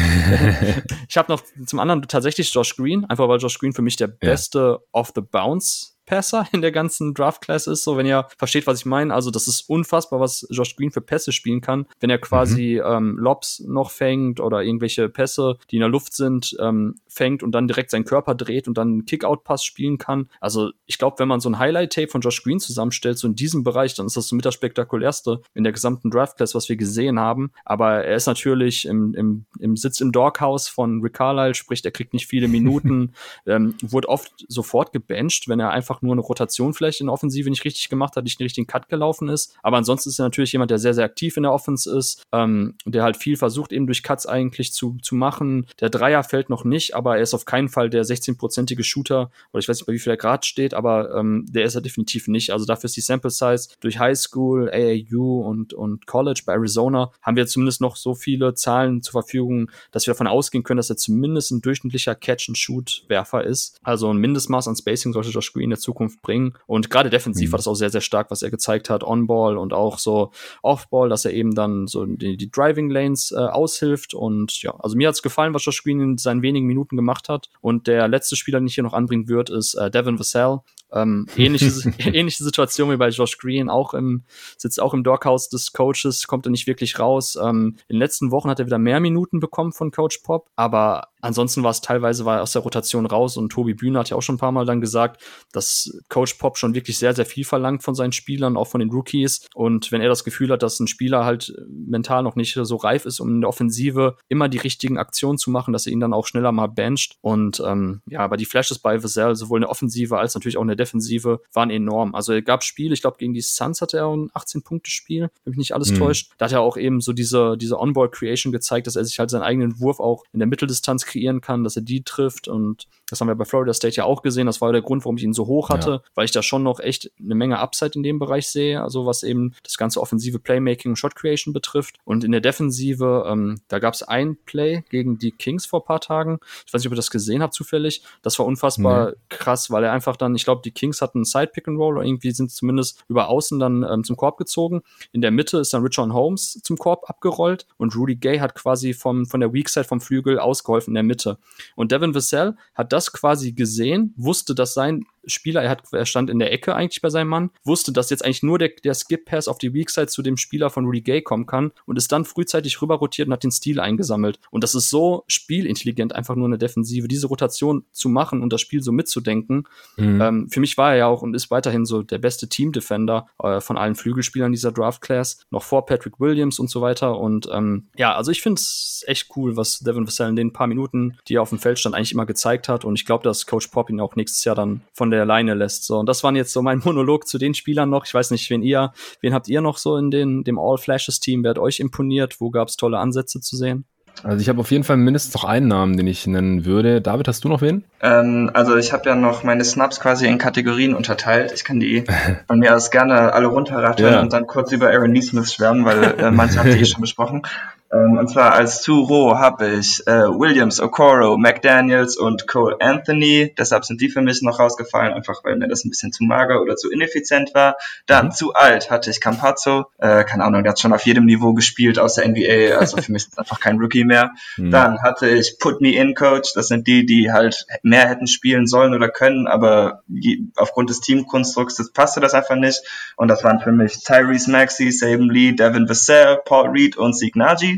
ich 1.09 1.17
habe 1.17 1.33
noch 1.33 1.43
zum 1.67 1.79
anderen 1.79 2.03
tatsächlich 2.03 2.53
Josh 2.53 2.77
Green, 2.77 3.05
einfach 3.05 3.29
weil 3.29 3.39
Josh 3.39 3.59
Green 3.59 3.73
für 3.73 3.83
mich 3.83 3.97
der 3.97 4.09
beste 4.09 4.59
ja. 4.59 4.79
off 4.93 5.13
the 5.15 5.21
bounce 5.21 5.98
Passer 6.09 6.47
in 6.53 6.63
der 6.63 6.73
ganzen 6.73 7.13
Draft-Class 7.13 7.67
ist, 7.67 7.85
so 7.85 7.97
wenn 7.97 8.07
ihr 8.07 8.27
versteht, 8.39 8.67
was 8.67 8.81
ich 8.81 8.87
meine. 8.87 9.13
Also 9.13 9.31
das 9.31 9.47
ist 9.47 9.69
unfassbar, 9.69 10.21
was 10.21 10.47
Josh 10.51 10.75
Green 10.75 10.91
für 10.91 11.03
Pässe 11.03 11.33
spielen 11.33 11.61
kann, 11.61 11.87
wenn 12.01 12.09
er 12.11 12.19
quasi 12.19 12.81
mhm. 12.83 12.93
ähm, 12.93 13.19
Lobs 13.19 13.61
noch 13.61 13.91
fängt 13.91 14.41
oder 14.41 14.63
irgendwelche 14.63 15.09
Pässe, 15.09 15.59
die 15.71 15.77
in 15.77 15.81
der 15.81 15.91
Luft 15.91 16.15
sind, 16.15 16.57
ähm, 16.61 16.97
fängt 17.07 17.43
und 17.43 17.53
dann 17.53 17.69
direkt 17.69 17.91
seinen 17.91 18.05
Körper 18.05 18.35
dreht 18.35 18.69
und 18.69 18.79
dann 18.79 18.89
einen 18.89 19.05
Kick-Out-Pass 19.05 19.65
spielen 19.65 19.99
kann. 19.99 20.29
Also 20.41 20.71
ich 20.87 20.99
glaube, 20.99 21.19
wenn 21.19 21.29
man 21.29 21.41
so 21.41 21.51
ein 21.51 21.59
Highlight-Tape 21.59 22.09
von 22.09 22.23
Josh 22.23 22.43
Green 22.43 22.59
zusammenstellt, 22.59 23.19
so 23.19 23.29
in 23.29 23.35
diesem 23.35 23.63
Bereich, 23.63 23.95
dann 23.95 24.07
ist 24.07 24.17
das 24.17 24.29
so 24.29 24.37
mit 24.37 24.47
das 24.47 24.55
spektakulärste 24.55 25.43
in 25.55 25.65
der 25.65 25.73
gesamten 25.73 26.11
Draft-Class, 26.11 26.55
was 26.55 26.69
wir 26.69 26.77
gesehen 26.77 27.21
haben. 27.21 27.53
Aber 27.65 28.05
er 28.05 28.17
ist 28.17 28.27
natürlich 28.27 28.87
im, 28.87 29.15
im, 29.15 29.45
im 29.61 29.77
Sitz 29.77 30.01
im 30.01 30.11
Doghouse 30.11 30.69
von 30.69 31.03
Rick 31.03 31.15
Carlisle, 31.15 31.55
sprich, 31.55 31.85
er 31.85 31.91
kriegt 31.91 32.15
nicht 32.15 32.27
viele 32.27 32.49
Minuten, 32.49 33.13
ähm, 33.47 33.75
wurde 33.83 34.09
oft 34.09 34.33
sofort 34.49 34.93
gebencht, 34.93 35.49
wenn 35.49 35.61
er 35.61 35.71
einfach 35.71 35.98
einfach 35.99 36.03
nur 36.03 36.13
eine 36.13 36.21
Rotation 36.21 36.75
vielleicht 36.75 37.01
in 37.01 37.07
der 37.07 37.13
Offensive 37.13 37.51
nicht 37.51 37.65
richtig 37.65 37.89
gemacht 37.89 38.17
hat, 38.17 38.25
nicht 38.25 38.39
den 38.39 38.45
richtigen 38.45 38.67
Cut 38.67 38.89
gelaufen 38.89 39.29
ist. 39.29 39.57
Aber 39.63 39.77
ansonsten 39.77 40.11
ist 40.11 40.19
er 40.19 40.25
natürlich 40.25 40.53
jemand, 40.53 40.71
der 40.71 40.79
sehr, 40.79 40.95
sehr 40.95 41.05
aktiv 41.05 41.37
in 41.37 41.43
der 41.43 41.53
Offense 41.53 41.95
ist, 41.97 42.23
ähm, 42.33 42.75
der 42.85 43.03
halt 43.03 43.17
viel 43.17 43.37
versucht, 43.37 43.73
eben 43.73 43.87
durch 43.87 44.03
Cuts 44.03 44.27
eigentlich 44.27 44.73
zu, 44.73 44.97
zu 45.03 45.15
machen. 45.15 45.67
Der 45.81 45.91
Dreier 45.91 46.23
fällt 46.23 46.51
noch 46.51 46.65
nicht, 46.65 46.95
aber 46.95 47.17
er 47.17 47.23
ist 47.23 47.35
auf 47.35 47.45
keinen 47.45 47.69
Fall 47.69 47.91
der 47.91 48.05
16-prozentige 48.05 48.83
Shooter, 48.83 49.31
oder 49.53 49.61
ich 49.61 49.69
weiß 49.69 49.79
nicht, 49.79 49.87
bei 49.87 49.93
wie 49.93 49.99
viel 49.99 50.13
er 50.13 50.17
gerade 50.17 50.47
steht, 50.47 50.75
aber 50.75 51.15
ähm, 51.15 51.47
der 51.49 51.65
ist 51.65 51.75
er 51.75 51.81
definitiv 51.81 52.29
nicht. 52.29 52.53
Also 52.53 52.65
dafür 52.65 52.87
ist 52.87 52.97
die 52.97 53.01
Sample 53.01 53.31
Size 53.31 53.69
durch 53.81 53.99
High 53.99 54.19
School, 54.19 54.71
AAU 54.71 55.41
und, 55.41 55.75
und 55.75 56.07
College 56.07 56.43
bei 56.47 56.53
Arizona 56.53 57.11
haben 57.23 57.37
wir 57.37 57.47
zumindest 57.47 57.81
noch 57.81 57.97
so 57.97 58.15
viele 58.15 58.55
Zahlen 58.55 59.03
zur 59.03 59.13
Verfügung, 59.13 59.71
dass 59.91 60.07
wir 60.07 60.15
davon 60.15 60.27
ausgehen 60.27 60.65
können, 60.65 60.79
dass 60.79 60.91
er 60.91 60.97
zumindest 60.97 61.51
ein 61.51 61.61
durchschnittlicher 61.61 62.15
Catch-and-Shoot-Werfer 62.15 63.45
ist. 63.45 63.79
Also 63.83 64.13
ein 64.13 64.19
Mindestmaß 64.19 64.69
an 64.69 64.77
Spacing 64.77 65.13
sollte 65.13 65.31
Josh 65.31 65.53
Green 65.53 65.71
dazu 65.71 65.88
Zukunft 65.89 66.21
bringen. 66.21 66.53
Und 66.67 66.91
gerade 66.91 67.09
defensiv 67.09 67.49
mhm. 67.49 67.53
war 67.53 67.59
das 67.59 67.67
auch 67.67 67.75
sehr, 67.75 67.89
sehr 67.89 68.03
stark, 68.03 68.31
was 68.31 68.43
er 68.43 68.51
gezeigt 68.51 68.91
hat, 68.91 69.03
On-Ball 69.03 69.57
und 69.57 69.73
auch 69.73 69.99
so 69.99 70.33
Off-Ball, 70.63 71.09
dass 71.09 71.25
er 71.25 71.33
eben 71.33 71.55
dann 71.55 71.87
so 71.87 72.05
die, 72.05 72.37
die 72.37 72.51
Driving 72.51 72.91
Lanes 72.91 73.33
äh, 73.33 73.37
aushilft. 73.37 74.13
Und 74.13 74.61
ja, 74.63 74.75
also 74.79 74.97
mir 74.97 75.09
hat 75.09 75.15
es 75.15 75.23
gefallen, 75.23 75.55
was 75.55 75.65
Josh 75.65 75.83
Green 75.83 76.01
in 76.01 76.19
seinen 76.19 76.43
wenigen 76.43 76.67
Minuten 76.67 76.97
gemacht 76.97 77.31
hat. 77.31 77.49
Und 77.63 77.87
der 77.87 78.07
letzte 78.07 78.37
Spieler, 78.37 78.61
den 78.61 78.67
ich 78.67 78.75
hier 78.75 78.85
noch 78.85 78.93
anbringen 78.93 79.29
würde, 79.29 79.55
ist 79.55 79.75
äh, 79.75 79.91
Devin 79.91 80.19
Vassell. 80.19 80.59
Ähm, 80.93 81.27
ähnliche, 81.37 81.71
ähnliche 81.99 82.45
Situation 82.45 82.91
wie 82.91 82.97
bei 82.97 83.09
Josh 83.09 83.39
Green, 83.39 83.71
auch 83.71 83.95
im, 83.95 84.25
sitzt 84.57 84.81
auch 84.81 84.93
im 84.95 85.05
Doghouse 85.05 85.49
des 85.49 85.73
Coaches, 85.73 86.27
kommt 86.27 86.47
er 86.47 86.51
nicht 86.51 86.67
wirklich 86.67 86.99
raus. 86.99 87.39
Ähm, 87.41 87.77
in 87.89 87.97
den 87.97 87.99
letzten 87.99 88.31
Wochen 88.31 88.51
hat 88.51 88.59
er 88.59 88.67
wieder 88.67 88.79
mehr 88.79 89.01
Minuten 89.01 89.41
bekommen 89.41 89.73
von 89.73 89.91
Coach 89.91 90.19
Pop, 90.19 90.51
aber 90.57 91.09
ansonsten 91.21 91.63
war 91.63 91.71
es 91.71 91.81
teilweise 91.81 92.25
war 92.25 92.37
er 92.37 92.43
aus 92.43 92.53
der 92.53 92.63
Rotation 92.63 93.07
raus 93.07 93.37
und 93.37 93.51
Tobi 93.51 93.75
Bühne 93.75 93.99
hat 93.99 94.11
ja 94.11 94.17
auch 94.17 94.23
schon 94.23 94.37
ein 94.37 94.39
paar 94.39 94.53
Mal 94.53 94.67
dann 94.67 94.81
gesagt, 94.81 95.23
dass 95.53 95.99
Coach 96.09 96.35
Pop 96.35 96.59
schon 96.59 96.75
wirklich 96.75 96.99
sehr, 96.99 97.15
sehr 97.15 97.27
viel 97.27 97.45
verlangt 97.45 97.83
von 97.83 97.95
seinen 97.95 98.13
Spielern, 98.13 98.57
auch 98.57 98.67
von 98.67 98.81
den 98.81 98.91
Rookies. 98.91 99.47
Und 99.55 99.91
wenn 99.93 100.01
er 100.01 100.09
das 100.09 100.25
Gefühl 100.25 100.51
hat, 100.51 100.63
dass 100.63 100.81
ein 100.81 100.87
Spieler 100.87 101.25
halt 101.25 101.55
mental 101.69 102.23
noch 102.23 102.37
nicht 102.37 102.59
so 102.61 102.77
reif 102.77 103.05
ist, 103.05 103.21
um 103.21 103.29
in 103.29 103.41
der 103.41 103.49
Offensive 103.49 104.17
immer 104.29 104.49
die 104.49 104.59
richtigen 104.59 104.99
Aktionen 104.99 105.39
zu 105.39 105.51
machen, 105.51 105.73
dass 105.73 105.87
er 105.87 105.93
ihn 105.93 106.01
dann 106.01 106.13
auch 106.13 106.27
schneller 106.27 106.53
mal 106.53 106.69
bencht. 106.69 107.17
Und 107.21 107.63
ähm, 107.65 108.03
ja, 108.09 108.21
aber 108.21 108.37
die 108.37 108.45
Flashes 108.45 108.79
bei 108.79 109.03
Vassell, 109.03 109.35
sowohl 109.35 109.59
in 109.59 109.63
der 109.63 109.71
Offensive 109.71 110.19
als 110.19 110.35
natürlich 110.35 110.57
auch 110.57 110.63
in 110.63 110.69
der 110.69 110.77
Defensive 110.77 111.41
waren 111.53 111.71
enorm. 111.71 112.15
Also 112.15 112.33
er 112.33 112.43
gab 112.43 112.63
Spiele, 112.63 112.95
ich 112.95 113.01
glaube 113.01 113.19
gegen 113.19 113.35
die 113.35 113.41
Suns 113.41 113.81
hatte 113.81 113.99
er 113.99 114.09
ein 114.09 114.31
18-Punkte-Spiel, 114.31 115.31
wenn 115.45 115.51
mich 115.51 115.59
nicht 115.59 115.75
alles 115.75 115.93
mhm. 115.93 115.99
täuscht. 115.99 116.33
Da 116.39 116.47
hat 116.47 116.53
er 116.53 116.61
auch 116.61 116.77
eben 116.77 117.01
so 117.01 117.13
diese, 117.13 117.57
diese 117.57 117.79
On-Ball-Creation 117.79 118.53
gezeigt, 118.53 118.87
dass 118.87 118.97
er 118.97 119.05
sich 119.05 119.19
halt 119.19 119.31
seinen 119.31 119.43
eigenen 119.43 119.81
Wurf 119.81 120.01
auch 120.01 120.25
in 120.33 120.39
der 120.39 120.49
Mitteldistanz 120.49 121.05
kreieren 121.09 121.41
kann, 121.41 121.65
dass 121.65 121.77
er 121.77 121.83
die 121.83 122.03
trifft 122.03 122.49
und 122.49 122.87
das 123.11 123.21
haben 123.21 123.29
wir 123.29 123.35
bei 123.35 123.45
Florida 123.45 123.73
State 123.73 123.97
ja 123.97 124.05
auch 124.05 124.23
gesehen. 124.23 124.47
Das 124.47 124.61
war 124.61 124.71
der 124.73 124.83
Grund, 124.83 125.05
warum 125.05 125.17
ich 125.17 125.25
ihn 125.25 125.33
so 125.33 125.47
hoch 125.47 125.71
hatte, 125.71 125.91
ja. 125.91 126.01
weil 126.15 126.27
ich 126.27 126.31
da 126.31 126.43
schon 126.43 126.63
noch 126.63 126.79
echt 126.79 127.11
eine 127.19 127.35
Menge 127.35 127.59
Upside 127.59 127.93
in 127.95 128.03
dem 128.03 128.19
Bereich 128.19 128.49
sehe, 128.49 128.83
also 128.83 129.07
was 129.07 129.23
eben 129.23 129.55
das 129.63 129.79
ganze 129.79 130.01
offensive 130.01 130.39
Playmaking 130.39 130.93
und 130.93 130.97
Shot 130.97 131.15
Creation 131.15 131.55
betrifft. 131.55 131.97
Und 132.05 132.25
in 132.25 132.33
der 132.33 132.41
Defensive, 132.41 133.25
ähm, 133.27 133.61
da 133.69 133.79
gab 133.79 133.95
es 133.95 134.03
ein 134.03 134.37
Play 134.45 134.85
gegen 134.91 135.19
die 135.19 135.33
Kings 135.33 135.65
vor 135.65 135.85
paar 135.85 136.01
Tagen. 136.01 136.39
Ich 136.67 136.75
weiß 136.75 136.83
nicht, 136.83 136.89
ob 136.89 136.93
ihr 136.93 136.97
das 136.97 137.11
gesehen 137.11 137.43
habt 137.43 137.55
zufällig. 137.55 138.03
Das 138.23 138.39
war 138.39 138.47
unfassbar 138.47 139.11
nee. 139.11 139.17
krass, 139.31 139.71
weil 139.71 139.85
er 139.85 139.93
einfach 139.93 140.17
dann, 140.17 140.35
ich 140.35 140.45
glaube, 140.45 140.61
die 140.65 140.71
Kings 140.71 141.01
hatten 141.01 141.19
einen 141.19 141.25
Side 141.25 141.49
Pick 141.49 141.67
and 141.67 141.79
Roll 141.79 141.97
oder 141.97 142.07
irgendwie 142.07 142.31
sind 142.33 142.51
zumindest 142.51 143.05
über 143.09 143.29
außen 143.29 143.59
dann 143.59 143.85
ähm, 143.91 144.05
zum 144.05 144.17
Korb 144.17 144.37
gezogen. 144.37 144.83
In 145.13 145.23
der 145.23 145.31
Mitte 145.31 145.59
ist 145.59 145.73
dann 145.73 145.83
Richard 145.83 146.13
Holmes 146.13 146.61
zum 146.63 146.77
Korb 146.77 147.09
abgerollt 147.09 147.67
und 147.79 147.97
Rudy 147.97 148.17
Gay 148.17 148.39
hat 148.39 148.55
quasi 148.55 148.93
vom, 148.93 149.27
von 149.27 149.41
der 149.41 149.53
Weak 149.53 149.69
Side 149.69 149.85
vom 149.85 150.01
Flügel 150.01 150.39
ausgeholfen 150.39 150.95
der 150.99 151.05
Mitte. 151.05 151.39
Und 151.77 151.93
Devin 151.93 152.15
Vassell 152.15 152.55
hat 152.75 152.93
das 152.93 153.13
quasi 153.13 153.53
gesehen, 153.53 154.13
wusste, 154.17 154.55
dass 154.55 154.75
sein 154.75 155.07
Spieler, 155.29 155.63
er, 155.63 155.71
hat, 155.71 155.83
er 155.93 156.07
stand 156.07 156.31
in 156.31 156.39
der 156.39 156.53
Ecke 156.53 156.75
eigentlich 156.75 157.01
bei 157.01 157.11
seinem 157.11 157.29
Mann, 157.29 157.51
wusste, 157.65 157.93
dass 157.93 158.11
jetzt 158.11 158.25
eigentlich 158.25 158.43
nur 158.43 158.59
der, 158.59 158.71
der 158.83 158.95
Skip-Pass 158.95 159.49
auf 159.49 159.59
die 159.59 159.75
Weakside 159.75 160.09
zu 160.09 160.23
dem 160.23 160.37
Spieler 160.37 160.71
von 160.71 160.85
Rudy 160.85 161.01
Gay 161.01 161.23
kommen 161.23 161.47
kann 161.47 161.73
und 161.87 161.97
ist 161.97 162.13
dann 162.13 162.25
frühzeitig 162.25 162.81
rüber 162.83 162.97
rotiert 162.97 163.29
und 163.29 163.35
hat 163.35 163.45
den 163.45 163.51
Stil 163.51 163.81
eingesammelt. 163.81 164.39
Und 164.51 164.65
das 164.65 164.75
ist 164.75 164.91
so 164.91 165.25
spielintelligent, 165.29 166.15
einfach 166.15 166.35
nur 166.35 166.47
eine 166.47 166.59
Defensive, 166.59 167.09
diese 167.09 167.27
Rotation 167.27 167.85
zu 167.93 168.09
machen 168.09 168.43
und 168.43 168.53
das 168.53 168.61
Spiel 168.61 168.83
so 168.83 168.93
mitzudenken. 168.93 169.65
Mhm. 169.97 170.21
Ähm, 170.21 170.49
für 170.51 170.61
mich 170.61 170.77
war 170.77 170.93
er 170.93 170.99
ja 170.99 171.07
auch 171.07 171.23
und 171.23 171.35
ist 171.35 171.51
weiterhin 171.51 171.85
so 171.85 172.03
der 172.03 172.19
beste 172.19 172.49
Team-Defender 172.49 173.27
äh, 173.43 173.61
von 173.61 173.77
allen 173.77 173.95
Flügelspielern 173.95 174.53
dieser 174.53 174.73
Draft-Class, 174.73 175.47
noch 175.51 175.63
vor 175.63 175.87
Patrick 175.87 176.21
Williams 176.21 176.59
und 176.59 176.71
so 176.71 176.81
weiter. 176.81 177.19
Und 177.19 177.49
ähm, 177.53 177.89
ja, 177.97 178.15
also 178.15 178.31
ich 178.31 178.43
finde 178.43 178.61
es 178.61 179.05
echt 179.07 179.29
cool, 179.37 179.57
was 179.57 179.81
Devin 179.81 180.07
Vassell 180.07 180.29
in 180.29 180.37
den 180.37 180.53
paar 180.53 180.67
Minuten, 180.67 181.19
die 181.29 181.37
er 181.37 181.43
auf 181.43 181.51
dem 181.51 181.59
Feld 181.59 181.79
stand, 181.79 181.95
eigentlich 181.95 182.13
immer 182.13 182.27
gezeigt 182.27 182.69
hat. 182.69 182.85
Und 182.85 182.99
ich 182.99 183.07
glaube, 183.07 183.25
dass 183.25 183.47
Coach 183.47 183.69
Pop 183.69 183.91
ihn 183.91 184.01
auch 184.01 184.17
nächstes 184.17 184.45
Jahr 184.45 184.55
dann 184.55 184.83
von 184.93 185.11
der 185.11 185.18
der 185.19 185.27
Leine 185.27 185.55
lässt. 185.55 185.85
So, 185.85 185.99
und 185.99 186.07
das 186.07 186.23
waren 186.25 186.37
jetzt 186.37 186.53
so 186.53 186.63
mein 186.63 186.79
Monolog 186.85 187.27
zu 187.27 187.39
den 187.39 187.55
Spielern 187.55 187.91
noch. 187.91 188.07
Ich 188.07 188.15
weiß 188.15 188.31
nicht, 188.31 188.49
wen 188.51 188.63
ihr, 188.63 188.93
wen 189.21 189.35
habt 189.35 189.49
ihr 189.49 189.61
noch 189.61 189.77
so 189.77 189.97
in 189.97 190.11
den, 190.11 190.45
dem 190.45 190.59
All 190.59 190.79
Flashes 190.79 191.21
Team? 191.21 191.43
Wer 191.43 191.51
hat 191.51 191.59
euch 191.59 191.81
imponiert? 191.81 192.41
Wo 192.41 192.51
gab 192.51 192.69
es 192.69 192.77
tolle 192.77 192.99
Ansätze 192.99 193.41
zu 193.41 193.57
sehen? 193.57 193.85
Also 194.25 194.41
ich 194.41 194.49
habe 194.49 194.61
auf 194.61 194.71
jeden 194.71 194.85
Fall 194.85 194.97
mindestens 194.97 195.35
noch 195.35 195.45
einen 195.45 195.69
Namen, 195.69 195.97
den 195.97 196.07
ich 196.07 196.27
nennen 196.27 196.65
würde. 196.65 197.01
David, 197.01 197.29
hast 197.29 197.45
du 197.45 197.49
noch 197.49 197.61
wen? 197.61 197.85
Ähm, 198.03 198.51
also 198.53 198.77
ich 198.77 198.93
habe 198.93 199.09
ja 199.09 199.15
noch 199.15 199.45
meine 199.45 199.65
Snaps 199.65 200.01
quasi 200.01 200.27
in 200.27 200.39
Kategorien 200.39 200.95
unterteilt. 200.95 201.53
Ich 201.55 201.65
kann 201.65 201.81
die 201.81 202.05
von 202.47 202.59
mir 202.59 202.75
aus 202.75 202.91
gerne 202.91 203.33
alle 203.33 203.47
runterrattern 203.47 204.13
ja. 204.13 204.21
und 204.21 204.33
dann 204.33 204.47
kurz 204.47 204.73
über 204.73 204.89
Aaron 204.89 205.13
Neesmith 205.13 205.53
schwärmen, 205.53 205.85
weil 205.85 206.03
äh, 206.19 206.31
manche 206.31 206.59
habt 206.59 206.69
ihr 206.69 206.81
eh 206.81 206.85
schon 206.85 207.01
besprochen. 207.01 207.43
Ähm, 207.91 208.19
und 208.19 208.29
zwar 208.29 208.53
als 208.53 208.83
zu 208.83 209.01
roh 209.01 209.39
habe 209.39 209.69
ich 209.69 210.07
äh, 210.07 210.29
Williams, 210.29 210.81
Okoro, 210.81 211.39
McDaniels 211.39 212.17
und 212.17 212.47
Cole 212.47 212.77
Anthony. 212.81 213.55
Deshalb 213.57 213.85
sind 213.85 214.01
die 214.01 214.11
für 214.11 214.21
mich 214.21 214.43
noch 214.43 214.59
rausgefallen, 214.59 215.15
einfach 215.15 215.43
weil 215.45 215.57
mir 215.57 215.69
das 215.69 215.85
ein 215.85 215.91
bisschen 215.91 216.13
zu 216.13 216.25
mager 216.25 216.61
oder 216.61 216.77
zu 216.77 216.91
ineffizient 216.91 217.55
war. 217.55 217.77
Dann 218.07 218.27
mhm. 218.27 218.31
zu 218.33 218.53
alt 218.53 218.91
hatte 218.91 219.11
ich 219.11 219.21
Campazzo. 219.21 219.87
Äh, 219.99 220.25
keine 220.25 220.45
Ahnung, 220.45 220.65
der 220.65 220.73
hat 220.73 220.81
schon 220.81 220.93
auf 220.93 221.07
jedem 221.07 221.25
Niveau 221.25 221.55
gespielt 221.55 221.99
aus 221.99 222.15
der 222.15 222.29
NBA. 222.29 222.77
Also 222.79 222.99
für 222.99 223.13
mich 223.13 223.23
ist 223.23 223.33
das 223.33 223.39
einfach 223.39 223.61
kein 223.61 223.79
Rookie 223.79 224.05
mehr. 224.05 224.33
Mhm. 224.57 224.71
Dann 224.71 225.03
hatte 225.03 225.29
ich 225.29 225.59
Put 225.59 225.81
Me 225.81 225.95
In 225.95 226.15
Coach. 226.15 226.53
Das 226.55 226.69
sind 226.69 226.87
die, 226.87 227.07
die 227.07 227.33
halt 227.33 227.67
mehr 227.83 228.09
hätten 228.09 228.27
spielen 228.27 228.67
sollen 228.67 228.93
oder 228.95 229.09
können, 229.09 229.47
aber 229.47 230.03
die, 230.07 230.51
aufgrund 230.57 230.91
des 230.91 231.01
Teamkonstrukts 231.01 231.77
das 231.77 231.93
passte 231.93 232.21
das 232.21 232.35
einfach 232.35 232.57
nicht. 232.57 232.83
Und 233.17 233.29
das 233.29 233.43
waren 233.45 233.61
für 233.61 233.73
mich 233.73 234.05
Tyrese 234.05 234.51
Maxey, 234.51 234.93
Saban 234.93 235.31
Lee, 235.31 235.53
Devin 235.53 235.89
Vassell, 235.89 236.39
Paul 236.45 236.69
Reed 236.69 236.97
und 236.97 237.17
Signaji. 237.17 237.78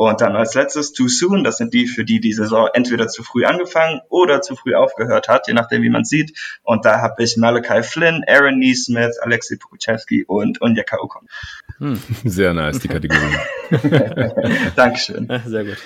Und 0.00 0.22
dann 0.22 0.34
als 0.34 0.54
letztes 0.54 0.94
Too 0.94 1.08
Soon, 1.08 1.44
das 1.44 1.58
sind 1.58 1.74
die, 1.74 1.86
für 1.86 2.06
die 2.06 2.20
die 2.20 2.32
Saison 2.32 2.70
entweder 2.72 3.08
zu 3.08 3.22
früh 3.22 3.44
angefangen 3.44 4.00
oder 4.08 4.40
zu 4.40 4.56
früh 4.56 4.74
aufgehört 4.74 5.28
hat, 5.28 5.46
je 5.46 5.52
nachdem, 5.52 5.82
wie 5.82 5.90
man 5.90 6.06
sieht. 6.06 6.38
Und 6.62 6.86
da 6.86 7.02
habe 7.02 7.22
ich 7.22 7.36
Malachi 7.36 7.82
Flynn, 7.82 8.24
Aaron 8.26 8.58
Neesmith, 8.58 9.18
Alexei 9.20 9.56
Pukuchevsky 9.56 10.24
und 10.24 10.62
Onyeka 10.62 10.96
Okon. 11.02 11.28
Hm. 11.76 12.00
Sehr 12.24 12.54
nice, 12.54 12.78
die 12.78 12.88
Kategorie. 12.88 13.36
Dankeschön. 14.74 15.28
Sehr 15.44 15.64
gut. 15.64 15.76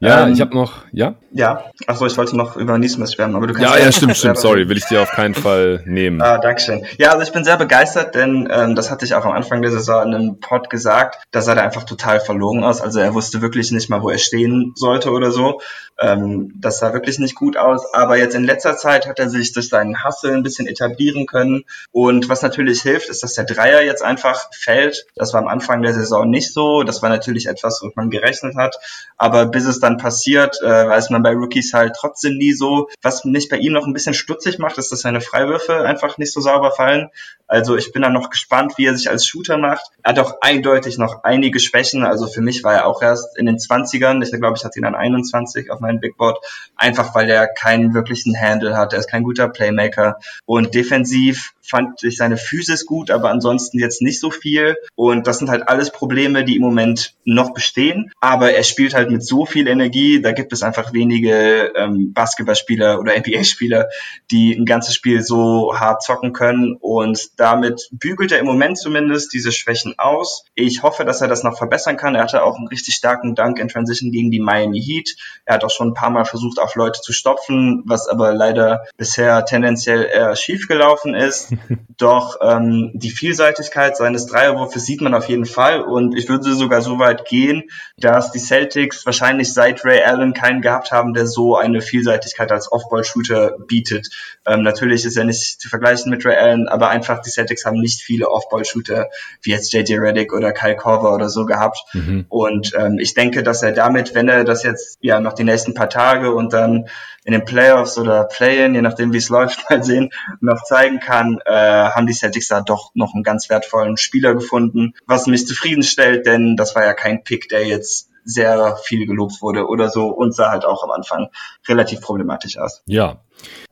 Ja, 0.00 0.26
ähm, 0.26 0.32
ich 0.32 0.40
habe 0.40 0.54
noch, 0.54 0.84
ja? 0.92 1.16
Ja, 1.32 1.64
achso, 1.86 2.06
ich 2.06 2.16
wollte 2.16 2.36
noch 2.36 2.56
über 2.56 2.78
Nismus 2.78 3.12
schwärmen, 3.12 3.36
aber 3.36 3.46
du 3.46 3.54
kannst 3.54 3.68
ja. 3.68 3.78
Ja, 3.78 3.84
ja, 3.84 3.92
stimmt, 3.92 4.16
stimmt, 4.16 4.38
sorry, 4.38 4.68
will 4.68 4.76
ich 4.76 4.86
dir 4.86 5.02
auf 5.02 5.10
keinen 5.10 5.34
Fall 5.34 5.82
nehmen. 5.84 6.20
Ah, 6.22 6.38
Dankeschön. 6.38 6.84
Ja, 6.98 7.10
also 7.10 7.22
ich 7.22 7.32
bin 7.32 7.44
sehr 7.44 7.56
begeistert, 7.56 8.14
denn 8.14 8.48
ähm, 8.50 8.74
das 8.74 8.90
hatte 8.90 9.04
ich 9.04 9.14
auch 9.14 9.24
am 9.24 9.32
Anfang 9.32 9.62
der 9.62 9.70
Saison 9.70 10.06
in 10.06 10.14
einem 10.14 10.40
Pod 10.40 10.70
gesagt, 10.70 11.18
da 11.30 11.42
sah 11.42 11.54
er 11.54 11.62
einfach 11.62 11.84
total 11.84 12.20
verlogen 12.20 12.64
aus, 12.64 12.80
also 12.80 13.00
er 13.00 13.14
wusste 13.14 13.42
wirklich 13.42 13.55
nicht 13.56 13.88
mal, 13.88 14.02
wo 14.02 14.10
er 14.10 14.18
stehen 14.18 14.72
sollte 14.76 15.10
oder 15.10 15.30
so. 15.30 15.60
Ähm, 15.98 16.52
das 16.56 16.78
sah 16.78 16.92
wirklich 16.92 17.18
nicht 17.18 17.34
gut 17.34 17.56
aus, 17.56 17.94
aber 17.94 18.18
jetzt 18.18 18.34
in 18.34 18.44
letzter 18.44 18.76
Zeit 18.76 19.06
hat 19.06 19.18
er 19.18 19.30
sich 19.30 19.52
durch 19.52 19.70
seinen 19.70 20.04
Hustle 20.04 20.34
ein 20.34 20.42
bisschen 20.42 20.66
etablieren 20.66 21.24
können 21.24 21.64
und 21.90 22.28
was 22.28 22.42
natürlich 22.42 22.82
hilft, 22.82 23.08
ist, 23.08 23.22
dass 23.22 23.32
der 23.32 23.46
Dreier 23.46 23.82
jetzt 23.82 24.02
einfach 24.02 24.50
fällt. 24.52 25.06
Das 25.14 25.32
war 25.32 25.40
am 25.40 25.48
Anfang 25.48 25.80
der 25.80 25.94
Saison 25.94 26.28
nicht 26.28 26.52
so, 26.52 26.82
das 26.82 27.00
war 27.00 27.08
natürlich 27.08 27.46
etwas, 27.46 27.80
womit 27.80 27.96
man 27.96 28.10
gerechnet 28.10 28.56
hat, 28.56 28.76
aber 29.16 29.46
bis 29.46 29.64
es 29.64 29.80
dann 29.80 29.96
passiert, 29.96 30.60
äh, 30.62 30.66
weiß 30.88 31.08
man 31.10 31.22
bei 31.22 31.32
Rookies 31.32 31.72
halt 31.72 31.94
trotzdem 31.98 32.36
nie 32.36 32.52
so. 32.52 32.88
Was 33.00 33.24
mich 33.24 33.48
bei 33.48 33.56
ihm 33.56 33.72
noch 33.72 33.86
ein 33.86 33.94
bisschen 33.94 34.14
stutzig 34.14 34.58
macht, 34.58 34.76
ist, 34.76 34.92
dass 34.92 35.00
seine 35.00 35.22
Freiwürfe 35.22 35.80
einfach 35.82 36.18
nicht 36.18 36.32
so 36.32 36.40
sauber 36.40 36.72
fallen. 36.72 37.08
Also 37.48 37.76
ich 37.76 37.92
bin 37.92 38.02
dann 38.02 38.12
noch 38.12 38.30
gespannt, 38.30 38.74
wie 38.76 38.86
er 38.86 38.96
sich 38.96 39.08
als 39.08 39.26
Shooter 39.26 39.56
macht. 39.56 39.90
Er 40.02 40.12
hat 40.12 40.18
auch 40.18 40.38
eindeutig 40.40 40.98
noch 40.98 41.22
einige 41.22 41.60
Schwächen. 41.60 42.04
Also 42.04 42.26
für 42.26 42.40
mich 42.40 42.64
war 42.64 42.74
er 42.74 42.86
auch 42.86 43.02
erst 43.02 43.38
in 43.38 43.45
den 43.46 43.58
20ern. 43.58 44.22
Ich 44.22 44.30
glaube, 44.30 44.56
ich 44.56 44.64
hatte 44.64 44.78
ihn 44.78 44.82
dann 44.82 44.94
21 44.94 45.70
auf 45.70 45.80
meinem 45.80 46.00
Big 46.00 46.16
Board. 46.16 46.38
Einfach 46.76 47.14
weil 47.14 47.28
er 47.30 47.46
keinen 47.46 47.94
wirklichen 47.94 48.38
Handle 48.40 48.76
hat. 48.76 48.92
Er 48.92 48.98
ist 48.98 49.10
kein 49.10 49.22
guter 49.22 49.48
Playmaker. 49.48 50.18
Und 50.44 50.74
defensiv 50.74 51.52
fand 51.68 52.02
ich 52.02 52.16
seine 52.16 52.36
Physis 52.36 52.86
gut, 52.86 53.10
aber 53.10 53.30
ansonsten 53.30 53.78
jetzt 53.78 54.02
nicht 54.02 54.20
so 54.20 54.30
viel. 54.30 54.76
Und 54.94 55.26
das 55.26 55.38
sind 55.38 55.50
halt 55.50 55.68
alles 55.68 55.90
Probleme, 55.90 56.44
die 56.44 56.56
im 56.56 56.62
Moment 56.62 57.14
noch 57.24 57.52
bestehen. 57.52 58.12
Aber 58.20 58.52
er 58.52 58.62
spielt 58.62 58.94
halt 58.94 59.10
mit 59.10 59.24
so 59.24 59.46
viel 59.46 59.66
Energie. 59.66 60.20
Da 60.20 60.32
gibt 60.32 60.52
es 60.52 60.62
einfach 60.62 60.92
wenige 60.92 61.72
ähm, 61.76 62.12
Basketballspieler 62.12 63.00
oder 63.00 63.12
NBA-Spieler, 63.18 63.88
die 64.30 64.54
ein 64.54 64.64
ganzes 64.64 64.94
Spiel 64.94 65.22
so 65.22 65.74
hart 65.78 66.02
zocken 66.02 66.32
können. 66.32 66.76
Und 66.80 67.38
damit 67.38 67.88
bügelt 67.90 68.32
er 68.32 68.38
im 68.38 68.46
Moment 68.46 68.78
zumindest 68.78 69.32
diese 69.32 69.52
Schwächen 69.52 69.94
aus. 69.98 70.44
Ich 70.54 70.82
hoffe, 70.82 71.04
dass 71.04 71.20
er 71.20 71.28
das 71.28 71.42
noch 71.42 71.58
verbessern 71.58 71.96
kann. 71.96 72.14
Er 72.14 72.22
hatte 72.22 72.42
auch 72.42 72.56
einen 72.56 72.68
richtig 72.68 72.94
starken 72.94 73.34
Dank 73.34 73.58
in 73.58 73.68
Transition 73.68 74.10
gegen 74.12 74.30
die 74.30 74.40
Miami 74.40 74.80
Heat. 74.80 75.16
Er 75.44 75.54
hat 75.54 75.64
auch 75.64 75.70
schon 75.70 75.88
ein 75.88 75.94
paar 75.94 76.10
Mal 76.10 76.24
versucht, 76.24 76.58
auf 76.58 76.74
Leute 76.74 77.00
zu 77.00 77.12
stopfen, 77.12 77.82
was 77.86 78.08
aber 78.08 78.34
leider 78.34 78.84
bisher 78.96 79.44
tendenziell 79.44 80.04
eher 80.04 80.36
schief 80.36 80.68
gelaufen 80.68 81.14
ist. 81.14 81.52
Doch 81.98 82.36
ähm, 82.42 82.90
die 82.94 83.10
Vielseitigkeit 83.10 83.96
seines 83.96 84.26
Dreierwurfes 84.26 84.84
sieht 84.84 85.00
man 85.00 85.14
auf 85.14 85.28
jeden 85.28 85.46
Fall 85.46 85.80
und 85.80 86.16
ich 86.16 86.28
würde 86.28 86.52
sogar 86.54 86.82
so 86.82 86.98
weit 86.98 87.24
gehen, 87.24 87.64
dass 87.96 88.32
die 88.32 88.38
Celtics 88.38 89.06
wahrscheinlich 89.06 89.54
seit 89.54 89.84
Ray 89.84 90.02
Allen 90.02 90.34
keinen 90.34 90.60
gehabt 90.60 90.92
haben, 90.92 91.14
der 91.14 91.26
so 91.26 91.56
eine 91.56 91.80
Vielseitigkeit 91.80 92.52
als 92.52 92.70
Off-Ball-Shooter 92.70 93.56
bietet. 93.66 94.08
Ähm, 94.44 94.62
natürlich 94.62 95.04
ist 95.04 95.16
er 95.16 95.24
nicht 95.24 95.60
zu 95.60 95.68
vergleichen 95.68 96.10
mit 96.10 96.24
Ray 96.26 96.36
Allen, 96.36 96.68
aber 96.68 96.90
einfach 96.90 97.20
die 97.20 97.30
Celtics 97.30 97.64
haben 97.64 97.80
nicht 97.80 98.02
viele 98.02 98.28
Off-Ball-Shooter 98.28 99.08
wie 99.42 99.50
jetzt 99.50 99.72
JJ 99.72 99.94
Reddick 99.94 100.34
oder 100.34 100.52
Kyle 100.52 100.76
Korver 100.76 101.14
oder 101.14 101.30
so 101.30 101.46
gehabt. 101.46 101.78
Mhm. 101.94 102.26
Und 102.28 102.72
ähm, 102.78 102.98
ich 102.98 103.14
denke, 103.14 103.42
dass 103.42 103.62
er 103.62 103.72
damit, 103.72 104.14
wenn 104.14 104.28
er 104.28 104.44
das 104.44 104.62
jetzt 104.62 104.98
ja 105.00 105.20
noch 105.20 105.32
die 105.32 105.44
nächsten 105.44 105.74
paar 105.74 105.88
Tage 105.88 106.34
und 106.34 106.52
dann 106.52 106.88
in 107.26 107.32
den 107.32 107.44
Playoffs 107.44 107.98
oder 107.98 108.24
Play-in, 108.24 108.76
je 108.76 108.82
nachdem 108.82 109.12
wie 109.12 109.18
es 109.18 109.28
läuft, 109.28 109.64
mal 109.70 109.82
sehen, 109.82 110.10
noch 110.40 110.62
zeigen 110.62 111.00
kann, 111.00 111.40
äh, 111.44 111.52
haben 111.52 112.06
die 112.06 112.14
Celtics 112.14 112.48
da 112.48 112.60
doch 112.60 112.92
noch 112.94 113.14
einen 113.14 113.24
ganz 113.24 113.50
wertvollen 113.50 113.96
Spieler 113.96 114.32
gefunden, 114.32 114.94
was 115.06 115.26
mich 115.26 115.46
zufriedenstellt, 115.46 116.24
denn 116.24 116.56
das 116.56 116.76
war 116.76 116.84
ja 116.84 116.94
kein 116.94 117.24
Pick, 117.24 117.48
der 117.48 117.66
jetzt 117.66 118.10
sehr 118.26 118.76
viel 118.82 119.06
gelobt 119.06 119.40
wurde 119.40 119.66
oder 119.66 119.88
so 119.88 120.08
und 120.08 120.34
sah 120.34 120.50
halt 120.50 120.64
auch 120.64 120.82
am 120.82 120.90
Anfang 120.90 121.28
relativ 121.68 122.00
problematisch 122.00 122.58
aus. 122.58 122.82
Ja, 122.86 123.20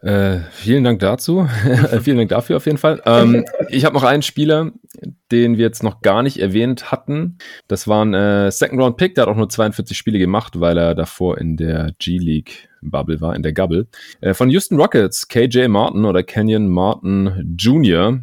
äh, 0.00 0.38
vielen 0.52 0.84
Dank 0.84 1.00
dazu. 1.00 1.48
vielen 2.02 2.18
Dank 2.18 2.30
dafür 2.30 2.56
auf 2.56 2.66
jeden 2.66 2.78
Fall. 2.78 3.02
Ähm, 3.04 3.44
ich 3.68 3.84
habe 3.84 3.94
noch 3.94 4.04
einen 4.04 4.22
Spieler, 4.22 4.70
den 5.32 5.58
wir 5.58 5.64
jetzt 5.64 5.82
noch 5.82 6.02
gar 6.02 6.22
nicht 6.22 6.38
erwähnt 6.38 6.92
hatten. 6.92 7.38
Das 7.68 7.88
war 7.88 8.04
ein 8.04 8.14
äh, 8.14 8.50
Second 8.50 8.80
Round 8.80 8.96
Pick, 8.96 9.14
der 9.14 9.22
hat 9.22 9.28
auch 9.28 9.36
nur 9.36 9.48
42 9.48 9.96
Spiele 9.96 10.18
gemacht, 10.18 10.60
weil 10.60 10.78
er 10.78 10.94
davor 10.94 11.38
in 11.38 11.56
der 11.56 11.92
G-League 11.98 12.68
Bubble 12.82 13.20
war, 13.20 13.34
in 13.34 13.42
der 13.42 13.52
Gubble. 13.52 13.88
Äh, 14.20 14.34
von 14.34 14.50
Houston 14.50 14.78
Rockets, 14.78 15.26
KJ 15.28 15.68
Martin 15.68 16.04
oder 16.04 16.22
Kenyon 16.22 16.68
Martin 16.68 17.56
Jr. 17.58 18.20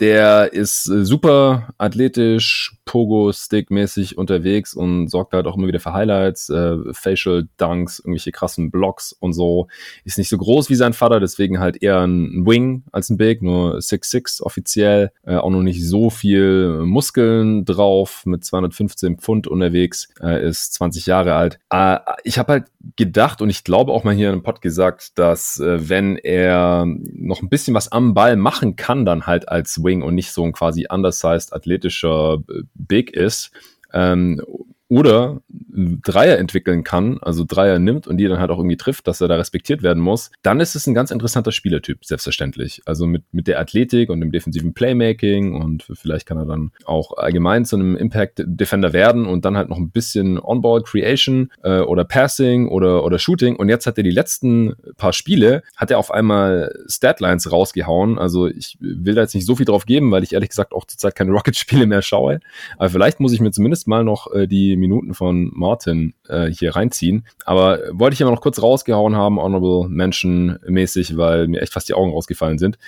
Der 0.00 0.52
ist 0.52 0.88
äh, 0.88 1.04
super 1.04 1.68
athletisch, 1.78 2.76
Pogo-Stick-mäßig 2.88 4.16
unterwegs 4.16 4.72
und 4.72 5.08
sorgt 5.08 5.34
halt 5.34 5.46
auch 5.46 5.56
immer 5.56 5.66
wieder 5.66 5.78
für 5.78 5.92
Highlights, 5.92 6.48
äh, 6.48 6.76
Facial 6.92 7.46
Dunks, 7.58 7.98
irgendwelche 7.98 8.32
krassen 8.32 8.70
Blocks 8.70 9.12
und 9.12 9.34
so. 9.34 9.68
Ist 10.04 10.16
nicht 10.16 10.30
so 10.30 10.38
groß 10.38 10.70
wie 10.70 10.74
sein 10.74 10.94
Vater, 10.94 11.20
deswegen 11.20 11.60
halt 11.60 11.82
eher 11.82 12.00
ein 12.00 12.46
Wing 12.46 12.84
als 12.90 13.10
ein 13.10 13.18
Big, 13.18 13.42
nur 13.42 13.80
6'6 13.80 14.42
offiziell, 14.42 15.10
äh, 15.26 15.36
auch 15.36 15.50
noch 15.50 15.62
nicht 15.62 15.86
so 15.86 16.08
viel 16.08 16.80
Muskeln 16.84 17.66
drauf, 17.66 18.22
mit 18.24 18.44
215 18.44 19.18
Pfund 19.18 19.46
unterwegs, 19.46 20.08
äh, 20.22 20.48
ist 20.48 20.72
20 20.74 21.04
Jahre 21.04 21.34
alt. 21.34 21.58
Äh, 21.70 21.98
ich 22.24 22.38
habe 22.38 22.52
halt 22.52 22.64
gedacht 22.96 23.42
und 23.42 23.50
ich 23.50 23.64
glaube 23.64 23.92
auch 23.92 24.04
mal 24.04 24.14
hier 24.14 24.32
im 24.32 24.42
Pod 24.42 24.62
gesagt, 24.62 25.18
dass 25.18 25.60
äh, 25.60 25.88
wenn 25.90 26.16
er 26.16 26.86
noch 26.86 27.42
ein 27.42 27.50
bisschen 27.50 27.74
was 27.74 27.92
am 27.92 28.14
Ball 28.14 28.36
machen 28.36 28.76
kann, 28.76 29.04
dann 29.04 29.26
halt 29.26 29.48
als 29.48 29.84
Wing 29.84 30.02
und 30.02 30.14
nicht 30.14 30.32
so 30.32 30.44
ein 30.44 30.52
quasi 30.52 30.86
undersized 30.88 31.52
athletischer 31.52 32.38
äh, 32.48 32.62
Big 32.78 33.10
ist, 33.10 33.50
ähm, 33.92 34.42
oder 34.88 35.40
Dreier 35.50 36.38
entwickeln 36.38 36.82
kann, 36.82 37.18
also 37.20 37.44
Dreier 37.46 37.78
nimmt 37.78 38.06
und 38.06 38.16
die 38.16 38.26
dann 38.26 38.40
halt 38.40 38.50
auch 38.50 38.58
irgendwie 38.58 38.78
trifft, 38.78 39.06
dass 39.06 39.20
er 39.20 39.28
da 39.28 39.36
respektiert 39.36 39.82
werden 39.82 40.02
muss, 40.02 40.30
dann 40.42 40.60
ist 40.60 40.74
es 40.74 40.86
ein 40.86 40.94
ganz 40.94 41.10
interessanter 41.10 41.52
Spielertyp, 41.52 42.04
selbstverständlich. 42.04 42.82
Also 42.86 43.06
mit, 43.06 43.22
mit 43.32 43.46
der 43.46 43.60
Athletik 43.60 44.08
und 44.08 44.20
dem 44.20 44.32
defensiven 44.32 44.72
Playmaking 44.72 45.54
und 45.54 45.86
vielleicht 45.92 46.26
kann 46.26 46.38
er 46.38 46.46
dann 46.46 46.72
auch 46.86 47.16
allgemein 47.18 47.66
zu 47.66 47.76
einem 47.76 47.96
Impact-Defender 47.96 48.92
werden 48.94 49.26
und 49.26 49.44
dann 49.44 49.56
halt 49.56 49.68
noch 49.68 49.76
ein 49.76 49.90
bisschen 49.90 50.38
On-Ball 50.40 50.82
Creation 50.82 51.52
äh, 51.62 51.80
oder 51.80 52.04
Passing 52.04 52.68
oder, 52.68 53.04
oder 53.04 53.18
Shooting. 53.18 53.56
Und 53.56 53.68
jetzt 53.68 53.86
hat 53.86 53.98
er 53.98 54.04
die 54.04 54.10
letzten 54.10 54.74
paar 54.96 55.12
Spiele, 55.12 55.62
hat 55.76 55.90
er 55.90 55.98
auf 55.98 56.10
einmal 56.10 56.74
Statlines 56.88 57.52
rausgehauen. 57.52 58.18
Also 58.18 58.46
ich 58.46 58.78
will 58.80 59.14
da 59.14 59.22
jetzt 59.22 59.34
nicht 59.34 59.46
so 59.46 59.54
viel 59.54 59.66
drauf 59.66 59.84
geben, 59.84 60.10
weil 60.10 60.22
ich 60.22 60.32
ehrlich 60.32 60.48
gesagt 60.48 60.72
auch 60.72 60.86
zurzeit 60.86 61.14
keine 61.14 61.32
Rocket-Spiele 61.38 61.86
mehr 61.86 62.00
schaue. 62.00 62.40
Aber 62.78 62.88
vielleicht 62.88 63.20
muss 63.20 63.32
ich 63.32 63.40
mir 63.40 63.50
zumindest 63.50 63.86
mal 63.86 64.02
noch 64.02 64.32
äh, 64.32 64.46
die 64.46 64.77
Minuten 64.78 65.14
von 65.14 65.50
Martin 65.54 66.14
äh, 66.28 66.46
hier 66.46 66.76
reinziehen. 66.76 67.26
Aber 67.44 67.80
wollte 67.92 68.14
ich 68.14 68.20
immer 68.20 68.30
noch 68.30 68.40
kurz 68.40 68.62
rausgehauen 68.62 69.16
haben, 69.16 69.38
Honorable 69.38 69.88
Mention 69.88 70.58
mäßig, 70.66 71.16
weil 71.16 71.48
mir 71.48 71.62
echt 71.62 71.72
fast 71.72 71.88
die 71.88 71.94
Augen 71.94 72.12
rausgefallen 72.12 72.58
sind. 72.58 72.78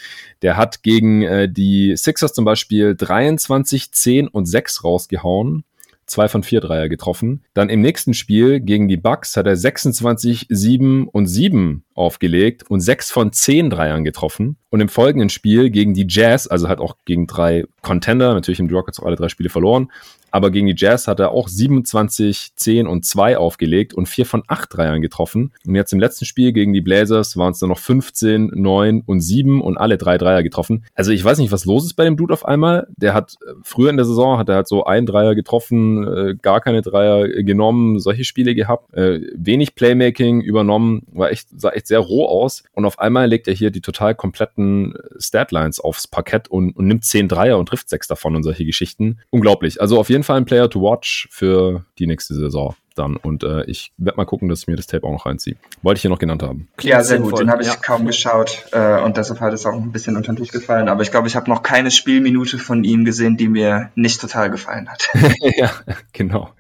Der 0.42 0.56
hat 0.56 0.82
gegen 0.82 1.22
äh, 1.22 1.50
die 1.50 1.96
Sixers 1.96 2.32
zum 2.32 2.44
Beispiel 2.44 2.94
23, 2.94 3.92
10 3.92 4.28
und 4.28 4.46
6 4.46 4.84
rausgehauen 4.84 5.64
zwei 6.10 6.28
von 6.28 6.42
vier 6.42 6.60
Dreier 6.60 6.88
getroffen. 6.88 7.42
Dann 7.54 7.70
im 7.70 7.80
nächsten 7.80 8.14
Spiel 8.14 8.60
gegen 8.60 8.88
die 8.88 8.96
Bucks 8.96 9.36
hat 9.36 9.46
er 9.46 9.56
26, 9.56 10.46
7 10.50 11.08
und 11.08 11.26
7 11.26 11.84
aufgelegt 11.94 12.64
und 12.68 12.80
sechs 12.80 13.10
von 13.10 13.32
zehn 13.32 13.70
Dreiern 13.70 14.04
getroffen. 14.04 14.56
Und 14.70 14.80
im 14.80 14.88
folgenden 14.88 15.30
Spiel 15.30 15.70
gegen 15.70 15.94
die 15.94 16.06
Jazz, 16.08 16.46
also 16.46 16.68
halt 16.68 16.80
auch 16.80 16.96
gegen 17.04 17.26
drei 17.26 17.64
Contender, 17.82 18.34
natürlich 18.34 18.60
im 18.60 18.68
Rockets 18.68 19.00
auch 19.00 19.06
alle 19.06 19.16
drei 19.16 19.28
Spiele 19.28 19.50
verloren, 19.50 19.90
aber 20.31 20.51
gegen 20.51 20.66
die 20.66 20.74
Jazz 20.77 21.09
hat 21.09 21.20
er 21.20 21.32
auch 21.32 21.48
27, 21.48 22.52
10 22.55 22.86
und 22.86 23.05
2 23.05 23.39
aufgelegt 23.39 23.94
und 23.94 24.09
4 24.09 24.27
von 24.27 24.43
8 24.47 24.77
Dreiern 24.77 25.02
getroffen. 25.02 25.52
Und 25.66 25.74
jetzt 25.74 25.93
im 25.93 26.01
letzten 26.01 26.24
Spiel 26.24 26.52
gegen 26.52 26.73
die 26.73 26.81
Blazers 26.81 27.36
waren 27.36 27.52
es 27.52 27.59
dann 27.59 27.69
noch 27.69 27.78
15, 27.78 28.52
9 28.55 29.02
und 29.05 29.20
7 29.20 29.61
und 29.61 29.77
alle 29.77 29.98
drei 29.98 30.19
Dreier 30.19 30.43
getroffen. 30.43 30.85
Also 30.94 31.11
ich 31.12 31.24
weiß 31.24 31.39
nicht, 31.39 31.52
was 31.52 31.65
los 31.65 31.85
ist 31.85 31.94
bei 31.94 32.05
dem 32.05 32.16
Dude 32.16 32.32
auf 32.32 32.44
einmal. 32.44 32.86
Der 32.97 33.15
hat 33.15 33.36
äh, 33.47 33.52
früher 33.62 33.90
in 33.90 33.97
der 33.97 34.07
Saison 34.07 34.39
hat 34.39 34.48
er 34.48 34.57
halt 34.57 34.69
so 34.69 34.85
ein 34.85 35.07
Dreier 35.07 35.35
getroffen, 35.35 36.07
äh, 36.07 36.35
gar 36.40 36.61
keine 36.61 36.82
Dreier 36.82 37.28
genommen, 37.43 37.98
solche 37.98 38.24
Spiele 38.24 38.55
gehabt, 38.55 38.94
äh, 38.94 39.20
wenig 39.35 39.74
Playmaking 39.74 40.40
übernommen, 40.40 41.02
war 41.12 41.31
echt, 41.31 41.48
sah 41.57 41.70
echt 41.70 41.86
sehr 41.86 41.98
roh 41.98 42.27
aus. 42.27 42.62
Und 42.73 42.85
auf 42.85 42.98
einmal 42.98 43.28
legt 43.28 43.48
er 43.48 43.55
hier 43.55 43.70
die 43.70 43.81
total 43.81 44.15
kompletten 44.15 44.94
Statlines 45.19 45.81
aufs 45.81 46.07
Parkett 46.07 46.48
und, 46.48 46.77
und 46.77 46.86
nimmt 46.86 47.05
10 47.05 47.28
Dreier 47.28 47.59
und 47.59 47.66
trifft 47.66 47.89
sechs 47.89 48.07
davon 48.09 48.36
und 48.36 48.43
solche 48.43 48.65
Geschichten. 48.65 49.19
Unglaublich. 49.31 49.81
Also 49.81 49.98
auf 49.98 50.11
jeden 50.11 50.19
jeden 50.20 50.26
Fall 50.26 50.36
ein 50.36 50.44
Player 50.44 50.68
to 50.68 50.82
watch 50.82 51.28
für 51.30 51.86
die 51.98 52.06
nächste 52.06 52.34
Saison 52.34 52.74
dann. 52.94 53.16
Und 53.16 53.42
äh, 53.42 53.64
ich 53.64 53.92
werde 53.97 54.18
mal 54.18 54.26
gucken, 54.26 54.48
dass 54.48 54.60
ich 54.60 54.66
mir 54.66 54.76
das 54.76 54.86
Tape 54.86 55.06
auch 55.06 55.12
noch 55.12 55.24
reinziehe. 55.24 55.56
Wollte 55.82 55.98
ich 55.98 56.02
hier 56.02 56.10
noch 56.10 56.18
genannt 56.18 56.42
haben. 56.42 56.68
Ja, 56.82 57.02
sehr 57.02 57.18
gut. 57.18 57.38
Den 57.38 57.51
habe 57.51 57.62
ich 57.62 57.68
ja. 57.68 57.76
kaum 57.76 58.06
geschaut 58.06 58.66
äh, 58.72 59.01
und 59.01 59.16
deshalb 59.16 59.40
hat 59.40 59.55
es 59.55 59.64
auch 59.64 59.72
ein 59.72 59.92
bisschen 59.92 60.16
unter 60.16 60.32
den 60.32 60.36
Tisch 60.36 60.51
gefallen. 60.51 60.88
Aber 60.88 61.02
ich 61.02 61.10
glaube, 61.10 61.26
ich 61.26 61.36
habe 61.36 61.48
noch 61.48 61.62
keine 61.62 61.90
Spielminute 61.90 62.59
von 62.59 62.84
ihm 62.84 63.06
gesehen, 63.06 63.38
die 63.38 63.48
mir 63.48 63.90
nicht 63.94 64.20
total 64.20 64.51
gefallen 64.51 64.88
hat. 64.90 65.09
ja, 65.56 65.70
genau. 66.12 66.51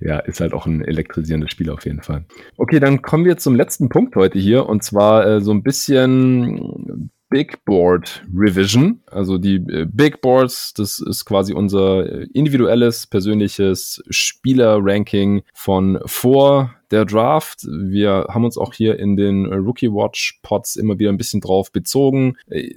Ja, 0.00 0.20
ist 0.20 0.40
halt 0.40 0.52
auch 0.52 0.66
ein 0.66 0.84
elektrisierendes 0.84 1.50
Spiel 1.50 1.70
auf 1.70 1.84
jeden 1.84 2.02
Fall. 2.02 2.24
Okay, 2.56 2.78
dann 2.78 3.02
kommen 3.02 3.24
wir 3.24 3.36
zum 3.36 3.56
letzten 3.56 3.88
Punkt 3.88 4.14
heute 4.14 4.38
hier 4.38 4.66
und 4.68 4.84
zwar 4.84 5.26
äh, 5.26 5.40
so 5.40 5.52
ein 5.52 5.62
bisschen 5.62 7.10
Big 7.32 7.64
Board 7.64 8.22
Revision. 8.32 9.00
Also 9.06 9.38
die 9.38 9.56
äh, 9.56 9.86
Big 9.90 10.20
Boards, 10.20 10.74
das 10.74 11.00
ist 11.00 11.24
quasi 11.24 11.54
unser 11.54 12.06
äh, 12.06 12.26
individuelles, 12.34 13.06
persönliches 13.06 14.02
Spieler-Ranking 14.10 15.42
von 15.54 15.98
vor 16.04 16.74
der 16.92 17.04
Draft. 17.04 17.64
Wir 17.64 18.26
haben 18.28 18.44
uns 18.44 18.58
auch 18.58 18.74
hier 18.74 18.98
in 18.98 19.16
den 19.16 19.46
Rookie 19.46 19.90
Watch 19.90 20.38
Pods 20.42 20.76
immer 20.76 20.98
wieder 20.98 21.10
ein 21.10 21.16
bisschen 21.16 21.40
drauf 21.40 21.72
bezogen. 21.72 22.36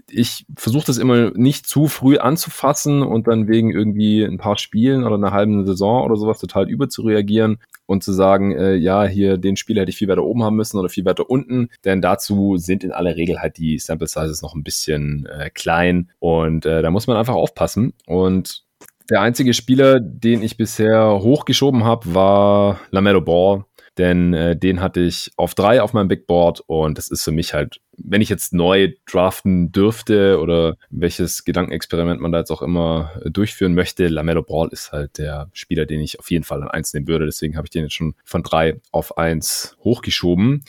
Ich 0.09 0.45
versuche 0.55 0.85
das 0.85 0.97
immer 0.97 1.31
nicht 1.31 1.67
zu 1.67 1.87
früh 1.87 2.17
anzufassen 2.17 3.03
und 3.03 3.27
dann 3.27 3.47
wegen 3.47 3.71
irgendwie 3.71 4.23
ein 4.23 4.37
paar 4.37 4.57
Spielen 4.57 5.03
oder 5.03 5.15
einer 5.15 5.31
halben 5.31 5.65
Saison 5.65 6.05
oder 6.05 6.15
sowas 6.15 6.39
total 6.39 6.69
überzureagieren 6.69 7.57
und 7.85 8.03
zu 8.03 8.13
sagen, 8.13 8.51
äh, 8.53 8.75
ja, 8.75 9.05
hier 9.05 9.37
den 9.37 9.57
Spieler 9.57 9.81
hätte 9.81 9.91
ich 9.91 9.97
viel 9.97 10.07
weiter 10.07 10.23
oben 10.23 10.43
haben 10.43 10.55
müssen 10.55 10.79
oder 10.79 10.89
viel 10.89 11.05
weiter 11.05 11.29
unten, 11.29 11.69
denn 11.83 12.01
dazu 12.01 12.57
sind 12.57 12.83
in 12.83 12.91
aller 12.91 13.15
Regel 13.15 13.39
halt 13.39 13.57
die 13.57 13.77
Sample 13.77 14.07
Sizes 14.07 14.41
noch 14.41 14.55
ein 14.55 14.63
bisschen 14.63 15.27
äh, 15.27 15.49
klein 15.49 16.09
und 16.19 16.65
äh, 16.65 16.81
da 16.81 16.89
muss 16.89 17.07
man 17.07 17.17
einfach 17.17 17.35
aufpassen 17.35 17.93
und 18.07 18.63
der 19.09 19.21
einzige 19.21 19.53
Spieler, 19.53 19.99
den 19.99 20.41
ich 20.41 20.57
bisher 20.57 21.19
hochgeschoben 21.21 21.83
habe, 21.83 22.15
war 22.15 22.79
Lamello 22.89 23.21
Ball 23.21 23.65
denn 23.97 24.33
äh, 24.33 24.55
den 24.57 24.81
hatte 24.81 25.01
ich 25.01 25.31
auf 25.37 25.55
drei 25.55 25.81
auf 25.81 25.93
meinem 25.93 26.07
Big 26.07 26.27
Board 26.27 26.61
und 26.67 26.97
das 26.97 27.09
ist 27.09 27.23
für 27.23 27.31
mich 27.31 27.53
halt 27.53 27.79
wenn 27.97 28.21
ich 28.21 28.29
jetzt 28.29 28.53
neu 28.53 28.93
draften 29.05 29.71
dürfte 29.71 30.39
oder 30.39 30.77
welches 30.89 31.45
Gedankenexperiment 31.45 32.21
man 32.21 32.31
da 32.31 32.39
jetzt 32.39 32.51
auch 32.51 32.61
immer 32.61 33.11
äh, 33.23 33.29
durchführen 33.29 33.73
möchte, 33.73 34.07
Lamello 34.07 34.43
Ball 34.43 34.69
ist 34.71 34.91
halt 34.91 35.17
der 35.17 35.49
Spieler, 35.53 35.85
den 35.85 36.01
ich 36.01 36.19
auf 36.19 36.29
jeden 36.29 36.43
Fall 36.43 36.61
an 36.61 36.69
eins 36.69 36.93
nehmen 36.93 37.07
würde. 37.07 37.25
Deswegen 37.25 37.55
habe 37.55 37.67
ich 37.67 37.71
den 37.71 37.83
jetzt 37.83 37.93
schon 37.93 38.15
von 38.23 38.43
drei 38.43 38.79
auf 38.91 39.17
eins 39.17 39.77
hochgeschoben. 39.83 40.63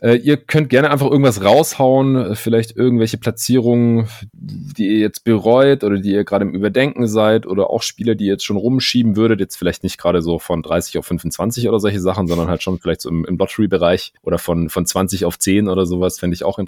Äh, 0.00 0.16
ihr 0.16 0.36
könnt 0.36 0.70
gerne 0.70 0.90
einfach 0.90 1.10
irgendwas 1.10 1.42
raushauen, 1.42 2.16
äh, 2.16 2.34
vielleicht 2.34 2.76
irgendwelche 2.76 3.18
Platzierungen, 3.18 4.08
die 4.32 4.88
ihr 4.88 4.98
jetzt 4.98 5.24
bereut 5.24 5.84
oder 5.84 5.98
die 5.98 6.12
ihr 6.12 6.24
gerade 6.24 6.44
im 6.44 6.54
Überdenken 6.54 7.06
seid 7.06 7.46
oder 7.46 7.70
auch 7.70 7.82
Spieler, 7.82 8.14
die 8.14 8.26
ihr 8.26 8.32
jetzt 8.32 8.44
schon 8.44 8.56
rumschieben 8.56 9.16
würdet. 9.16 9.40
Jetzt 9.40 9.56
vielleicht 9.56 9.82
nicht 9.82 9.98
gerade 9.98 10.22
so 10.22 10.38
von 10.38 10.62
30 10.62 10.98
auf 10.98 11.06
25 11.06 11.68
oder 11.68 11.80
solche 11.80 12.00
Sachen, 12.00 12.28
sondern 12.28 12.48
halt 12.48 12.62
schon 12.62 12.78
vielleicht 12.78 13.00
so 13.00 13.08
im, 13.08 13.24
im 13.24 13.36
Lottery-Bereich 13.36 14.12
oder 14.22 14.38
von, 14.38 14.70
von 14.70 14.86
20 14.86 15.24
auf 15.24 15.38
10 15.38 15.68
oder 15.68 15.86
sowas, 15.86 16.18
fände 16.18 16.34
ich 16.34 16.44
auch 16.44 16.58
interessant. 16.58 16.67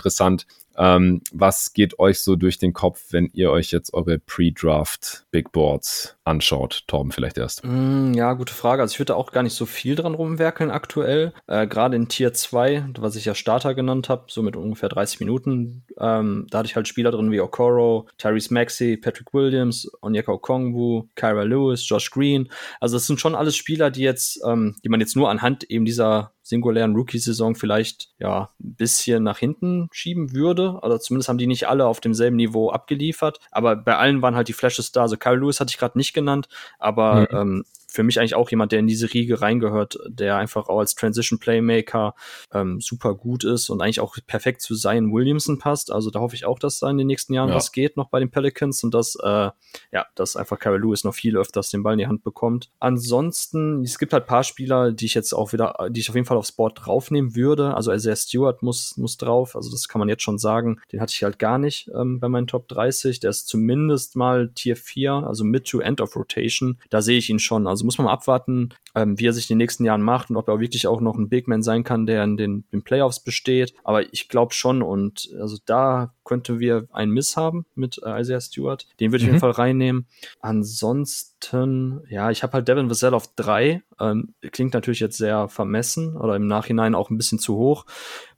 Ähm, 0.77 1.21
was 1.33 1.75
geht 1.75 1.99
euch 1.99 2.21
so 2.21 2.37
durch 2.37 2.59
den 2.59 2.73
Kopf, 2.73 3.03
wenn 3.11 3.29
ihr 3.35 3.51
euch 3.51 3.71
jetzt 3.71 3.93
eure 3.93 4.19
Pre-Draft 4.19 5.27
Big 5.31 5.53
Boards 5.53 6.17
anschaut? 6.25 6.85
Torben 6.87 7.13
vielleicht 7.13 7.37
erst. 7.37 7.63
Mm, 7.65 8.15
ja, 8.15 8.33
gute 8.33 8.55
Frage. 8.55 8.81
Also 8.81 8.95
ich 8.95 8.99
würde 8.99 9.17
auch 9.17 9.33
gar 9.33 9.43
nicht 9.43 9.55
so 9.55 9.67
viel 9.67 9.95
dran 9.95 10.15
rumwerkeln 10.15 10.71
aktuell. 10.71 11.35
Äh, 11.47 11.67
Gerade 11.67 11.97
in 11.97 12.09
Tier 12.09 12.33
2, 12.33 12.87
was 12.99 13.17
ich 13.17 13.27
ja 13.27 13.35
Starter 13.35 13.75
genannt 13.75 14.09
habe, 14.09 14.25
so 14.29 14.43
mit 14.43 14.57
ungefähr 14.57 14.89
30 14.89 15.21
Minuten, 15.21 15.85
ähm, 15.99 16.47
da 16.51 16.59
hatte 16.59 16.67
ich 16.67 16.77
halt 16.77 16.89
Spieler 16.89 17.11
drin 17.11 17.31
wie 17.31 17.41
Okoro, 17.41 18.09
Tyrese 18.17 18.55
Maxey, 18.55 18.97
Patrick 18.97 19.35
Williams, 19.35 19.91
Onyeka 20.01 20.33
Okongwu, 20.33 21.09
Kyra 21.15 21.43
Lewis, 21.43 21.87
Josh 21.87 22.11
Green. 22.11 22.49
Also 22.81 22.97
das 22.97 23.07
sind 23.07 23.21
schon 23.21 23.35
alles 23.35 23.55
Spieler, 23.55 23.91
die 23.91 24.03
jetzt, 24.03 24.41
ähm, 24.47 24.77
die 24.83 24.89
man 24.89 25.01
jetzt 25.01 25.17
nur 25.17 25.29
anhand 25.29 25.65
eben 25.65 25.85
dieser 25.85 26.33
singulären 26.51 26.95
Rookie-Saison 26.95 27.55
vielleicht 27.55 28.11
ja 28.19 28.51
ein 28.61 28.75
bisschen 28.75 29.23
nach 29.23 29.39
hinten 29.39 29.89
schieben 29.93 30.35
würde. 30.35 30.79
Also 30.83 30.99
zumindest 30.99 31.29
haben 31.29 31.39
die 31.39 31.47
nicht 31.47 31.69
alle 31.69 31.87
auf 31.87 32.01
demselben 32.01 32.37
Niveau 32.37 32.71
abgeliefert. 32.71 33.39
Aber 33.51 33.77
bei 33.77 33.97
allen 33.97 34.21
waren 34.21 34.35
halt 34.37 34.49
die 34.49 34.53
Flashes 34.53 34.93
da. 34.93 35.03
Also 35.03 35.17
Kyle 35.17 35.37
Lewis 35.37 35.61
hatte 35.61 35.71
ich 35.71 35.79
gerade 35.79 35.97
nicht 35.97 36.13
genannt, 36.13 36.49
aber 36.79 37.29
mhm. 37.33 37.39
ähm, 37.39 37.65
für 37.91 38.03
mich 38.03 38.19
eigentlich 38.19 38.35
auch 38.35 38.51
jemand, 38.51 38.73
der 38.73 38.79
in 38.79 38.87
diese 38.87 39.13
Riege 39.13 39.41
reingehört, 39.41 39.99
der 40.09 40.37
einfach 40.37 40.69
auch 40.69 40.79
als 40.79 40.95
Transition 40.95 41.39
Playmaker 41.39 42.15
ähm, 42.53 42.81
super 42.81 43.15
gut 43.15 43.45
ist 43.45 43.71
und 43.71 43.83
eigentlich 43.83 44.01
auch 44.01 44.17
perfekt 44.27 44.63
zu 44.63 44.75
Zion 44.75 45.13
Williamson 45.13 45.59
passt. 45.59 45.91
Also 45.91 46.11
da 46.11 46.21
hoffe 46.21 46.35
ich 46.35 46.45
auch, 46.45 46.59
dass 46.59 46.79
da 46.79 46.91
in 46.91 46.99
den 46.99 47.07
nächsten 47.07 47.35
Jahren 47.35 47.49
ja. 47.49 47.55
was 47.55 47.73
geht 47.73 47.97
noch 47.97 48.09
bei 48.09 48.21
den 48.21 48.31
Pelicans 48.31 48.85
und 48.85 48.95
dass, 48.95 49.17
äh, 49.17 49.51
ja, 49.93 50.07
dass 50.15 50.37
einfach 50.37 50.59
Carol 50.59 50.81
Lewis 50.81 51.05
noch 51.05 51.15
viel 51.15 51.37
öfters 51.37 51.71
den 51.71 51.83
Ball 51.83 51.95
in 51.95 51.99
die 51.99 52.07
Hand 52.07 52.23
bekommt. 52.23 52.71
Ansonsten, 52.79 53.83
es 53.83 53.99
gibt 53.99 54.13
halt 54.13 54.27
paar 54.27 54.45
Spieler, 54.45 54.93
die 54.93 55.07
ich 55.07 55.15
jetzt 55.15 55.33
auch 55.33 55.53
wieder, 55.53 55.89
die 55.91 56.01
ich 56.01 56.09
auf 56.09 56.15
jeden 56.15 56.27
Fall 56.27 56.37
aufs 56.37 56.53
Board 56.53 56.81
draufnehmen 56.85 57.35
würde. 57.35 57.75
Also 57.75 57.93
Isaiah 57.93 58.17
Stewart 58.17 58.63
muss, 58.63 58.97
muss 58.97 59.17
drauf. 59.17 59.57
Also 59.57 59.71
das 59.71 59.89
kann 59.89 59.99
man 59.99 60.09
jetzt 60.09 60.23
schon 60.23 60.39
sagen. 60.39 60.81
Den 60.93 61.01
hatte 61.01 61.13
ich 61.15 61.23
halt 61.23 61.39
gar 61.39 61.59
nicht 61.59 61.91
ähm, 61.95 62.21
bei 62.21 62.29
meinen 62.29 62.47
Top 62.47 62.69
30. 62.69 63.21
Der 63.21 63.31
ist 63.31 63.49
zumindest 63.49 64.17
mal 64.17 64.51
Tier 64.55 64.77
4, 64.77 65.13
also 65.13 65.45
Mid 65.45 65.67
to 65.67 65.81
End 65.81 66.01
of 66.01 66.15
Rotation. 66.17 66.79
Da 66.91 67.03
sehe 67.03 67.19
ich 67.19 67.31
ihn 67.31 67.39
schon. 67.39 67.67
Also 67.67 67.80
also 67.81 67.87
muss 67.87 67.99
man 67.99 68.05
mal 68.07 68.13
abwarten, 68.13 68.69
ähm, 68.95 69.19
wie 69.19 69.27
er 69.27 69.33
sich 69.33 69.51
in 69.51 69.55
den 69.55 69.65
nächsten 69.65 69.85
Jahren 69.85 70.03
macht 70.03 70.31
und 70.31 70.37
ob 70.37 70.49
er 70.49 70.55
auch 70.55 70.61
wirklich 70.61 70.87
auch 70.87 71.01
noch 71.01 71.17
ein 71.17 71.29
Big 71.29 71.49
Man 71.49 71.63
sein 71.63 71.85
kann, 71.85 72.07
der 72.07 72.25
in 72.25 72.37
den, 72.37 72.65
den 72.73 72.83
Playoffs 72.83 73.21
besteht. 73.21 73.75
Aber 73.85 74.13
ich 74.13 74.29
glaube 74.29 74.55
schon 74.55 74.83
und 74.83 75.31
also 75.41 75.57
da 75.67 76.13
könnten 76.25 76.61
wir 76.61 76.87
einen 76.93 77.13
Miss 77.13 77.37
haben 77.37 77.67
mit 77.75 78.01
äh, 78.05 78.21
Isaiah 78.21 78.41
Stewart. 78.41 78.87
Den 79.01 79.11
würde 79.11 79.25
ich 79.25 79.31
mhm. 79.31 79.37
auf 79.37 79.43
jeden 79.43 79.51
mhm. 79.51 79.55
Fall 79.55 79.65
reinnehmen. 79.65 80.07
Ansonsten, 80.41 82.03
ja, 82.09 82.31
ich 82.31 82.43
habe 82.43 82.53
halt 82.53 82.69
Devin 82.69 82.89
Vassell 82.89 83.15
auf 83.15 83.35
drei. 83.35 83.83
Ähm, 83.99 84.35
klingt 84.53 84.75
natürlich 84.75 85.01
jetzt 85.01 85.19
sehr 85.19 85.49
vermessen 85.49 86.17
oder 86.17 86.37
im 86.37 86.47
Nachhinein 86.47 86.95
auch 86.95 87.11
ein 87.11 87.17
bisschen 87.17 87.39
zu 87.39 87.57
hoch. 87.57 87.85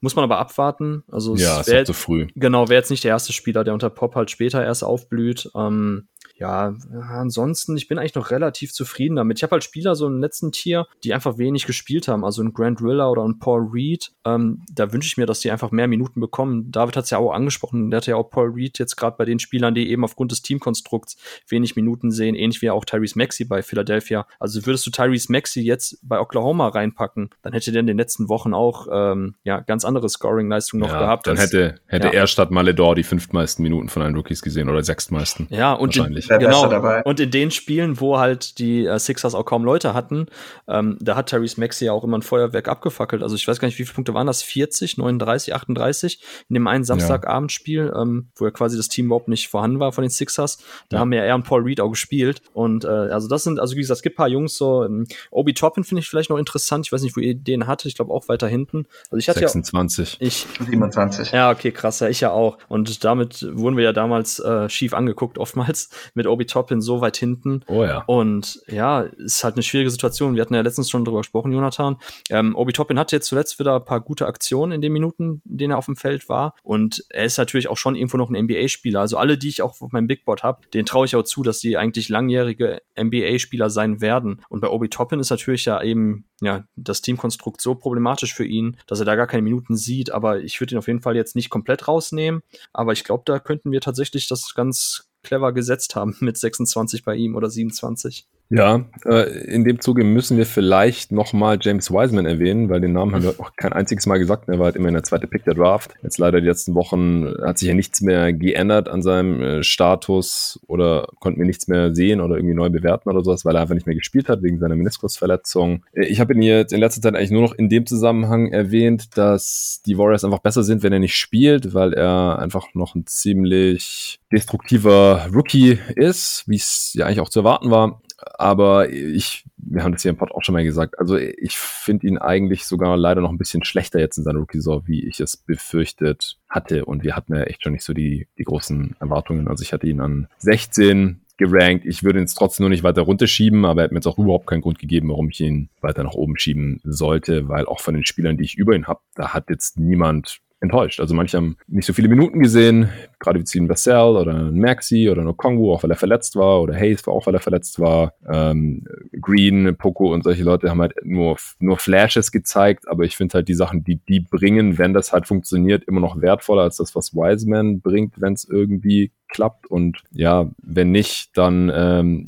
Muss 0.00 0.16
man 0.16 0.24
aber 0.24 0.38
abwarten. 0.38 1.04
Also 1.10 1.36
ja, 1.36 1.60
es 1.60 1.68
ist 1.68 1.86
zu 1.86 1.92
früh. 1.92 2.28
Genau, 2.34 2.68
wäre 2.68 2.80
jetzt 2.80 2.90
nicht 2.90 3.04
der 3.04 3.10
erste 3.10 3.32
Spieler, 3.32 3.62
der 3.62 3.74
unter 3.74 3.90
Pop 3.90 4.14
halt 4.14 4.30
später 4.30 4.64
erst 4.64 4.84
aufblüht. 4.84 5.50
Ähm, 5.54 6.08
ja, 6.36 6.74
ansonsten, 7.10 7.76
ich 7.76 7.86
bin 7.88 7.98
eigentlich 7.98 8.14
noch 8.14 8.30
relativ 8.30 8.72
zufrieden 8.72 9.16
damit. 9.16 9.38
Ich 9.38 9.42
habe 9.42 9.52
halt 9.52 9.64
Spieler 9.64 9.94
so 9.94 10.06
im 10.06 10.20
letzten 10.20 10.41
Tier, 10.50 10.86
die 11.04 11.14
einfach 11.14 11.38
wenig 11.38 11.66
gespielt 11.66 12.08
haben. 12.08 12.24
Also 12.24 12.42
ein 12.42 12.52
Grant 12.52 12.80
Riller 12.80 13.10
oder 13.10 13.22
ein 13.22 13.38
Paul 13.38 13.68
Reed. 13.72 14.10
Ähm, 14.24 14.62
da 14.72 14.92
wünsche 14.92 15.06
ich 15.06 15.16
mir, 15.16 15.26
dass 15.26 15.40
die 15.40 15.50
einfach 15.50 15.70
mehr 15.70 15.86
Minuten 15.86 16.20
bekommen. 16.20 16.72
David 16.72 16.96
hat 16.96 17.04
es 17.04 17.10
ja 17.10 17.18
auch 17.18 17.32
angesprochen. 17.32 17.90
Der 17.90 17.98
hatte 17.98 18.12
ja 18.12 18.16
auch 18.16 18.30
Paul 18.30 18.50
Reed 18.50 18.78
jetzt 18.78 18.96
gerade 18.96 19.16
bei 19.16 19.24
den 19.24 19.38
Spielern, 19.38 19.74
die 19.74 19.90
eben 19.90 20.04
aufgrund 20.04 20.32
des 20.32 20.42
Teamkonstrukts 20.42 21.16
wenig 21.48 21.76
Minuten 21.76 22.10
sehen, 22.10 22.34
ähnlich 22.34 22.62
wie 22.62 22.70
auch 22.70 22.84
Tyrese 22.84 23.18
Maxey 23.18 23.46
bei 23.46 23.62
Philadelphia. 23.62 24.26
Also 24.40 24.64
würdest 24.66 24.86
du 24.86 24.90
Tyrese 24.90 25.30
Maxey 25.30 25.62
jetzt 25.62 25.98
bei 26.02 26.18
Oklahoma 26.18 26.68
reinpacken, 26.68 27.30
dann 27.42 27.52
hätte 27.52 27.72
der 27.72 27.80
in 27.80 27.86
den 27.86 27.98
letzten 27.98 28.28
Wochen 28.28 28.54
auch 28.54 28.88
ähm, 28.90 29.34
ja 29.44 29.60
ganz 29.60 29.84
andere 29.84 30.08
Scoring-Leistungen 30.08 30.80
noch 30.80 30.92
ja, 30.92 31.00
gehabt. 31.00 31.26
Dann 31.26 31.36
hätte, 31.36 31.76
hätte 31.86 32.08
ja. 32.08 32.12
er 32.12 32.26
statt 32.26 32.50
Maledor 32.50 32.94
die 32.94 33.02
fünftmeisten 33.02 33.62
Minuten 33.62 33.88
von 33.88 34.02
allen 34.02 34.16
Rookies 34.16 34.42
gesehen 34.42 34.68
oder 34.68 34.82
sechstmeisten. 34.82 35.46
Ja, 35.50 35.72
und 35.72 35.96
wahrscheinlich 35.96 36.28
genau. 36.28 36.66
dabei. 36.68 37.02
Und 37.02 37.20
in 37.20 37.30
den 37.30 37.50
Spielen, 37.50 38.00
wo 38.00 38.18
halt 38.18 38.58
die 38.58 38.86
äh, 38.86 38.98
Sixers 38.98 39.34
auch 39.34 39.44
kaum 39.44 39.64
Leute 39.64 39.94
hatten, 39.94 40.26
ähm, 40.68 40.96
da 41.00 41.16
hat 41.16 41.28
Tyrese 41.28 41.60
Maxey 41.60 41.86
ja 41.86 41.92
auch 41.92 42.04
immer 42.04 42.18
ein 42.18 42.22
Feuerwerk 42.22 42.68
abgefackelt. 42.68 43.22
Also 43.22 43.36
ich 43.36 43.46
weiß 43.46 43.60
gar 43.60 43.68
nicht, 43.68 43.78
wie 43.78 43.84
viele 43.84 43.94
Punkte 43.94 44.14
waren 44.14 44.26
das? 44.26 44.42
40, 44.42 44.98
39, 44.98 45.54
38 45.54 46.20
in 46.48 46.54
dem 46.54 46.66
einen 46.66 46.84
Samstagabendspiel, 46.84 47.92
ähm, 47.96 48.28
wo 48.36 48.44
ja 48.44 48.50
quasi 48.50 48.76
das 48.76 48.88
Team 48.88 49.06
überhaupt 49.06 49.28
nicht 49.28 49.48
vorhanden 49.48 49.80
war 49.80 49.92
von 49.92 50.02
den 50.02 50.10
Sixers. 50.10 50.58
Da 50.88 50.96
ja. 50.96 51.00
haben 51.00 51.12
ja 51.12 51.22
er 51.22 51.34
und 51.34 51.44
Paul 51.44 51.62
Reed 51.62 51.80
auch 51.80 51.90
gespielt. 51.90 52.42
Und 52.52 52.84
äh, 52.84 52.88
also 52.88 53.28
das 53.28 53.44
sind, 53.44 53.60
also 53.60 53.76
wie 53.76 53.80
gesagt, 53.80 53.98
es 53.98 54.02
gibt 54.02 54.14
ein 54.14 54.16
paar 54.16 54.28
Jungs 54.28 54.56
so, 54.56 54.84
ähm, 54.84 55.06
Obi 55.30 55.54
Toppin 55.54 55.84
finde 55.84 56.00
ich 56.00 56.08
vielleicht 56.08 56.30
noch 56.30 56.38
interessant. 56.38 56.86
Ich 56.86 56.92
weiß 56.92 57.02
nicht, 57.02 57.16
wo 57.16 57.20
ihr 57.20 57.34
den 57.34 57.66
hatte. 57.66 57.88
Ich 57.88 57.94
glaube 57.94 58.12
auch 58.12 58.28
weiter 58.28 58.48
hinten. 58.48 58.86
Also 59.10 59.18
ich 59.18 59.28
hatte 59.28 59.40
26. 59.40 60.18
Ja, 60.20 60.26
ich 60.26 60.46
27. 60.58 61.32
Ja, 61.32 61.50
okay, 61.50 61.72
krass. 61.72 62.00
Ja, 62.00 62.08
ich 62.08 62.20
ja 62.20 62.30
auch. 62.30 62.58
Und 62.68 63.04
damit 63.04 63.46
wurden 63.52 63.76
wir 63.76 63.84
ja 63.84 63.92
damals 63.92 64.38
äh, 64.38 64.68
schief 64.68 64.94
angeguckt, 64.94 65.38
oftmals 65.38 65.90
mit 66.14 66.26
Obi 66.26 66.46
Toppin 66.46 66.80
so 66.80 67.00
weit 67.00 67.16
hinten. 67.16 67.62
Oh 67.66 67.84
ja. 67.84 68.04
Und 68.06 68.62
ja, 68.68 69.00
ist 69.00 69.44
halt 69.44 69.54
eine 69.54 69.62
schwierige 69.62 69.90
Situation. 69.90 70.21
Wir 70.30 70.42
hatten 70.42 70.54
ja 70.54 70.60
letztens 70.60 70.88
schon 70.90 71.04
drüber 71.04 71.18
gesprochen, 71.18 71.52
Jonathan. 71.52 71.96
Ähm, 72.30 72.54
Obi 72.54 72.72
Toppin 72.72 72.98
hatte 72.98 73.16
jetzt 73.16 73.26
zuletzt 73.26 73.58
wieder 73.58 73.76
ein 73.76 73.84
paar 73.84 74.00
gute 74.00 74.26
Aktionen 74.26 74.72
in 74.72 74.80
den 74.80 74.92
Minuten, 74.92 75.42
in 75.44 75.58
denen 75.58 75.70
er 75.72 75.78
auf 75.78 75.86
dem 75.86 75.96
Feld 75.96 76.28
war. 76.28 76.54
Und 76.62 77.04
er 77.10 77.24
ist 77.24 77.38
natürlich 77.38 77.68
auch 77.68 77.76
schon 77.76 77.96
irgendwo 77.96 78.16
noch 78.16 78.30
ein 78.30 78.44
NBA-Spieler. 78.44 79.00
Also 79.00 79.16
alle, 79.16 79.36
die 79.36 79.48
ich 79.48 79.62
auch 79.62 79.80
auf 79.80 79.92
meinem 79.92 80.06
Big 80.06 80.24
Board 80.24 80.42
habe, 80.42 80.66
denen 80.72 80.86
traue 80.86 81.06
ich 81.06 81.16
auch 81.16 81.24
zu, 81.24 81.42
dass 81.42 81.58
die 81.58 81.76
eigentlich 81.76 82.08
langjährige 82.08 82.82
NBA-Spieler 82.98 83.70
sein 83.70 84.00
werden. 84.00 84.42
Und 84.48 84.60
bei 84.60 84.68
Obi 84.68 84.88
Toppin 84.88 85.20
ist 85.20 85.30
natürlich 85.30 85.64
ja 85.64 85.82
eben 85.82 86.26
ja, 86.40 86.64
das 86.76 87.02
Teamkonstrukt 87.02 87.60
so 87.60 87.74
problematisch 87.74 88.34
für 88.34 88.44
ihn, 88.44 88.76
dass 88.86 88.98
er 88.98 89.04
da 89.04 89.16
gar 89.16 89.26
keine 89.26 89.42
Minuten 89.42 89.76
sieht. 89.76 90.10
Aber 90.10 90.40
ich 90.40 90.60
würde 90.60 90.74
ihn 90.74 90.78
auf 90.78 90.86
jeden 90.88 91.00
Fall 91.00 91.16
jetzt 91.16 91.36
nicht 91.36 91.50
komplett 91.50 91.88
rausnehmen. 91.88 92.42
Aber 92.72 92.92
ich 92.92 93.04
glaube, 93.04 93.22
da 93.26 93.38
könnten 93.38 93.70
wir 93.70 93.80
tatsächlich 93.80 94.28
das 94.28 94.54
ganz 94.54 95.08
clever 95.22 95.52
gesetzt 95.52 95.94
haben 95.94 96.16
mit 96.20 96.36
26 96.36 97.04
bei 97.04 97.14
ihm 97.14 97.36
oder 97.36 97.48
27. 97.48 98.26
Ja, 98.54 98.84
äh, 99.06 99.46
in 99.46 99.64
dem 99.64 99.80
Zuge 99.80 100.04
müssen 100.04 100.36
wir 100.36 100.44
vielleicht 100.44 101.10
nochmal 101.10 101.56
James 101.58 101.90
Wiseman 101.90 102.26
erwähnen, 102.26 102.68
weil 102.68 102.82
den 102.82 102.92
Namen 102.92 103.14
haben 103.14 103.22
wir 103.22 103.34
auch 103.38 103.56
kein 103.56 103.72
einziges 103.72 104.04
Mal 104.04 104.18
gesagt. 104.18 104.46
Er 104.46 104.58
war 104.58 104.66
halt 104.66 104.76
immer 104.76 104.92
der 104.92 105.02
zweite 105.02 105.26
Pick 105.26 105.44
der 105.44 105.54
Draft. 105.54 105.94
Jetzt 106.02 106.18
leider 106.18 106.38
die 106.38 106.48
letzten 106.48 106.74
Wochen 106.74 107.32
hat 107.42 107.56
sich 107.56 107.68
ja 107.68 107.74
nichts 107.74 108.02
mehr 108.02 108.34
geändert 108.34 108.90
an 108.90 109.00
seinem 109.00 109.40
äh, 109.40 109.62
Status 109.62 110.60
oder 110.66 111.08
konnten 111.18 111.38
wir 111.38 111.46
nichts 111.46 111.66
mehr 111.66 111.94
sehen 111.94 112.20
oder 112.20 112.36
irgendwie 112.36 112.54
neu 112.54 112.68
bewerten 112.68 113.08
oder 113.08 113.24
sowas, 113.24 113.46
weil 113.46 113.54
er 113.54 113.62
einfach 113.62 113.74
nicht 113.74 113.86
mehr 113.86 113.96
gespielt 113.96 114.28
hat 114.28 114.42
wegen 114.42 114.58
seiner 114.58 114.76
Meniskusverletzung. 114.76 115.86
Äh, 115.94 116.04
ich 116.08 116.20
habe 116.20 116.34
ihn 116.34 116.42
jetzt 116.42 116.74
in 116.74 116.80
letzter 116.80 117.00
Zeit 117.00 117.16
eigentlich 117.16 117.30
nur 117.30 117.40
noch 117.40 117.54
in 117.54 117.70
dem 117.70 117.86
Zusammenhang 117.86 118.52
erwähnt, 118.52 119.16
dass 119.16 119.80
die 119.86 119.96
Warriors 119.96 120.26
einfach 120.26 120.40
besser 120.40 120.62
sind, 120.62 120.82
wenn 120.82 120.92
er 120.92 120.98
nicht 120.98 121.16
spielt, 121.16 121.72
weil 121.72 121.94
er 121.94 122.38
einfach 122.38 122.66
noch 122.74 122.94
ein 122.94 123.06
ziemlich 123.06 124.20
destruktiver 124.30 125.28
Rookie 125.34 125.78
ist, 125.96 126.44
wie 126.46 126.56
es 126.56 126.92
ja 126.92 127.06
eigentlich 127.06 127.20
auch 127.20 127.30
zu 127.30 127.40
erwarten 127.40 127.70
war 127.70 128.02
aber 128.38 128.90
ich, 128.90 129.44
wir 129.56 129.82
haben 129.82 129.92
das 129.92 130.02
hier 130.02 130.10
im 130.10 130.16
Pod 130.16 130.32
auch 130.32 130.42
schon 130.42 130.54
mal 130.54 130.64
gesagt, 130.64 130.98
also 130.98 131.16
ich 131.16 131.56
finde 131.56 132.06
ihn 132.06 132.18
eigentlich 132.18 132.64
sogar 132.64 132.96
leider 132.96 133.20
noch 133.20 133.30
ein 133.30 133.38
bisschen 133.38 133.64
schlechter 133.64 134.00
jetzt 134.00 134.18
in 134.18 134.24
seiner 134.24 134.40
Rookie-Saison, 134.40 134.82
wie 134.86 135.06
ich 135.06 135.20
es 135.20 135.36
befürchtet 135.36 136.38
hatte. 136.48 136.84
Und 136.84 137.02
wir 137.04 137.16
hatten 137.16 137.34
ja 137.34 137.42
echt 137.42 137.62
schon 137.62 137.72
nicht 137.72 137.84
so 137.84 137.92
die, 137.92 138.28
die 138.38 138.44
großen 138.44 138.96
Erwartungen. 139.00 139.48
Also 139.48 139.62
ich 139.62 139.72
hatte 139.72 139.86
ihn 139.86 140.00
an 140.00 140.28
16 140.38 141.20
gerankt. 141.36 141.84
Ich 141.86 142.02
würde 142.02 142.18
ihn 142.18 142.22
jetzt 142.22 142.34
trotzdem 142.34 142.64
nur 142.64 142.70
nicht 142.70 142.84
weiter 142.84 143.02
runterschieben, 143.02 143.64
aber 143.64 143.82
er 143.82 143.84
hat 143.84 143.92
mir 143.92 143.98
jetzt 143.98 144.06
auch 144.06 144.18
überhaupt 144.18 144.46
keinen 144.46 144.62
Grund 144.62 144.78
gegeben, 144.78 145.08
warum 145.08 145.30
ich 145.30 145.40
ihn 145.40 145.70
weiter 145.80 146.04
nach 146.04 146.14
oben 146.14 146.38
schieben 146.38 146.80
sollte, 146.84 147.48
weil 147.48 147.66
auch 147.66 147.80
von 147.80 147.94
den 147.94 148.04
Spielern, 148.04 148.36
die 148.36 148.44
ich 148.44 148.56
über 148.56 148.74
ihn 148.74 148.86
habe, 148.86 149.00
da 149.14 149.32
hat 149.32 149.50
jetzt 149.50 149.78
niemand 149.78 150.40
enttäuscht. 150.62 151.00
Also 151.00 151.14
manche 151.14 151.36
haben 151.36 151.56
nicht 151.66 151.86
so 151.86 151.92
viele 151.92 152.08
Minuten 152.08 152.40
gesehen, 152.40 152.88
gerade 153.22 153.40
wie 153.40 153.58
ein 153.58 153.68
Vassell 153.68 154.16
oder 154.16 154.34
ein 154.34 154.58
Maxi 154.58 155.08
oder 155.08 155.22
ein 155.22 155.28
Okongu, 155.28 155.72
auch 155.72 155.82
weil 155.82 155.90
er 155.90 155.96
verletzt 155.96 156.36
war, 156.36 156.60
oder 156.60 156.74
Hayes 156.74 157.06
auch 157.06 157.26
weil 157.26 157.34
er 157.34 157.40
verletzt 157.40 157.80
war. 157.80 158.14
Ähm, 158.28 158.84
Green, 159.20 159.76
Poco 159.78 160.12
und 160.12 160.24
solche 160.24 160.42
Leute 160.42 160.68
haben 160.68 160.80
halt 160.80 160.94
nur, 161.04 161.36
nur 161.58 161.78
Flashes 161.78 162.32
gezeigt, 162.32 162.88
aber 162.88 163.04
ich 163.04 163.16
finde 163.16 163.34
halt 163.34 163.48
die 163.48 163.54
Sachen, 163.54 163.84
die 163.84 163.96
die 163.96 164.20
bringen, 164.20 164.78
wenn 164.78 164.92
das 164.92 165.12
halt 165.12 165.26
funktioniert, 165.26 165.84
immer 165.84 166.00
noch 166.00 166.20
wertvoller 166.20 166.62
als 166.62 166.76
das, 166.76 166.94
was 166.94 167.14
Wiseman 167.14 167.80
bringt, 167.80 168.20
wenn 168.20 168.34
es 168.34 168.46
irgendwie 168.48 169.12
klappt. 169.32 169.66
Und 169.66 170.02
ja, 170.12 170.50
wenn 170.62 170.92
nicht, 170.92 171.36
dann 171.36 171.72
ähm, 171.74 172.24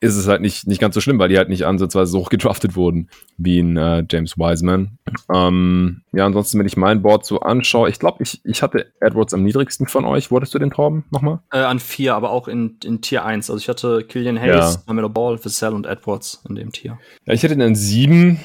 ist 0.00 0.16
es 0.16 0.28
halt 0.28 0.40
nicht, 0.40 0.66
nicht 0.66 0.80
ganz 0.80 0.94
so 0.94 1.00
schlimm, 1.00 1.18
weil 1.18 1.28
die 1.28 1.38
halt 1.38 1.48
nicht 1.48 1.64
ansatzweise 1.64 2.12
so 2.12 2.20
hoch 2.20 2.30
gedraftet 2.30 2.76
wurden 2.76 3.08
wie 3.36 3.58
ein 3.58 3.76
äh, 3.76 4.04
James 4.08 4.36
Wiseman. 4.36 4.98
Ähm, 5.32 6.02
ja, 6.12 6.26
ansonsten, 6.26 6.58
wenn 6.58 6.66
ich 6.66 6.76
mein 6.76 7.02
Board 7.02 7.24
so 7.24 7.40
anschaue, 7.40 7.88
ich 7.88 7.98
glaube, 7.98 8.22
ich, 8.22 8.40
ich 8.44 8.62
hatte 8.62 8.92
Edwards 9.00 9.34
am 9.34 9.42
niedrigsten 9.42 9.86
von 9.86 10.04
euch. 10.04 10.30
Hattest 10.36 10.54
du 10.54 10.58
den 10.58 10.70
Torben 10.70 11.04
nochmal? 11.10 11.40
Äh, 11.52 11.58
an 11.58 11.78
vier, 11.80 12.14
aber 12.14 12.30
auch 12.30 12.48
in, 12.48 12.78
in 12.84 13.00
Tier 13.00 13.24
1. 13.24 13.50
Also 13.50 13.60
ich 13.60 13.68
hatte 13.68 14.04
Killian 14.04 14.40
Hayes, 14.40 14.84
ja. 14.86 15.08
Ball, 15.08 15.42
Vassell 15.44 15.72
und 15.72 15.86
Edwards 15.86 16.42
in 16.48 16.54
dem 16.54 16.72
Tier. 16.72 16.98
Ja, 17.26 17.34
ich 17.34 17.42
hatte 17.42 17.54
ihn 17.54 17.62
an 17.62 17.74
sieben 17.74 18.40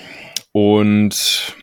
und 0.52 1.56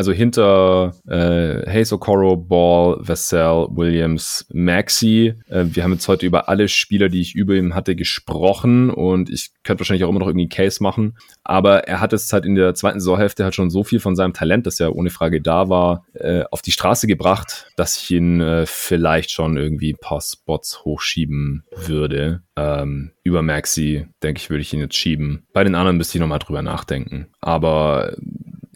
also 0.00 0.12
hinter 0.12 0.94
äh, 1.08 1.70
Hayes 1.70 1.92
Okoro, 1.92 2.34
Ball, 2.34 2.96
Vassell, 3.00 3.66
Williams, 3.68 4.46
Maxi. 4.50 5.34
Äh, 5.50 5.66
wir 5.72 5.84
haben 5.84 5.92
jetzt 5.92 6.08
heute 6.08 6.24
über 6.24 6.48
alle 6.48 6.68
Spieler, 6.68 7.10
die 7.10 7.20
ich 7.20 7.34
über 7.34 7.52
ihm 7.52 7.74
hatte, 7.74 7.94
gesprochen 7.94 8.88
und 8.88 9.28
ich 9.28 9.50
könnte 9.62 9.80
wahrscheinlich 9.80 10.04
auch 10.04 10.08
immer 10.08 10.20
noch 10.20 10.28
irgendwie 10.28 10.44
einen 10.44 10.48
Case 10.48 10.82
machen. 10.82 11.18
Aber 11.44 11.86
er 11.86 12.00
hat 12.00 12.14
es 12.14 12.32
halt 12.32 12.46
in 12.46 12.54
der 12.54 12.74
zweiten 12.74 12.98
Saisonhälfte 12.98 13.44
halt 13.44 13.54
schon 13.54 13.68
so 13.68 13.84
viel 13.84 14.00
von 14.00 14.16
seinem 14.16 14.32
Talent, 14.32 14.66
das 14.66 14.78
ja 14.78 14.88
ohne 14.88 15.10
Frage 15.10 15.42
da 15.42 15.68
war, 15.68 16.06
äh, 16.14 16.44
auf 16.50 16.62
die 16.62 16.72
Straße 16.72 17.06
gebracht, 17.06 17.70
dass 17.76 17.98
ich 17.98 18.10
ihn 18.10 18.40
äh, 18.40 18.64
vielleicht 18.64 19.30
schon 19.30 19.58
irgendwie 19.58 19.92
ein 19.92 20.00
paar 20.00 20.22
Spots 20.22 20.82
hochschieben 20.82 21.64
würde. 21.76 22.40
Ähm, 22.56 23.10
über 23.22 23.42
Maxi, 23.42 24.06
denke 24.22 24.40
ich, 24.40 24.48
würde 24.48 24.62
ich 24.62 24.72
ihn 24.72 24.80
jetzt 24.80 24.96
schieben. 24.96 25.46
Bei 25.52 25.62
den 25.62 25.74
anderen 25.74 25.98
müsste 25.98 26.16
ich 26.16 26.20
nochmal 26.20 26.38
drüber 26.38 26.62
nachdenken. 26.62 27.26
Aber 27.42 28.16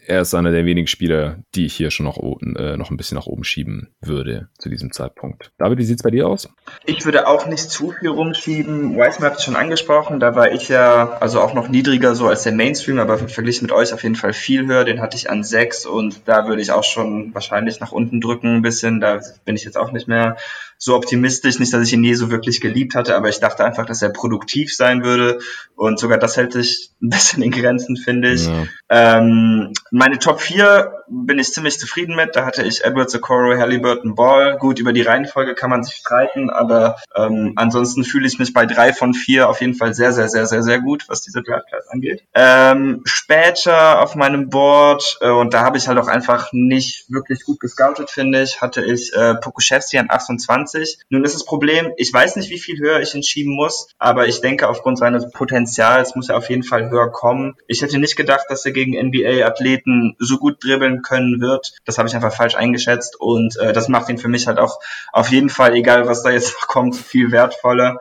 er 0.07 0.21
ist 0.21 0.33
einer 0.33 0.51
der 0.51 0.65
wenigen 0.65 0.87
Spieler, 0.87 1.37
die 1.55 1.65
ich 1.65 1.75
hier 1.75 1.91
schon 1.91 2.05
noch, 2.05 2.17
äh, 2.17 2.77
noch 2.77 2.91
ein 2.91 2.97
bisschen 2.97 3.17
nach 3.17 3.25
oben 3.25 3.43
schieben 3.43 3.93
würde 4.01 4.49
zu 4.57 4.69
diesem 4.69 4.91
Zeitpunkt. 4.91 5.51
David, 5.57 5.79
wie 5.79 5.85
sieht's 5.85 6.03
bei 6.03 6.11
dir 6.11 6.27
aus? 6.27 6.49
Ich 6.85 7.05
würde 7.05 7.27
auch 7.27 7.47
nicht 7.47 7.69
zu 7.69 7.91
viel 7.91 8.09
rumschieben. 8.09 8.95
Wiseman 8.95 9.31
hat 9.31 9.37
es 9.37 9.43
schon 9.43 9.55
angesprochen, 9.55 10.19
da 10.19 10.35
war 10.35 10.51
ich 10.51 10.69
ja 10.69 11.17
also 11.19 11.41
auch 11.41 11.53
noch 11.53 11.67
niedriger 11.67 12.15
so 12.15 12.27
als 12.27 12.43
der 12.43 12.53
Mainstream, 12.53 12.99
aber 12.99 13.17
verglichen 13.17 13.65
mit 13.65 13.71
euch 13.71 13.93
auf 13.93 14.03
jeden 14.03 14.15
Fall 14.15 14.33
viel 14.33 14.67
höher. 14.67 14.85
Den 14.85 15.01
hatte 15.01 15.17
ich 15.17 15.29
an 15.29 15.43
sechs 15.43 15.85
und 15.85 16.21
da 16.25 16.47
würde 16.47 16.61
ich 16.61 16.71
auch 16.71 16.83
schon 16.83 17.33
wahrscheinlich 17.33 17.79
nach 17.79 17.91
unten 17.91 18.21
drücken 18.21 18.57
ein 18.57 18.61
bisschen. 18.61 18.99
Da 18.99 19.21
bin 19.45 19.55
ich 19.55 19.63
jetzt 19.63 19.77
auch 19.77 19.91
nicht 19.91 20.07
mehr 20.07 20.37
so 20.77 20.95
optimistisch. 20.95 21.59
Nicht, 21.59 21.73
dass 21.73 21.87
ich 21.87 21.93
ihn 21.93 22.01
nie 22.01 22.15
so 22.15 22.31
wirklich 22.31 22.61
geliebt 22.61 22.95
hatte, 22.95 23.15
aber 23.15 23.29
ich 23.29 23.39
dachte 23.39 23.63
einfach, 23.63 23.85
dass 23.85 24.01
er 24.01 24.09
produktiv 24.09 24.75
sein 24.75 25.03
würde. 25.03 25.39
Und 25.75 25.99
sogar 25.99 26.17
das 26.17 26.37
hält 26.37 26.53
sich 26.53 26.91
ein 27.01 27.09
bisschen 27.09 27.43
in 27.43 27.51
Grenzen, 27.51 27.97
finde 27.97 28.31
ich. 28.31 28.47
Ja. 28.47 28.65
Ähm, 28.89 29.73
meine 29.91 30.19
Top 30.19 30.39
4 30.39 30.91
bin 31.07 31.39
ich 31.39 31.51
ziemlich 31.51 31.79
zufrieden 31.79 32.15
mit. 32.15 32.35
Da 32.35 32.45
hatte 32.45 32.63
ich 32.63 32.83
Edward 32.83 33.13
Okoro, 33.13 33.57
Halliburton, 33.57 34.15
Ball. 34.15 34.57
Gut, 34.57 34.79
über 34.79 34.93
die 34.93 35.01
Reihenfolge 35.01 35.55
kann 35.55 35.69
man 35.69 35.83
sich 35.83 35.95
streiten, 35.95 36.49
aber 36.49 36.97
ähm, 37.15 37.53
ansonsten 37.55 38.03
fühle 38.03 38.27
ich 38.27 38.39
mich 38.39 38.53
bei 38.53 38.65
drei 38.65 38.93
von 38.93 39.13
vier 39.13 39.49
auf 39.49 39.61
jeden 39.61 39.75
Fall 39.75 39.93
sehr, 39.93 40.13
sehr, 40.13 40.29
sehr, 40.29 40.45
sehr, 40.45 40.63
sehr 40.63 40.79
gut, 40.79 41.05
was 41.07 41.21
diese 41.21 41.41
Draft 41.41 41.67
Class 41.67 41.87
angeht. 41.89 42.23
Ähm, 42.33 43.01
später 43.05 44.01
auf 44.01 44.15
meinem 44.15 44.49
Board, 44.49 45.17
äh, 45.21 45.29
und 45.29 45.53
da 45.53 45.61
habe 45.61 45.77
ich 45.77 45.87
halt 45.87 45.97
auch 45.97 46.07
einfach 46.07 46.49
nicht 46.51 47.05
wirklich 47.09 47.43
gut 47.43 47.59
gescoutet, 47.59 48.09
finde 48.09 48.41
ich, 48.41 48.61
hatte 48.61 48.83
ich 48.83 49.13
äh, 49.13 49.35
Pokushevski 49.35 49.97
an 49.97 50.07
28. 50.09 50.64
Nun 51.09 51.23
ist 51.23 51.35
das 51.35 51.45
Problem, 51.45 51.91
ich 51.97 52.11
weiß 52.11 52.35
nicht, 52.35 52.49
wie 52.49 52.59
viel 52.59 52.79
höher 52.79 52.99
ich 52.99 53.13
ihn 53.13 53.23
schieben 53.23 53.53
muss, 53.55 53.89
aber 53.97 54.27
ich 54.27 54.41
denke, 54.41 54.69
aufgrund 54.69 54.97
seines 54.97 55.29
Potenzials 55.31 56.15
muss 56.15 56.29
er 56.29 56.37
auf 56.37 56.49
jeden 56.49 56.63
Fall 56.63 56.89
höher 56.89 57.11
kommen. 57.11 57.55
Ich 57.67 57.81
hätte 57.81 57.99
nicht 57.99 58.15
gedacht, 58.15 58.45
dass 58.49 58.65
er 58.65 58.71
gegen 58.71 58.93
NBA-Athleten 58.93 60.15
so 60.19 60.37
gut 60.37 60.63
dribbeln 60.63 61.01
können 61.01 61.41
wird. 61.41 61.73
Das 61.85 61.97
habe 61.97 62.07
ich 62.07 62.15
einfach 62.15 62.33
falsch 62.33 62.55
eingeschätzt 62.55 63.19
und 63.19 63.57
äh, 63.57 63.73
das 63.73 63.87
macht 63.87 64.09
ihn 64.09 64.17
für 64.17 64.27
mich 64.27 64.47
halt 64.47 64.59
auch 64.59 64.79
auf 65.11 65.29
jeden 65.29 65.49
Fall, 65.49 65.75
egal 65.75 66.07
was 66.07 66.23
da 66.23 66.31
jetzt 66.31 66.53
noch 66.61 66.67
kommt, 66.67 66.95
viel 66.95 67.31
wertvoller. 67.31 67.99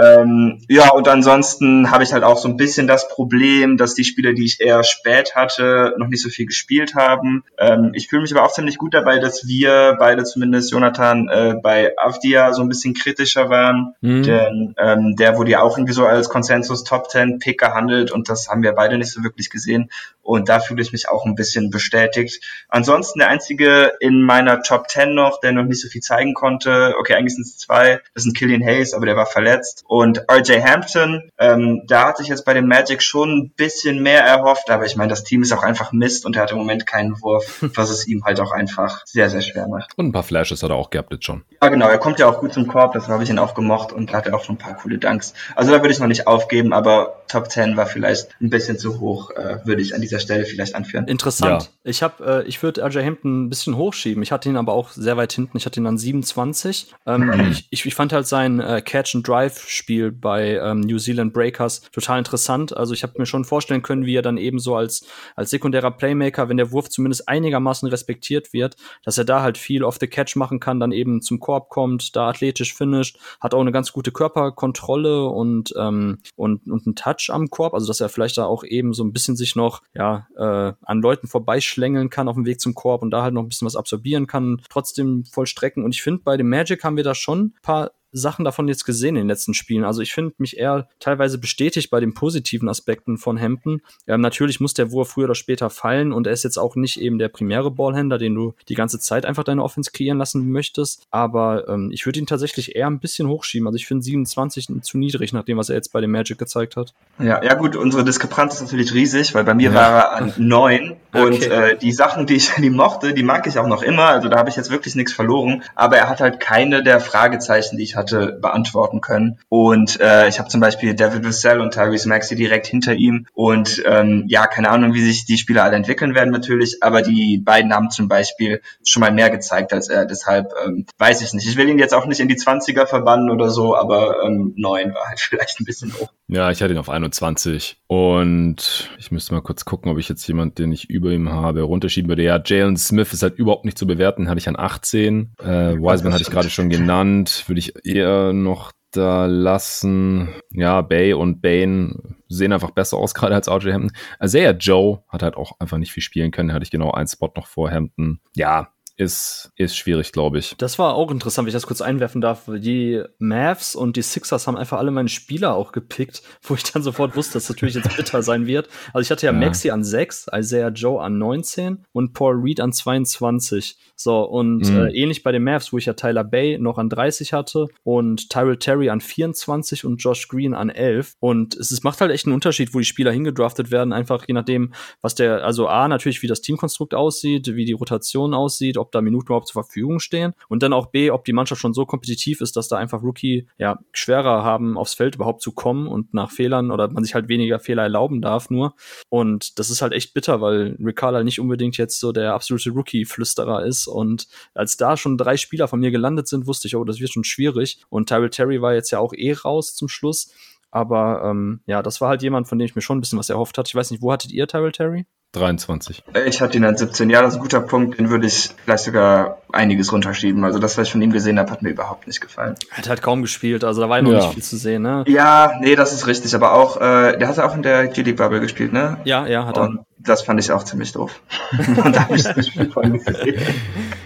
Ähm, 0.00 0.60
ja, 0.68 0.90
und 0.90 1.08
ansonsten 1.08 1.90
habe 1.90 2.04
ich 2.04 2.12
halt 2.12 2.24
auch 2.24 2.38
so 2.38 2.48
ein 2.48 2.56
bisschen 2.56 2.86
das 2.86 3.08
Problem, 3.08 3.76
dass 3.76 3.94
die 3.94 4.04
Spieler, 4.04 4.32
die 4.32 4.44
ich 4.44 4.60
eher 4.60 4.82
spät 4.84 5.34
hatte, 5.34 5.94
noch 5.98 6.06
nicht 6.06 6.22
so 6.22 6.28
viel 6.28 6.46
gespielt 6.46 6.94
haben. 6.94 7.44
Ähm, 7.58 7.90
ich 7.94 8.08
fühle 8.08 8.22
mich 8.22 8.34
aber 8.34 8.44
auch 8.44 8.52
ziemlich 8.52 8.78
gut 8.78 8.94
dabei, 8.94 9.18
dass 9.18 9.46
wir 9.46 9.96
beide 9.98 10.24
zumindest, 10.24 10.72
Jonathan, 10.72 11.28
äh, 11.28 11.54
bei 11.62 11.92
Avdia 11.98 12.52
so 12.52 12.62
ein 12.62 12.68
bisschen 12.68 12.94
kritischer 12.94 13.50
waren. 13.50 13.94
Mhm. 14.00 14.22
Denn 14.22 14.74
ähm, 14.78 15.16
der 15.16 15.36
wurde 15.36 15.50
ja 15.50 15.60
auch 15.60 15.76
irgendwie 15.76 15.92
so 15.92 16.06
als 16.06 16.28
Konsensus 16.28 16.84
Top 16.84 17.10
10 17.10 17.38
Pick 17.38 17.58
gehandelt 17.58 18.10
und 18.10 18.28
das 18.28 18.48
haben 18.48 18.62
wir 18.62 18.72
beide 18.72 18.96
nicht 18.96 19.12
so 19.12 19.22
wirklich 19.22 19.50
gesehen. 19.50 19.90
Und 20.22 20.48
da 20.48 20.60
fühle 20.60 20.82
ich 20.82 20.92
mich 20.92 21.08
auch 21.08 21.26
ein 21.26 21.34
bisschen 21.34 21.70
bestätigt. 21.70 22.44
Ansonsten 22.68 23.18
der 23.18 23.28
einzige 23.28 23.92
in 24.00 24.22
meiner 24.22 24.62
Top 24.62 24.88
10 24.88 25.14
noch, 25.14 25.40
der 25.40 25.52
noch 25.52 25.64
nicht 25.64 25.80
so 25.80 25.88
viel 25.88 26.02
zeigen 26.02 26.34
konnte, 26.34 26.94
okay, 26.98 27.14
eigentlich 27.14 27.34
sind 27.34 27.46
es 27.46 27.58
zwei, 27.58 28.00
das 28.14 28.22
sind 28.22 28.36
Killian 28.36 28.64
Hayes, 28.64 28.94
aber 28.94 29.06
der 29.06 29.16
war 29.16 29.26
verletzt. 29.26 29.84
Und 29.90 30.22
RJ 30.30 30.62
Hampton, 30.62 31.32
ähm, 31.36 31.82
da 31.88 32.06
hatte 32.06 32.22
ich 32.22 32.28
jetzt 32.28 32.44
bei 32.44 32.54
dem 32.54 32.68
Magic 32.68 33.02
schon 33.02 33.30
ein 33.30 33.50
bisschen 33.56 34.00
mehr 34.04 34.22
erhofft, 34.22 34.70
aber 34.70 34.86
ich 34.86 34.94
meine, 34.94 35.10
das 35.10 35.24
Team 35.24 35.42
ist 35.42 35.50
auch 35.50 35.64
einfach 35.64 35.90
Mist 35.90 36.24
und 36.24 36.36
er 36.36 36.42
hat 36.42 36.52
im 36.52 36.58
Moment 36.58 36.86
keinen 36.86 37.20
Wurf, 37.20 37.58
was 37.74 37.90
es 37.90 38.06
ihm 38.06 38.24
halt 38.24 38.38
auch 38.38 38.52
einfach 38.52 39.04
sehr, 39.04 39.28
sehr 39.30 39.40
schwer 39.40 39.66
macht. 39.66 39.98
Und 39.98 40.06
ein 40.06 40.12
paar 40.12 40.22
Flashes 40.22 40.62
hat 40.62 40.70
er 40.70 40.76
auch 40.76 40.90
gehabt 40.90 41.12
jetzt 41.12 41.24
schon. 41.24 41.42
Ja, 41.60 41.68
genau, 41.70 41.88
er 41.88 41.98
kommt 41.98 42.20
ja 42.20 42.28
auch 42.28 42.38
gut 42.38 42.52
zum 42.52 42.68
Korb, 42.68 42.92
das 42.92 43.08
habe 43.08 43.24
ich 43.24 43.30
ihn 43.30 43.40
auch 43.40 43.52
gemocht 43.52 43.92
und 43.92 44.12
hat 44.12 44.32
auch 44.32 44.44
schon 44.44 44.54
ein 44.54 44.58
paar 44.58 44.76
coole 44.76 44.96
Dunks. 44.96 45.34
Also 45.56 45.72
da 45.72 45.80
würde 45.80 45.92
ich 45.92 45.98
noch 45.98 46.06
nicht 46.06 46.28
aufgeben, 46.28 46.72
aber 46.72 47.24
Top 47.30 47.50
10 47.50 47.76
war 47.76 47.86
vielleicht 47.86 48.28
ein 48.40 48.50
bisschen 48.50 48.78
zu 48.78 49.00
hoch, 49.00 49.30
äh, 49.30 49.58
würde 49.64 49.82
ich 49.82 49.94
an 49.94 50.00
dieser 50.00 50.18
Stelle 50.18 50.44
vielleicht 50.44 50.74
anführen. 50.74 51.06
Interessant. 51.06 51.62
Ja. 51.62 51.68
Ich 51.84 52.02
habe, 52.02 52.42
äh, 52.44 52.48
ich 52.48 52.62
würde 52.62 52.82
RJ 52.82 53.04
Hampton 53.04 53.46
ein 53.46 53.48
bisschen 53.48 53.76
hochschieben. 53.76 54.22
Ich 54.22 54.32
hatte 54.32 54.48
ihn 54.48 54.56
aber 54.56 54.72
auch 54.72 54.90
sehr 54.90 55.16
weit 55.16 55.32
hinten. 55.32 55.56
Ich 55.56 55.64
hatte 55.64 55.80
ihn 55.80 55.86
an 55.86 55.96
27. 55.96 56.92
Ähm, 57.06 57.26
mhm. 57.26 57.50
ich, 57.52 57.68
ich, 57.70 57.86
ich, 57.86 57.94
fand 57.94 58.12
halt 58.12 58.26
sein 58.26 58.58
äh, 58.60 58.82
Catch 58.82 59.14
and 59.14 59.26
Drive 59.26 59.68
Spiel 59.70 60.12
bei 60.12 60.56
ähm, 60.56 60.80
New 60.80 60.98
Zealand 60.98 61.32
Breakers 61.32 61.82
total 61.92 62.18
interessant. 62.18 62.76
Also 62.76 62.94
ich 62.94 63.02
habe 63.02 63.14
mir 63.18 63.26
schon 63.26 63.44
vorstellen 63.44 63.82
können, 63.82 64.06
wie 64.06 64.16
er 64.16 64.22
dann 64.22 64.36
eben 64.36 64.58
so 64.58 64.76
als 64.76 65.06
als 65.36 65.50
sekundärer 65.50 65.90
Playmaker, 65.90 66.48
wenn 66.48 66.56
der 66.56 66.72
Wurf 66.72 66.88
zumindest 66.88 67.28
einigermaßen 67.28 67.88
respektiert 67.88 68.52
wird, 68.52 68.76
dass 69.04 69.18
er 69.18 69.24
da 69.24 69.42
halt 69.42 69.58
viel 69.58 69.84
off 69.84 69.98
the 70.00 70.06
catch 70.06 70.36
machen 70.36 70.60
kann, 70.60 70.80
dann 70.80 70.92
eben 70.92 71.22
zum 71.22 71.40
Korb 71.40 71.68
kommt, 71.68 72.16
da 72.16 72.28
athletisch 72.28 72.74
finisht, 72.74 73.18
hat 73.40 73.54
auch 73.54 73.60
eine 73.60 73.72
ganz 73.72 73.92
gute 73.92 74.12
Körperkontrolle 74.12 75.26
und 75.26 75.72
ähm, 75.76 76.18
und 76.36 76.66
und 76.68 76.86
einen 76.86 76.96
Touch 76.96 77.30
am 77.30 77.48
Korb, 77.48 77.74
also 77.74 77.86
dass 77.86 78.00
er 78.00 78.08
vielleicht 78.08 78.38
da 78.38 78.44
auch 78.44 78.64
eben 78.64 78.92
so 78.92 79.04
ein 79.04 79.12
bisschen 79.12 79.36
sich 79.36 79.56
noch 79.56 79.82
ja 79.94 80.26
äh, 80.36 80.72
an 80.82 81.00
Leuten 81.00 81.28
vorbeischlängeln 81.28 82.10
kann 82.10 82.28
auf 82.28 82.34
dem 82.34 82.46
Weg 82.46 82.60
zum 82.60 82.74
Korb 82.74 83.02
und 83.02 83.10
da 83.10 83.22
halt 83.22 83.34
noch 83.34 83.42
ein 83.42 83.48
bisschen 83.48 83.66
was 83.66 83.76
absorbieren 83.76 84.26
kann, 84.26 84.62
trotzdem 84.68 85.24
vollstrecken. 85.24 85.84
Und 85.84 85.94
ich 85.94 86.02
finde, 86.02 86.22
bei 86.24 86.36
dem 86.36 86.48
Magic 86.48 86.82
haben 86.84 86.96
wir 86.96 87.04
da 87.04 87.14
schon 87.14 87.40
ein 87.40 87.54
paar 87.62 87.92
Sachen 88.12 88.44
davon 88.44 88.68
jetzt 88.68 88.84
gesehen 88.84 89.16
in 89.16 89.22
den 89.22 89.28
letzten 89.28 89.54
Spielen. 89.54 89.84
Also 89.84 90.02
ich 90.02 90.12
finde 90.12 90.34
mich 90.38 90.56
eher 90.56 90.88
teilweise 90.98 91.38
bestätigt 91.38 91.90
bei 91.90 92.00
den 92.00 92.14
positiven 92.14 92.68
Aspekten 92.68 93.18
von 93.18 93.40
Hampton. 93.40 93.82
Ähm, 94.06 94.20
natürlich 94.20 94.60
muss 94.60 94.74
der 94.74 94.90
Wurf 94.90 95.10
früher 95.10 95.24
oder 95.24 95.34
später 95.34 95.70
fallen 95.70 96.12
und 96.12 96.26
er 96.26 96.32
ist 96.32 96.44
jetzt 96.44 96.58
auch 96.58 96.76
nicht 96.76 97.00
eben 97.00 97.18
der 97.18 97.28
primäre 97.28 97.70
Ballhänder, 97.70 98.18
den 98.18 98.34
du 98.34 98.54
die 98.68 98.74
ganze 98.74 98.98
Zeit 98.98 99.24
einfach 99.24 99.44
deine 99.44 99.62
Offense 99.62 99.90
kreieren 99.92 100.18
lassen 100.18 100.50
möchtest. 100.50 101.06
Aber 101.10 101.68
ähm, 101.68 101.90
ich 101.92 102.06
würde 102.06 102.18
ihn 102.18 102.26
tatsächlich 102.26 102.76
eher 102.76 102.86
ein 102.86 103.00
bisschen 103.00 103.28
hochschieben. 103.28 103.66
Also 103.66 103.76
ich 103.76 103.86
finde 103.86 104.04
27 104.04 104.68
zu 104.82 104.98
niedrig, 104.98 105.32
nach 105.32 105.44
dem, 105.44 105.58
was 105.58 105.68
er 105.68 105.76
jetzt 105.76 105.92
bei 105.92 106.00
dem 106.00 106.10
Magic 106.10 106.38
gezeigt 106.38 106.76
hat. 106.76 106.94
Ja, 107.18 107.42
ja 107.42 107.54
gut, 107.54 107.76
unsere 107.76 108.04
Diskrepanz 108.04 108.54
ist 108.54 108.62
natürlich 108.62 108.94
riesig, 108.94 109.34
weil 109.34 109.44
bei 109.44 109.54
mir 109.54 109.70
ja. 109.70 109.74
war 109.74 109.92
er 109.92 110.12
an 110.12 110.32
9 110.38 110.96
und 111.12 111.34
okay. 111.34 111.72
äh, 111.72 111.76
die 111.76 111.92
Sachen, 111.92 112.26
die 112.26 112.34
ich 112.34 112.52
an 112.56 112.62
ihm 112.62 112.74
mochte, 112.74 113.14
die 113.14 113.22
mag 113.22 113.46
ich 113.46 113.58
auch 113.58 113.66
noch 113.66 113.82
immer. 113.82 114.06
Also 114.06 114.28
da 114.28 114.38
habe 114.38 114.50
ich 114.50 114.56
jetzt 114.56 114.70
wirklich 114.70 114.94
nichts 114.94 115.12
verloren. 115.12 115.62
Aber 115.74 115.96
er 115.96 116.08
hat 116.08 116.20
halt 116.20 116.40
keine 116.40 116.82
der 116.82 117.00
Fragezeichen, 117.00 117.76
die 117.76 117.84
ich 117.84 117.96
hatte, 117.96 118.38
beantworten 118.40 119.00
können. 119.00 119.38
Und 119.48 120.00
äh, 120.00 120.28
ich 120.28 120.38
habe 120.38 120.48
zum 120.48 120.60
Beispiel 120.60 120.94
David 120.94 121.24
Vassell 121.24 121.60
und 121.60 121.74
Tyrese 121.74 122.08
Maxey 122.08 122.36
direkt 122.36 122.66
hinter 122.66 122.94
ihm. 122.94 123.26
Und 123.34 123.82
ähm, 123.86 124.24
ja, 124.28 124.46
keine 124.46 124.70
Ahnung, 124.70 124.94
wie 124.94 125.02
sich 125.02 125.24
die 125.24 125.38
Spieler 125.38 125.64
alle 125.64 125.76
entwickeln 125.76 126.14
werden 126.14 126.30
natürlich, 126.30 126.82
aber 126.82 127.02
die 127.02 127.38
beiden 127.38 127.74
haben 127.74 127.90
zum 127.90 128.08
Beispiel 128.08 128.60
schon 128.84 129.00
mal 129.00 129.12
mehr 129.12 129.30
gezeigt 129.30 129.72
als 129.72 129.88
er. 129.88 130.06
Deshalb 130.06 130.52
ähm, 130.64 130.86
weiß 130.98 131.22
ich 131.22 131.32
nicht. 131.32 131.48
Ich 131.48 131.56
will 131.56 131.68
ihn 131.68 131.78
jetzt 131.78 131.94
auch 131.94 132.06
nicht 132.06 132.20
in 132.20 132.28
die 132.28 132.36
20er 132.36 132.86
verbannen 132.86 133.30
oder 133.30 133.50
so, 133.50 133.76
aber 133.76 134.22
ähm, 134.24 134.54
9 134.56 134.94
war 134.94 135.08
halt 135.08 135.20
vielleicht 135.20 135.60
ein 135.60 135.64
bisschen 135.64 135.92
hoch. 135.94 136.10
Ja, 136.32 136.50
ich 136.52 136.62
hatte 136.62 136.72
ihn 136.72 136.78
auf 136.78 136.88
21 136.88 137.78
und 137.88 138.88
ich 138.98 139.10
müsste 139.10 139.34
mal 139.34 139.40
kurz 139.40 139.64
gucken, 139.64 139.90
ob 139.90 139.98
ich 139.98 140.08
jetzt 140.08 140.26
jemand, 140.28 140.58
den 140.58 140.70
ich 140.70 140.88
über 140.88 141.10
ihm 141.10 141.30
habe, 141.30 141.62
runterschieben 141.62 142.08
würde. 142.08 142.22
Ja, 142.22 142.40
Jalen 142.44 142.76
Smith 142.76 143.12
ist 143.12 143.24
halt 143.24 143.36
überhaupt 143.36 143.64
nicht 143.64 143.76
zu 143.76 143.86
bewerten, 143.86 144.28
hatte 144.28 144.38
ich 144.38 144.48
an 144.48 144.56
18. 144.56 145.34
Äh, 145.40 145.44
Wiseman 145.44 146.12
hatte 146.12 146.22
ich 146.22 146.30
gerade 146.30 146.48
schon 146.48 146.70
genannt, 146.70 147.44
würde 147.48 147.58
ich 147.58 147.84
eher 147.84 148.32
noch 148.32 148.70
da 148.92 149.26
lassen. 149.26 150.28
Ja, 150.50 150.82
Bay 150.82 151.14
und 151.14 151.40
Bane 151.42 152.16
sehen 152.28 152.52
einfach 152.52 152.70
besser 152.70 152.96
aus, 152.96 153.14
gerade 153.14 153.34
als 153.34 153.48
RJ 153.48 153.72
Hampton. 153.72 153.96
Isaiah 154.22 154.52
Joe 154.52 155.02
hat 155.08 155.22
halt 155.22 155.36
auch 155.36 155.58
einfach 155.58 155.78
nicht 155.78 155.92
viel 155.92 156.02
spielen 156.02 156.30
können. 156.30 156.52
Hatte 156.52 156.62
ich 156.62 156.70
genau 156.70 156.92
einen 156.92 157.08
Spot 157.08 157.30
noch 157.36 157.46
vor 157.48 157.70
Hampton. 157.70 158.20
Ja, 158.36 158.72
ist, 159.00 159.50
ist 159.56 159.76
schwierig, 159.76 160.12
glaube 160.12 160.38
ich. 160.38 160.54
Das 160.58 160.78
war 160.78 160.94
auch 160.94 161.10
interessant, 161.10 161.46
wenn 161.46 161.50
ich 161.50 161.54
das 161.54 161.66
kurz 161.66 161.80
einwerfen 161.80 162.20
darf. 162.20 162.42
Die 162.46 163.02
Mavs 163.18 163.74
und 163.74 163.96
die 163.96 164.02
Sixers 164.02 164.46
haben 164.46 164.56
einfach 164.56 164.78
alle 164.78 164.90
meine 164.90 165.08
Spieler 165.08 165.54
auch 165.54 165.72
gepickt, 165.72 166.22
wo 166.42 166.54
ich 166.54 166.62
dann 166.62 166.82
sofort 166.82 167.16
wusste, 167.16 167.34
dass 167.34 167.46
das 167.46 167.56
natürlich 167.56 167.74
jetzt 167.74 167.96
bitter 167.96 168.22
sein 168.22 168.46
wird. 168.46 168.68
Also 168.92 169.00
ich 169.00 169.10
hatte 169.10 169.26
ja, 169.26 169.32
ja. 169.32 169.38
Maxi 169.38 169.70
an 169.70 169.82
6, 169.82 170.28
Isaiah 170.34 170.68
Joe 170.68 171.00
an 171.00 171.18
19 171.18 171.84
und 171.92 172.12
Paul 172.12 172.36
Reed 172.40 172.60
an 172.60 172.72
22. 172.72 173.76
So, 173.96 174.22
und 174.22 174.70
mhm. 174.70 174.76
äh, 174.76 174.90
ähnlich 174.92 175.22
bei 175.22 175.32
den 175.32 175.44
Mavs, 175.44 175.72
wo 175.72 175.78
ich 175.78 175.86
ja 175.86 175.94
Tyler 175.94 176.24
Bay 176.24 176.58
noch 176.58 176.78
an 176.78 176.88
30 176.88 177.32
hatte 177.32 177.68
und 177.82 178.30
Tyrell 178.30 178.56
Terry 178.56 178.90
an 178.90 179.00
24 179.00 179.84
und 179.84 179.98
Josh 179.98 180.28
Green 180.28 180.54
an 180.54 180.70
11. 180.70 181.16
Und 181.20 181.54
es, 181.56 181.70
es 181.70 181.82
macht 181.82 182.00
halt 182.00 182.10
echt 182.10 182.26
einen 182.26 182.34
Unterschied, 182.34 182.72
wo 182.72 182.78
die 182.78 182.84
Spieler 182.84 183.12
hingedraftet 183.12 183.70
werden, 183.70 183.92
einfach 183.92 184.26
je 184.26 184.34
nachdem, 184.34 184.72
was 185.02 185.14
der, 185.14 185.44
also 185.44 185.68
A, 185.68 185.88
natürlich, 185.88 186.22
wie 186.22 186.26
das 186.26 186.40
Teamkonstrukt 186.40 186.94
aussieht, 186.94 187.54
wie 187.54 187.64
die 187.64 187.72
Rotation 187.72 188.32
aussieht, 188.32 188.78
ob 188.78 188.89
da 188.90 189.00
Minuten 189.00 189.26
überhaupt 189.26 189.48
zur 189.48 189.62
Verfügung 189.62 190.00
stehen 190.00 190.34
und 190.48 190.62
dann 190.62 190.72
auch 190.72 190.86
B, 190.86 191.10
ob 191.10 191.24
die 191.24 191.32
Mannschaft 191.32 191.60
schon 191.60 191.74
so 191.74 191.86
kompetitiv 191.86 192.40
ist, 192.40 192.56
dass 192.56 192.68
da 192.68 192.76
einfach 192.76 193.02
Rookie 193.02 193.48
ja 193.58 193.78
schwerer 193.92 194.44
haben, 194.44 194.76
aufs 194.76 194.94
Feld 194.94 195.16
überhaupt 195.16 195.42
zu 195.42 195.52
kommen 195.52 195.86
und 195.86 196.14
nach 196.14 196.30
Fehlern 196.30 196.70
oder 196.70 196.88
man 196.88 197.04
sich 197.04 197.14
halt 197.14 197.28
weniger 197.28 197.60
Fehler 197.60 197.82
erlauben 197.82 198.20
darf 198.22 198.50
nur. 198.50 198.74
Und 199.08 199.58
das 199.58 199.70
ist 199.70 199.82
halt 199.82 199.92
echt 199.92 200.14
bitter, 200.14 200.40
weil 200.40 200.76
Riccardo 200.82 201.22
nicht 201.22 201.40
unbedingt 201.40 201.76
jetzt 201.76 202.00
so 202.00 202.12
der 202.12 202.34
absolute 202.34 202.70
Rookie-Flüsterer 202.70 203.64
ist 203.64 203.86
und 203.86 204.28
als 204.54 204.76
da 204.76 204.96
schon 204.96 205.18
drei 205.18 205.36
Spieler 205.36 205.68
von 205.68 205.80
mir 205.80 205.90
gelandet 205.90 206.28
sind, 206.28 206.46
wusste 206.46 206.68
ich, 206.68 206.76
oh, 206.76 206.84
das 206.84 207.00
wird 207.00 207.12
schon 207.12 207.24
schwierig. 207.24 207.82
Und 207.88 208.08
Tyrell 208.08 208.30
Terry 208.30 208.62
war 208.62 208.74
jetzt 208.74 208.90
ja 208.90 208.98
auch 208.98 209.12
eh 209.12 209.32
raus 209.32 209.74
zum 209.74 209.88
Schluss. 209.88 210.32
Aber 210.70 211.22
ähm, 211.24 211.60
ja, 211.66 211.82
das 211.82 212.00
war 212.00 212.08
halt 212.08 212.22
jemand, 212.22 212.48
von 212.48 212.58
dem 212.58 212.66
ich 212.66 212.76
mir 212.76 212.82
schon 212.82 212.98
ein 212.98 213.00
bisschen 213.00 213.18
was 213.18 213.30
erhofft 213.30 213.58
hatte. 213.58 213.68
Ich 213.68 213.74
weiß 213.74 213.90
nicht, 213.90 214.02
wo 214.02 214.12
hattet 214.12 214.32
ihr 214.32 214.46
Tyrell 214.46 214.72
Terry? 214.72 215.06
23. 215.32 216.02
Ich 216.26 216.40
hatte 216.40 216.56
ihn 216.56 216.64
an 216.64 216.76
17. 216.76 217.08
Ja, 217.08 217.22
das 217.22 217.34
ist 217.34 217.38
ein 217.38 217.42
guter 217.42 217.60
Punkt. 217.60 217.98
Den 217.98 218.10
würde 218.10 218.26
ich 218.26 218.50
vielleicht 218.64 218.84
sogar 218.84 219.38
einiges 219.52 219.92
runterschieben. 219.92 220.44
Also 220.44 220.58
das, 220.58 220.76
was 220.76 220.88
ich 220.88 220.92
von 220.92 221.00
ihm 221.02 221.12
gesehen 221.12 221.38
habe, 221.38 221.50
hat 221.52 221.62
mir 221.62 221.70
überhaupt 221.70 222.08
nicht 222.08 222.20
gefallen. 222.20 222.56
Er 222.72 222.78
hat 222.78 222.88
halt 222.88 223.02
kaum 223.02 223.22
gespielt. 223.22 223.62
Also 223.62 223.80
da 223.80 223.88
war 223.88 223.98
ja 223.98 224.02
noch 224.02 224.10
nicht 224.10 224.34
viel 224.34 224.42
zu 224.42 224.56
sehen, 224.56 224.82
ne? 224.82 225.04
Ja, 225.06 225.52
nee, 225.60 225.76
das 225.76 225.92
ist 225.92 226.08
richtig. 226.08 226.34
Aber 226.34 226.54
auch, 226.54 226.78
äh, 226.78 227.16
der 227.16 227.28
hat 227.28 227.36
ja 227.36 227.46
auch 227.46 227.54
in 227.54 227.62
der 227.62 227.86
G-League 227.86 228.16
Bubble 228.16 228.40
gespielt, 228.40 228.72
ne? 228.72 228.98
Ja, 229.04 229.26
ja, 229.26 229.46
hat 229.46 229.56
er. 229.56 229.62
Und 229.64 229.80
das 229.98 230.22
fand 230.22 230.40
ich 230.40 230.50
auch 230.50 230.64
ziemlich 230.64 230.92
doof. 230.92 231.22
Und 231.58 231.94
da 231.94 232.04
habe 232.04 232.16
ich 232.16 232.24
das 232.24 232.48
Spiel 232.48 232.70
von 232.70 232.92
gesehen. 232.92 233.40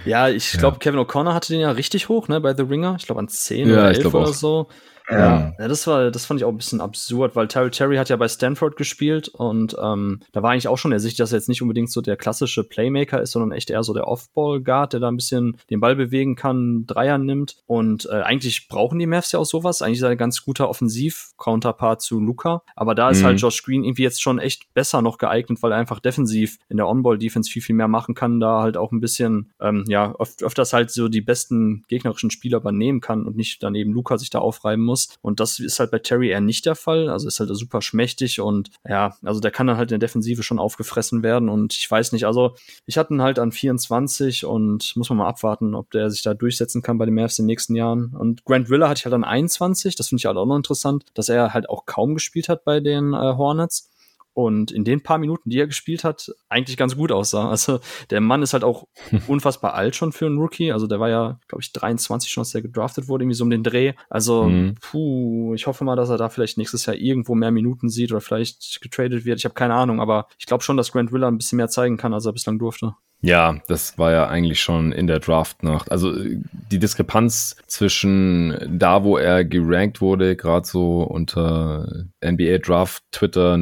Ja, 0.05 0.29
ich 0.29 0.53
glaube, 0.53 0.77
ja. 0.77 0.79
Kevin 0.81 1.01
O'Connor 1.01 1.33
hatte 1.33 1.53
den 1.53 1.61
ja 1.61 1.71
richtig 1.71 2.09
hoch, 2.11 2.29
ne, 2.29 2.41
bei 2.41 2.55
The 2.55 2.63
Ringer. 2.63 2.97
Ich 2.99 3.07
glaube 3.07 3.21
an 3.21 3.29
10 3.29 3.69
ja, 3.69 3.75
oder 3.75 3.89
11 3.89 4.15
oder 4.15 4.33
so. 4.33 4.69
Ja. 5.11 5.53
ja, 5.59 5.69
das 5.69 5.87
war, 5.87 6.11
das 6.11 6.25
fand 6.25 6.41
ich 6.41 6.45
auch 6.45 6.51
ein 6.51 6.57
bisschen 6.57 6.81
absurd, 6.81 7.37
weil 7.37 7.47
Terry 7.49 7.71
Terry 7.71 7.97
hat 7.97 8.09
ja 8.09 8.17
bei 8.17 8.29
Stanford 8.29 8.77
gespielt 8.77 9.29
und 9.29 9.77
ähm, 9.81 10.21
da 10.33 10.43
war 10.43 10.53
eigentlich 10.53 10.69
auch 10.69 10.79
schon 10.79 10.93
ersichtlich, 10.93 11.19
dass 11.19 11.33
er 11.33 11.39
jetzt 11.39 11.49
nicht 11.49 11.63
unbedingt 11.63 11.91
so 11.91 12.01
der 12.01 12.17
klassische 12.17 12.65
Playmaker 12.65 13.21
ist, 13.21 13.33
sondern 13.33 13.53
echt 13.53 13.71
eher 13.71 13.83
so 13.83 13.93
der 13.93 14.09
Off-Ball-Guard, 14.09 14.95
der 14.95 15.01
da 15.01 15.09
ein 15.09 15.17
bisschen 15.17 15.59
den 15.71 15.81
Ball 15.81 15.95
bewegen 15.97 16.37
kann, 16.37 16.87
Dreier 16.87 17.19
nimmt. 17.19 17.57
Und 17.67 18.07
äh, 18.07 18.23
eigentlich 18.23 18.69
brauchen 18.69 18.99
die 18.99 19.07
Mavs 19.07 19.33
ja 19.33 19.39
auch 19.39 19.45
sowas. 19.45 19.83
Eigentlich 19.83 19.99
ist 19.99 20.05
er 20.05 20.11
ein 20.11 20.19
ganz 20.19 20.43
guter 20.43 20.69
Offensiv-Counterpart 20.69 22.01
zu 22.01 22.21
Luca. 22.21 22.63
Aber 22.75 22.95
da 22.95 23.11
ist 23.11 23.19
halt 23.19 23.23
mhm. 23.23 23.27
halt 23.27 23.41
Josh 23.41 23.63
Green 23.63 23.85
irgendwie 23.85 24.03
jetzt 24.03 24.23
schon 24.23 24.39
echt 24.39 24.73
besser 24.73 25.03
noch 25.03 25.19
geeignet, 25.19 25.63
weil 25.63 25.73
er 25.73 25.79
einfach 25.79 26.01
defensiv 26.01 26.59
in 26.69 26.79
der 26.79 26.89
On-Ball-Defense 26.89 27.51
viel, 27.51 27.63
viel 27.63 27.77
mehr 27.77 27.89
machen 27.89 28.15
kann, 28.15 28.41
da 28.41 28.63
halt 28.63 28.77
auch 28.77 28.93
ein 28.93 29.01
bisschen, 29.01 29.53
ähm, 29.61 29.85
ja, 29.89 30.15
öf 30.19 30.37
öfters 30.43 30.73
halt 30.73 30.91
so 30.91 31.09
die 31.09 31.21
besten 31.21 31.85
gegnerischen 31.89 32.31
Spieler 32.31 32.59
übernehmen 32.59 33.01
kann 33.01 33.27
und 33.27 33.37
nicht 33.37 33.63
daneben 33.63 33.93
Luca 33.93 34.19
sich 34.19 34.31
da 34.31 34.39
aufreiben 34.39 34.85
muss. 34.85 34.94
Und 35.23 35.41
das 35.41 35.59
ist 35.59 35.81
halt 35.81 35.91
bei 35.91 35.99
Terry 35.99 36.31
eher 36.31 36.41
nicht 36.41 36.67
der 36.67 36.75
Fall. 36.75 37.09
Also 37.09 37.29
ist 37.29 37.41
halt 37.41 37.51
super 37.55 37.83
schmächtig 37.83 38.41
und 38.41 38.71
ja, 38.89 39.17
also 39.23 39.41
der 39.41 39.51
kann 39.51 39.67
dann 39.67 39.77
halt 39.77 39.91
in 39.91 39.99
der 39.99 40.07
Defensive 40.07 40.43
schon 40.43 40.59
aufgefressen 40.59 41.23
werden. 41.23 41.49
Und 41.49 41.75
ich 41.75 41.91
weiß 41.91 42.13
nicht, 42.13 42.27
also 42.27 42.55
ich 42.87 42.99
hatte 42.99 43.15
ihn 43.15 43.23
halt 43.23 43.39
an 43.39 43.53
24 43.53 44.45
und 44.45 44.95
muss 44.97 45.09
man 45.09 45.19
mal 45.19 45.29
abwarten, 45.29 45.75
ob 45.75 45.91
der 45.91 46.11
sich 46.11 46.23
da 46.23 46.35
durchsetzen 46.35 46.83
kann 46.83 46.99
bei 46.99 47.05
den 47.05 47.15
Mavs 47.15 47.39
in 47.39 47.45
den 47.45 47.53
nächsten 47.53 47.75
Jahren. 47.75 48.15
Und 48.17 48.45
Grant 48.45 48.71
Willer 48.71 48.89
hatte 48.89 49.01
ich 49.01 49.05
halt 49.05 49.15
an 49.15 49.25
21. 49.25 49.97
Das 49.97 50.09
finde 50.09 50.21
ich 50.21 50.27
halt 50.27 50.37
auch 50.37 50.47
noch 50.47 50.57
interessant, 50.57 51.05
dass 51.15 51.29
er 51.29 51.55
halt 51.55 51.69
auch 51.69 51.87
kaum 51.87 52.15
gespielt 52.15 52.49
hat 52.49 52.65
bei 52.65 52.81
den 52.81 53.13
äh, 53.13 53.17
Hornets 53.17 53.94
und 54.35 54.73
in 54.73 54.85
den 54.85 55.03
paar 55.03 55.19
Minuten, 55.19 55.49
die 55.49 55.61
er 55.61 55.69
gespielt 55.69 56.05
hat, 56.05 56.33
eigentlich 56.49 56.77
ganz 56.77 56.97
gut 56.97 57.13
aussah. 57.13 57.49
Also 57.49 57.79
der 58.11 58.21
Mann 58.21 58.43
ist 58.43 58.53
halt 58.53 58.65
auch 58.65 58.87
unfassbar 59.29 59.75
alt 59.75 59.95
schon 59.95 60.13
für 60.13 60.27
einen 60.27 60.39
Rookie. 60.39 60.73
Also 60.73 60.87
der 60.89 61.01
war 61.01 61.09
ja, 61.09 61.39
glaube 61.49 61.63
ich, 61.63 61.73
23 61.73 62.31
schon, 62.31 62.43
als 62.43 62.51
der 62.51 62.63
gedraftet 62.63 63.09
wurde, 63.09 63.23
irgendwie 63.25 63.37
so 63.37 63.45
um 63.45 63.51
den 63.51 63.63
Dreh. 63.63 63.95
Also, 64.11 64.45
mhm. 64.45 64.75
puh, 64.81 65.55
ich 65.55 65.67
hoffe 65.67 65.85
mal, 65.85 65.97
dass 65.97 66.11
er 66.11 66.19
da 66.19 66.29
vielleicht 66.29 66.59
nächstes 66.59 66.85
Jahr 66.87 66.97
irgendwo 66.97 67.35
mehr 67.35 67.53
Minuten 67.53 67.89
sieht 67.89 68.11
oder 68.11 68.21
vielleicht 68.21 68.81
getradet 68.83 69.25
wird. 69.25 69.39
Ich 69.39 69.45
habe 69.45 69.55
keine 69.55 69.75
Ahnung, 69.75 70.01
aber 70.01 70.27
ich 70.39 70.47
glaube 70.47 70.65
schon, 70.65 70.77
dass 70.77 70.91
Grant 70.91 71.13
Willer 71.13 71.29
ein 71.29 71.39
bisschen 71.39 71.57
mehr 71.57 71.69
zeigen 71.69 71.97
kann, 71.97 72.13
als 72.13 72.27
er 72.27 72.33
bislang 72.33 72.59
durfte. 72.59 72.95
Ja, 73.21 73.57
das 73.69 73.97
war 73.97 74.13
ja 74.13 74.27
eigentlich 74.27 74.61
schon 74.61 74.93
in 74.93 75.07
der 75.07 75.19
Draftnacht. 75.19 75.91
Also 75.91 76.13
die 76.15 76.79
Diskrepanz 76.79 77.57
zwischen 77.67 78.79
da, 78.79 79.03
wo 79.03 79.17
er 79.17 79.47
gerankt 79.47 80.03
wurde, 80.03 80.37
gerade 80.37 80.67
so 80.67 81.03
unter 81.03 82.05
NBA 82.23 82.59
Draft 82.59 83.03
Twitter, 83.13 83.59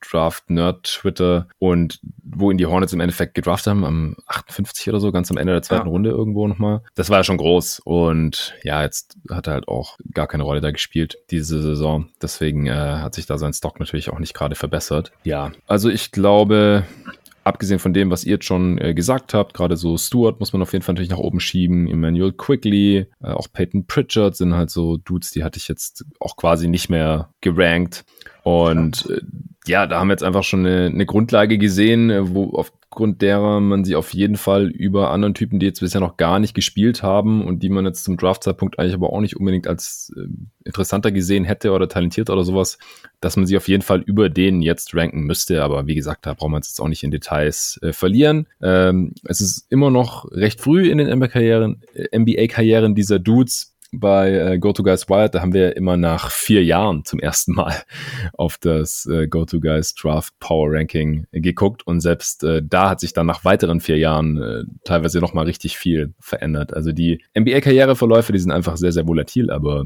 Draft 0.00 0.48
Nerd 0.48 0.84
Twitter 0.84 1.46
und 1.58 2.00
wo 2.24 2.50
ihn 2.50 2.56
die 2.56 2.64
Hornets 2.64 2.94
im 2.94 3.00
Endeffekt 3.00 3.34
gedraftet 3.34 3.72
haben, 3.72 3.84
am 3.84 4.16
58 4.28 4.88
oder 4.88 5.00
so, 5.00 5.12
ganz 5.12 5.30
am 5.30 5.36
Ende 5.36 5.52
der 5.52 5.62
zweiten 5.62 5.86
ja. 5.86 5.92
Runde 5.92 6.08
irgendwo 6.08 6.48
nochmal. 6.48 6.82
Das 6.94 7.10
war 7.10 7.18
ja 7.18 7.24
schon 7.24 7.36
groß 7.36 7.80
und 7.84 8.54
ja, 8.64 8.82
jetzt 8.82 9.18
hat 9.28 9.46
er 9.46 9.52
halt 9.52 9.68
auch 9.68 9.98
gar 10.14 10.26
keine 10.26 10.44
Rolle 10.44 10.62
da 10.62 10.70
gespielt 10.70 11.18
diese 11.30 11.60
Saison. 11.60 12.08
Deswegen 12.22 12.66
äh, 12.66 12.72
hat 12.72 13.14
sich 13.14 13.26
da 13.26 13.36
sein 13.36 13.52
Stock 13.52 13.78
natürlich 13.78 14.10
auch 14.10 14.18
nicht 14.18 14.32
gerade 14.32 14.54
verbessert. 14.54 15.12
Ja, 15.24 15.52
also 15.66 15.90
ich 15.90 16.12
glaube, 16.12 16.84
abgesehen 17.44 17.78
von 17.78 17.92
dem, 17.92 18.10
was 18.10 18.24
ihr 18.24 18.32
jetzt 18.32 18.44
schon 18.44 18.78
äh, 18.78 18.94
gesagt 18.94 19.34
habt, 19.34 19.54
gerade 19.54 19.76
so 19.76 19.96
Stewart 19.96 20.40
muss 20.40 20.52
man 20.52 20.62
auf 20.62 20.72
jeden 20.72 20.84
Fall 20.84 20.94
natürlich 20.94 21.10
nach 21.10 21.18
oben 21.18 21.40
schieben, 21.40 21.88
Emmanuel 21.88 22.32
Quickly, 22.32 23.06
äh, 23.22 23.26
auch 23.26 23.48
Peyton 23.52 23.86
Pritchard 23.86 24.36
sind 24.36 24.54
halt 24.54 24.70
so 24.70 24.96
Dudes, 24.96 25.30
die 25.30 25.44
hatte 25.44 25.58
ich 25.58 25.68
jetzt 25.68 26.04
auch 26.20 26.36
quasi 26.36 26.68
nicht 26.68 26.88
mehr 26.88 27.30
gerankt. 27.40 28.04
Und 28.42 29.08
äh, 29.10 29.20
ja, 29.66 29.86
da 29.86 30.00
haben 30.00 30.08
wir 30.08 30.14
jetzt 30.14 30.24
einfach 30.24 30.42
schon 30.42 30.66
eine, 30.66 30.86
eine 30.86 31.06
Grundlage 31.06 31.56
gesehen, 31.56 32.10
äh, 32.10 32.34
wo 32.34 32.50
aufgrund 32.56 33.22
derer 33.22 33.60
man 33.60 33.84
sie 33.84 33.94
auf 33.94 34.12
jeden 34.12 34.36
Fall 34.36 34.68
über 34.68 35.10
anderen 35.10 35.34
Typen, 35.34 35.60
die 35.60 35.66
jetzt 35.66 35.80
bisher 35.80 36.00
noch 36.00 36.16
gar 36.16 36.40
nicht 36.40 36.52
gespielt 36.52 37.04
haben 37.04 37.46
und 37.46 37.62
die 37.62 37.68
man 37.68 37.86
jetzt 37.86 38.02
zum 38.02 38.16
Draftzeitpunkt 38.16 38.78
eigentlich 38.78 38.94
aber 38.94 39.12
auch 39.12 39.20
nicht 39.20 39.36
unbedingt 39.36 39.68
als 39.68 40.12
äh, 40.16 40.26
interessanter 40.64 41.12
gesehen 41.12 41.44
hätte 41.44 41.70
oder 41.70 41.88
talentiert 41.88 42.28
oder 42.28 42.42
sowas, 42.42 42.78
dass 43.20 43.36
man 43.36 43.46
sie 43.46 43.56
auf 43.56 43.68
jeden 43.68 43.82
Fall 43.82 44.00
über 44.00 44.28
den 44.28 44.62
jetzt 44.62 44.94
ranken 44.94 45.22
müsste. 45.22 45.62
Aber 45.62 45.86
wie 45.86 45.94
gesagt, 45.94 46.26
da 46.26 46.34
brauchen 46.34 46.52
wir 46.52 46.56
uns 46.56 46.68
jetzt 46.68 46.80
auch 46.80 46.88
nicht 46.88 47.04
in 47.04 47.12
Details 47.12 47.78
äh, 47.82 47.92
verlieren. 47.92 48.48
Ähm, 48.60 49.14
es 49.24 49.40
ist 49.40 49.70
immer 49.70 49.90
noch 49.90 50.30
recht 50.32 50.60
früh 50.60 50.90
in 50.90 50.98
den 50.98 51.08
NBA-Karrieren 51.08 51.82
NBA 52.12 52.88
dieser 52.94 53.20
Dudes 53.20 53.71
bei 53.92 54.32
äh, 54.32 54.58
GoToGuys 54.58 55.08
Wild, 55.08 55.34
da 55.34 55.42
haben 55.42 55.52
wir 55.52 55.76
immer 55.76 55.96
nach 55.96 56.30
vier 56.30 56.64
Jahren 56.64 57.04
zum 57.04 57.20
ersten 57.20 57.52
Mal 57.52 57.74
auf 58.32 58.58
das 58.58 59.06
äh, 59.06 59.28
GoToGuys 59.28 59.94
Draft 59.94 60.38
Power 60.40 60.72
Ranking 60.72 61.26
geguckt 61.30 61.86
und 61.86 62.00
selbst 62.00 62.42
äh, 62.42 62.62
da 62.64 62.90
hat 62.90 63.00
sich 63.00 63.12
dann 63.12 63.26
nach 63.26 63.44
weiteren 63.44 63.80
vier 63.80 63.98
Jahren 63.98 64.40
äh, 64.40 64.64
teilweise 64.84 65.20
nochmal 65.20 65.44
richtig 65.44 65.76
viel 65.76 66.14
verändert. 66.18 66.74
Also 66.74 66.92
die 66.92 67.22
NBA-Karriereverläufe, 67.38 68.32
die 68.32 68.38
sind 68.38 68.50
einfach 68.50 68.78
sehr, 68.78 68.92
sehr 68.92 69.06
volatil, 69.06 69.50
aber 69.50 69.84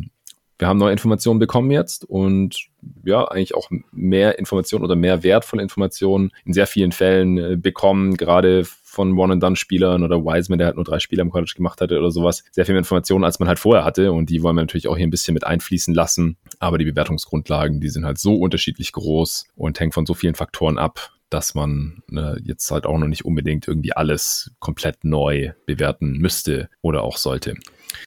wir 0.58 0.68
haben 0.68 0.78
neue 0.78 0.92
Informationen 0.92 1.38
bekommen 1.38 1.70
jetzt 1.70 2.04
und 2.04 2.68
ja, 3.04 3.24
eigentlich 3.26 3.54
auch 3.54 3.70
mehr 3.92 4.38
Informationen 4.38 4.84
oder 4.84 4.96
mehr 4.96 5.22
wertvolle 5.22 5.62
Informationen 5.62 6.30
in 6.44 6.52
sehr 6.52 6.66
vielen 6.66 6.92
Fällen 6.92 7.38
äh, 7.38 7.56
bekommen, 7.56 8.16
gerade 8.16 8.64
von 8.96 9.16
One-and-Done-Spielern 9.16 10.02
oder 10.02 10.24
Wiseman, 10.24 10.58
der 10.58 10.68
halt 10.68 10.76
nur 10.76 10.84
drei 10.84 10.98
Spiele 10.98 11.22
im 11.22 11.30
College 11.30 11.52
gemacht 11.54 11.80
hatte 11.80 11.98
oder 11.98 12.10
sowas. 12.10 12.42
Sehr 12.50 12.64
viel 12.64 12.72
mehr 12.72 12.80
Informationen, 12.80 13.24
als 13.24 13.38
man 13.38 13.46
halt 13.46 13.58
vorher 13.58 13.84
hatte 13.84 14.10
und 14.10 14.30
die 14.30 14.42
wollen 14.42 14.56
wir 14.56 14.62
natürlich 14.62 14.88
auch 14.88 14.96
hier 14.96 15.06
ein 15.06 15.10
bisschen 15.10 15.34
mit 15.34 15.46
einfließen 15.46 15.94
lassen. 15.94 16.38
Aber 16.58 16.78
die 16.78 16.86
Bewertungsgrundlagen, 16.86 17.80
die 17.80 17.90
sind 17.90 18.06
halt 18.06 18.18
so 18.18 18.34
unterschiedlich 18.34 18.92
groß 18.92 19.48
und 19.54 19.78
hängen 19.78 19.92
von 19.92 20.06
so 20.06 20.14
vielen 20.14 20.34
Faktoren 20.34 20.78
ab, 20.78 21.12
dass 21.28 21.54
man 21.54 22.02
äh, 22.10 22.40
jetzt 22.42 22.70
halt 22.70 22.86
auch 22.86 22.98
noch 22.98 23.06
nicht 23.06 23.24
unbedingt 23.24 23.68
irgendwie 23.68 23.92
alles 23.92 24.52
komplett 24.60 25.04
neu 25.04 25.52
bewerten 25.66 26.12
müsste 26.18 26.70
oder 26.80 27.02
auch 27.02 27.18
sollte. 27.18 27.54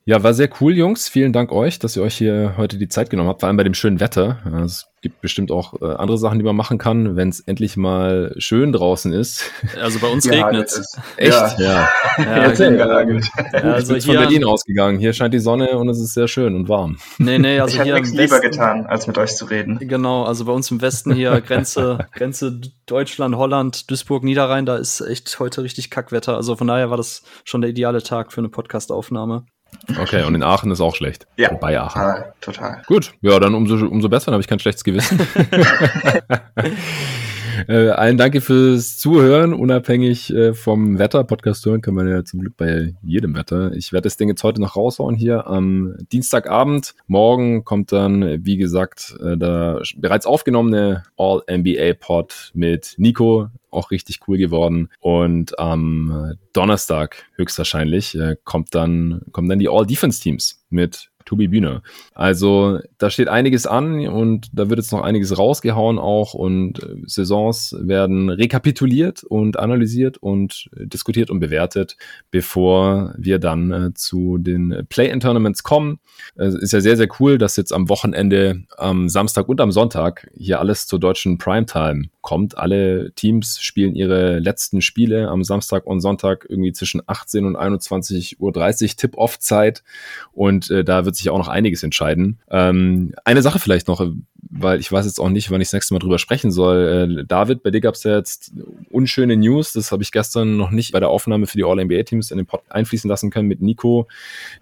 Ja, 0.05 0.23
war 0.23 0.33
sehr 0.33 0.49
cool, 0.59 0.75
Jungs. 0.75 1.07
Vielen 1.07 1.33
Dank 1.33 1.51
euch, 1.51 1.79
dass 1.79 1.95
ihr 1.95 2.03
euch 2.03 2.15
hier 2.15 2.55
heute 2.57 2.77
die 2.77 2.89
Zeit 2.89 3.09
genommen 3.09 3.29
habt, 3.29 3.41
vor 3.41 3.47
allem 3.47 3.57
bei 3.57 3.63
dem 3.63 3.73
schönen 3.73 3.99
Wetter. 3.99 4.39
Es 4.65 4.88
gibt 5.01 5.21
bestimmt 5.21 5.51
auch 5.51 5.81
äh, 5.81 5.85
andere 5.85 6.17
Sachen, 6.17 6.39
die 6.39 6.45
man 6.45 6.55
machen 6.55 6.77
kann, 6.77 7.15
wenn 7.15 7.29
es 7.29 7.39
endlich 7.39 7.77
mal 7.77 8.33
schön 8.37 8.73
draußen 8.73 9.13
ist. 9.13 9.51
Also 9.79 9.99
bei 9.99 10.07
uns 10.07 10.25
ja, 10.25 10.45
regnet 10.45 10.67
es. 10.67 10.97
Echt? 11.17 11.31
Ja. 11.31 11.55
ja. 11.57 11.89
ja, 12.17 12.49
okay. 12.49 13.21
ja 13.53 13.59
also 13.59 13.95
ich 13.95 14.05
bin 14.05 14.15
von 14.15 14.23
Berlin 14.23 14.43
ausgegangen. 14.43 14.99
Hier 14.99 15.13
scheint 15.13 15.33
die 15.33 15.39
Sonne 15.39 15.77
und 15.77 15.89
es 15.89 15.99
ist 15.99 16.13
sehr 16.13 16.27
schön 16.27 16.55
und 16.55 16.67
warm. 16.67 16.97
Nee, 17.17 17.39
nee, 17.39 17.59
also 17.59 17.77
ich 17.77 17.83
hier 17.83 17.95
nichts 17.95 18.11
lieber 18.11 18.39
getan, 18.39 18.85
als 18.87 19.07
mit 19.07 19.17
euch 19.17 19.35
zu 19.35 19.45
reden. 19.45 19.79
Genau, 19.79 20.23
also 20.23 20.45
bei 20.45 20.51
uns 20.51 20.69
im 20.71 20.81
Westen 20.81 21.13
hier 21.13 21.39
Grenze, 21.41 22.07
Grenze 22.13 22.59
Deutschland, 22.85 23.35
Holland, 23.35 23.89
Duisburg, 23.89 24.23
Niederrhein, 24.23 24.65
da 24.65 24.77
ist 24.77 25.01
echt 25.01 25.39
heute 25.39 25.63
richtig 25.63 25.89
Kackwetter. 25.89 26.35
Also 26.35 26.55
von 26.55 26.67
daher 26.67 26.89
war 26.89 26.97
das 26.97 27.23
schon 27.43 27.61
der 27.61 27.69
ideale 27.69 28.03
Tag 28.03 28.31
für 28.31 28.41
eine 28.41 28.49
Podcastaufnahme. 28.49 29.45
Okay, 29.97 30.23
und 30.23 30.35
in 30.35 30.43
Aachen 30.43 30.71
ist 30.71 30.81
auch 30.81 30.95
schlecht. 30.95 31.25
Ja. 31.37 31.53
Bei 31.53 31.79
Aachen. 31.79 32.01
Total, 32.01 32.33
total. 32.41 32.81
Gut, 32.85 33.13
ja, 33.21 33.39
dann 33.39 33.55
umso, 33.55 33.75
umso 33.87 34.09
besser, 34.09 34.27
dann 34.27 34.33
habe 34.33 34.41
ich 34.41 34.47
kein 34.47 34.59
schlechtes 34.59 34.83
Gewissen. 34.83 35.19
äh, 37.67 37.89
allen 37.89 38.17
danke 38.17 38.41
fürs 38.41 38.97
Zuhören, 38.97 39.53
unabhängig 39.53 40.33
äh, 40.33 40.53
vom 40.53 40.99
Wetter. 40.99 41.23
Podcast 41.23 41.65
hören 41.65 41.81
kann 41.81 41.95
man 41.95 42.07
ja 42.07 42.23
zum 42.23 42.41
Glück 42.41 42.55
bei 42.57 42.93
jedem 43.01 43.35
Wetter. 43.35 43.73
Ich 43.73 43.91
werde 43.91 44.03
das 44.03 44.17
Ding 44.17 44.29
jetzt 44.29 44.43
heute 44.43 44.61
noch 44.61 44.75
raushauen 44.75 45.15
hier 45.15 45.47
am 45.47 45.95
Dienstagabend. 46.11 46.95
Morgen 47.07 47.63
kommt 47.63 47.91
dann, 47.91 48.45
wie 48.45 48.57
gesagt, 48.57 49.15
äh, 49.23 49.37
der 49.37 49.81
bereits 49.97 50.25
aufgenommene 50.25 51.03
All-NBA-Pod 51.17 52.51
mit 52.53 52.93
Nico, 52.97 53.49
auch 53.71 53.91
richtig 53.91 54.19
cool 54.27 54.37
geworden. 54.37 54.89
Und 54.99 55.57
am 55.59 56.35
Donnerstag 56.53 57.25
höchstwahrscheinlich 57.35 58.15
äh, 58.15 58.35
kommt 58.43 58.75
dann, 58.75 59.21
kommen 59.31 59.49
dann 59.49 59.59
die 59.59 59.69
All-Defense-Teams 59.69 60.65
mit 60.69 61.09
Tobi 61.29 61.47
Bühne. 61.47 61.83
Also 62.15 62.79
da 62.97 63.11
steht 63.11 63.27
einiges 63.27 63.67
an 63.67 64.07
und 64.07 64.49
da 64.51 64.69
wird 64.69 64.79
jetzt 64.79 64.91
noch 64.91 65.03
einiges 65.03 65.37
rausgehauen 65.37 65.99
auch 65.99 66.33
und 66.33 66.81
äh, 66.81 66.95
Saisons 67.05 67.75
werden 67.79 68.29
rekapituliert 68.29 69.23
und 69.23 69.59
analysiert 69.59 70.17
und 70.17 70.71
diskutiert 70.75 71.29
und 71.29 71.39
bewertet, 71.39 71.97
bevor 72.31 73.13
wir 73.15 73.37
dann 73.37 73.71
äh, 73.71 73.93
zu 73.93 74.39
den 74.39 74.87
Play-in-Tournaments 74.89 75.61
kommen. 75.61 75.99
Es 76.35 76.55
ist 76.55 76.73
ja 76.73 76.81
sehr, 76.81 76.97
sehr 76.97 77.09
cool, 77.19 77.37
dass 77.37 77.57
jetzt 77.57 77.73
am 77.73 77.89
Wochenende, 77.89 78.63
am 78.77 79.07
Samstag 79.07 79.47
und 79.49 79.61
am 79.61 79.71
Sonntag 79.71 80.27
hier 80.35 80.59
alles 80.59 80.87
zur 80.87 80.99
deutschen 80.99 81.37
Primetime 81.37 82.09
kommt. 82.21 82.57
Alle 82.57 83.11
Teams 83.13 83.61
spielen 83.61 83.95
ihre 83.95 84.39
letzten 84.39 84.81
Spiele 84.81 85.29
am 85.29 85.43
Samstag 85.43 85.85
und 85.85 86.01
Sonntag 86.01 86.45
irgendwie 86.49 86.73
zwischen 86.73 87.01
18 87.05 87.45
und 87.45 87.57
21.30 87.57 88.37
Uhr 88.39 88.97
Tip-Off-Zeit 88.97 89.83
und 90.31 90.69
äh, 90.69 90.83
da 90.83 91.05
wird 91.05 91.15
sich 91.15 91.29
auch 91.29 91.37
noch 91.37 91.47
einiges 91.47 91.83
entscheiden. 91.83 92.39
Ähm, 92.49 93.13
eine 93.23 93.41
Sache 93.41 93.59
vielleicht 93.59 93.87
noch, 93.87 94.05
weil 94.49 94.79
ich 94.79 94.91
weiß 94.91 95.05
jetzt 95.05 95.19
auch 95.19 95.29
nicht, 95.29 95.51
wann 95.51 95.61
ich 95.61 95.67
das 95.67 95.73
nächste 95.73 95.93
Mal 95.93 95.99
drüber 95.99 96.19
sprechen 96.19 96.51
soll. 96.51 97.19
Äh, 97.19 97.25
David, 97.25 97.63
bei 97.63 97.71
dir 97.71 97.81
gab 97.81 97.95
es 97.95 98.03
ja 98.03 98.17
jetzt 98.17 98.51
unschöne 98.89 99.37
News, 99.37 99.73
das 99.73 99.91
habe 99.91 100.03
ich 100.03 100.11
gestern 100.11 100.57
noch 100.57 100.71
nicht 100.71 100.91
bei 100.91 100.99
der 100.99 101.09
Aufnahme 101.09 101.47
für 101.47 101.57
die 101.57 101.63
All-NBA-Teams 101.63 102.31
in 102.31 102.37
den 102.37 102.45
Pod 102.45 102.61
einfließen 102.69 103.09
lassen 103.09 103.29
können 103.29 103.47
mit 103.47 103.61
Nico. 103.61 104.07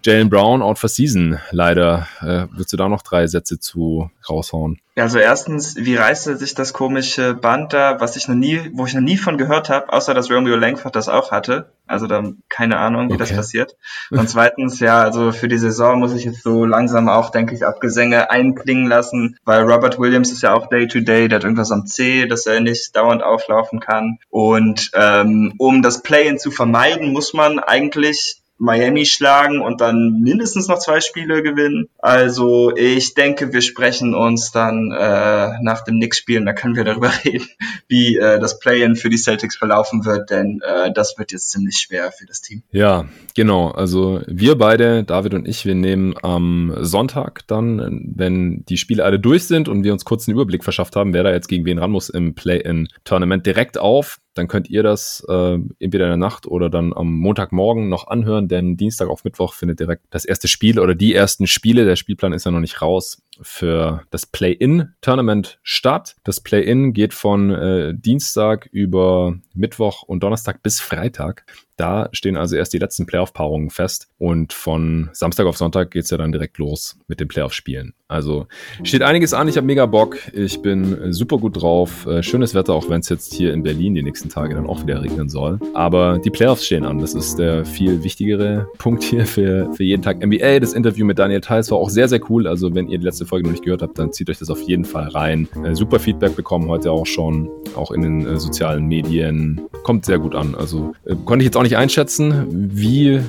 Jalen 0.04 0.30
Brown 0.30 0.62
out 0.62 0.78
for 0.78 0.88
season, 0.88 1.38
leider. 1.50 2.06
Äh, 2.20 2.46
willst 2.52 2.72
du 2.72 2.76
da 2.76 2.88
noch 2.88 3.02
drei 3.02 3.26
Sätze 3.26 3.58
zu 3.58 4.10
raushauen? 4.28 4.80
Ja, 4.98 5.04
also 5.04 5.20
erstens, 5.20 5.76
wie 5.76 5.94
reißt 5.94 6.26
er 6.26 6.36
sich 6.38 6.56
das 6.56 6.72
komische 6.72 7.32
Band 7.32 7.72
da, 7.72 8.00
was 8.00 8.16
ich 8.16 8.26
noch 8.26 8.34
nie, 8.34 8.68
wo 8.72 8.84
ich 8.84 8.94
noch 8.94 9.00
nie 9.00 9.16
von 9.16 9.38
gehört 9.38 9.68
habe, 9.68 9.92
außer 9.92 10.12
dass 10.12 10.28
Romeo 10.28 10.56
Langford 10.56 10.96
das 10.96 11.08
auch 11.08 11.30
hatte. 11.30 11.70
Also 11.86 12.08
da 12.08 12.24
keine 12.48 12.78
Ahnung, 12.78 13.08
wie 13.08 13.12
okay. 13.12 13.18
das 13.20 13.32
passiert. 13.32 13.76
Und 14.10 14.28
zweitens, 14.28 14.80
ja, 14.80 15.00
also 15.00 15.30
für 15.30 15.46
die 15.46 15.56
Saison 15.56 16.00
muss 16.00 16.14
ich 16.14 16.24
jetzt 16.24 16.42
so 16.42 16.64
langsam 16.64 17.08
auch, 17.08 17.30
denke 17.30 17.54
ich, 17.54 17.64
Abgesänge 17.64 18.32
einklingen 18.32 18.88
lassen, 18.88 19.36
weil 19.44 19.62
Robert 19.62 20.00
Williams 20.00 20.32
ist 20.32 20.42
ja 20.42 20.52
auch 20.52 20.68
Day-to-Day, 20.68 21.26
-Day, 21.26 21.28
der 21.28 21.36
hat 21.36 21.44
irgendwas 21.44 21.70
am 21.70 21.86
C, 21.86 22.26
dass 22.26 22.46
er 22.46 22.58
nicht 22.58 22.96
dauernd 22.96 23.22
auflaufen 23.22 23.78
kann. 23.78 24.18
Und 24.30 24.90
ähm, 24.94 25.54
um 25.58 25.80
das 25.80 26.02
Play-In 26.02 26.40
zu 26.40 26.50
vermeiden, 26.50 27.12
muss 27.12 27.34
man 27.34 27.60
eigentlich 27.60 28.42
Miami 28.58 29.06
schlagen 29.06 29.60
und 29.60 29.80
dann 29.80 30.20
mindestens 30.20 30.68
noch 30.68 30.78
zwei 30.78 31.00
Spiele 31.00 31.42
gewinnen. 31.42 31.88
Also 31.98 32.74
ich 32.76 33.14
denke, 33.14 33.52
wir 33.52 33.60
sprechen 33.60 34.14
uns 34.14 34.50
dann 34.50 34.92
äh, 34.92 35.62
nach 35.62 35.84
dem 35.84 35.96
Knicks-Spielen, 35.96 36.44
da 36.44 36.52
können 36.52 36.76
wir 36.76 36.84
darüber 36.84 37.10
reden, 37.24 37.46
wie 37.86 38.16
äh, 38.16 38.38
das 38.38 38.58
Play-in 38.58 38.96
für 38.96 39.08
die 39.08 39.16
Celtics 39.16 39.56
verlaufen 39.56 40.04
wird, 40.04 40.30
denn 40.30 40.60
äh, 40.64 40.92
das 40.92 41.16
wird 41.18 41.32
jetzt 41.32 41.50
ziemlich 41.50 41.78
schwer 41.78 42.10
für 42.12 42.26
das 42.26 42.40
Team. 42.40 42.62
Ja, 42.70 43.06
genau. 43.34 43.70
Also 43.70 44.20
wir 44.26 44.58
beide, 44.58 45.04
David 45.04 45.34
und 45.34 45.46
ich, 45.46 45.64
wir 45.64 45.74
nehmen 45.74 46.14
am 46.22 46.74
Sonntag 46.80 47.46
dann, 47.46 48.12
wenn 48.16 48.64
die 48.68 48.76
Spiele 48.76 49.04
alle 49.04 49.20
durch 49.20 49.44
sind 49.44 49.68
und 49.68 49.84
wir 49.84 49.92
uns 49.92 50.04
kurz 50.04 50.26
einen 50.26 50.36
Überblick 50.36 50.64
verschafft 50.64 50.96
haben, 50.96 51.14
wer 51.14 51.22
da 51.22 51.30
jetzt 51.32 51.48
gegen 51.48 51.64
wen 51.64 51.78
ran 51.78 51.90
muss 51.90 52.08
im 52.08 52.34
Play-in-Tournament 52.34 53.46
direkt 53.46 53.78
auf 53.78 54.18
dann 54.38 54.48
könnt 54.48 54.70
ihr 54.70 54.82
das 54.82 55.24
äh, 55.28 55.58
entweder 55.80 56.04
in 56.04 56.10
der 56.10 56.16
Nacht 56.16 56.46
oder 56.46 56.70
dann 56.70 56.92
am 56.94 57.12
Montagmorgen 57.12 57.88
noch 57.88 58.06
anhören, 58.06 58.48
denn 58.48 58.76
Dienstag 58.76 59.08
auf 59.08 59.24
Mittwoch 59.24 59.52
findet 59.52 59.80
direkt 59.80 60.04
das 60.10 60.24
erste 60.24 60.48
Spiel 60.48 60.78
oder 60.78 60.94
die 60.94 61.14
ersten 61.14 61.46
Spiele, 61.46 61.84
der 61.84 61.96
Spielplan 61.96 62.32
ist 62.32 62.44
ja 62.44 62.50
noch 62.50 62.60
nicht 62.60 62.80
raus, 62.80 63.22
für 63.42 64.02
das 64.10 64.26
Play-In-Tournament 64.26 65.58
statt. 65.62 66.16
Das 66.24 66.40
Play-In 66.40 66.92
geht 66.92 67.14
von 67.14 67.50
äh, 67.50 67.94
Dienstag 67.94 68.68
über 68.72 69.38
Mittwoch 69.54 70.02
und 70.02 70.22
Donnerstag 70.22 70.62
bis 70.62 70.80
Freitag. 70.80 71.44
Da 71.78 72.08
stehen 72.10 72.36
also 72.36 72.56
erst 72.56 72.72
die 72.72 72.78
letzten 72.78 73.06
Playoff-Paarungen 73.06 73.70
fest 73.70 74.08
und 74.18 74.52
von 74.52 75.10
Samstag 75.12 75.46
auf 75.46 75.56
Sonntag 75.56 75.92
geht's 75.92 76.10
ja 76.10 76.16
dann 76.16 76.32
direkt 76.32 76.58
los 76.58 76.98
mit 77.06 77.20
den 77.20 77.28
Playoff-Spielen. 77.28 77.94
Also 78.08 78.48
steht 78.82 79.02
einiges 79.02 79.32
an, 79.32 79.46
ich 79.46 79.56
habe 79.56 79.66
mega 79.66 79.86
Bock, 79.86 80.16
ich 80.32 80.60
bin 80.60 81.12
super 81.12 81.38
gut 81.38 81.62
drauf. 81.62 82.04
Äh, 82.06 82.24
schönes 82.24 82.52
Wetter, 82.54 82.74
auch 82.74 82.88
wenn 82.88 83.00
es 83.00 83.08
jetzt 83.08 83.32
hier 83.32 83.52
in 83.52 83.62
Berlin 83.62 83.94
die 83.94 84.02
nächsten 84.02 84.28
Tage 84.28 84.56
dann 84.56 84.66
auch 84.66 84.82
wieder 84.82 85.02
regnen 85.02 85.28
soll. 85.28 85.60
Aber 85.74 86.18
die 86.18 86.30
Playoffs 86.30 86.66
stehen 86.66 86.84
an, 86.84 86.98
das 86.98 87.14
ist 87.14 87.38
der 87.38 87.64
viel 87.64 88.02
wichtigere 88.02 88.66
Punkt 88.78 89.04
hier 89.04 89.24
für, 89.24 89.72
für 89.74 89.84
jeden 89.84 90.02
Tag 90.02 90.24
NBA. 90.24 90.58
Das 90.58 90.72
Interview 90.72 91.06
mit 91.06 91.20
Daniel 91.20 91.42
Theiss 91.42 91.70
war 91.70 91.78
auch 91.78 91.90
sehr, 91.90 92.08
sehr 92.08 92.20
cool. 92.28 92.48
Also 92.48 92.74
wenn 92.74 92.88
ihr 92.88 92.98
die 92.98 93.04
letzte 93.04 93.26
Folge 93.28 93.46
noch 93.46 93.52
nicht 93.52 93.64
gehört 93.64 93.82
habt, 93.82 93.98
dann 93.98 94.12
zieht 94.12 94.28
euch 94.30 94.38
das 94.38 94.50
auf 94.50 94.60
jeden 94.62 94.84
Fall 94.84 95.08
rein. 95.08 95.48
Äh, 95.64 95.74
super 95.74 96.00
Feedback 96.00 96.36
bekommen 96.36 96.68
heute 96.68 96.90
auch 96.90 97.06
schon, 97.06 97.48
auch 97.76 97.90
in 97.90 98.02
den 98.02 98.26
äh, 98.26 98.38
sozialen 98.38 98.86
Medien. 98.86 99.60
Kommt 99.84 100.04
sehr 100.04 100.18
gut 100.18 100.34
an. 100.34 100.54
Also 100.54 100.92
äh, 101.04 101.14
konnte 101.24 101.42
ich 101.42 101.46
jetzt 101.46 101.56
auch 101.56 101.62
nicht 101.62 101.76
einschätzen, 101.76 102.46
wie 102.50 103.20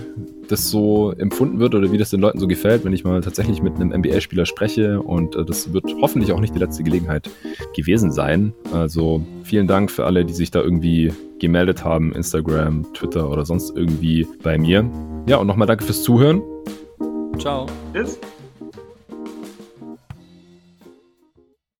das 0.49 0.69
so 0.69 1.11
empfunden 1.11 1.59
wird 1.59 1.75
oder 1.75 1.91
wie 1.91 1.97
das 1.97 2.09
den 2.09 2.19
Leuten 2.19 2.39
so 2.39 2.47
gefällt, 2.47 2.83
wenn 2.83 2.93
ich 2.93 3.03
mal 3.03 3.21
tatsächlich 3.21 3.61
mit 3.61 3.75
einem 3.75 3.89
NBA-Spieler 3.89 4.45
spreche. 4.45 5.01
Und 5.01 5.35
äh, 5.35 5.45
das 5.45 5.73
wird 5.73 5.85
hoffentlich 6.01 6.31
auch 6.31 6.39
nicht 6.39 6.55
die 6.55 6.59
letzte 6.59 6.83
Gelegenheit 6.83 7.29
gewesen 7.75 8.11
sein. 8.11 8.53
Also 8.73 9.23
vielen 9.43 9.67
Dank 9.67 9.91
für 9.91 10.05
alle, 10.05 10.25
die 10.25 10.33
sich 10.33 10.51
da 10.51 10.61
irgendwie 10.61 11.13
gemeldet 11.39 11.83
haben, 11.83 12.13
Instagram, 12.13 12.93
Twitter 12.93 13.29
oder 13.29 13.45
sonst 13.45 13.75
irgendwie 13.75 14.27
bei 14.43 14.57
mir. 14.57 14.89
Ja, 15.27 15.37
und 15.37 15.47
nochmal 15.47 15.67
danke 15.67 15.83
fürs 15.83 16.03
Zuhören. 16.03 16.41
Ciao. 17.37 17.67
Tschüss. 17.93 18.19